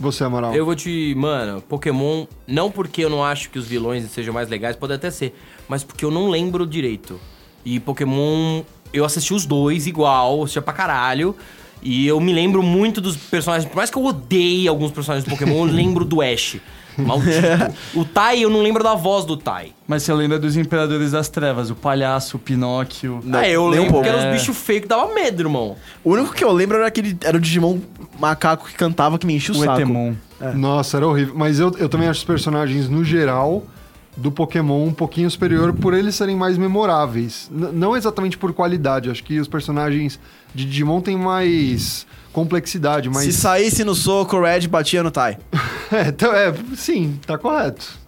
Você, 0.00 0.24
Amaral? 0.24 0.52
Eu 0.52 0.64
vou 0.64 0.74
te. 0.74 1.14
Mano, 1.16 1.60
Pokémon, 1.60 2.26
não 2.48 2.68
porque 2.68 3.04
eu 3.04 3.08
não 3.08 3.24
acho 3.24 3.48
que 3.48 3.60
os 3.60 3.68
vilões 3.68 4.10
sejam 4.10 4.34
mais 4.34 4.48
legais, 4.48 4.74
pode 4.74 4.92
até 4.92 5.08
ser, 5.08 5.38
mas 5.68 5.84
porque 5.84 6.04
eu 6.04 6.10
não 6.10 6.28
lembro 6.28 6.66
direito. 6.66 7.20
E 7.64 7.78
Pokémon, 7.78 8.62
eu 8.92 9.04
assisti 9.04 9.32
os 9.32 9.46
dois 9.46 9.86
igual, 9.86 10.42
assistia 10.42 10.60
pra 10.60 10.74
caralho. 10.74 11.36
E 11.80 12.08
eu 12.08 12.18
me 12.18 12.32
lembro 12.32 12.60
muito 12.60 13.00
dos 13.00 13.16
personagens. 13.16 13.70
Por 13.70 13.76
mais 13.76 13.88
que 13.88 13.96
eu 13.96 14.04
odeie 14.04 14.66
alguns 14.66 14.90
personagens 14.90 15.24
do 15.24 15.30
Pokémon, 15.30 15.68
eu 15.68 15.72
lembro 15.72 16.04
do 16.04 16.20
Ash. 16.20 16.56
Maldito. 17.00 17.74
o 17.94 18.04
Tai, 18.04 18.38
eu 18.44 18.50
não 18.50 18.62
lembro 18.62 18.82
da 18.84 18.94
voz 18.94 19.24
do 19.24 19.36
Tai. 19.36 19.72
Mas 19.86 20.02
você 20.02 20.12
lembra 20.14 20.38
dos 20.38 20.56
Imperadores 20.56 21.10
das 21.12 21.28
Trevas, 21.28 21.70
o 21.70 21.74
palhaço, 21.74 22.36
o 22.36 22.40
Pinóquio. 22.40 23.20
Não, 23.24 23.38
ah, 23.38 23.48
eu 23.48 23.62
nem 23.62 23.80
um 23.80 23.82
lembro 23.82 23.90
pouco. 23.92 24.02
que 24.04 24.08
eram 24.08 24.20
É. 24.20 24.26
os 24.32 24.38
bichos 24.40 24.56
feios 24.56 24.82
que 24.82 24.88
dava 24.88 25.12
medo, 25.14 25.42
irmão. 25.42 25.76
O 26.04 26.12
único 26.12 26.32
que 26.34 26.44
eu 26.44 26.52
lembro 26.52 26.76
era 26.76 26.86
aquele. 26.86 27.16
Era 27.24 27.36
o 27.36 27.40
Digimon 27.40 27.78
macaco 28.18 28.66
que 28.68 28.74
cantava 28.74 29.18
que 29.18 29.26
me 29.26 29.34
enchia 29.34 29.54
o, 29.54 29.58
O 29.58 29.64
saco. 29.64 29.80
Etemon. 29.80 30.14
Nossa, 30.54 30.96
era 30.96 31.06
horrível. 31.06 31.34
Mas 31.36 31.58
eu, 31.58 31.74
eu 31.78 31.88
também 31.88 32.08
acho 32.08 32.20
os 32.20 32.24
personagens, 32.24 32.88
no 32.88 33.04
geral, 33.04 33.64
do 34.16 34.30
Pokémon 34.32 34.84
um 34.86 34.92
pouquinho 34.92 35.30
superior 35.30 35.72
por 35.72 35.94
eles 35.94 36.14
serem 36.14 36.36
mais 36.36 36.56
memoráveis. 36.58 37.50
N- 37.52 37.72
não 37.72 37.96
exatamente 37.96 38.36
por 38.38 38.52
qualidade. 38.52 39.10
Acho 39.10 39.22
que 39.24 39.38
os 39.38 39.48
personagens 39.48 40.18
de 40.54 40.64
Digimon 40.64 41.00
têm 41.00 41.16
mais 41.16 42.06
complexidade, 42.32 43.08
Se 43.08 43.14
mas... 43.14 43.34
saísse 43.34 43.84
no 43.84 43.94
soco, 43.94 44.36
o 44.36 44.42
Red 44.42 44.66
batia 44.68 45.02
no 45.02 45.10
Tai. 45.10 45.38
É, 45.92 46.02
então, 46.08 46.32
é, 46.32 46.54
sim, 46.76 47.18
tá 47.26 47.36
correto. 47.36 47.98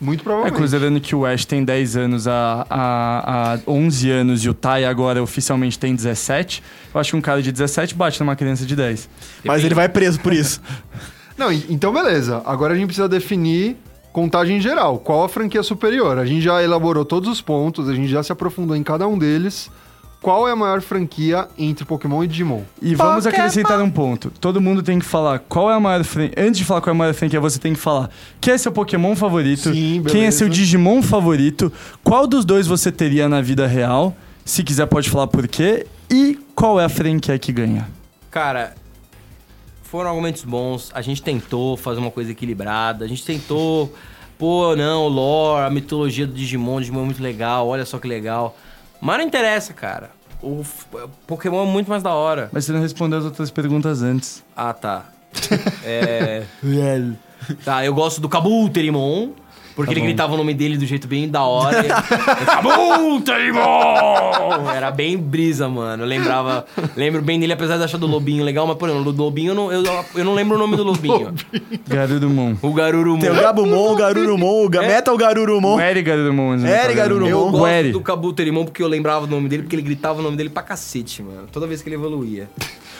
Muito 0.00 0.20
É, 0.20 0.22
provavelmente. 0.22 0.56
considerando 0.60 1.00
que 1.00 1.16
o 1.16 1.26
Ash 1.26 1.44
tem 1.44 1.64
10 1.64 1.96
anos 1.96 2.28
a, 2.28 2.64
a, 2.70 3.54
a 3.54 3.58
11 3.66 4.08
anos 4.08 4.44
e 4.44 4.48
o 4.48 4.54
Tai 4.54 4.84
agora 4.84 5.20
oficialmente 5.20 5.76
tem 5.76 5.96
17, 5.96 6.62
eu 6.94 7.00
acho 7.00 7.10
que 7.10 7.16
um 7.16 7.20
cara 7.20 7.42
de 7.42 7.50
17 7.50 7.96
bate 7.96 8.20
numa 8.20 8.36
criança 8.36 8.64
de 8.64 8.76
10. 8.76 9.08
Mas 9.44 9.64
ele 9.64 9.74
vai 9.74 9.88
preso 9.88 10.20
por 10.20 10.32
isso. 10.32 10.60
Não, 11.36 11.50
en- 11.52 11.64
então 11.70 11.92
beleza. 11.92 12.40
Agora 12.46 12.72
a 12.74 12.76
gente 12.76 12.86
precisa 12.86 13.08
definir 13.08 13.76
contagem 14.12 14.60
geral. 14.60 14.98
Qual 14.98 15.24
a 15.24 15.28
franquia 15.28 15.64
superior? 15.64 16.16
A 16.18 16.24
gente 16.24 16.42
já 16.42 16.62
elaborou 16.62 17.04
todos 17.04 17.28
os 17.28 17.40
pontos, 17.40 17.88
a 17.88 17.94
gente 17.96 18.06
já 18.08 18.22
se 18.22 18.30
aprofundou 18.30 18.76
em 18.76 18.82
cada 18.84 19.08
um 19.08 19.18
deles. 19.18 19.68
Qual 20.24 20.48
é 20.48 20.52
a 20.52 20.56
maior 20.56 20.80
franquia 20.80 21.46
entre 21.58 21.84
Pokémon 21.84 22.24
e 22.24 22.26
Digimon? 22.26 22.62
E 22.80 22.94
vamos 22.94 23.26
acrescentar 23.26 23.78
um 23.82 23.90
ponto. 23.90 24.32
Todo 24.40 24.58
mundo 24.58 24.82
tem 24.82 24.98
que 24.98 25.04
falar 25.04 25.38
qual 25.38 25.70
é 25.70 25.74
a 25.74 25.78
maior 25.78 26.02
franquia. 26.02 26.42
Antes 26.42 26.56
de 26.56 26.64
falar 26.64 26.80
qual 26.80 26.94
é 26.94 26.96
a 26.96 26.98
maior 26.98 27.12
franquia, 27.12 27.38
você 27.38 27.58
tem 27.58 27.74
que 27.74 27.78
falar 27.78 28.08
quem 28.40 28.54
é 28.54 28.56
seu 28.56 28.72
Pokémon 28.72 29.14
favorito, 29.14 29.70
Sim, 29.70 30.02
quem 30.08 30.24
é 30.24 30.30
seu 30.30 30.48
Digimon 30.48 31.02
favorito, 31.02 31.70
qual 32.02 32.26
dos 32.26 32.46
dois 32.46 32.66
você 32.66 32.90
teria 32.90 33.28
na 33.28 33.42
vida 33.42 33.66
real, 33.66 34.16
se 34.46 34.64
quiser 34.64 34.86
pode 34.86 35.10
falar 35.10 35.26
por 35.26 35.46
quê, 35.46 35.86
e 36.08 36.38
qual 36.54 36.80
é 36.80 36.86
a 36.86 36.88
franquia 36.88 37.38
que 37.38 37.52
ganha. 37.52 37.86
Cara, 38.30 38.74
foram 39.82 40.08
argumentos 40.08 40.42
bons. 40.42 40.90
A 40.94 41.02
gente 41.02 41.22
tentou 41.22 41.76
fazer 41.76 42.00
uma 42.00 42.10
coisa 42.10 42.32
equilibrada. 42.32 43.04
A 43.04 43.08
gente 43.08 43.26
tentou, 43.26 43.92
pô, 44.38 44.74
não, 44.74 45.06
lore, 45.06 45.66
a 45.66 45.70
mitologia 45.70 46.26
do 46.26 46.32
Digimon, 46.32 46.76
o 46.76 46.80
Digimon 46.80 47.02
é 47.02 47.04
muito 47.04 47.22
legal, 47.22 47.68
olha 47.68 47.84
só 47.84 47.98
que 47.98 48.08
legal. 48.08 48.56
Mas 49.04 49.18
não 49.18 49.24
interessa, 49.26 49.72
cara. 49.74 50.10
O 50.42 50.62
f- 50.62 50.86
Pokémon 51.26 51.62
é 51.62 51.66
muito 51.66 51.88
mais 51.88 52.02
da 52.02 52.12
hora. 52.14 52.48
Mas 52.52 52.64
você 52.64 52.72
não 52.72 52.80
respondeu 52.80 53.18
as 53.18 53.24
outras 53.24 53.50
perguntas 53.50 54.02
antes. 54.02 54.42
Ah, 54.56 54.72
tá. 54.72 55.04
é. 55.84 56.42
Tá, 57.64 57.84
eu 57.84 57.92
gosto 57.94 58.20
do 58.20 58.28
Kabuterimon. 58.28 59.30
Porque 59.74 59.92
ele 59.92 60.00
gritava 60.02 60.34
o 60.34 60.36
nome 60.36 60.54
dele 60.54 60.76
do 60.76 60.86
jeito 60.86 61.08
bem 61.08 61.28
da 61.28 61.42
hora. 61.42 61.84
irmão! 63.38 64.70
Era 64.74 64.90
bem 64.90 65.16
brisa, 65.18 65.68
mano. 65.68 66.02
Eu 66.04 66.06
lembrava. 66.06 66.64
Lembro 66.96 67.20
bem 67.22 67.40
dele, 67.40 67.52
apesar 67.52 67.76
de 67.76 67.84
achar 67.84 67.98
do 67.98 68.06
Lobinho 68.06 68.44
legal, 68.44 68.66
mas, 68.66 68.76
por 68.76 68.88
exemplo, 68.88 69.12
do 69.12 69.22
Lobinho 69.22 69.50
eu 69.50 69.54
não, 69.54 69.72
eu, 69.72 69.82
eu 70.14 70.24
não 70.24 70.34
lembro 70.34 70.56
o 70.56 70.58
nome 70.58 70.76
do 70.76 70.84
Lobinho. 70.84 71.34
Garurumon. 71.88 72.56
O 72.62 72.72
Garurumon. 72.72 73.18
Tem 73.20 73.30
o 73.30 73.34
Gabumon, 73.34 73.92
o 73.92 73.96
Garurumon, 73.96 74.64
o 74.64 74.68
Ga- 74.68 74.84
É? 74.84 74.88
Metal 74.88 75.16
Garurumon. 75.16 75.76
O 75.76 75.80
Eri 75.80 76.02
Garurumon. 76.02 76.56
né, 76.56 76.84
Eri 76.84 76.94
Garurumon. 76.94 77.28
Eu 77.30 77.48
O 77.48 77.50
gosto 77.50 77.66
Eri. 77.68 77.92
do 77.92 78.00
Kabuto 78.00 78.42
Limão 78.42 78.64
porque 78.64 78.82
eu 78.82 78.88
lembrava 78.88 79.24
o 79.24 79.28
nome 79.28 79.48
dele, 79.48 79.62
porque 79.62 79.76
ele 79.76 79.82
gritava 79.82 80.20
o 80.20 80.22
nome 80.22 80.36
dele 80.36 80.50
pra 80.50 80.62
cacete, 80.62 81.22
mano. 81.22 81.46
Toda 81.50 81.66
vez 81.66 81.82
que 81.82 81.88
ele 81.88 81.96
evoluía. 81.96 82.48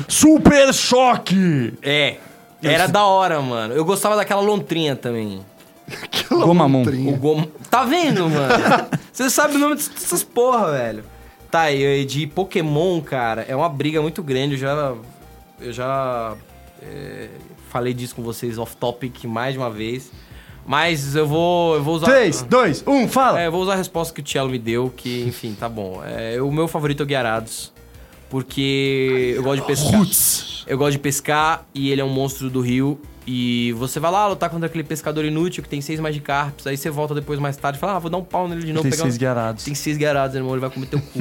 Super 0.08 0.72
Choque! 0.74 1.72
É. 1.82 2.16
Era 2.62 2.86
da 2.86 3.04
hora, 3.04 3.40
mano. 3.42 3.74
Eu 3.74 3.84
gostava 3.84 4.16
daquela 4.16 4.40
lontrinha 4.40 4.96
também. 4.96 5.40
Gomamon. 6.30 6.82
O 6.82 7.16
Gom... 7.16 7.46
Tá 7.70 7.84
vendo, 7.84 8.28
mano? 8.28 8.88
Você 9.12 9.30
sabe 9.30 9.56
o 9.56 9.58
nome 9.58 9.76
dessas 9.76 10.22
porra, 10.22 10.72
velho. 10.72 11.04
Tá, 11.50 11.70
e 11.70 12.04
de 12.04 12.26
Pokémon, 12.26 13.00
cara, 13.00 13.42
é 13.48 13.54
uma 13.54 13.68
briga 13.68 14.02
muito 14.02 14.22
grande. 14.22 14.54
Eu 14.54 14.58
já. 14.58 14.94
Eu 15.60 15.72
já. 15.72 16.34
é, 16.82 17.28
falei 17.70 17.94
disso 17.94 18.14
com 18.14 18.22
vocês 18.22 18.58
off-topic 18.58 19.24
mais 19.24 19.52
de 19.52 19.58
uma 19.58 19.70
vez. 19.70 20.10
Mas 20.66 21.14
eu 21.14 21.26
vou. 21.26 21.76
Eu 21.76 21.82
vou 21.82 21.94
usar. 21.94 22.06
3, 22.06 22.42
2, 22.42 22.84
1, 22.86 23.08
fala! 23.08 23.42
É, 23.42 23.46
eu 23.46 23.52
vou 23.52 23.62
usar 23.62 23.74
a 23.74 23.76
resposta 23.76 24.14
que 24.14 24.20
o 24.20 24.28
Cello 24.28 24.50
me 24.50 24.58
deu, 24.58 24.92
que, 24.96 25.24
enfim, 25.28 25.54
tá 25.58 25.68
bom. 25.68 26.02
É, 26.04 26.40
o 26.40 26.50
meu 26.50 26.66
favorito 26.66 27.00
é 27.00 27.04
o 27.04 27.06
Guiarados. 27.06 27.72
Porque 28.30 29.34
eu 29.36 29.42
gosto 29.42 29.60
de 29.60 29.66
pescar. 29.66 30.64
Eu 30.66 30.78
gosto 30.78 30.92
de 30.92 30.98
pescar 30.98 31.66
e 31.72 31.90
ele 31.90 32.00
é 32.00 32.04
um 32.04 32.08
monstro 32.08 32.50
do 32.50 32.60
rio. 32.60 33.00
E 33.26 33.72
você 33.78 33.98
vai 33.98 34.10
lá 34.10 34.26
lutar 34.28 34.50
contra 34.50 34.66
aquele 34.66 34.84
pescador 34.84 35.24
inútil 35.24 35.62
que 35.62 35.68
tem 35.68 35.80
seis 35.80 35.98
Magikarps. 35.98 36.66
Aí 36.66 36.76
você 36.76 36.90
volta 36.90 37.14
depois 37.14 37.38
mais 37.40 37.56
tarde 37.56 37.78
e 37.78 37.80
fala: 37.80 37.96
Ah, 37.96 37.98
vou 37.98 38.10
dar 38.10 38.18
um 38.18 38.22
pau 38.24 38.46
nele 38.46 38.62
de 38.64 38.72
novo. 38.72 38.82
Tem 38.82 38.90
pegar 38.90 39.02
seis 39.04 39.14
um- 39.14 39.18
guiarados. 39.18 39.64
Tem 39.64 39.74
seis 39.74 39.96
guiarados, 39.96 40.36
irmão. 40.36 40.52
Ele 40.52 40.60
vai 40.60 40.68
comer 40.70 40.86
teu 40.86 41.00
cu. 41.00 41.18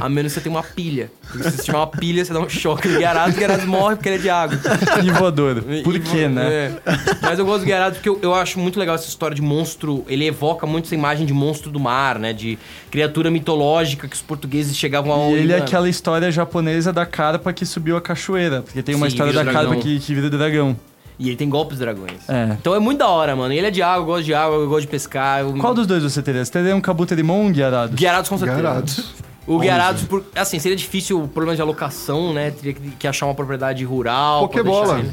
a 0.00 0.08
menos 0.08 0.32
que 0.32 0.38
você 0.40 0.44
tenha 0.44 0.56
uma 0.56 0.62
pilha. 0.62 1.10
Porque 1.30 1.50
se 1.50 1.56
você 1.58 1.62
tiver 1.64 1.76
uma 1.76 1.86
pilha, 1.86 2.24
você 2.24 2.32
dá 2.32 2.40
um 2.40 2.48
choque 2.48 2.88
no 2.88 2.96
guiarados. 2.98 3.34
O 3.34 3.38
guiarados 3.38 3.64
morre 3.66 3.96
porque 3.96 4.08
ele 4.08 4.16
é 4.16 4.20
de 4.20 4.30
água. 4.30 4.58
E 5.04 5.10
voador. 5.10 5.62
Por 5.82 5.98
quê, 6.00 6.28
né? 6.28 6.46
é. 6.46 6.72
Mas 7.20 7.38
eu 7.38 7.44
gosto 7.44 7.60
do 7.60 7.66
Guiarados 7.66 7.98
porque 7.98 8.08
eu, 8.08 8.18
eu 8.22 8.34
acho 8.34 8.58
muito 8.58 8.78
legal 8.80 8.94
essa 8.94 9.08
história 9.08 9.34
de 9.34 9.42
monstro. 9.42 10.04
Ele 10.08 10.26
evoca 10.26 10.66
muito 10.66 10.86
essa 10.86 10.94
imagem 10.94 11.26
de 11.26 11.34
monstro 11.34 11.70
do 11.70 11.78
mar, 11.78 12.18
né? 12.18 12.32
De 12.32 12.58
criatura 12.90 13.30
mitológica 13.30 14.08
que 14.08 14.16
os 14.16 14.22
portugueses 14.22 14.74
chegavam 14.76 15.12
a 15.12 15.30
E 15.30 15.34
ele 15.34 15.52
é 15.52 15.56
olhar. 15.56 15.64
aquela 15.66 15.88
história 15.88 16.30
japonesa 16.32 16.90
da 16.92 17.04
carpa 17.04 17.52
que 17.52 17.66
subiu 17.66 17.96
a 17.96 18.00
cachoeira. 18.00 18.62
Porque 18.62 18.82
tem 18.82 18.94
uma 18.94 19.06
Sim, 19.10 19.12
história 19.14 19.32
da 19.32 19.40
vira 19.42 19.52
carpa 19.52 19.68
dragão. 19.68 19.82
que, 19.82 19.98
que 20.00 20.14
vira 20.14 20.30
dragão. 20.30 20.76
E 21.18 21.28
ele 21.28 21.36
tem 21.36 21.48
golpes 21.48 21.78
dragões. 21.78 22.28
É. 22.28 22.56
Então 22.60 22.74
é 22.74 22.78
muito 22.78 22.98
da 22.98 23.08
hora, 23.08 23.36
mano. 23.36 23.54
E 23.54 23.58
ele 23.58 23.68
é 23.68 23.70
de 23.70 23.82
água, 23.82 24.02
eu 24.02 24.06
gosto 24.06 24.24
de 24.24 24.34
água, 24.34 24.56
eu 24.56 24.68
gosto 24.68 24.82
de 24.82 24.88
pescar. 24.88 25.40
Eu... 25.40 25.52
Qual 25.58 25.72
dos 25.74 25.86
dois 25.86 26.02
você 26.02 26.20
teria? 26.20 26.44
Você 26.44 26.50
teria 26.50 26.74
um 26.74 26.80
Kabuterimon 26.80 27.34
ou 27.38 27.42
um 27.44 27.52
Guiarado? 27.52 27.94
Guiarados 27.96 28.28
com 28.28 28.36
certeza. 28.36 28.60
Garados. 28.62 29.14
O 29.46 29.58
Guiarados, 29.58 30.02
por... 30.04 30.24
assim, 30.34 30.58
seria 30.58 30.76
difícil 30.76 31.22
o 31.22 31.28
problema 31.28 31.54
de 31.54 31.62
alocação, 31.62 32.32
né? 32.32 32.50
Teria 32.50 32.72
que, 32.72 32.90
que 32.92 33.06
achar 33.06 33.26
uma 33.26 33.34
propriedade 33.34 33.84
rural. 33.84 34.48
Pokébola. 34.48 34.98
ele. 35.00 35.10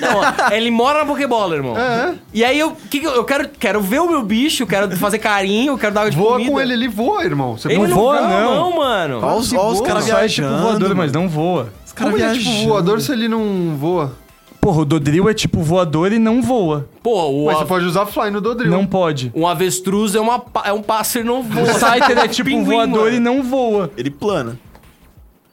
Não, 0.00 0.54
ele 0.56 0.70
mora 0.70 1.00
na 1.00 1.04
Pokébola, 1.06 1.56
irmão. 1.56 1.76
É. 1.76 2.14
E 2.32 2.44
aí 2.44 2.56
eu, 2.56 2.76
que 2.88 3.00
que 3.00 3.06
eu, 3.06 3.10
eu 3.12 3.24
quero, 3.24 3.48
quero 3.48 3.80
ver 3.80 3.98
o 4.00 4.08
meu 4.08 4.22
bicho, 4.22 4.64
quero 4.64 4.94
fazer 4.96 5.18
carinho, 5.18 5.76
quero 5.76 5.92
dar 5.92 6.02
água 6.02 6.10
de 6.12 6.16
Voa 6.16 6.32
comida. 6.34 6.50
com 6.52 6.60
ele, 6.60 6.74
ele 6.74 6.86
voa, 6.88 7.24
irmão. 7.24 7.56
Você 7.56 7.66
Ele 7.68 7.78
pode- 7.78 7.90
não 7.90 7.96
voa, 7.98 8.18
voa, 8.18 8.28
não. 8.28 8.54
não, 8.70 8.76
mano. 8.76 9.20
Ó 9.20 9.34
os, 9.36 9.50
os 9.52 9.80
caras 9.80 10.04
Só 10.04 10.18
é 10.18 10.28
tipo 10.28 10.42
viajando. 10.46 10.62
voador, 10.62 10.94
mas 10.94 11.10
não 11.10 11.28
voa. 11.28 11.70
Os 11.84 11.92
caras 11.92 12.12
Como 12.12 12.22
ele 12.24 12.30
é 12.30 12.38
tipo 12.38 12.44
viajando. 12.50 12.68
voador 12.68 13.00
se 13.00 13.10
ele 13.10 13.26
não 13.26 13.74
voa? 13.76 14.12
Porra, 14.60 14.82
o 14.82 14.84
Dodril 14.84 15.28
é 15.28 15.32
tipo 15.34 15.62
voador 15.62 16.12
e 16.12 16.18
não 16.18 16.42
voa. 16.42 16.86
Pô, 17.02 17.28
o, 17.30 17.46
Mas 17.46 17.56
a- 17.56 17.58
você 17.60 17.64
pode 17.66 17.84
usar 17.86 18.04
fly 18.06 18.30
no 18.30 18.40
Dodril. 18.40 18.70
Não 18.70 18.84
pode. 18.86 19.32
um 19.34 19.46
avestruz 19.46 20.14
é, 20.14 20.20
uma, 20.20 20.38
pa- 20.38 20.64
é 20.66 20.72
um 20.72 20.82
pássaro 20.82 21.24
e 21.24 21.28
não 21.28 21.42
voa. 21.42 21.62
O 21.62 21.66
Scyther 21.66 22.18
é 22.18 22.28
tipo 22.28 22.50
Pinguim, 22.50 22.64
voador 22.74 23.04
mano. 23.04 23.16
e 23.16 23.20
não 23.20 23.42
voa. 23.42 23.90
Ele 23.96 24.10
plana. 24.10 24.58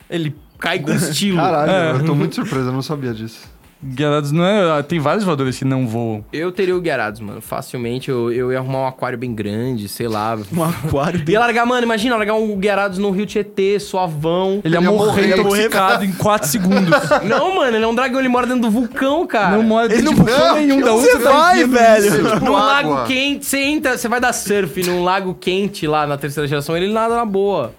Ele 0.09 0.35
cai 0.59 0.79
com 0.79 0.91
estilo. 0.91 1.37
Caralho, 1.37 1.71
É. 1.71 1.91
eu 2.01 2.05
tô 2.05 2.15
muito 2.15 2.35
surpreso, 2.35 2.67
eu 2.67 2.73
não 2.73 2.81
sabia 2.81 3.13
disso. 3.13 3.39
Guiarados 3.83 4.31
não 4.31 4.43
é. 4.45 4.81
Tem 4.83 4.99
vários 4.99 5.23
voadores 5.23 5.57
que 5.57 5.65
não 5.65 5.87
voam. 5.87 6.23
Eu 6.33 6.51
teria 6.51 6.75
o 6.75 6.81
Guiarados, 6.81 7.19
mano. 7.19 7.41
Facilmente 7.41 8.09
eu, 8.09 8.31
eu 8.31 8.51
ia 8.51 8.57
arrumar 8.59 8.79
um 8.79 8.87
aquário 8.87 9.17
bem 9.17 9.33
grande, 9.33 9.87
sei 9.87 10.07
lá. 10.07 10.37
Um 10.55 10.63
aquário 10.63 11.19
bem... 11.23 11.33
Ia 11.33 11.39
largar, 11.39 11.65
mano, 11.65 11.83
imagina 11.83 12.15
largar 12.15 12.33
um 12.35 12.55
Guiarados 12.57 12.97
no 12.97 13.11
Rio 13.11 13.25
Tietê, 13.25 13.79
suavão. 13.79 14.61
Ele 14.63 14.73
ia 14.75 14.79
Ele 14.79 14.85
ia 14.85 14.91
morrer 14.91 15.27
morrer, 15.27 15.39
intoxicado 15.39 16.05
em 16.05 16.11
4 16.11 16.47
segundos. 16.47 16.89
Não, 17.23 17.55
mano, 17.55 17.75
ele 17.77 17.83
é 17.83 17.87
um 17.87 17.95
dragão, 17.95 18.19
ele 18.19 18.29
mora 18.29 18.47
dentro 18.47 18.63
do 18.63 18.71
vulcão, 18.71 19.25
cara. 19.27 19.55
Não 19.57 19.63
mora 19.63 19.85
Ele 19.85 20.01
dentro 20.01 20.05
não- 20.05 20.23
de 20.25 20.31
vulcão 20.31 20.47
Não, 20.47 20.55
nenhum. 20.55 20.81
Da 20.81 20.93
onde 20.93 21.05
Você 21.05 21.19
tá 21.19 21.31
vai, 21.31 21.63
velho. 21.63 22.23
Tipo 22.33 22.45
Num 22.45 22.55
água. 22.57 22.65
lago 22.95 23.07
quente, 23.07 23.45
você 23.45 23.59
entra, 23.63 23.97
você 23.97 24.07
vai 24.07 24.19
dar 24.19 24.33
surf 24.33 24.83
num 24.87 25.03
lago 25.03 25.33
quente 25.35 25.85
lá 25.87 26.05
na 26.07 26.17
terceira 26.17 26.47
geração, 26.47 26.75
ele 26.75 26.91
nada 26.91 27.15
na 27.15 27.25
boa. 27.25 27.73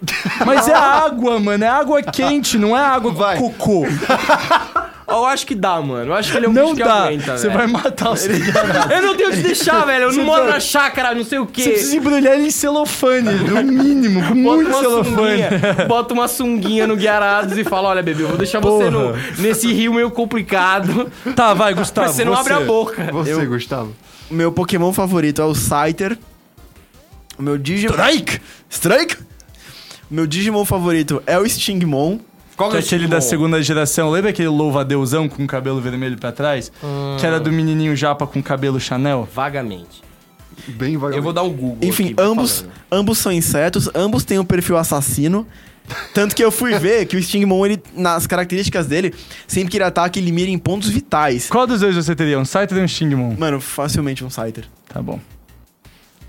Mas 0.46 0.68
é 0.68 0.74
água, 0.74 1.38
mano. 1.40 1.64
É 1.64 1.68
água 1.68 2.02
quente, 2.02 2.56
não 2.58 2.76
é 2.76 2.80
água 2.80 3.12
Vai. 3.12 3.36
cocô. 3.38 3.84
Eu 5.08 5.24
acho 5.24 5.46
que 5.46 5.54
dá, 5.54 5.80
mano. 5.80 6.10
Eu 6.10 6.14
acho 6.14 6.30
que 6.30 6.36
ele 6.36 6.46
é 6.46 6.48
um 6.48 6.52
Não 6.52 6.62
bicho 6.64 6.76
que 6.76 6.84
dá. 6.84 7.04
aguenta, 7.04 7.36
Você 7.38 7.46
velho. 7.48 7.58
vai 7.58 7.66
matar 7.66 8.10
o 8.10 8.16
seu. 8.16 8.30
Eu 8.94 9.02
não 9.02 9.16
tenho 9.16 9.30
onde 9.30 9.42
deixar, 9.42 9.84
velho. 9.86 10.04
Eu 10.04 10.10
Você 10.12 10.18
não 10.18 10.24
moro 10.26 10.42
vai- 10.44 10.52
na 10.52 10.60
chácara, 10.60 11.14
não 11.14 11.24
sei 11.24 11.38
o 11.38 11.46
quê. 11.46 11.62
Você 11.62 11.70
precisa 11.70 11.96
embrulhar 11.96 12.34
ele 12.34 12.48
em 12.48 12.50
celofane, 12.50 13.32
no 13.32 13.62
mínimo, 13.62 14.20
com 14.20 14.42
Bota 14.42 14.56
muito 14.56 14.68
uma 14.70 14.80
celofane. 14.80 15.14
sunguinha, 15.16 15.50
bota 15.88 16.14
uma 16.14 16.28
sunguinha 16.28 16.86
no 16.86 16.96
Guiarados 16.96 17.56
e 17.56 17.64
fala: 17.64 17.88
Olha, 17.88 18.02
bebê, 18.02 18.22
eu 18.24 18.28
vou 18.28 18.36
deixar 18.36 18.60
você 18.60 18.90
no, 18.90 19.00
Porra. 19.12 19.20
nesse 19.38 19.72
rio 19.72 19.94
meio 19.94 20.10
complicado. 20.10 21.10
Tá, 21.34 21.54
vai, 21.54 21.72
Gustavo. 21.74 22.06
mas 22.06 22.16
você 22.16 22.24
não 22.24 22.34
abre 22.34 22.52
a 22.52 22.60
boca. 22.60 23.08
Você, 23.12 23.46
Gustavo. 23.46 23.94
O 24.30 24.34
meu 24.34 24.52
Pokémon 24.52 24.92
favorito 24.92 25.40
é 25.40 25.44
o 25.46 25.54
Scyther. 25.54 26.18
O 27.38 27.42
meu 27.42 27.56
Digimon... 27.56 27.94
Strike! 27.94 28.40
Strike? 28.68 29.16
O 30.10 30.14
meu 30.14 30.26
Digimon 30.26 30.64
favorito 30.64 31.22
é 31.26 31.38
o 31.38 31.46
Stingmon. 31.46 32.18
Qual 32.58 32.70
Que 32.70 32.76
é 32.76 32.80
o 32.80 32.82
aquele 32.82 33.06
da 33.06 33.20
segunda 33.20 33.62
geração. 33.62 34.10
Lembra 34.10 34.30
aquele 34.30 34.48
louvadeuzão 34.48 35.28
com 35.28 35.46
cabelo 35.46 35.80
vermelho 35.80 36.18
pra 36.18 36.32
trás? 36.32 36.72
Que 37.20 37.24
era 37.24 37.38
do 37.38 37.52
menininho 37.52 37.94
japa 37.94 38.26
com 38.26 38.42
cabelo 38.42 38.80
Chanel? 38.80 39.28
Vagamente. 39.32 40.02
Bem 40.66 40.96
vagabundo. 40.96 41.16
Eu 41.16 41.22
vou 41.22 41.32
dar 41.32 41.44
um 41.44 41.50
Google. 41.50 41.78
Enfim, 41.82 42.06
aqui, 42.06 42.16
ambos, 42.18 42.60
falando. 42.60 42.74
ambos 42.90 43.18
são 43.18 43.30
insetos, 43.30 43.88
ambos 43.94 44.24
têm 44.24 44.40
um 44.40 44.44
perfil 44.44 44.76
assassino. 44.76 45.46
Tanto 46.12 46.34
que 46.34 46.44
eu 46.44 46.50
fui 46.50 46.76
ver 46.80 47.06
que 47.06 47.16
o 47.16 47.22
Stingmon, 47.22 47.64
ele, 47.64 47.82
nas 47.94 48.26
características 48.26 48.88
dele, 48.88 49.14
sempre 49.46 49.70
que 49.70 49.76
ele 49.76 49.84
ataca, 49.84 50.18
ele 50.18 50.32
mira 50.32 50.50
em 50.50 50.58
pontos 50.58 50.90
vitais. 50.90 51.48
Qual 51.48 51.64
dos 51.64 51.80
dois 51.80 51.94
você 51.94 52.14
teria? 52.14 52.38
Um 52.40 52.44
Scyther 52.44 52.76
ou 52.76 52.82
um 52.82 52.88
Stingmon? 52.88 53.36
Mano, 53.38 53.60
facilmente 53.60 54.24
um 54.24 54.28
Scyther. 54.28 54.64
Tá 54.88 55.00
bom. 55.00 55.20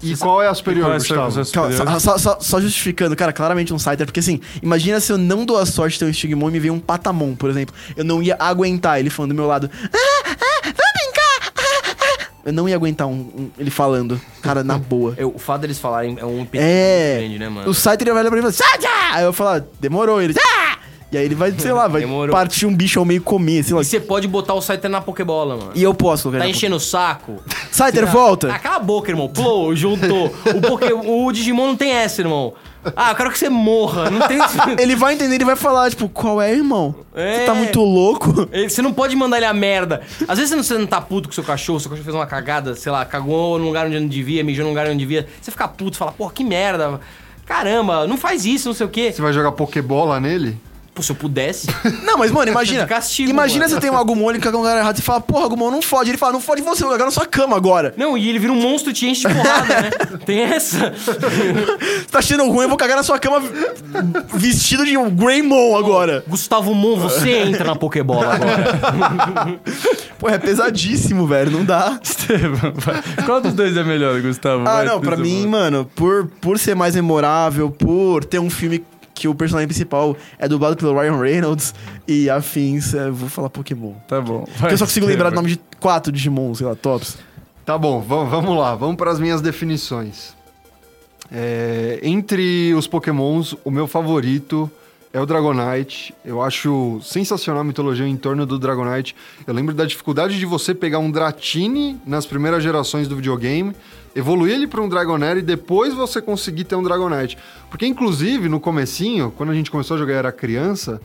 E 0.01 0.15
qual 0.15 0.41
é 0.41 0.47
a 0.47 0.53
superior, 0.53 0.91
é 0.91 0.97
Gustavo? 0.97 1.51
Calma, 1.51 1.71
só, 1.73 1.99
só- 1.99 2.17
só- 2.17 2.37
só 2.39 2.61
justificando, 2.61 3.15
cara, 3.15 3.33
claramente 3.33 3.73
um 3.73 3.79
Scyther, 3.79 4.05
porque 4.05 4.19
assim, 4.19 4.39
imagina 4.63 4.99
se 4.99 5.11
eu 5.11 5.17
não 5.17 5.45
dou 5.45 5.57
a 5.57 5.65
sorte 5.65 5.93
de 5.93 5.99
ter 5.99 6.05
um 6.05 6.13
Stigmon 6.13 6.49
e 6.49 6.51
me 6.53 6.59
vem 6.59 6.71
um 6.71 6.79
Patamon, 6.79 7.35
por 7.35 7.49
exemplo. 7.49 7.75
Eu 7.97 8.03
não 8.05 8.21
ia 8.23 8.35
aguentar 8.39 8.99
ele 8.99 9.09
falando 9.09 9.31
do 9.31 9.35
meu 9.35 9.45
lado. 9.47 9.69
Ah, 9.73 9.87
ah, 10.25 10.61
vamos 10.63 10.73
brincar! 10.73 11.53
ah, 11.57 11.95
ah." 12.23 12.25
Eu 12.45 12.53
não 12.53 12.67
ia 12.69 12.75
aguentar 12.75 13.05
um- 13.07 13.11
um- 13.11 13.51
ele 13.59 13.69
falando, 13.69 14.19
cara, 14.41 14.63
na 14.63 14.77
boa. 14.77 15.13
Eu- 15.17 15.33
o 15.35 15.39
fato 15.39 15.61
deles 15.61 15.77
falarem 15.77 16.17
é 16.19 16.25
um 16.25 16.39
impedimento 16.41 16.73
É. 16.73 17.17
grande, 17.19 17.39
né, 17.39 17.49
mano? 17.49 17.69
O 17.69 17.73
Scyther 17.73 18.07
ia 18.07 18.13
olhar 18.13 18.31
pra 18.31 18.41
mim 18.41 18.47
e 18.47 18.51
falar! 18.51 19.13
Aí 19.13 19.23
eu 19.25 19.33
falar, 19.33 19.63
demorou, 19.79 20.21
ele. 20.21 20.33
"Ah!" 20.39 20.77
E 21.11 21.17
aí 21.17 21.25
ele 21.25 21.33
vai, 21.35 21.51
sei 21.57 21.71
lá, 21.71 21.87
vai 21.87 22.01
Demorou. 22.05 22.31
partir 22.35 22.65
um 22.67 22.75
bicho 22.75 22.99
ao 22.99 23.05
meio 23.05 23.17
e 23.17 23.21
comer, 23.21 23.63
sei 23.63 23.73
lá. 23.75 23.81
E 23.81 23.85
você 23.85 23.99
pode 23.99 24.27
botar 24.27 24.53
o 24.53 24.61
Scyther 24.61 24.89
na 24.91 25.01
Pokébola, 25.01 25.57
mano. 25.57 25.71
E 25.73 25.81
eu 25.81 25.93
posso 25.93 26.23
colocar 26.23 26.39
Tá 26.39 26.45
ele 26.45 26.51
na 26.53 26.57
enchendo 26.57 26.75
o 26.75 26.79
saco? 26.79 27.41
Scyther, 27.71 28.05
volta! 28.05 28.51
Ah, 28.53 28.59
cala 28.59 28.75
a 28.75 28.79
boca, 28.79 29.09
irmão. 29.11 29.27
Pulou, 29.27 29.75
juntou. 29.75 30.27
O, 30.55 30.61
Poké... 30.61 30.93
o 30.93 31.31
Digimon 31.31 31.67
não 31.67 31.75
tem 31.75 31.91
essa, 31.91 32.21
irmão. 32.21 32.53
Ah, 32.95 33.09
eu 33.11 33.15
quero 33.15 33.31
que 33.31 33.37
você 33.39 33.49
morra. 33.49 34.09
Não 34.09 34.25
tem... 34.27 34.37
Ele 34.79 34.95
vai 34.95 35.13
entender, 35.15 35.35
ele 35.35 35.43
vai 35.45 35.55
falar, 35.57 35.89
tipo, 35.89 36.07
qual 36.07 36.41
é, 36.41 36.53
irmão? 36.53 36.95
É. 37.13 37.39
Você 37.39 37.45
tá 37.45 37.53
muito 37.53 37.81
louco? 37.81 38.47
Ele- 38.51 38.69
Você 38.69 38.81
não 38.81 38.93
pode 38.93 39.15
mandar 39.15 39.35
ele 39.37 39.45
a 39.47 39.53
merda. 39.53 40.01
Às 40.27 40.37
vezes 40.37 40.49
você 40.51 40.55
não, 40.55 40.63
você 40.63 40.77
não 40.77 40.87
tá 40.87 41.01
puto 41.01 41.27
com 41.27 41.33
seu 41.35 41.43
cachorro, 41.43 41.79
seu 41.79 41.89
cachorro 41.89 42.05
fez 42.05 42.15
uma 42.15 42.25
cagada, 42.27 42.75
sei 42.75 42.89
lá, 42.91 43.03
cagou 43.03 43.57
num 43.59 43.65
lugar 43.65 43.87
onde 43.87 43.99
não 43.99 44.07
devia, 44.07 44.43
mijou 44.45 44.63
num 44.63 44.69
lugar 44.69 44.83
onde 44.85 44.91
não 44.93 44.97
devia. 44.99 45.27
Você 45.41 45.51
fica 45.51 45.67
puto, 45.67 45.97
fala, 45.97 46.11
porra, 46.13 46.31
que 46.31 46.43
merda. 46.43 47.01
Caramba, 47.45 48.05
não 48.07 48.15
faz 48.15 48.45
isso, 48.45 48.69
não 48.69 48.75
sei 48.75 48.85
o 48.85 48.89
quê. 48.89 49.11
Você 49.11 49.21
vai 49.21 49.33
jogar 49.33 49.51
Pokébola 49.51 50.19
nele? 50.19 50.55
Pô, 50.99 51.03
se 51.03 51.11
eu 51.13 51.15
pudesse. 51.15 51.67
Não, 52.03 52.17
mas, 52.17 52.29
mano, 52.29 52.51
imagina. 52.51 52.83
Castigo, 52.87 53.29
imagina 53.29 53.65
mano. 53.65 53.73
você 53.73 53.79
tem 53.79 53.89
um 53.89 53.97
Agumon, 53.97 54.31
ele 54.31 54.39
caga 54.39 54.57
um 54.57 54.63
cara 54.63 54.81
errado, 54.81 54.97
você 54.97 55.01
fala, 55.01 55.21
porra, 55.21 55.45
Agumon, 55.45 55.71
não 55.71 55.81
fode. 55.81 56.09
Ele 56.11 56.17
fala, 56.17 56.33
não 56.33 56.41
fode 56.41 56.61
você, 56.61 56.83
eu 56.83 56.87
vou 56.87 56.91
cagar 56.97 57.05
na 57.05 57.11
sua 57.11 57.25
cama 57.25 57.55
agora. 57.55 57.93
Não, 57.95 58.17
e 58.17 58.27
ele 58.27 58.37
vira 58.37 58.51
um 58.51 58.59
monstro 58.59 58.91
e 58.91 58.93
te 58.93 59.07
enche 59.07 59.25
de 59.25 59.33
porrada, 59.33 59.81
né? 59.81 59.89
Tem 60.25 60.39
essa. 60.41 60.91
Você 60.91 62.05
tá 62.11 62.19
achando 62.19 62.45
ruim, 62.49 62.63
eu 62.63 62.69
vou 62.69 62.77
cagar 62.77 62.97
na 62.97 63.03
sua 63.03 63.17
cama 63.17 63.41
vestido 64.33 64.85
de 64.85 64.97
um 64.97 65.09
Greymon 65.09 65.77
agora. 65.77 66.21
Gustavo 66.27 66.73
Mon, 66.75 66.97
você 66.97 67.29
entra 67.29 67.63
na 67.63 67.75
Pokébola 67.77 68.33
agora. 68.33 69.59
Pô, 70.17 70.27
é 70.27 70.37
pesadíssimo, 70.37 71.25
velho, 71.25 71.51
não 71.51 71.63
dá. 71.63 71.97
Estevam, 72.03 72.73
vai. 72.75 73.01
Qual 73.25 73.39
dos 73.39 73.53
dois 73.53 73.77
é 73.77 73.83
melhor, 73.85 74.19
Gustavo? 74.21 74.63
Ah, 74.67 74.73
Vai, 74.79 74.85
não, 74.85 74.99
pra 74.99 75.15
mim, 75.15 75.43
favor. 75.43 75.49
mano, 75.49 75.91
por, 75.95 76.27
por 76.41 76.59
ser 76.59 76.75
mais 76.75 76.93
memorável, 76.93 77.71
por 77.71 78.25
ter 78.25 78.39
um 78.39 78.49
filme 78.49 78.83
que 79.19 79.27
o 79.27 79.35
personagem 79.35 79.67
principal 79.67 80.15
é 80.37 80.47
dublado 80.47 80.75
pelo 80.75 80.97
Ryan 80.99 81.17
Reynolds 81.17 81.73
e 82.07 82.29
afins, 82.29 82.93
eu 82.93 83.13
vou 83.13 83.29
falar 83.29 83.49
Pokémon. 83.49 83.93
Tá 84.07 84.19
bom. 84.21 84.45
Porque 84.57 84.73
eu 84.73 84.77
só 84.77 84.85
consigo 84.85 85.05
lembrar 85.05 85.29
do 85.29 85.35
nome 85.35 85.49
de 85.49 85.59
quatro 85.79 86.11
Digimon, 86.11 86.53
sei 86.55 86.65
lá, 86.65 86.75
tops. 86.75 87.17
Tá 87.65 87.77
bom, 87.77 87.99
va- 88.01 88.23
vamos 88.23 88.57
lá, 88.57 88.73
vamos 88.75 88.95
para 88.95 89.11
as 89.11 89.19
minhas 89.19 89.41
definições. 89.41 90.33
É, 91.31 91.99
entre 92.01 92.73
os 92.73 92.87
Pokémons, 92.87 93.55
o 93.63 93.69
meu 93.69 93.85
favorito 93.87 94.69
é 95.13 95.19
o 95.21 95.25
Dragonite. 95.25 96.13
Eu 96.25 96.41
acho 96.41 96.99
sensacional 97.03 97.61
a 97.61 97.63
mitologia 97.63 98.07
em 98.07 98.17
torno 98.17 98.45
do 98.45 98.57
Dragonite. 98.57 99.15
Eu 99.45 99.53
lembro 99.53 99.73
da 99.75 99.85
dificuldade 99.85 100.37
de 100.39 100.45
você 100.45 100.73
pegar 100.73 100.99
um 100.99 101.11
Dratini 101.11 101.99
nas 102.05 102.25
primeiras 102.25 102.63
gerações 102.63 103.07
do 103.07 103.15
videogame, 103.15 103.75
evoluir 104.15 104.53
ele 104.53 104.67
para 104.67 104.81
um 104.81 104.89
Dragonair 104.89 105.37
e 105.37 105.41
depois 105.41 105.93
você 105.93 106.21
conseguir 106.21 106.63
ter 106.63 106.75
um 106.75 106.83
Dragonite. 106.83 107.37
Porque, 107.69 107.85
inclusive, 107.85 108.49
no 108.49 108.59
comecinho, 108.59 109.31
quando 109.35 109.51
a 109.51 109.55
gente 109.55 109.69
começou 109.71 109.95
a 109.95 109.97
jogar 109.99 110.13
e 110.13 110.17
era 110.17 110.31
criança, 110.31 111.01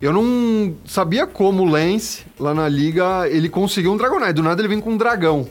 eu 0.00 0.12
não 0.12 0.74
sabia 0.84 1.26
como 1.26 1.62
o 1.62 1.66
Lance, 1.66 2.24
lá 2.38 2.54
na 2.54 2.68
liga, 2.68 3.28
ele 3.28 3.48
conseguiu 3.48 3.92
um 3.92 3.96
Dragonite. 3.96 4.34
Do 4.34 4.42
nada 4.42 4.60
ele 4.60 4.68
vem 4.68 4.80
com 4.80 4.90
um 4.90 4.96
dragão. 4.96 5.48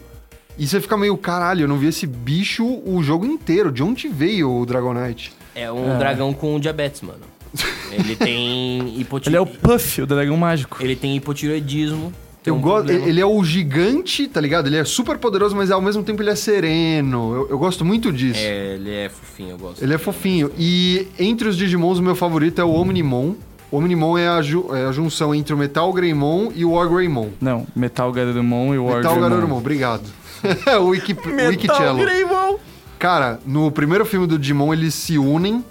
E 0.58 0.68
você 0.68 0.80
fica 0.80 0.96
meio, 0.96 1.18
caralho, 1.18 1.64
eu 1.64 1.68
não 1.68 1.78
vi 1.78 1.88
esse 1.88 2.06
bicho 2.06 2.64
o 2.86 3.02
jogo 3.02 3.26
inteiro. 3.26 3.72
De 3.72 3.82
onde 3.82 4.08
veio 4.08 4.52
o 4.52 4.66
Dragonite? 4.66 5.34
É 5.56 5.72
um 5.72 5.98
dragão 5.98 6.34
com 6.34 6.60
diabetes, 6.60 7.02
mano. 7.02 7.34
Ele 7.92 8.16
tem 8.16 8.80
Ele 8.80 9.02
hipotireoidismo. 9.02 9.38
é 9.38 9.58
o 9.58 9.60
Puff, 9.60 10.02
o 10.02 10.08
dragão 10.08 10.36
mágico. 10.36 10.78
Ele 10.82 10.96
tem 10.96 11.16
hipotireoidismo. 11.16 12.12
Tem 12.44 12.52
Eu 12.52 12.58
um 12.58 12.62
gosto, 12.62 12.92
ele 12.92 13.20
é 13.22 13.26
o 13.26 13.44
gigante, 13.44 14.28
tá 14.28 14.42
ligado? 14.42 14.68
Ele 14.68 14.78
é 14.78 14.84
super 14.84 15.18
poderoso, 15.18 15.56
mas 15.56 15.72
ao 15.72 15.82
mesmo 15.82 16.04
tempo 16.04 16.22
ele 16.22 16.30
é 16.30 16.36
sereno. 16.36 17.34
Eu, 17.36 17.48
eu 17.52 17.58
gosto 17.58 17.84
muito 17.86 18.12
disso. 18.12 18.40
É, 18.42 18.76
ele 18.76 18.92
é 18.94 19.10
fofinho, 19.10 19.52
eu 19.52 19.58
gosto. 19.58 19.82
Ele 19.84 19.94
é 19.94 19.98
fofinho. 19.98 20.52
E 20.58 21.08
entre 21.18 21.48
os 21.48 21.56
Digimons, 21.58 22.00
o 22.00 22.04
meu 22.04 22.16
favorito 22.16 22.60
é 22.60 22.64
o 22.64 22.70
Omnimon. 22.72 23.34
O 23.72 23.78
Omnimon 23.78 24.18
é 24.18 24.28
a, 24.28 24.42
ju- 24.42 24.68
é 24.72 24.86
a 24.86 24.92
junção 24.92 25.34
entre 25.34 25.54
o 25.54 25.58
Metal 25.58 25.92
Greymon 25.92 26.52
e 26.54 26.64
o 26.64 26.72
Wargreymon. 26.74 27.30
Não, 27.42 27.66
Metal 27.76 28.12
Garurumon 28.12 28.76
e 28.76 28.78
o 28.78 28.84
Metal 28.86 29.02
Wargreymon. 29.14 29.30
Garurumon, 29.30 29.58
obrigado. 29.58 30.04
o 30.80 30.86
Wiki, 30.90 31.16
Wikicello. 31.50 31.98
Greymon. 32.00 32.58
Cara, 33.00 33.40
no 33.46 33.72
primeiro 33.72 34.06
filme 34.06 34.28
do 34.28 34.38
Digimon 34.38 34.72
eles 34.74 34.94
se 34.94 35.18
unem. 35.18 35.64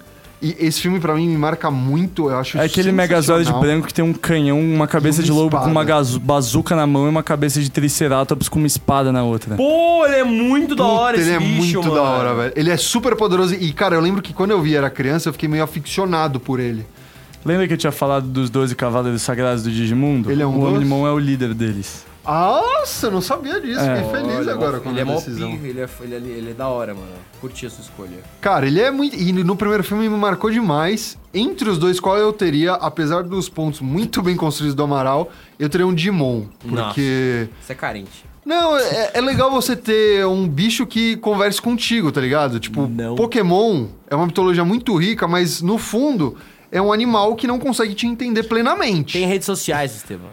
E 0.42 0.56
esse 0.58 0.80
filme 0.80 0.98
pra 0.98 1.14
mim 1.14 1.28
me 1.28 1.36
marca 1.38 1.70
muito, 1.70 2.28
eu 2.28 2.36
acho 2.36 2.58
É 2.58 2.64
aquele 2.64 2.90
Megazord 2.90 3.48
branco 3.60 3.86
que 3.86 3.94
tem 3.94 4.04
um 4.04 4.12
canhão, 4.12 4.60
uma 4.60 4.88
cabeça 4.88 5.20
uma 5.20 5.24
de 5.24 5.30
lobo 5.30 5.56
com 5.56 5.70
uma 5.70 5.82
espada. 5.82 6.18
bazuca 6.18 6.74
na 6.74 6.84
mão 6.84 7.06
e 7.06 7.08
uma 7.08 7.22
cabeça 7.22 7.60
de 7.60 7.70
Triceratops 7.70 8.48
com 8.48 8.58
uma 8.58 8.66
espada 8.66 9.12
na 9.12 9.22
outra. 9.22 9.54
Pô, 9.54 10.04
ele 10.04 10.16
é 10.16 10.24
muito 10.24 10.74
da 10.74 10.84
hora 10.84 11.16
Puta, 11.16 11.20
esse 11.20 11.30
ele 11.30 11.36
é 11.36 11.38
bicho, 11.38 11.76
muito 11.76 11.88
mano. 11.88 11.94
da 11.94 12.02
hora, 12.02 12.34
velho. 12.34 12.52
Ele 12.56 12.70
é 12.70 12.76
super 12.76 13.14
poderoso. 13.14 13.54
E, 13.54 13.72
cara, 13.72 13.94
eu 13.94 14.00
lembro 14.00 14.20
que 14.20 14.32
quando 14.32 14.50
eu 14.50 14.60
vi 14.60 14.74
era 14.74 14.90
criança, 14.90 15.28
eu 15.28 15.32
fiquei 15.32 15.48
meio 15.48 15.62
aficionado 15.62 16.40
por 16.40 16.58
ele. 16.58 16.84
Lembra 17.44 17.68
que 17.68 17.74
eu 17.74 17.78
tinha 17.78 17.92
falado 17.92 18.26
dos 18.26 18.50
12 18.50 18.74
cavaleiros 18.74 19.22
sagrados 19.22 19.62
do 19.62 19.70
Digimundo? 19.70 20.30
Ele 20.30 20.42
é 20.42 20.46
um 20.46 20.58
O? 20.58 20.66
Omnimon 20.74 21.06
é 21.06 21.12
o 21.12 21.18
líder 21.18 21.54
deles. 21.54 22.04
Nossa, 22.24 23.06
eu 23.06 23.10
não 23.10 23.20
sabia 23.20 23.60
disso. 23.60 23.80
É. 23.80 23.96
Fiquei 23.96 24.10
feliz 24.12 24.36
Olha, 24.38 24.52
agora 24.52 24.80
com 24.80 24.90
ele 24.90 25.00
a 25.00 25.02
é 25.02 25.06
decisão. 25.14 25.56
pi- 25.56 25.66
ele 25.68 25.80
é, 25.80 25.88
ele, 26.00 26.14
é, 26.14 26.18
ele 26.18 26.50
é 26.50 26.54
da 26.54 26.68
hora, 26.68 26.94
mano. 26.94 27.06
Curti 27.40 27.66
a 27.66 27.70
sua 27.70 27.82
escolha. 27.82 28.18
Cara, 28.40 28.66
ele 28.66 28.80
é 28.80 28.90
muito. 28.90 29.16
E 29.16 29.32
no 29.32 29.56
primeiro 29.56 29.82
filme 29.82 30.08
me 30.08 30.16
marcou 30.16 30.50
demais. 30.50 31.18
Entre 31.34 31.68
os 31.68 31.78
dois, 31.78 31.98
qual 31.98 32.16
eu 32.16 32.32
teria, 32.32 32.74
apesar 32.74 33.22
dos 33.22 33.48
pontos 33.48 33.80
muito 33.80 34.22
bem 34.22 34.36
construídos 34.36 34.74
do 34.74 34.82
Amaral, 34.82 35.30
eu 35.58 35.68
teria 35.68 35.86
um 35.86 35.94
Digimon. 35.94 36.44
Porque. 36.60 37.48
Você 37.60 37.72
é 37.72 37.76
carente. 37.76 38.24
Não, 38.44 38.76
é, 38.76 39.12
é 39.14 39.20
legal 39.20 39.50
você 39.52 39.76
ter 39.76 40.26
um 40.26 40.48
bicho 40.48 40.84
que 40.84 41.16
converse 41.18 41.62
contigo, 41.62 42.10
tá 42.10 42.20
ligado? 42.20 42.58
Tipo, 42.58 42.88
Não. 42.88 43.14
Pokémon 43.14 43.86
é 44.10 44.16
uma 44.16 44.26
mitologia 44.26 44.64
muito 44.64 44.96
rica, 44.96 45.28
mas 45.28 45.62
no 45.62 45.78
fundo 45.78 46.36
é 46.70 46.82
um 46.82 46.92
animal 46.92 47.36
que 47.36 47.46
não 47.46 47.58
consegue 47.60 47.94
te 47.94 48.04
entender 48.04 48.42
plenamente. 48.44 49.12
Tem 49.12 49.28
redes 49.28 49.46
sociais, 49.46 49.94
Estevam. 49.94 50.26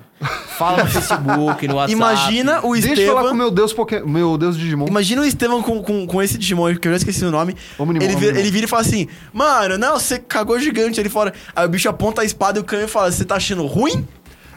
Fala 0.58 0.84
no 0.84 0.90
Facebook, 0.90 1.68
no 1.68 1.76
WhatsApp. 1.76 1.92
Imagina 1.94 2.60
o 2.66 2.74
Deixa 2.74 3.02
eu 3.02 3.08
falar 3.08 3.22
com 3.22 3.28
Estevam. 3.28 3.32
o 3.32 3.36
meu 3.36 3.52
Deus, 3.52 3.72
Poké... 3.74 4.02
meu 4.02 4.38
Deus 4.38 4.58
Digimon. 4.58 4.88
Imagina 4.88 5.22
o 5.22 5.26
Estevam 5.26 5.62
com, 5.64 5.82
com, 5.82 6.06
com 6.06 6.22
esse 6.22 6.38
Digimon, 6.38 6.76
que 6.76 6.88
eu 6.88 6.92
já 6.92 6.98
esqueci 6.98 7.24
o 7.24 7.32
nome. 7.32 7.56
Omnimon, 7.78 8.04
ele, 8.04 8.16
vira, 8.16 8.28
Omnimon. 8.32 8.40
ele 8.40 8.52
vira 8.52 8.66
e 8.66 8.70
fala 8.70 8.82
assim: 8.82 9.08
Mano, 9.32 9.78
não, 9.78 9.98
você 10.00 10.20
cagou 10.20 10.60
gigante 10.60 11.00
ali 11.00 11.08
fora. 11.10 11.34
Aí 11.56 11.66
o 11.66 11.70
bicho 11.70 11.88
aponta 11.88 12.22
a 12.22 12.26
espada 12.26 12.60
e 12.60 12.62
o 12.62 12.66
canhão 12.66 12.86
e 12.86 12.90
fala: 12.90 13.10
Você 13.12 13.24
tá 13.24 13.36
achando 13.36 13.66
ruim? 13.66 14.06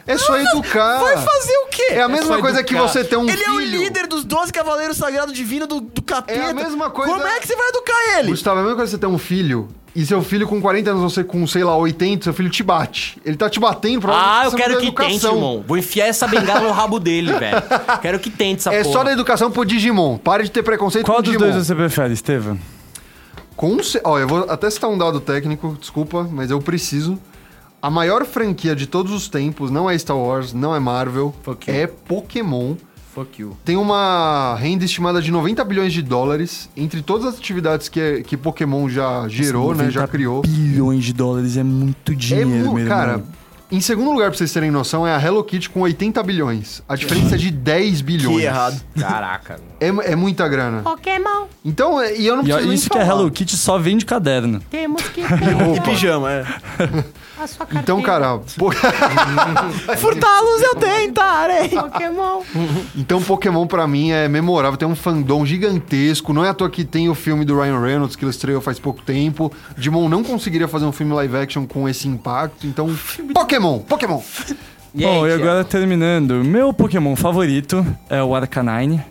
É 0.05 0.17
só 0.17 0.37
educar. 0.37 0.99
Vai 0.99 1.15
fazer 1.15 1.57
o 1.59 1.67
quê? 1.67 1.87
É 1.91 2.01
a 2.01 2.09
mesma 2.09 2.35
só 2.35 2.41
coisa 2.41 2.61
que 2.61 2.73
educar. 2.75 2.89
você 2.91 3.03
ter 3.05 3.15
um 3.15 3.23
ele 3.23 3.37
filho. 3.37 3.47
é 3.47 3.51
o 3.53 3.59
líder 3.61 4.05
dos 4.05 4.25
12 4.25 4.51
cavaleiros 4.51 4.97
sagrados 4.97 5.33
divinos 5.33 5.65
do, 5.69 5.79
do 5.79 6.01
capeta. 6.01 6.37
É 6.41 6.49
a 6.49 6.53
mesma 6.53 6.89
coisa- 6.89 7.09
Como 7.13 7.25
é 7.25 7.39
que 7.39 7.47
você 7.47 7.55
vai 7.55 7.69
educar 7.69 8.19
ele? 8.19 8.31
Gustavo, 8.31 8.57
é 8.57 8.59
a 8.59 8.63
mesma 8.63 8.75
coisa 8.75 8.89
que 8.91 8.95
você 8.97 8.99
ter 8.99 9.07
um 9.07 9.17
filho 9.17 9.69
e 9.95 10.05
seu 10.05 10.21
filho 10.23 10.47
com 10.47 10.59
40 10.61 10.89
anos, 10.89 11.01
você 11.13 11.23
com, 11.23 11.45
sei 11.45 11.63
lá, 11.63 11.75
80, 11.77 12.23
seu 12.23 12.33
filho 12.33 12.49
te 12.49 12.63
bate. 12.63 13.19
Ele 13.23 13.37
tá 13.37 13.49
te 13.49 13.59
batendo 13.59 14.01
pra 14.01 14.13
Ah, 14.13 14.45
eu 14.45 14.51
quero 14.51 14.79
que 14.79 14.91
ter 14.91 14.93
tente, 14.93 15.11
educação. 15.15 15.35
irmão. 15.35 15.63
Vou 15.67 15.77
enfiar 15.77 16.07
essa 16.07 16.27
bengala 16.27 16.61
no 16.61 16.71
rabo 16.73 16.99
dele, 16.99 17.31
velho. 17.33 17.61
Quero 18.01 18.19
que 18.19 18.29
tente 18.31 18.59
essa 18.61 18.73
É 18.73 18.81
porra. 18.83 18.93
só 18.93 19.03
da 19.03 19.11
educação 19.11 19.51
pro 19.51 19.63
Digimon. 19.63 20.17
Pare 20.17 20.43
de 20.43 20.51
ter 20.51 20.63
preconceito 20.63 21.05
Qual 21.05 21.17
com 21.17 21.21
o 21.21 21.23
dos 21.23 21.31
Digimon. 21.33 21.51
dois 21.53 21.67
você 21.67 21.75
prefere, 21.75 22.13
Estevam? 22.13 22.57
Com 23.55 23.81
ce... 23.83 24.01
Ó, 24.03 24.17
eu 24.17 24.27
vou 24.27 24.49
até 24.49 24.67
citar 24.69 24.89
um 24.89 24.97
dado 24.97 25.19
técnico, 25.19 25.77
desculpa, 25.79 26.27
mas 26.31 26.49
eu 26.49 26.59
preciso. 26.59 27.19
A 27.79 27.89
maior 27.89 28.25
franquia 28.25 28.75
de 28.75 28.87
todos 28.87 29.11
os 29.11 29.27
tempos 29.27 29.69
não 29.69 29.89
é 29.89 29.97
Star 29.97 30.17
Wars, 30.17 30.53
não 30.53 30.73
é 30.75 30.79
Marvel, 30.79 31.35
Fuck 31.43 31.69
é 31.69 31.85
Pokémon. 31.85 32.75
Fuck 33.13 33.39
you. 33.41 33.55
Tem 33.63 33.75
uma 33.77 34.55
renda 34.59 34.85
estimada 34.85 35.21
de 35.21 35.31
90 35.31 35.63
bilhões 35.65 35.93
de 35.93 36.01
dólares 36.01 36.67
entre 36.75 37.01
todas 37.01 37.27
as 37.27 37.35
atividades 37.37 37.87
que, 37.87 38.23
que 38.23 38.35
Pokémon 38.35 38.89
já 38.89 39.27
gerou, 39.27 39.75
né? 39.75 39.91
Já 39.91 40.01
90 40.01 40.07
criou. 40.07 40.41
Bilhões 40.41 41.03
de 41.05 41.13
dólares 41.13 41.55
é 41.57 41.63
muito 41.63 42.11
É 42.11 42.15
dinheiro, 42.15 42.49
mu- 42.49 42.73
meu 42.73 42.87
cara, 42.87 43.11
irmão. 43.13 43.27
Em 43.75 43.81
segundo 43.81 44.11
lugar, 44.11 44.29
pra 44.29 44.37
vocês 44.37 44.51
terem 44.53 44.69
noção, 44.71 45.05
é 45.07 45.13
a 45.15 45.19
Hello 45.21 45.43
Kitty 45.43 45.69
com 45.69 45.81
80 45.81 46.21
bilhões. 46.23 46.81
A 46.87 46.95
diferença 46.95 47.35
é 47.35 47.37
de 47.37 47.49
10 47.51 48.01
bilhões. 48.01 48.37
Que 48.37 48.43
errado. 48.45 48.81
Caraca. 48.99 49.59
É, 49.79 49.87
é 49.87 50.15
muita 50.15 50.47
grana. 50.47 50.81
Pokémon, 50.81 51.45
Então, 51.65 51.99
é- 52.01 52.15
e 52.17 52.25
eu 52.27 52.35
não 52.37 52.43
E 52.45 52.51
ó, 52.51 52.55
preciso 52.55 52.67
nem 52.67 52.75
isso 52.75 52.89
que 52.89 52.97
é 52.97 53.05
falar. 53.05 53.19
Hello 53.19 53.31
Kitty 53.31 53.57
só 53.57 53.77
vende 53.77 54.05
caderno. 54.05 54.61
temos 54.69 55.01
que 55.09 55.21
E 55.23 55.25
ter 55.73 55.81
pijama, 55.81 56.31
é. 56.31 56.45
a 57.41 57.47
sua 57.47 57.65
carteira. 57.65 57.81
Então, 57.81 58.01
cara, 58.01 58.37
po- 58.57 58.71
Furtá-los 59.97 60.61
eu 60.61 60.75
tentarei. 60.75 61.69
Pokémon. 61.69 62.41
então 62.95 63.21
Pokémon 63.21 63.65
pra 63.67 63.87
mim 63.87 64.11
é 64.11 64.27
memorável, 64.27 64.77
tem 64.77 64.87
um 64.87 64.95
fandom 64.95 65.45
gigantesco. 65.45 66.33
Não 66.33 66.43
é 66.45 66.49
à 66.49 66.53
toa 66.53 66.69
que 66.69 66.83
tem 66.83 67.09
o 67.09 67.15
filme 67.15 67.43
do 67.45 67.59
Ryan 67.59 67.79
Reynolds 67.79 68.15
que 68.15 68.23
ele 68.23 68.31
estreou 68.31 68.61
faz 68.61 68.79
pouco 68.79 69.01
tempo. 69.01 69.51
Digimon 69.77 70.07
não 70.09 70.23
conseguiria 70.23 70.67
fazer 70.67 70.85
um 70.85 70.91
filme 70.91 71.13
live 71.13 71.35
action 71.37 71.65
com 71.65 71.87
esse 71.87 72.07
impacto. 72.07 72.65
Então, 72.67 72.93
Pokémon, 73.33 73.62
Pokémon. 73.79 74.21
E 74.93 75.03
Bom, 75.03 75.23
aí, 75.23 75.31
e 75.31 75.33
agora 75.33 75.63
terminando, 75.63 76.43
meu 76.43 76.73
Pokémon 76.73 77.15
favorito 77.15 77.85
é 78.09 78.21
o 78.21 78.35
Arcanine, 78.35 79.01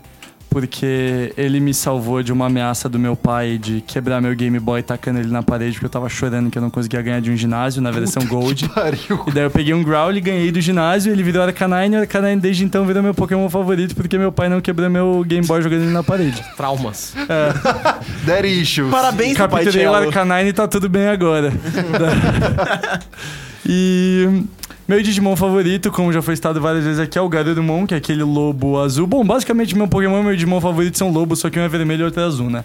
porque 0.52 1.32
ele 1.36 1.58
me 1.60 1.72
salvou 1.72 2.22
de 2.22 2.30
uma 2.30 2.46
ameaça 2.46 2.86
do 2.86 2.98
meu 2.98 3.16
pai 3.16 3.56
de 3.56 3.80
quebrar 3.80 4.20
meu 4.20 4.34
Game 4.36 4.58
Boy 4.60 4.82
tacando 4.82 5.18
ele 5.18 5.30
na 5.30 5.42
parede, 5.42 5.72
porque 5.72 5.86
eu 5.86 5.90
tava 5.90 6.10
chorando 6.10 6.50
que 6.50 6.58
eu 6.58 6.62
não 6.62 6.68
conseguia 6.68 7.00
ganhar 7.00 7.20
de 7.20 7.30
um 7.30 7.36
ginásio 7.36 7.80
na 7.80 7.90
versão 7.90 8.24
Gold. 8.26 8.68
Pariu. 8.70 9.24
E 9.26 9.30
daí 9.32 9.44
eu 9.44 9.50
peguei 9.50 9.72
um 9.72 9.82
Growl 9.82 10.12
e 10.12 10.20
ganhei 10.20 10.52
do 10.52 10.60
ginásio, 10.60 11.10
ele 11.10 11.22
virou 11.22 11.42
Arcanine, 11.42 11.96
e 11.96 11.98
o 11.98 12.00
Arcanine 12.02 12.38
desde 12.38 12.64
então 12.64 12.84
virou 12.84 13.02
meu 13.02 13.14
Pokémon 13.14 13.48
favorito, 13.48 13.96
porque 13.96 14.18
meu 14.18 14.30
pai 14.30 14.50
não 14.50 14.60
quebrou 14.60 14.90
meu 14.90 15.24
Game 15.26 15.46
Boy 15.46 15.62
jogando 15.62 15.84
ele 15.84 15.92
na 15.92 16.02
parede. 16.02 16.44
Traumas. 16.54 17.14
Daddy 18.26 18.60
issues. 18.60 18.90
Parabéns, 18.90 19.38
papai 19.38 19.64
Capturei 19.64 19.86
o. 19.86 19.94
Arcanine 19.94 20.50
e 20.50 20.52
tá 20.52 20.68
tudo 20.68 20.88
bem 20.88 21.08
agora. 21.08 21.50
E 23.66 24.44
meu 24.86 25.00
Digimon 25.00 25.36
favorito, 25.36 25.90
como 25.90 26.12
já 26.12 26.20
foi 26.20 26.34
citado 26.34 26.60
várias 26.60 26.84
vezes 26.84 26.98
aqui, 26.98 27.16
é 27.16 27.20
o 27.22 27.28
Garurumon, 27.28 27.86
que 27.86 27.94
é 27.94 27.96
aquele 27.96 28.22
lobo 28.22 28.78
azul. 28.78 29.06
Bom, 29.06 29.24
basicamente 29.24 29.76
meu 29.76 29.86
Pokémon 29.86 30.20
e 30.20 30.24
meu 30.24 30.34
Digimon 30.34 30.60
favorito 30.60 30.98
são 30.98 31.10
lobos, 31.10 31.38
só 31.38 31.48
que 31.48 31.58
um 31.58 31.62
é 31.62 31.68
vermelho 31.68 32.02
e 32.02 32.04
outro 32.04 32.20
é 32.20 32.24
azul, 32.24 32.50
né? 32.50 32.64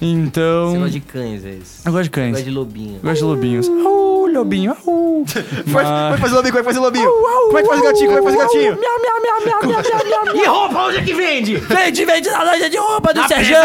Então... 0.00 0.70
Você 0.70 0.78
gosta 0.78 0.90
de 0.90 1.00
cães, 1.00 1.44
é 1.44 1.50
isso. 1.50 1.82
Eu 1.84 1.92
gosto 1.92 2.04
de 2.04 2.10
cães. 2.10 2.30
gosta 2.30 2.44
de 2.44 2.50
lobinho. 2.50 2.96
Eu 2.96 3.02
gosto 3.02 3.16
de 3.16 3.24
lobinhos. 3.24 3.68
Au, 3.68 4.26
lobinho, 4.26 4.76
au. 4.86 5.24
Vai 5.66 6.18
fazer 6.18 6.34
lobinho, 6.36 6.52
como 6.52 6.58
é 6.58 6.62
que 6.62 6.64
faz 6.64 6.76
o 6.76 6.80
lobinho? 6.80 7.10
Como 7.10 7.58
é 7.58 7.62
que 7.62 7.68
faz 7.68 7.80
o 7.80 7.84
gatinho? 7.84 8.06
Como 8.06 8.18
é 8.18 8.22
que 8.22 8.26
faz 8.26 8.34
o 8.34 8.38
gatinho? 8.38 8.78
Miau, 8.78 9.00
miau, 9.02 9.20
miau, 9.22 9.40
miau, 9.44 9.82
miau, 9.82 9.82
miau, 9.82 10.24
miau. 10.24 10.36
E 10.36 10.46
roupa, 10.46 10.86
onde 10.86 10.96
é 10.98 11.02
que 11.02 11.14
vende? 11.14 11.56
Vende, 11.56 12.04
vende 12.04 12.30
na 12.30 12.42
loja 12.44 12.70
de 12.70 12.76
roupa 12.76 13.12
do 13.12 13.26
Sérgio! 13.26 13.56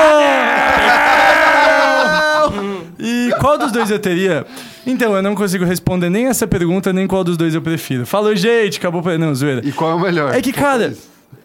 E 3.00 3.32
qual 3.40 3.58
dos 3.58 3.72
dois 3.72 3.90
eu 3.90 4.00
teria? 4.00 4.46
Então, 4.86 5.16
eu 5.16 5.22
não 5.22 5.36
consigo 5.36 5.64
responder 5.66 6.10
nem 6.10 6.28
essa 6.28 6.48
pergunta, 6.48 6.92
nem 6.92 7.08
qual 7.08 7.24
dos 7.24 7.38
dois 7.38 7.54
eu 7.54 7.62
prefiro. 7.62 8.06
Falou, 8.06 8.36
gente, 8.36 8.78
acabou... 8.80 9.02
pra- 9.02 9.18
Não, 9.18 9.34
zoeira. 9.34 9.62
E 9.66 9.72
qual 9.72 9.92
é 9.92 9.94
o 9.96 10.00
melhor? 10.00 10.34
É 10.34 10.42
que, 10.42 10.52
cara, 10.52 10.96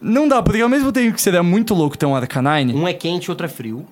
não 0.01 0.27
dá, 0.27 0.43
porque 0.43 0.61
ao 0.61 0.69
mesmo 0.69 0.91
tempo 0.93 1.15
que 1.15 1.21
seria 1.23 1.43
muito 1.43 1.75
louco 1.75 1.99
ter 1.99 2.07
um 2.07 2.15
Arcanine... 2.17 2.73
Um 2.75 2.89
é 2.89 2.93
quente, 2.95 3.31
outro 3.31 3.47
é 3.47 3.49
frio. 3.49 3.85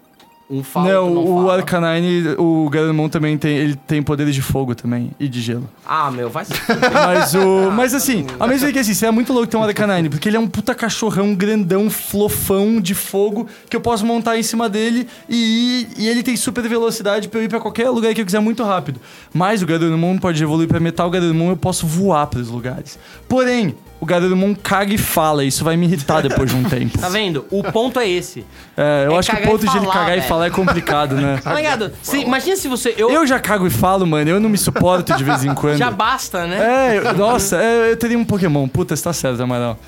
Um 0.48 0.62
fala, 0.62 0.92
Não, 0.92 1.10
não 1.10 1.24
o 1.24 1.36
fala. 1.38 1.54
Arcanine, 1.56 2.34
o 2.36 2.68
Garurumon 2.68 3.08
também 3.08 3.38
tem, 3.38 3.56
ele 3.56 3.74
tem 3.74 4.02
poderes 4.02 4.34
de 4.34 4.42
fogo 4.42 4.74
também, 4.74 5.10
e 5.18 5.26
de 5.26 5.40
gelo. 5.40 5.66
Ah, 5.86 6.10
meu, 6.10 6.28
vai 6.28 6.44
se... 6.44 6.52
Mas 6.92 7.34
o. 7.34 7.70
Mas 7.70 7.94
assim, 7.94 8.26
mesmo 8.46 8.60
tempo 8.60 8.72
que 8.74 8.78
assim, 8.78 8.92
seria 8.92 9.10
muito 9.10 9.32
louco 9.32 9.48
ter 9.48 9.56
um 9.56 9.62
Arcanine, 9.62 10.10
porque 10.10 10.28
ele 10.28 10.36
é 10.36 10.40
um 10.40 10.46
puta 10.46 10.74
cachorrão 10.74 11.34
grandão, 11.34 11.88
flofão 11.88 12.78
de 12.78 12.94
fogo, 12.94 13.48
que 13.70 13.76
eu 13.76 13.80
posso 13.80 14.04
montar 14.04 14.38
em 14.38 14.42
cima 14.42 14.68
dele 14.68 15.08
e, 15.30 15.86
e 15.96 16.08
ele 16.08 16.22
tem 16.22 16.36
super 16.36 16.68
velocidade 16.68 17.28
pra 17.28 17.40
eu 17.40 17.44
ir 17.44 17.48
pra 17.48 17.58
qualquer 17.58 17.88
lugar 17.88 18.12
que 18.12 18.20
eu 18.20 18.26
quiser 18.26 18.40
muito 18.40 18.62
rápido. 18.62 19.00
Mas 19.32 19.62
o 19.62 19.66
Garurumon 19.66 20.18
pode 20.18 20.42
evoluir 20.42 20.68
pra 20.68 20.78
Metal 20.78 21.08
Garurumon, 21.10 21.50
eu 21.50 21.56
posso 21.56 21.86
voar 21.86 22.26
pros 22.26 22.48
lugares. 22.48 22.98
Porém, 23.26 23.74
o 24.04 24.06
Garurumon 24.06 24.54
caga 24.54 24.92
e 24.94 24.98
fala. 24.98 25.44
Isso 25.44 25.64
vai 25.64 25.76
me 25.76 25.86
irritar 25.86 26.20
depois 26.22 26.50
de 26.50 26.56
um 26.56 26.62
tempo. 26.64 26.96
Tá 27.00 27.08
vendo? 27.08 27.44
O 27.50 27.62
ponto 27.62 27.98
é 27.98 28.08
esse. 28.08 28.44
É, 28.76 29.04
eu 29.06 29.14
É 29.14 29.18
acho 29.18 29.30
que 29.30 29.36
o 29.36 29.42
ponto 29.42 29.60
de 29.66 29.76
ele 29.76 29.86
falar, 29.86 29.92
cagar 29.92 30.18
e 30.18 30.22
falar 30.22 30.46
é 30.46 30.50
complicado, 30.50 31.14
né? 31.16 31.38
Tá 31.42 31.54
ligado? 31.54 31.90
Se- 32.02 32.18
imagina 32.20 32.56
se 32.56 32.68
você. 32.68 32.94
Eu, 32.96 33.10
Eu 33.10 33.26
já 33.26 33.40
cago 33.40 33.66
e 33.66 33.70
falo, 33.70 34.06
mano. 34.06 34.30
Eu 34.30 34.38
não 34.38 34.48
me 34.48 34.58
suporto 34.58 35.14
de 35.16 35.24
vez 35.24 35.44
em 35.44 35.52
quando. 35.56 35.76
já 35.78 35.90
basta, 35.90 36.46
né? 36.46 36.94
É, 36.94 36.98
eu- 36.98 37.14
nossa, 37.14 37.56
é, 37.60 37.90
eu 37.92 37.96
teria 37.96 38.18
um 38.18 38.24
Pokémon. 38.24 38.68
Puta, 38.68 38.94
você 38.94 39.02
tá 39.02 39.12
certo, 39.12 39.42
Amaral. 39.42 39.78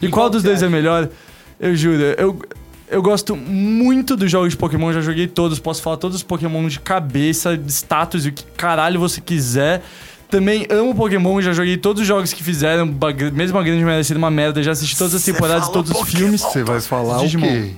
E, 0.00 0.06
E 0.06 0.08
qual 0.08 0.24
qual 0.24 0.30
dos 0.30 0.42
dois 0.42 0.58
você 0.58 0.66
é 0.66 0.68
melhor? 0.68 1.08
Eu 1.58 1.74
juro, 1.76 2.02
eu, 2.02 2.38
eu 2.90 3.00
gosto 3.02 3.34
muito 3.36 4.16
dos 4.16 4.30
jogos 4.30 4.50
de 4.50 4.56
Pokémon, 4.56 4.92
já 4.92 5.00
joguei 5.00 5.26
todos, 5.26 5.58
posso 5.58 5.80
falar 5.80 5.96
todos 5.96 6.16
os 6.16 6.22
Pokémon 6.22 6.66
de 6.68 6.80
cabeça, 6.80 7.56
de 7.56 7.72
status 7.72 8.26
e 8.26 8.28
o 8.28 8.32
que 8.32 8.44
caralho 8.56 8.98
você 9.00 9.20
quiser. 9.20 9.82
Também 10.30 10.66
amo 10.70 10.94
Pokémon, 10.94 11.40
já 11.40 11.52
joguei 11.52 11.76
todos 11.76 12.02
os 12.02 12.08
jogos 12.08 12.32
que 12.32 12.42
fizeram, 12.42 12.86
mesmo 13.32 13.58
a 13.58 13.62
grande 13.62 13.84
merda 13.84 14.02
uma 14.18 14.30
merda, 14.30 14.62
já 14.62 14.72
assisti 14.72 14.96
todas 14.96 15.14
as 15.14 15.24
temporadas, 15.24 15.68
todos 15.68 15.90
os 15.90 16.08
filmes. 16.08 16.40
Você 16.40 16.62
vai 16.62 16.80
falar 16.80 17.18
Digimon. 17.18 17.46
o 17.46 17.50
quê? 17.50 17.70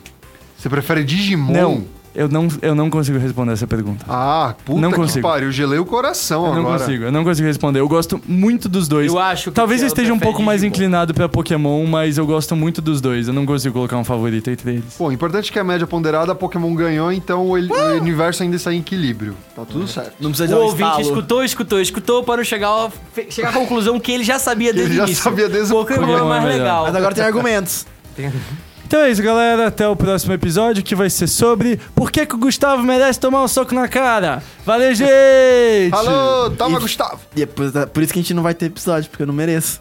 Você 0.57 0.69
prefere 0.69 1.05
Digimon? 1.05 1.53
Não, 1.53 1.85
eu 2.17 2.29
não, 2.29 2.49
eu 2.63 2.75
não 2.75 2.89
consigo 2.91 3.19
responder 3.19 3.53
essa 3.53 3.67
pergunta. 3.67 4.05
Ah, 4.09 4.55
puta 4.65 4.81
Não 4.81 4.91
que 4.91 4.97
consigo. 4.97 5.29
pariu. 5.29 5.53
Gelei 5.53 5.79
o 5.79 5.85
coração 5.85 6.47
Eu 6.47 6.55
não 6.55 6.61
agora. 6.63 6.79
consigo, 6.81 7.05
eu 7.05 7.13
não 7.13 7.23
consigo 7.25 7.47
responder. 7.47 7.81
Eu 7.81 7.89
gosto 7.89 8.21
muito 8.27 8.69
dos 8.69 8.89
dois. 8.89 9.07
Eu 9.13 9.19
acho 9.19 9.51
que 9.51 9.55
Talvez 9.57 9.81
o 9.81 9.85
eu 9.85 9.89
Thiago 9.89 10.01
esteja 10.01 10.15
um 10.15 10.19
pouco 10.19 10.43
mais 10.43 10.63
inclinado 10.65 11.13
pra 11.15 11.29
Pokémon, 11.29 11.85
mas 11.87 12.19
eu 12.19 12.27
gosto 12.27 12.57
muito 12.57 12.81
dos 12.83 13.01
dois. 13.01 13.29
Eu 13.29 13.35
não 13.35 13.45
consigo 13.47 13.75
colocar 13.75 13.97
um 13.99 14.05
favorito 14.05 14.51
entre 14.51 14.71
eles. 14.73 14.97
Bom, 14.99 15.13
importante 15.13 15.51
é 15.51 15.53
que 15.53 15.59
a 15.59 15.65
média 15.65 15.87
ponderada, 15.87 16.33
a 16.33 16.35
Pokémon 16.35 16.75
ganhou, 16.75 17.13
então 17.13 17.47
o, 17.47 17.51
o 17.53 17.97
universo 18.01 18.43
ainda 18.43 18.57
está 18.57 18.73
em 18.73 18.79
equilíbrio. 18.81 19.35
Tá 19.55 19.65
tudo 19.65 19.87
certo. 19.87 20.13
Não 20.21 20.31
precisa 20.31 20.49
de 20.49 20.55
O 20.55 20.59
um 20.59 20.63
ouvinte 20.63 20.83
estalo. 20.89 21.03
escutou, 21.03 21.45
escutou, 21.45 21.81
escutou 21.81 22.25
para 22.25 22.43
chegar, 22.45 22.69
ao- 22.69 22.93
chegar 23.31 23.51
à 23.51 23.53
conclusão 23.53 24.01
que 24.01 24.11
ele 24.13 24.25
já 24.25 24.39
sabia 24.39 24.73
desde 24.73 24.93
Ele 24.93 24.95
o 24.95 24.99
já 24.99 25.05
início. 25.07 25.23
sabia 25.25 25.49
desde 25.49 25.73
o 25.73 25.77
Pokémon 25.77 26.03
é 26.03 26.07
Pokémon 26.07 26.29
mais 26.29 26.45
é 26.45 26.49
legal. 26.49 26.85
Mas 26.85 26.95
agora 26.97 27.15
tem 27.15 27.25
argumentos. 27.25 27.87
Então 28.87 29.01
é 29.01 29.11
isso, 29.11 29.21
galera. 29.21 29.67
Até 29.67 29.89
o 29.89 29.97
próximo 29.97 30.33
episódio 30.33 30.81
que 30.83 30.95
vai 30.95 31.11
ser 31.11 31.27
sobre 31.27 31.77
por 31.95 32.11
que, 32.13 32.25
que 32.25 32.37
o 32.37 32.39
Gustavo 32.39 32.85
merece 32.85 33.19
tomar 33.19 33.43
um 33.43 33.49
soco 33.49 33.75
na 33.75 33.89
cara. 33.89 34.41
Valeu, 34.65 34.95
gente! 34.95 35.93
Alô, 35.93 36.51
toma, 36.51 36.79
E- 36.79 36.81
Gustavo! 36.83 37.21
E 37.35 37.43
é 37.43 37.47
por, 37.47 37.71
por 37.89 38.03
isso 38.03 38.13
que 38.13 38.21
a 38.21 38.23
gente 38.23 38.33
não 38.33 38.45
vai 38.45 38.55
ter 38.55 38.67
episódio, 38.67 39.11
porque 39.11 39.25
eu 39.25 39.27
não 39.27 39.35
mereço. 39.35 39.81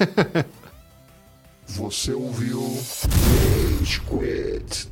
Você 1.68 2.12
ouviu 2.12 2.60
Rage 3.80 4.00
Quit. 4.00 4.88